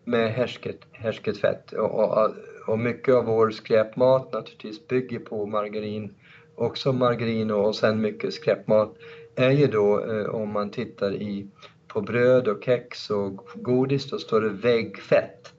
med 0.04 0.32
härsket, 0.32 0.78
härsket 0.92 1.38
fett. 1.38 1.72
Och, 1.72 2.00
och, 2.00 2.30
och 2.66 2.78
mycket 2.78 3.14
av 3.14 3.24
vår 3.24 3.50
skräpmat 3.50 4.32
naturligtvis 4.32 4.88
bygger 4.88 5.18
på 5.18 5.46
margarin, 5.46 6.14
också 6.54 6.92
margarin 6.92 7.50
och 7.50 7.76
sen 7.76 8.00
mycket 8.00 8.34
skräpmat 8.34 8.96
är 9.34 9.50
ju 9.50 9.66
då 9.66 10.04
eh, 10.04 10.26
om 10.26 10.52
man 10.52 10.70
tittar 10.70 11.14
i 11.14 11.46
på 11.88 12.00
bröd 12.00 12.48
och 12.48 12.64
kex 12.64 13.10
och 13.10 13.48
godis, 13.54 14.10
då 14.10 14.18
står 14.18 14.40
det 14.40 14.48
väggfett. 14.48 15.52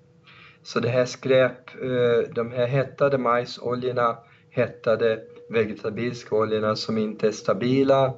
Så 0.63 0.79
det 0.79 0.89
här 0.89 1.05
skräp, 1.05 1.81
eh, 1.81 2.33
de 2.33 2.51
här 2.51 2.67
hettade 2.67 3.17
majsoljorna, 3.17 4.17
hettade 4.49 5.23
vegetabiliska 5.49 6.35
oljorna 6.35 6.75
som 6.75 6.97
inte 6.97 7.27
är 7.27 7.31
stabila, 7.31 8.13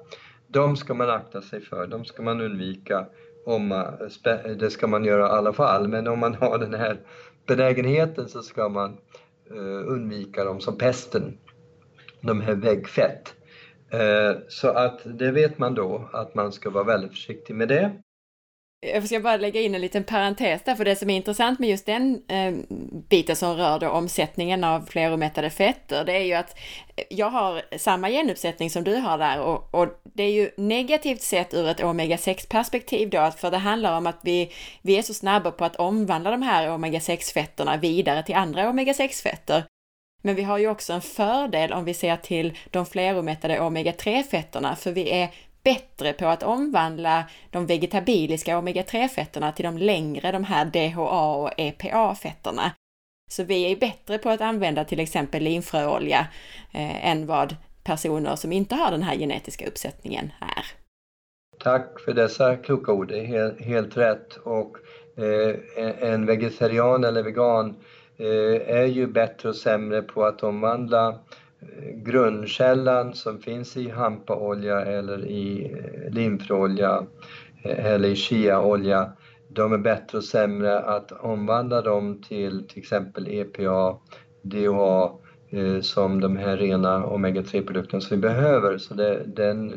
de 0.47 0.75
ska 0.75 0.93
man 0.93 1.09
akta 1.09 1.41
sig 1.41 1.61
för, 1.61 1.87
de 1.87 2.05
ska 2.05 2.23
man 2.23 2.41
undvika. 2.41 3.05
Om 3.45 3.67
man, 3.67 3.93
det 4.59 4.69
ska 4.69 4.87
man 4.87 5.05
göra 5.05 5.25
i 5.25 5.29
alla 5.29 5.53
fall, 5.53 5.87
men 5.87 6.07
om 6.07 6.19
man 6.19 6.35
har 6.35 6.57
den 6.57 6.73
här 6.73 6.97
benägenheten 7.45 8.29
så 8.29 8.41
ska 8.41 8.69
man 8.69 8.97
eh, 9.51 9.91
undvika 9.91 10.43
dem 10.43 10.61
som 10.61 10.77
pesten. 10.77 11.37
De 12.25 12.41
här 12.41 12.53
väggfett. 12.53 13.33
Eh, 13.91 14.39
så 14.47 14.67
att 14.67 15.01
det 15.05 15.31
vet 15.31 15.57
man 15.57 15.75
då, 15.75 16.09
att 16.13 16.35
man 16.35 16.51
ska 16.51 16.69
vara 16.69 16.83
väldigt 16.83 17.11
försiktig 17.11 17.55
med 17.55 17.67
det. 17.67 17.91
Jag 18.93 19.03
ska 19.03 19.19
bara 19.19 19.37
lägga 19.37 19.61
in 19.61 19.75
en 19.75 19.81
liten 19.81 20.03
parentes 20.03 20.63
där, 20.63 20.75
för 20.75 20.85
det 20.85 20.95
som 20.95 21.09
är 21.09 21.15
intressant 21.15 21.59
med 21.59 21.69
just 21.69 21.85
den 21.85 22.21
eh, 22.27 22.53
biten 23.09 23.35
som 23.35 23.55
rör 23.57 23.79
då 23.79 23.89
omsättningen 23.89 24.63
av 24.63 24.81
fleromättade 24.81 25.49
fetter, 25.49 26.05
det 26.05 26.13
är 26.13 26.23
ju 26.23 26.33
att 26.33 26.57
jag 27.09 27.29
har 27.29 27.61
samma 27.77 28.09
genuppsättning 28.09 28.69
som 28.69 28.83
du 28.83 28.95
har 28.95 29.17
där 29.17 29.41
och, 29.41 29.75
och 29.75 29.87
det 30.03 30.23
är 30.23 30.31
ju 30.31 30.49
negativt 30.57 31.21
sett 31.21 31.53
ur 31.53 31.67
ett 31.67 31.79
omega-6 31.79 32.49
perspektiv 32.49 33.09
då, 33.09 33.31
för 33.37 33.51
det 33.51 33.57
handlar 33.57 33.97
om 33.97 34.07
att 34.07 34.19
vi, 34.23 34.51
vi 34.81 34.97
är 34.97 35.01
så 35.01 35.13
snabba 35.13 35.51
på 35.51 35.65
att 35.65 35.75
omvandla 35.75 36.31
de 36.31 36.41
här 36.41 36.69
omega-6 36.69 37.33
fetterna 37.33 37.77
vidare 37.77 38.23
till 38.23 38.35
andra 38.35 38.71
omega-6 38.71 39.23
fetter. 39.23 39.63
Men 40.25 40.35
vi 40.35 40.43
har 40.43 40.57
ju 40.57 40.67
också 40.67 40.93
en 40.93 41.01
fördel 41.01 41.73
om 41.73 41.85
vi 41.85 41.93
ser 41.93 42.17
till 42.17 42.57
de 42.71 42.85
fleromättade 42.85 43.59
omega-3 43.59 44.23
fetterna, 44.23 44.75
för 44.75 44.91
vi 44.91 45.11
är 45.11 45.29
bättre 45.63 46.13
på 46.13 46.25
att 46.25 46.43
omvandla 46.43 47.23
de 47.51 47.65
vegetabiliska 47.65 48.57
omega-3-fetterna 48.57 49.51
till 49.51 49.65
de 49.65 49.77
längre, 49.77 50.31
de 50.31 50.43
här 50.43 50.65
DHA 50.65 51.35
och 51.35 51.51
EPA-fetterna. 51.57 52.71
Så 53.31 53.43
vi 53.43 53.71
är 53.71 53.75
bättre 53.75 54.17
på 54.17 54.29
att 54.29 54.41
använda 54.41 54.85
till 54.85 54.99
exempel 54.99 55.43
linfröolja 55.43 56.27
eh, 56.73 57.09
än 57.09 57.25
vad 57.25 57.55
personer 57.83 58.35
som 58.35 58.51
inte 58.51 58.75
har 58.75 58.91
den 58.91 59.03
här 59.03 59.15
genetiska 59.15 59.67
uppsättningen 59.67 60.31
är. 60.41 60.65
Tack 61.59 61.99
för 62.05 62.13
dessa 62.13 62.55
kloka 62.55 62.91
ord, 62.91 63.07
det 63.07 63.19
är 63.19 63.25
helt, 63.25 63.61
helt 63.61 63.97
rätt. 63.97 64.33
Och 64.33 64.77
eh, 65.17 66.09
en 66.11 66.25
vegetarian 66.25 67.03
eller 67.03 67.23
vegan 67.23 67.69
eh, 67.69 67.75
Eh, 68.17 68.75
är 68.75 68.85
ju 68.85 69.07
bättre 69.07 69.49
och 69.49 69.55
sämre 69.55 70.01
på 70.01 70.23
att 70.23 70.43
omvandla 70.43 71.09
eh, 71.59 71.95
grundkällan 71.95 73.13
som 73.13 73.39
finns 73.39 73.77
i 73.77 73.89
hampaolja 73.89 74.81
eller 74.81 75.25
i 75.25 75.71
eh, 75.71 76.17
eh 77.63 77.85
eller 77.85 78.09
i 78.09 78.15
chiaolja, 78.15 79.11
de 79.47 79.73
är 79.73 79.77
bättre 79.77 80.17
och 80.17 80.23
sämre 80.23 80.79
att 80.79 81.11
omvandla 81.11 81.81
dem 81.81 82.21
till 82.21 82.67
till 82.67 82.79
exempel 82.79 83.27
EPA, 83.27 83.97
DHA 84.41 85.11
som 85.81 86.21
de 86.21 86.37
här 86.37 86.57
rena 86.57 87.05
omega-3-produkterna 87.05 88.01
som 88.01 88.17
vi 88.17 88.21
behöver. 88.21 88.77
Så 88.77 88.93
det, 88.93 89.23
den, 89.25 89.73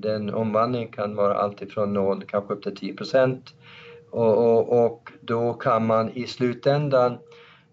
den 0.00 0.34
omvandlingen 0.34 0.88
kan 0.88 1.14
vara 1.14 1.34
alltifrån 1.34 1.92
0 1.92 2.24
kanske 2.28 2.54
upp 2.54 2.62
till 2.62 2.76
10 2.76 2.94
procent. 2.94 3.54
Och, 4.10 4.38
och, 4.38 4.84
och 4.84 5.10
då 5.20 5.52
kan 5.52 5.86
man 5.86 6.10
i 6.10 6.26
slutändan 6.26 7.18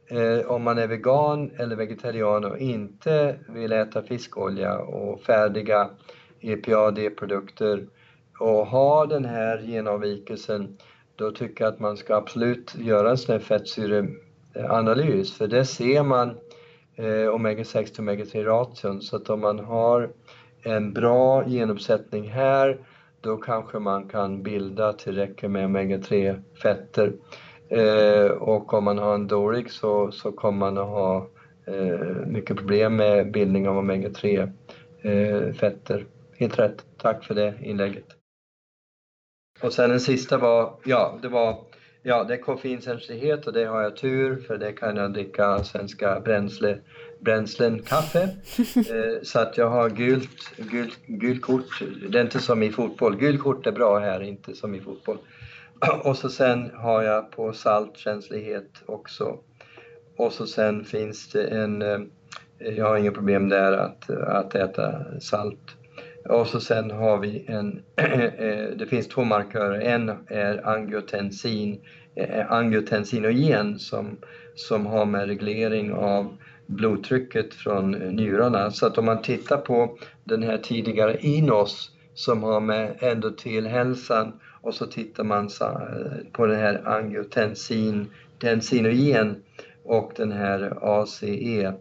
eh, 0.08 0.52
om 0.52 0.64
man 0.64 0.78
är 0.78 0.88
vegan 0.88 1.52
eller 1.58 1.76
vegetarian 1.76 2.46
och 2.46 2.58
inte 2.58 3.36
vill 3.50 3.72
äta 3.72 4.04
fiskolja 4.04 4.78
och 4.78 5.22
färdiga 5.22 5.90
EPAD-produkter 6.42 7.88
och 8.40 8.68
har 8.68 9.08
den 9.08 9.26
här 9.26 9.62
genavvikelsen, 9.62 10.78
då 11.16 11.32
tycker 11.32 11.64
jag 11.64 11.74
att 11.74 11.80
man 11.80 11.98
ska 11.98 12.16
absolut 12.16 12.76
göra 12.76 13.10
en 13.10 13.18
sån 13.18 13.34
här 13.34 13.40
fettsyreanalys, 13.40 15.38
för 15.38 15.48
där 15.48 15.64
ser 15.64 16.04
man 16.04 16.30
eh, 16.96 17.06
omega-6 17.06 17.86
till 17.86 18.04
omega-3-ration. 18.04 19.02
Så 19.02 19.16
att 19.16 19.30
om 19.30 19.40
man 19.40 19.60
har 19.60 20.10
en 20.64 20.94
bra 20.94 21.44
genuppsättning 21.46 22.30
här, 22.30 22.78
då 23.22 23.38
kanske 23.38 23.80
man 23.80 24.08
kan 24.08 24.44
bilda 24.44 24.94
tillräckligt 24.94 25.52
med 25.52 25.66
omega-3 25.66 26.42
fetter. 26.62 27.14
Eh, 27.70 28.32
och 28.32 28.74
om 28.74 28.84
man 28.84 28.98
har 28.98 29.16
en 29.16 29.28
dålig 29.28 29.72
så, 29.72 30.12
så 30.12 30.32
kommer 30.32 30.60
man 30.60 30.78
att 30.78 30.88
ha 30.88 31.28
eh, 31.68 32.28
mycket 32.28 32.58
problem 32.58 32.96
med 32.96 33.32
bildning 33.32 33.68
av 33.68 33.78
omega-3 33.78 34.52
eh, 35.02 35.54
fetter. 35.54 36.06
Helt 36.38 36.60
rätt, 36.60 36.86
tack 36.98 37.24
för 37.24 37.36
det 37.36 37.54
inlägget. 37.62 38.06
Och 39.62 39.74
sen 39.74 39.90
den 39.90 40.00
sista 40.00 40.38
var, 40.38 40.74
ja 40.86 41.20
det 41.22 41.28
var, 41.28 41.58
ja 42.04 42.24
det 42.24 42.34
är 42.34 42.38
koffeinkänslighet 42.38 43.48
och 43.48 43.54
det 43.54 43.66
har 43.66 43.82
jag 43.82 43.98
tur 43.98 44.42
för 44.48 44.58
det 44.58 44.74
kan 44.74 44.98
jag 44.98 45.14
dricka 45.14 45.64
svenska 45.64 46.20
bränsle, 46.20 46.78
bränslen, 47.20 47.82
kaffe. 47.82 48.30
Eh, 48.76 49.22
så 49.24 49.40
att 49.40 49.58
jag 49.58 49.70
har 49.70 49.90
gult, 49.90 50.58
gult, 50.58 51.06
gult 51.08 51.42
kort, 51.42 51.82
det 52.10 52.20
är 52.20 52.24
inte 52.24 52.40
som 52.40 52.64
i 52.64 52.72
fotboll, 52.72 53.18
gult 53.18 53.42
kort 53.42 53.68
är 53.68 53.72
bra 53.72 54.00
här, 54.00 54.24
inte 54.24 54.56
som 54.56 54.76
i 54.76 54.82
fotboll. 54.82 55.18
Och 56.04 56.18
så 56.18 56.30
sen 56.30 56.72
har 56.76 57.02
jag 57.02 57.32
på 57.32 57.54
saltkänslighet 57.54 58.84
också. 58.86 59.40
Och 60.18 60.34
så 60.34 60.48
sen 60.48 60.84
finns 60.84 61.32
det 61.32 61.48
en, 61.48 61.82
eh, 61.82 62.00
jag 62.58 62.86
har 62.86 62.98
inga 62.98 63.12
problem 63.12 63.50
där 63.50 63.72
att, 63.72 64.10
att 64.10 64.56
äta 64.56 65.20
salt. 65.20 65.76
Och 66.30 66.48
så 66.48 66.60
sen 66.60 66.92
har 66.92 67.18
vi 67.18 67.46
en, 67.48 67.84
eh, 67.96 68.78
det 68.78 68.88
finns 68.90 69.08
två 69.08 69.24
markörer. 69.24 69.80
En 69.80 70.12
är 70.28 70.68
angiotensin, 70.68 71.82
eh, 72.16 72.52
angiotensinogen 72.52 73.80
som, 73.80 74.18
som 74.56 74.86
har 74.86 75.06
med 75.06 75.28
reglering 75.28 75.94
av 75.94 76.38
blodtrycket 76.68 77.54
från 77.54 77.92
njurarna. 77.92 78.72
Så 78.72 78.86
att 78.86 78.98
om 78.98 79.06
man 79.06 79.22
tittar 79.22 79.58
på 79.58 79.98
den 80.24 80.44
här 80.44 80.58
tidigare 80.58 81.18
INOS 81.20 81.92
som 82.14 82.44
har 82.44 82.60
med 82.60 82.98
endotelhälsan 83.02 84.40
och 84.66 84.74
så 84.74 84.86
tittar 84.86 85.24
man 85.24 85.50
eh, 85.62 86.32
på 86.32 86.46
den 86.46 86.60
här 86.60 86.88
angiotensin, 86.88 88.10
tensinogen 88.42 89.36
och 89.84 90.12
den 90.16 90.32
här 90.32 90.78
ACE 90.82 91.74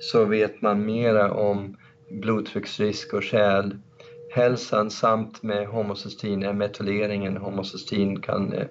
så 0.00 0.24
vet 0.24 0.62
man 0.62 0.86
mera 0.86 1.32
om 1.32 1.76
blodtrycksrisk 2.10 3.14
och 3.14 3.22
kärlhälsan 3.22 4.90
samt 4.90 5.42
med 5.42 5.66
homocystein, 5.66 6.58
metyleringen, 6.58 7.36
homocystein 7.36 8.20
kan 8.20 8.52
eh, 8.52 8.66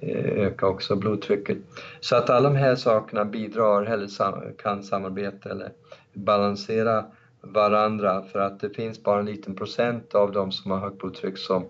eh, 0.00 0.44
öka 0.46 0.66
också 0.66 0.96
blodtrycket. 0.96 1.58
Så 2.00 2.16
att 2.16 2.30
alla 2.30 2.48
de 2.48 2.56
här 2.56 2.76
sakerna 2.76 3.24
bidrar 3.24 3.82
eller 3.82 4.52
kan 4.58 4.82
samarbeta 4.82 5.50
eller 5.50 5.72
balansera 6.12 7.04
varandra 7.40 8.22
för 8.22 8.38
att 8.38 8.60
det 8.60 8.70
finns 8.70 9.02
bara 9.02 9.20
en 9.20 9.26
liten 9.26 9.54
procent 9.54 10.14
av 10.14 10.32
de 10.32 10.52
som 10.52 10.70
har 10.70 10.78
högt 10.78 10.98
blodtryck 10.98 11.38
som 11.38 11.64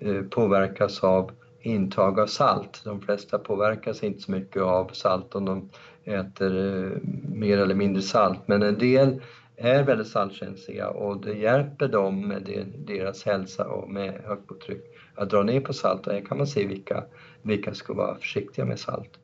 Eh, 0.00 0.22
påverkas 0.22 1.04
av 1.04 1.30
intag 1.62 2.20
av 2.20 2.26
salt. 2.26 2.82
De 2.84 3.00
flesta 3.00 3.38
påverkas 3.38 4.02
inte 4.02 4.20
så 4.20 4.30
mycket 4.30 4.62
av 4.62 4.88
salt 4.92 5.34
om 5.34 5.44
de 5.44 5.70
äter 6.04 6.56
eh, 6.56 6.98
mer 7.34 7.58
eller 7.58 7.74
mindre 7.74 8.02
salt, 8.02 8.48
men 8.48 8.62
en 8.62 8.78
del 8.78 9.22
är 9.56 9.82
väldigt 9.82 10.08
saltkänsliga 10.08 10.88
och 10.90 11.20
det 11.20 11.32
hjälper 11.32 11.88
dem 11.88 12.28
med 12.28 12.66
deras 12.86 13.24
hälsa 13.24 13.68
och 13.68 13.90
med 13.90 14.22
högt 14.24 14.46
blodtryck 14.46 14.84
att 15.14 15.30
dra 15.30 15.42
ner 15.42 15.60
på 15.60 15.72
salt 15.72 16.06
och 16.06 16.12
här 16.12 16.20
kan 16.20 16.38
man 16.38 16.46
se 16.46 16.66
vilka, 16.66 17.04
vilka 17.42 17.74
ska 17.74 17.94
vara 17.94 18.14
försiktiga 18.14 18.64
med 18.64 18.78
salt. 18.78 19.18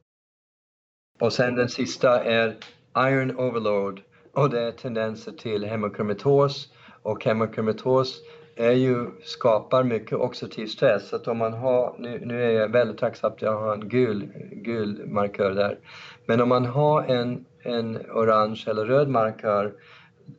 Och 1.20 1.32
sen 1.32 1.54
den 1.54 1.68
sista 1.68 2.24
är 2.24 2.56
iron 2.96 3.38
overload 3.38 4.00
och 4.32 4.50
det 4.50 4.60
är 4.60 4.72
tendenser 4.72 5.32
till 5.32 5.64
hemokromatos 5.64 6.72
och 7.02 7.24
hemokromatos 7.24 8.20
är 8.56 8.72
ju, 8.72 9.06
skapar 9.22 9.82
mycket 9.82 10.18
oxidativ 10.18 10.66
stress. 10.66 11.08
Så 11.08 11.16
att 11.16 11.28
om 11.28 11.38
man 11.38 11.52
har, 11.52 11.94
nu, 11.98 12.22
nu 12.24 12.44
är 12.44 12.50
jag 12.50 12.68
väldigt 12.68 12.98
tacksam 12.98 13.32
att 13.32 13.42
jag 13.42 13.60
har 13.60 13.74
en 13.74 13.88
gul, 13.88 14.32
gul 14.52 15.06
markör 15.06 15.50
där. 15.50 15.78
Men 16.26 16.40
om 16.40 16.48
man 16.48 16.64
har 16.64 17.02
en, 17.02 17.44
en 17.62 17.96
orange 17.96 18.64
eller 18.66 18.84
röd 18.84 19.08
markör, 19.08 19.72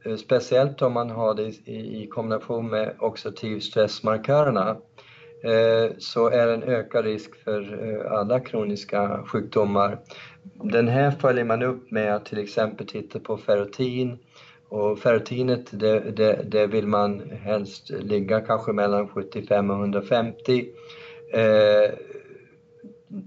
eh, 0.05 0.15
speciellt 0.15 0.81
om 0.81 0.93
man 0.93 1.09
har 1.09 1.33
det 1.33 1.43
i, 1.43 2.03
i 2.03 2.07
kombination 2.07 2.69
med 2.69 2.95
oxidativ 2.99 3.59
stressmarkörerna, 3.59 4.77
eh, 5.43 5.91
så 5.97 6.29
är 6.29 6.47
det 6.47 6.53
en 6.53 6.63
ökad 6.63 7.05
risk 7.05 7.35
för 7.43 7.89
eh, 7.89 8.11
alla 8.11 8.39
kroniska 8.39 9.23
sjukdomar. 9.25 9.99
Den 10.63 10.87
här 10.87 11.11
följer 11.11 11.45
man 11.45 11.63
upp 11.63 11.91
med 11.91 12.15
att 12.15 12.25
till 12.25 12.39
exempel 12.39 12.87
titta 12.87 13.19
på 13.19 13.37
ferrotin, 13.37 14.17
och 14.69 14.99
ferritinet 14.99 15.79
det, 15.79 15.99
det, 15.99 16.41
det, 16.45 16.67
vill 16.67 16.87
man 16.87 17.21
helst 17.43 17.89
ligga 17.89 18.41
kanske 18.41 18.73
mellan 18.73 19.07
75 19.07 19.69
och 19.69 19.79
150. 19.79 20.65
Eh, 21.33 21.91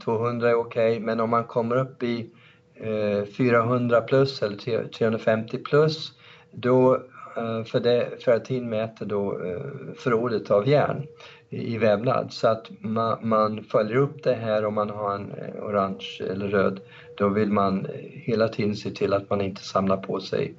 200 0.04 0.50
är 0.50 0.54
okej, 0.54 0.92
okay, 0.92 1.00
men 1.00 1.20
om 1.20 1.30
man 1.30 1.44
kommer 1.44 1.76
upp 1.76 2.02
i 2.02 2.30
eh, 2.74 3.24
400 3.24 4.00
plus 4.00 4.42
eller 4.42 4.88
350 4.88 5.58
plus, 5.58 6.12
då, 6.52 6.94
eh, 7.36 7.64
för 7.64 7.80
det, 7.80 8.24
ferritin 8.24 8.68
mäter 8.68 9.06
då 9.06 9.44
eh, 9.44 9.94
förrådet 9.96 10.50
av 10.50 10.68
järn 10.68 11.06
i, 11.50 11.78
vävnad. 11.78 12.32
Så 12.32 12.48
att 12.48 12.70
man, 12.80 13.18
man, 13.28 13.64
följer 13.64 13.96
upp 13.96 14.22
det 14.22 14.34
här 14.34 14.64
om 14.64 14.74
man 14.74 14.90
har 14.90 15.14
en 15.14 15.30
eh, 15.30 15.64
orange 15.64 16.20
eller 16.30 16.48
röd, 16.48 16.80
då 17.16 17.28
vill 17.28 17.52
man 17.52 17.86
hela 18.12 18.48
tiden 18.48 18.76
se 18.76 18.90
till 18.90 19.12
att 19.12 19.30
man 19.30 19.40
inte 19.40 19.62
samlar 19.62 19.96
på 19.96 20.20
sig 20.20 20.54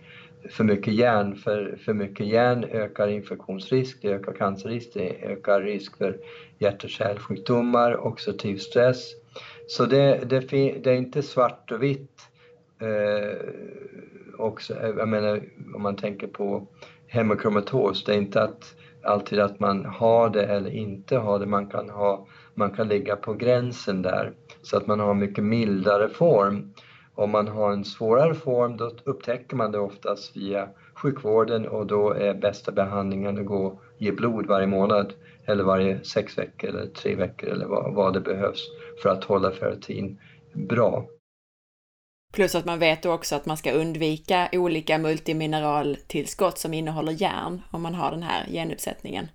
för 0.49 0.63
mycket 0.63 0.93
järn. 0.93 1.35
För, 1.35 1.79
för 1.85 1.93
mycket 1.93 2.27
järn 2.27 2.63
ökar 2.63 3.07
infektionsrisk, 3.07 3.97
det 4.01 4.09
ökar 4.09 4.33
cancerrisk, 4.33 4.89
det 4.93 5.09
ökar 5.23 5.61
risk 5.61 5.97
för 5.97 6.17
hjärt 6.59 6.83
och 6.83 6.89
kärlsjukdomar, 6.89 8.07
oxidativ 8.07 8.57
stress. 8.57 9.11
Så 9.67 9.85
det, 9.85 10.29
det, 10.29 10.39
det 10.83 10.91
är 10.91 10.95
inte 10.95 11.23
svart 11.23 11.71
och 11.71 11.83
vitt. 11.83 12.21
Eh, 12.81 13.37
också, 14.37 14.73
jag 14.97 15.07
menar, 15.07 15.41
om 15.75 15.81
man 15.81 15.95
tänker 15.95 16.27
på 16.27 16.67
hemokromatos. 17.07 18.03
Det 18.03 18.13
är 18.13 18.17
inte 18.17 18.43
att, 18.43 18.75
alltid 19.03 19.39
att 19.39 19.59
man 19.59 19.85
har 19.85 20.29
det 20.29 20.43
eller 20.43 20.71
inte 20.71 21.17
har 21.17 21.39
det. 21.39 21.45
Man 21.45 21.65
kan, 21.65 21.89
ha, 21.89 22.27
man 22.53 22.71
kan 22.71 22.87
ligga 22.87 23.15
på 23.15 23.33
gränsen 23.33 24.01
där 24.01 24.33
så 24.61 24.77
att 24.77 24.87
man 24.87 24.99
har 24.99 25.13
mycket 25.13 25.43
mildare 25.43 26.09
form. 26.09 26.73
Om 27.21 27.31
man 27.31 27.47
har 27.47 27.71
en 27.71 27.85
svårare 27.85 28.35
form 28.35 28.77
då 28.77 28.91
upptäcker 29.03 29.55
man 29.55 29.71
det 29.71 29.79
oftast 29.79 30.37
via 30.37 30.69
sjukvården 30.93 31.67
och 31.67 31.87
då 31.87 32.11
är 32.11 32.33
bästa 32.33 32.71
behandlingen 32.71 33.37
att 33.39 33.45
gå 33.45 33.65
och 33.65 33.81
ge 33.97 34.11
blod 34.11 34.45
varje 34.47 34.67
månad 34.67 35.13
eller 35.45 35.63
varje 35.63 36.03
sex 36.03 36.37
veckor 36.37 36.69
eller 36.69 36.85
tre 36.87 37.15
veckor 37.15 37.49
eller 37.49 37.65
vad, 37.65 37.93
vad 37.93 38.13
det 38.13 38.21
behövs 38.21 38.67
för 39.01 39.09
att 39.09 39.23
hålla 39.23 39.51
ferritin 39.51 40.19
bra. 40.53 41.05
Plus 42.33 42.55
att 42.55 42.65
man 42.65 42.79
vet 42.79 43.05
också 43.05 43.35
att 43.35 43.45
man 43.45 43.57
ska 43.57 43.71
undvika 43.71 44.49
olika 44.51 44.97
multimineraltillskott 44.97 46.57
som 46.57 46.73
innehåller 46.73 47.21
järn 47.21 47.61
om 47.71 47.81
man 47.81 47.95
har 47.95 48.11
den 48.11 48.23
här 48.23 48.47
genuppsättningen. 48.51 49.27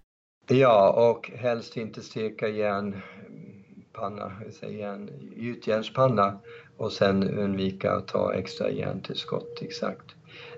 Ja, 0.48 1.10
och 1.10 1.30
helst 1.30 1.76
inte 1.76 2.00
steka 2.00 2.48
järnpanna, 2.48 4.32
järn, 4.62 5.10
gjutjärnspanna 5.36 6.40
och 6.77 6.93
sen 6.93 7.39
undvika 7.39 7.93
att 7.93 8.09
ta 8.09 8.32
extra 8.35 8.70
järntillskott, 8.70 9.59
exakt. 9.62 10.15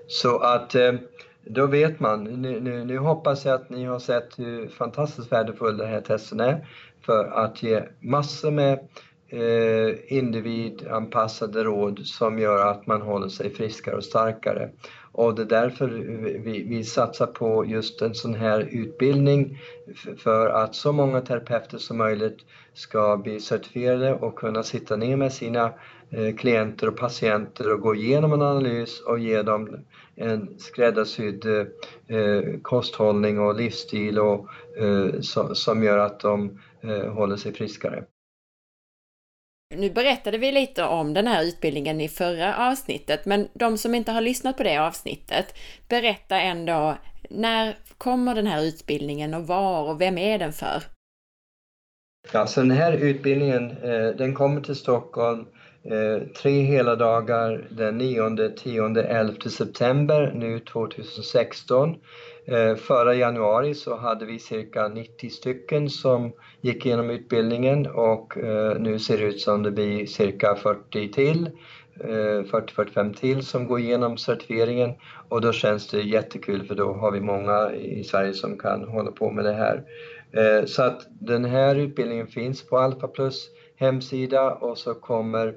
Så 0.07 0.37
att 0.37 0.75
eh, 0.75 0.93
då 1.43 1.67
vet 1.67 1.99
man. 1.99 2.23
Nu, 2.23 2.59
nu, 2.59 2.85
nu, 2.85 2.97
hoppas 2.97 3.45
jag 3.45 3.55
att 3.55 3.69
ni 3.69 3.85
har 3.85 3.99
sett 3.99 4.39
hur 4.39 4.67
fantastiskt 4.67 5.31
värdefull 5.31 5.77
den 5.77 5.89
här 5.89 6.01
testen 6.01 6.39
är 6.39 6.67
för 7.01 7.25
att 7.25 7.63
ge 7.63 7.83
massor 7.99 8.51
med 8.51 8.79
eh, 9.27 10.17
individanpassade 10.17 11.63
råd 11.63 11.99
som 12.05 12.39
gör 12.39 12.67
att 12.67 12.87
man 12.87 13.01
håller 13.01 13.29
sig 13.29 13.49
friskare 13.49 13.95
och 13.95 14.03
starkare. 14.03 14.69
Och 15.11 15.35
det 15.35 15.41
är 15.41 15.45
därför 15.45 15.87
vi, 16.43 16.63
vi 16.63 16.83
satsar 16.83 17.27
på 17.27 17.65
just 17.65 18.01
en 18.01 18.15
sån 18.15 18.35
här 18.35 18.67
utbildning 18.71 19.59
för 20.17 20.49
att 20.49 20.75
så 20.75 20.91
många 20.91 21.21
terapeuter 21.21 21.77
som 21.77 21.97
möjligt 21.97 22.37
ska 22.73 23.17
bli 23.17 23.39
certifierade 23.39 24.13
och 24.13 24.35
kunna 24.35 24.63
sitta 24.63 24.95
ner 24.95 25.15
med 25.15 25.33
sina 25.33 25.73
klienter 26.37 26.87
och 26.87 26.97
patienter 26.97 27.73
och 27.73 27.81
gå 27.81 27.95
igenom 27.95 28.33
en 28.33 28.41
analys 28.41 29.01
och 29.01 29.19
ge 29.19 29.41
dem 29.41 29.85
en 30.15 30.59
skräddarsydd 30.59 31.45
eh, 32.07 32.59
kosthållning 32.61 33.39
och 33.39 33.55
livsstil 33.55 34.19
och, 34.19 34.47
eh, 34.77 35.21
so, 35.21 35.55
som 35.55 35.83
gör 35.83 35.97
att 35.97 36.19
de 36.19 36.59
eh, 36.81 37.13
håller 37.13 37.35
sig 37.35 37.53
friskare. 37.53 38.03
Nu 39.75 39.89
berättade 39.89 40.37
vi 40.37 40.51
lite 40.51 40.83
om 40.83 41.13
den 41.13 41.27
här 41.27 41.43
utbildningen 41.43 42.01
i 42.01 42.07
förra 42.07 42.69
avsnittet, 42.69 43.25
men 43.25 43.47
de 43.53 43.77
som 43.77 43.95
inte 43.95 44.11
har 44.11 44.21
lyssnat 44.21 44.57
på 44.57 44.63
det 44.63 44.77
avsnittet, 44.77 45.53
berätta 45.87 46.41
ändå 46.41 46.97
när 47.29 47.77
kommer 47.97 48.35
den 48.35 48.47
här 48.47 48.63
utbildningen 48.63 49.33
och 49.33 49.47
var 49.47 49.89
och 49.89 50.01
vem 50.01 50.17
är 50.17 50.39
den 50.39 50.53
för? 50.53 50.83
Ja, 52.33 52.47
så 52.47 52.59
den 52.59 52.71
här 52.71 52.93
utbildningen 52.93 53.71
eh, 53.71 54.15
den 54.17 54.33
kommer 54.33 54.61
till 54.61 54.75
Stockholm 54.75 55.39
eh, 55.39 55.58
Eh, 55.83 56.27
tre 56.41 56.61
hela 56.61 56.95
dagar 56.95 57.67
den 57.69 57.97
9, 57.97 58.49
10, 58.49 59.01
11 59.01 59.49
september 59.49 60.31
nu 60.35 60.59
2016. 60.59 61.95
Eh, 62.45 62.75
förra 62.75 63.15
januari 63.15 63.73
så 63.73 63.95
hade 63.95 64.25
vi 64.25 64.39
cirka 64.39 64.87
90 64.87 65.29
stycken 65.29 65.89
som 65.89 66.31
gick 66.61 66.85
igenom 66.85 67.09
utbildningen 67.09 67.87
och 67.87 68.37
eh, 68.37 68.79
nu 68.79 68.99
ser 68.99 69.17
det 69.17 69.23
ut 69.23 69.41
som 69.41 69.63
det 69.63 69.71
blir 69.71 70.05
cirka 70.05 70.55
40 70.55 71.11
till. 71.11 71.49
Eh, 71.99 72.43
40-45 72.43 73.13
till 73.13 73.45
som 73.45 73.67
går 73.67 73.79
igenom 73.79 74.17
certifieringen 74.17 74.93
och 75.29 75.41
då 75.41 75.51
känns 75.51 75.87
det 75.87 76.01
jättekul 76.01 76.67
för 76.67 76.75
då 76.75 76.93
har 76.93 77.11
vi 77.11 77.21
många 77.21 77.71
i 77.71 78.03
Sverige 78.03 78.33
som 78.33 78.57
kan 78.57 78.83
hålla 78.83 79.11
på 79.11 79.31
med 79.31 79.45
det 79.45 79.53
här. 79.53 79.83
Eh, 80.31 80.65
så 80.65 80.83
att 80.83 81.07
den 81.09 81.45
här 81.45 81.75
utbildningen 81.75 82.27
finns 82.27 82.67
på 82.67 82.77
Alpha 82.77 83.07
Plus 83.07 83.49
hemsida 83.79 84.51
och 84.53 84.77
så 84.77 84.93
kommer, 84.93 85.47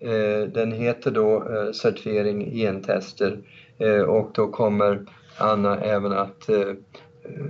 eh, 0.00 0.48
den 0.48 0.72
heter 0.72 1.10
då 1.10 1.36
eh, 1.36 1.72
certifiering 1.72 2.54
gentester 2.54 3.38
eh, 3.78 4.00
och 4.00 4.30
då 4.34 4.48
kommer 4.48 5.06
Anna 5.36 5.80
även 5.80 6.12
att 6.12 6.48
eh, 6.48 6.74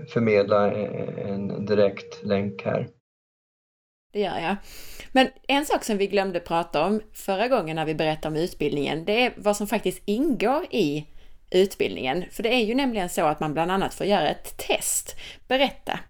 förmedla 0.09 0.72
en 0.72 1.66
direkt 1.66 2.24
länk 2.24 2.62
här. 2.64 2.88
Det 4.12 4.20
gör 4.20 4.38
jag. 4.38 4.56
Men 5.12 5.28
en 5.48 5.66
sak 5.66 5.84
som 5.84 5.98
vi 5.98 6.06
glömde 6.06 6.40
prata 6.40 6.86
om 6.86 7.00
förra 7.12 7.48
gången 7.48 7.76
när 7.76 7.84
vi 7.84 7.94
berättade 7.94 8.36
om 8.36 8.42
utbildningen, 8.42 9.04
det 9.04 9.26
är 9.26 9.32
vad 9.36 9.56
som 9.56 9.66
faktiskt 9.66 10.02
ingår 10.04 10.64
i 10.70 11.06
utbildningen. 11.50 12.24
För 12.30 12.42
det 12.42 12.54
är 12.54 12.64
ju 12.64 12.74
nämligen 12.74 13.09
så 13.09 13.24
att 13.24 13.40
man 13.40 13.54
bland 13.54 13.70
annat 13.70 13.94
får 13.94 14.06
göra 14.06 14.28
ett 14.28 14.59
test. 14.59 15.16
Berätta! 15.48 16.00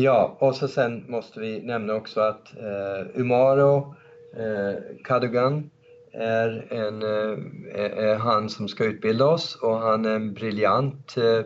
Ja, 0.00 0.36
och 0.38 0.54
så 0.54 0.68
sen 0.68 1.04
måste 1.08 1.40
vi 1.40 1.60
nämna 1.60 1.94
också 1.94 2.20
att 2.20 2.56
eh, 2.56 3.20
Umaro 3.20 3.94
eh, 4.36 4.78
Kadogan 5.04 5.70
är, 6.12 6.66
en, 6.70 7.02
eh, 7.02 8.08
är 8.08 8.16
han 8.16 8.48
som 8.48 8.68
ska 8.68 8.84
utbilda 8.84 9.26
oss 9.26 9.58
och 9.62 9.78
han 9.78 10.04
är 10.04 10.10
en 10.10 10.34
briljant, 10.34 11.16
eh, 11.16 11.40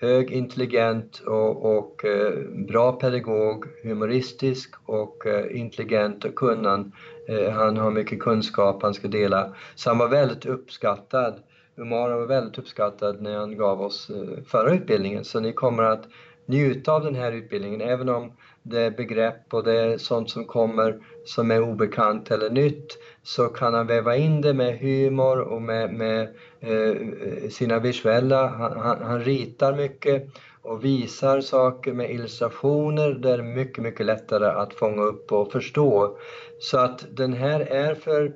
hög, 0.00 0.30
intelligent 0.30 1.18
och, 1.26 1.78
och 1.78 2.04
eh, 2.04 2.32
bra 2.68 2.92
pedagog, 2.92 3.64
humoristisk 3.82 4.74
och 4.86 5.26
eh, 5.26 5.60
intelligent 5.60 6.24
och 6.24 6.34
kunnan. 6.34 6.92
Eh, 7.28 7.50
han 7.52 7.76
har 7.76 7.90
mycket 7.90 8.20
kunskap 8.20 8.82
han 8.82 8.94
ska 8.94 9.08
dela. 9.08 9.54
Så 9.74 9.90
han 9.90 9.98
var 9.98 10.08
väldigt 10.08 10.46
uppskattad. 10.46 11.34
Umar 11.76 12.10
var 12.10 12.26
väldigt 12.26 12.58
uppskattad 12.58 13.22
när 13.22 13.36
han 13.36 13.56
gav 13.56 13.82
oss 13.82 14.10
eh, 14.10 14.44
förra 14.46 14.74
utbildningen 14.74 15.24
så 15.24 15.40
ni 15.40 15.52
kommer 15.52 15.82
att 15.82 16.04
njuta 16.48 16.92
av 16.92 17.04
den 17.04 17.14
här 17.14 17.32
utbildningen 17.32 17.80
även 17.80 18.08
om 18.08 18.32
det 18.62 18.80
är 18.80 18.90
begrepp 18.90 19.54
och 19.54 19.64
det 19.64 19.72
är 19.72 19.98
sånt 19.98 20.30
som 20.30 20.44
kommer 20.44 20.98
som 21.24 21.50
är 21.50 21.62
obekant 21.62 22.30
eller 22.30 22.50
nytt 22.50 22.98
så 23.22 23.48
kan 23.48 23.74
han 23.74 23.86
väva 23.86 24.16
in 24.16 24.40
det 24.40 24.54
med 24.54 24.78
humor 24.78 25.38
och 25.38 25.62
med, 25.62 25.92
med 25.92 26.28
eh, 26.60 27.50
sina 27.50 27.78
visuella, 27.78 28.46
han, 28.46 28.78
han, 28.78 29.02
han, 29.02 29.24
ritar 29.24 29.76
mycket 29.76 30.28
och 30.62 30.84
visar 30.84 31.40
saker 31.40 31.92
med 31.92 32.10
illustrationer 32.10 33.10
där 33.10 33.38
det 33.38 33.42
är 33.42 33.54
mycket, 33.56 33.84
mycket 33.84 34.06
lättare 34.06 34.46
att 34.46 34.74
fånga 34.74 35.02
upp 35.02 35.32
och 35.32 35.52
förstå. 35.52 36.18
Så 36.58 36.78
att 36.78 37.06
den 37.10 37.32
här 37.32 37.60
är 37.60 37.94
för 37.94 38.32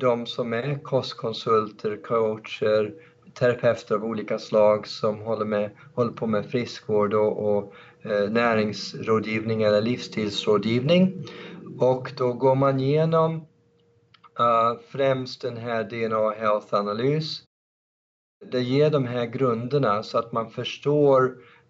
de 0.00 0.26
som 0.26 0.52
är 0.52 0.82
kostkonsulter, 0.82 1.96
coacher, 1.96 2.94
terapeuter 3.34 3.94
av 3.94 4.04
olika 4.04 4.38
slag 4.38 4.86
som 4.86 5.20
håller, 5.20 5.44
med, 5.44 5.70
håller 5.94 6.12
på 6.12 6.26
med 6.26 6.46
friskvård 6.46 7.14
och, 7.14 7.56
och 7.56 7.74
eh, 8.02 8.30
näringsrådgivning 8.30 9.62
eller 9.62 9.80
livsstilsrådgivning. 9.80 11.24
Och 11.78 12.12
då 12.16 12.32
går 12.32 12.54
man 12.54 12.80
igenom 12.80 13.36
uh, 14.40 14.80
främst 14.88 15.42
den 15.42 15.56
här 15.56 15.84
DNA 15.84 16.32
Health-analys. 16.32 17.42
Det 18.50 18.60
ger 18.60 18.90
de 18.90 19.06
här 19.06 19.26
grunderna 19.26 20.02
så 20.02 20.18
att 20.18 20.32
man 20.32 20.50
förstår 20.50 21.22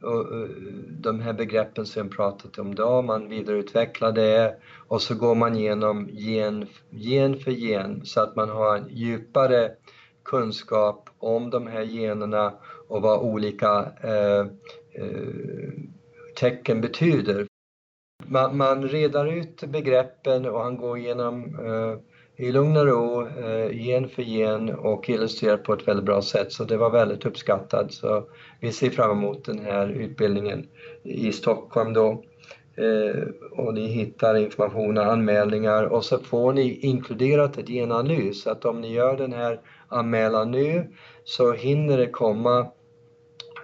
uh, 0.04 0.48
de 0.88 1.20
här 1.20 1.32
begreppen 1.32 1.86
som 1.86 2.02
jag 2.02 2.16
pratat 2.16 2.58
om 2.58 2.72
idag, 2.72 3.04
man 3.04 3.28
vidareutvecklar 3.28 4.12
det 4.12 4.56
och 4.88 5.02
så 5.02 5.14
går 5.14 5.34
man 5.34 5.56
igenom 5.56 6.08
gen, 6.12 6.66
gen 6.90 7.36
för 7.36 7.50
gen 7.50 8.04
så 8.04 8.20
att 8.20 8.36
man 8.36 8.48
har 8.48 8.76
en 8.76 8.88
djupare 8.88 9.70
kunskap 10.24 11.03
om 11.24 11.50
de 11.50 11.66
här 11.66 11.82
generna 11.82 12.52
och 12.88 13.02
vad 13.02 13.20
olika 13.20 13.92
eh, 14.02 14.46
eh, 15.02 15.24
tecken 16.36 16.80
betyder. 16.80 17.46
Man, 18.26 18.56
man 18.56 18.88
redar 18.88 19.26
ut 19.26 19.64
begreppen 19.64 20.46
och 20.46 20.60
han 20.60 20.76
går 20.76 20.98
igenom 20.98 21.44
eh, 21.44 21.98
i 22.36 22.52
lugn 22.52 22.76
och 22.76 22.86
ro, 22.86 23.26
eh, 23.26 23.70
gen 23.72 24.08
för 24.08 24.22
gen 24.22 24.74
och 24.74 25.08
illustrerar 25.08 25.56
på 25.56 25.72
ett 25.72 25.88
väldigt 25.88 26.04
bra 26.04 26.22
sätt. 26.22 26.52
Så 26.52 26.64
det 26.64 26.76
var 26.76 26.90
väldigt 26.90 27.26
uppskattat. 27.26 27.92
Så 27.92 28.24
vi 28.60 28.72
ser 28.72 28.90
fram 28.90 29.10
emot 29.10 29.44
den 29.44 29.58
här 29.58 29.88
utbildningen 29.88 30.68
i 31.02 31.32
Stockholm 31.32 31.92
då. 31.92 32.24
Eh, 32.76 33.22
och 33.50 33.74
ni 33.74 33.86
hittar 33.86 34.36
information 34.36 34.98
och 34.98 35.06
anmälningar 35.06 35.84
och 35.84 36.04
så 36.04 36.18
får 36.18 36.52
ni 36.52 36.78
inkluderat 36.78 37.58
ett 37.58 37.68
genanalys. 37.68 38.42
Så 38.42 38.50
att 38.50 38.64
om 38.64 38.80
ni 38.80 38.92
gör 38.92 39.16
den 39.16 39.32
här 39.32 39.60
anmälan 39.88 40.50
nu 40.50 40.94
så 41.24 41.52
hinner 41.52 41.98
det 41.98 42.06
komma 42.06 42.66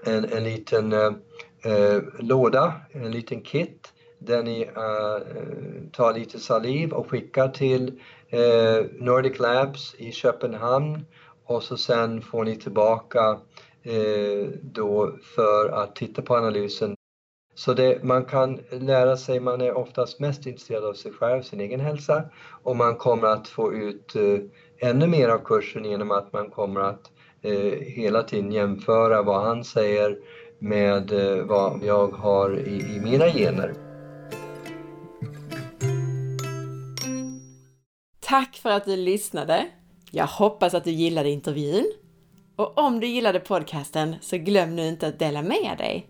en, 0.04 0.24
en 0.24 0.44
liten 0.44 0.92
eh, 0.92 1.12
eh, 1.64 2.02
låda, 2.18 2.72
en 2.90 3.10
liten 3.10 3.40
kit 3.40 3.92
där 4.18 4.42
ni 4.42 4.62
eh, 4.62 5.36
eh, 5.36 5.90
tar 5.92 6.14
lite 6.14 6.38
saliv 6.38 6.92
och 6.92 7.10
skickar 7.10 7.48
till 7.48 8.00
eh, 8.28 8.84
Nordic 8.92 9.38
Labs 9.38 9.94
i 9.98 10.12
Köpenhamn 10.12 11.04
och 11.44 11.62
så 11.62 11.76
sen 11.76 12.22
får 12.22 12.44
ni 12.44 12.56
tillbaka 12.56 13.38
eh, 13.82 14.48
då 14.62 15.16
för 15.34 15.68
att 15.68 15.96
titta 15.96 16.22
på 16.22 16.36
analysen. 16.36 16.94
Så 17.54 17.74
det, 17.74 18.04
man 18.04 18.24
kan 18.24 18.60
lära 18.70 19.16
sig, 19.16 19.40
man 19.40 19.60
är 19.60 19.76
oftast 19.76 20.20
mest 20.20 20.46
intresserad 20.46 20.84
av 20.84 20.94
sig 20.94 21.12
själv, 21.12 21.42
sin 21.42 21.60
egen 21.60 21.80
hälsa 21.80 22.24
och 22.62 22.76
man 22.76 22.96
kommer 22.96 23.28
att 23.28 23.48
få 23.48 23.74
ut 23.74 24.16
eh, 24.16 24.38
ännu 24.90 25.06
mer 25.06 25.28
av 25.28 25.38
kursen 25.38 25.84
genom 25.84 26.10
att 26.10 26.32
man 26.32 26.50
kommer 26.50 26.80
att 26.80 27.06
eh, 27.06 27.19
Eh, 27.42 27.80
hela 27.80 28.22
tiden 28.22 28.52
jämföra 28.52 29.22
vad 29.22 29.42
han 29.42 29.64
säger 29.64 30.18
med 30.58 31.12
eh, 31.12 31.44
vad 31.44 31.84
jag 31.84 32.08
har 32.08 32.58
i, 32.58 32.96
i 32.96 33.00
mina 33.00 33.26
gener. 33.26 33.74
Tack 38.20 38.56
för 38.56 38.70
att 38.70 38.84
du 38.84 38.96
lyssnade! 38.96 39.66
Jag 40.10 40.26
hoppas 40.26 40.74
att 40.74 40.84
du 40.84 40.90
gillade 40.90 41.30
intervjun. 41.30 41.92
Och 42.56 42.78
om 42.78 43.00
du 43.00 43.06
gillade 43.06 43.40
podcasten 43.40 44.16
så 44.20 44.36
glöm 44.36 44.76
nu 44.76 44.88
inte 44.88 45.06
att 45.06 45.18
dela 45.18 45.42
med 45.42 45.74
dig. 45.78 46.06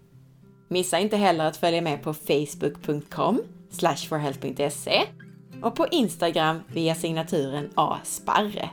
Missa 0.68 0.98
inte 0.98 1.16
heller 1.16 1.44
att 1.44 1.56
följa 1.56 1.80
med 1.80 2.02
på 2.02 2.14
facebook.com 2.14 3.42
forhealth.se 4.08 5.02
och 5.62 5.74
på 5.74 5.86
Instagram 5.90 6.60
via 6.68 6.94
signaturen 6.94 7.70
asparre. 7.74 8.70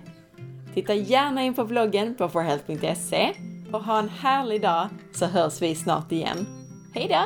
Titta 0.77 0.93
gärna 0.93 1.43
in 1.43 1.53
på 1.53 1.65
bloggen 1.65 2.15
på 2.15 2.29
forhealth.se 2.29 3.33
och 3.71 3.83
ha 3.83 3.99
en 3.99 4.09
härlig 4.09 4.61
dag 4.61 4.87
så 5.13 5.25
hörs 5.25 5.61
vi 5.61 5.75
snart 5.75 6.11
igen. 6.11 6.45
Hejdå! 6.93 7.21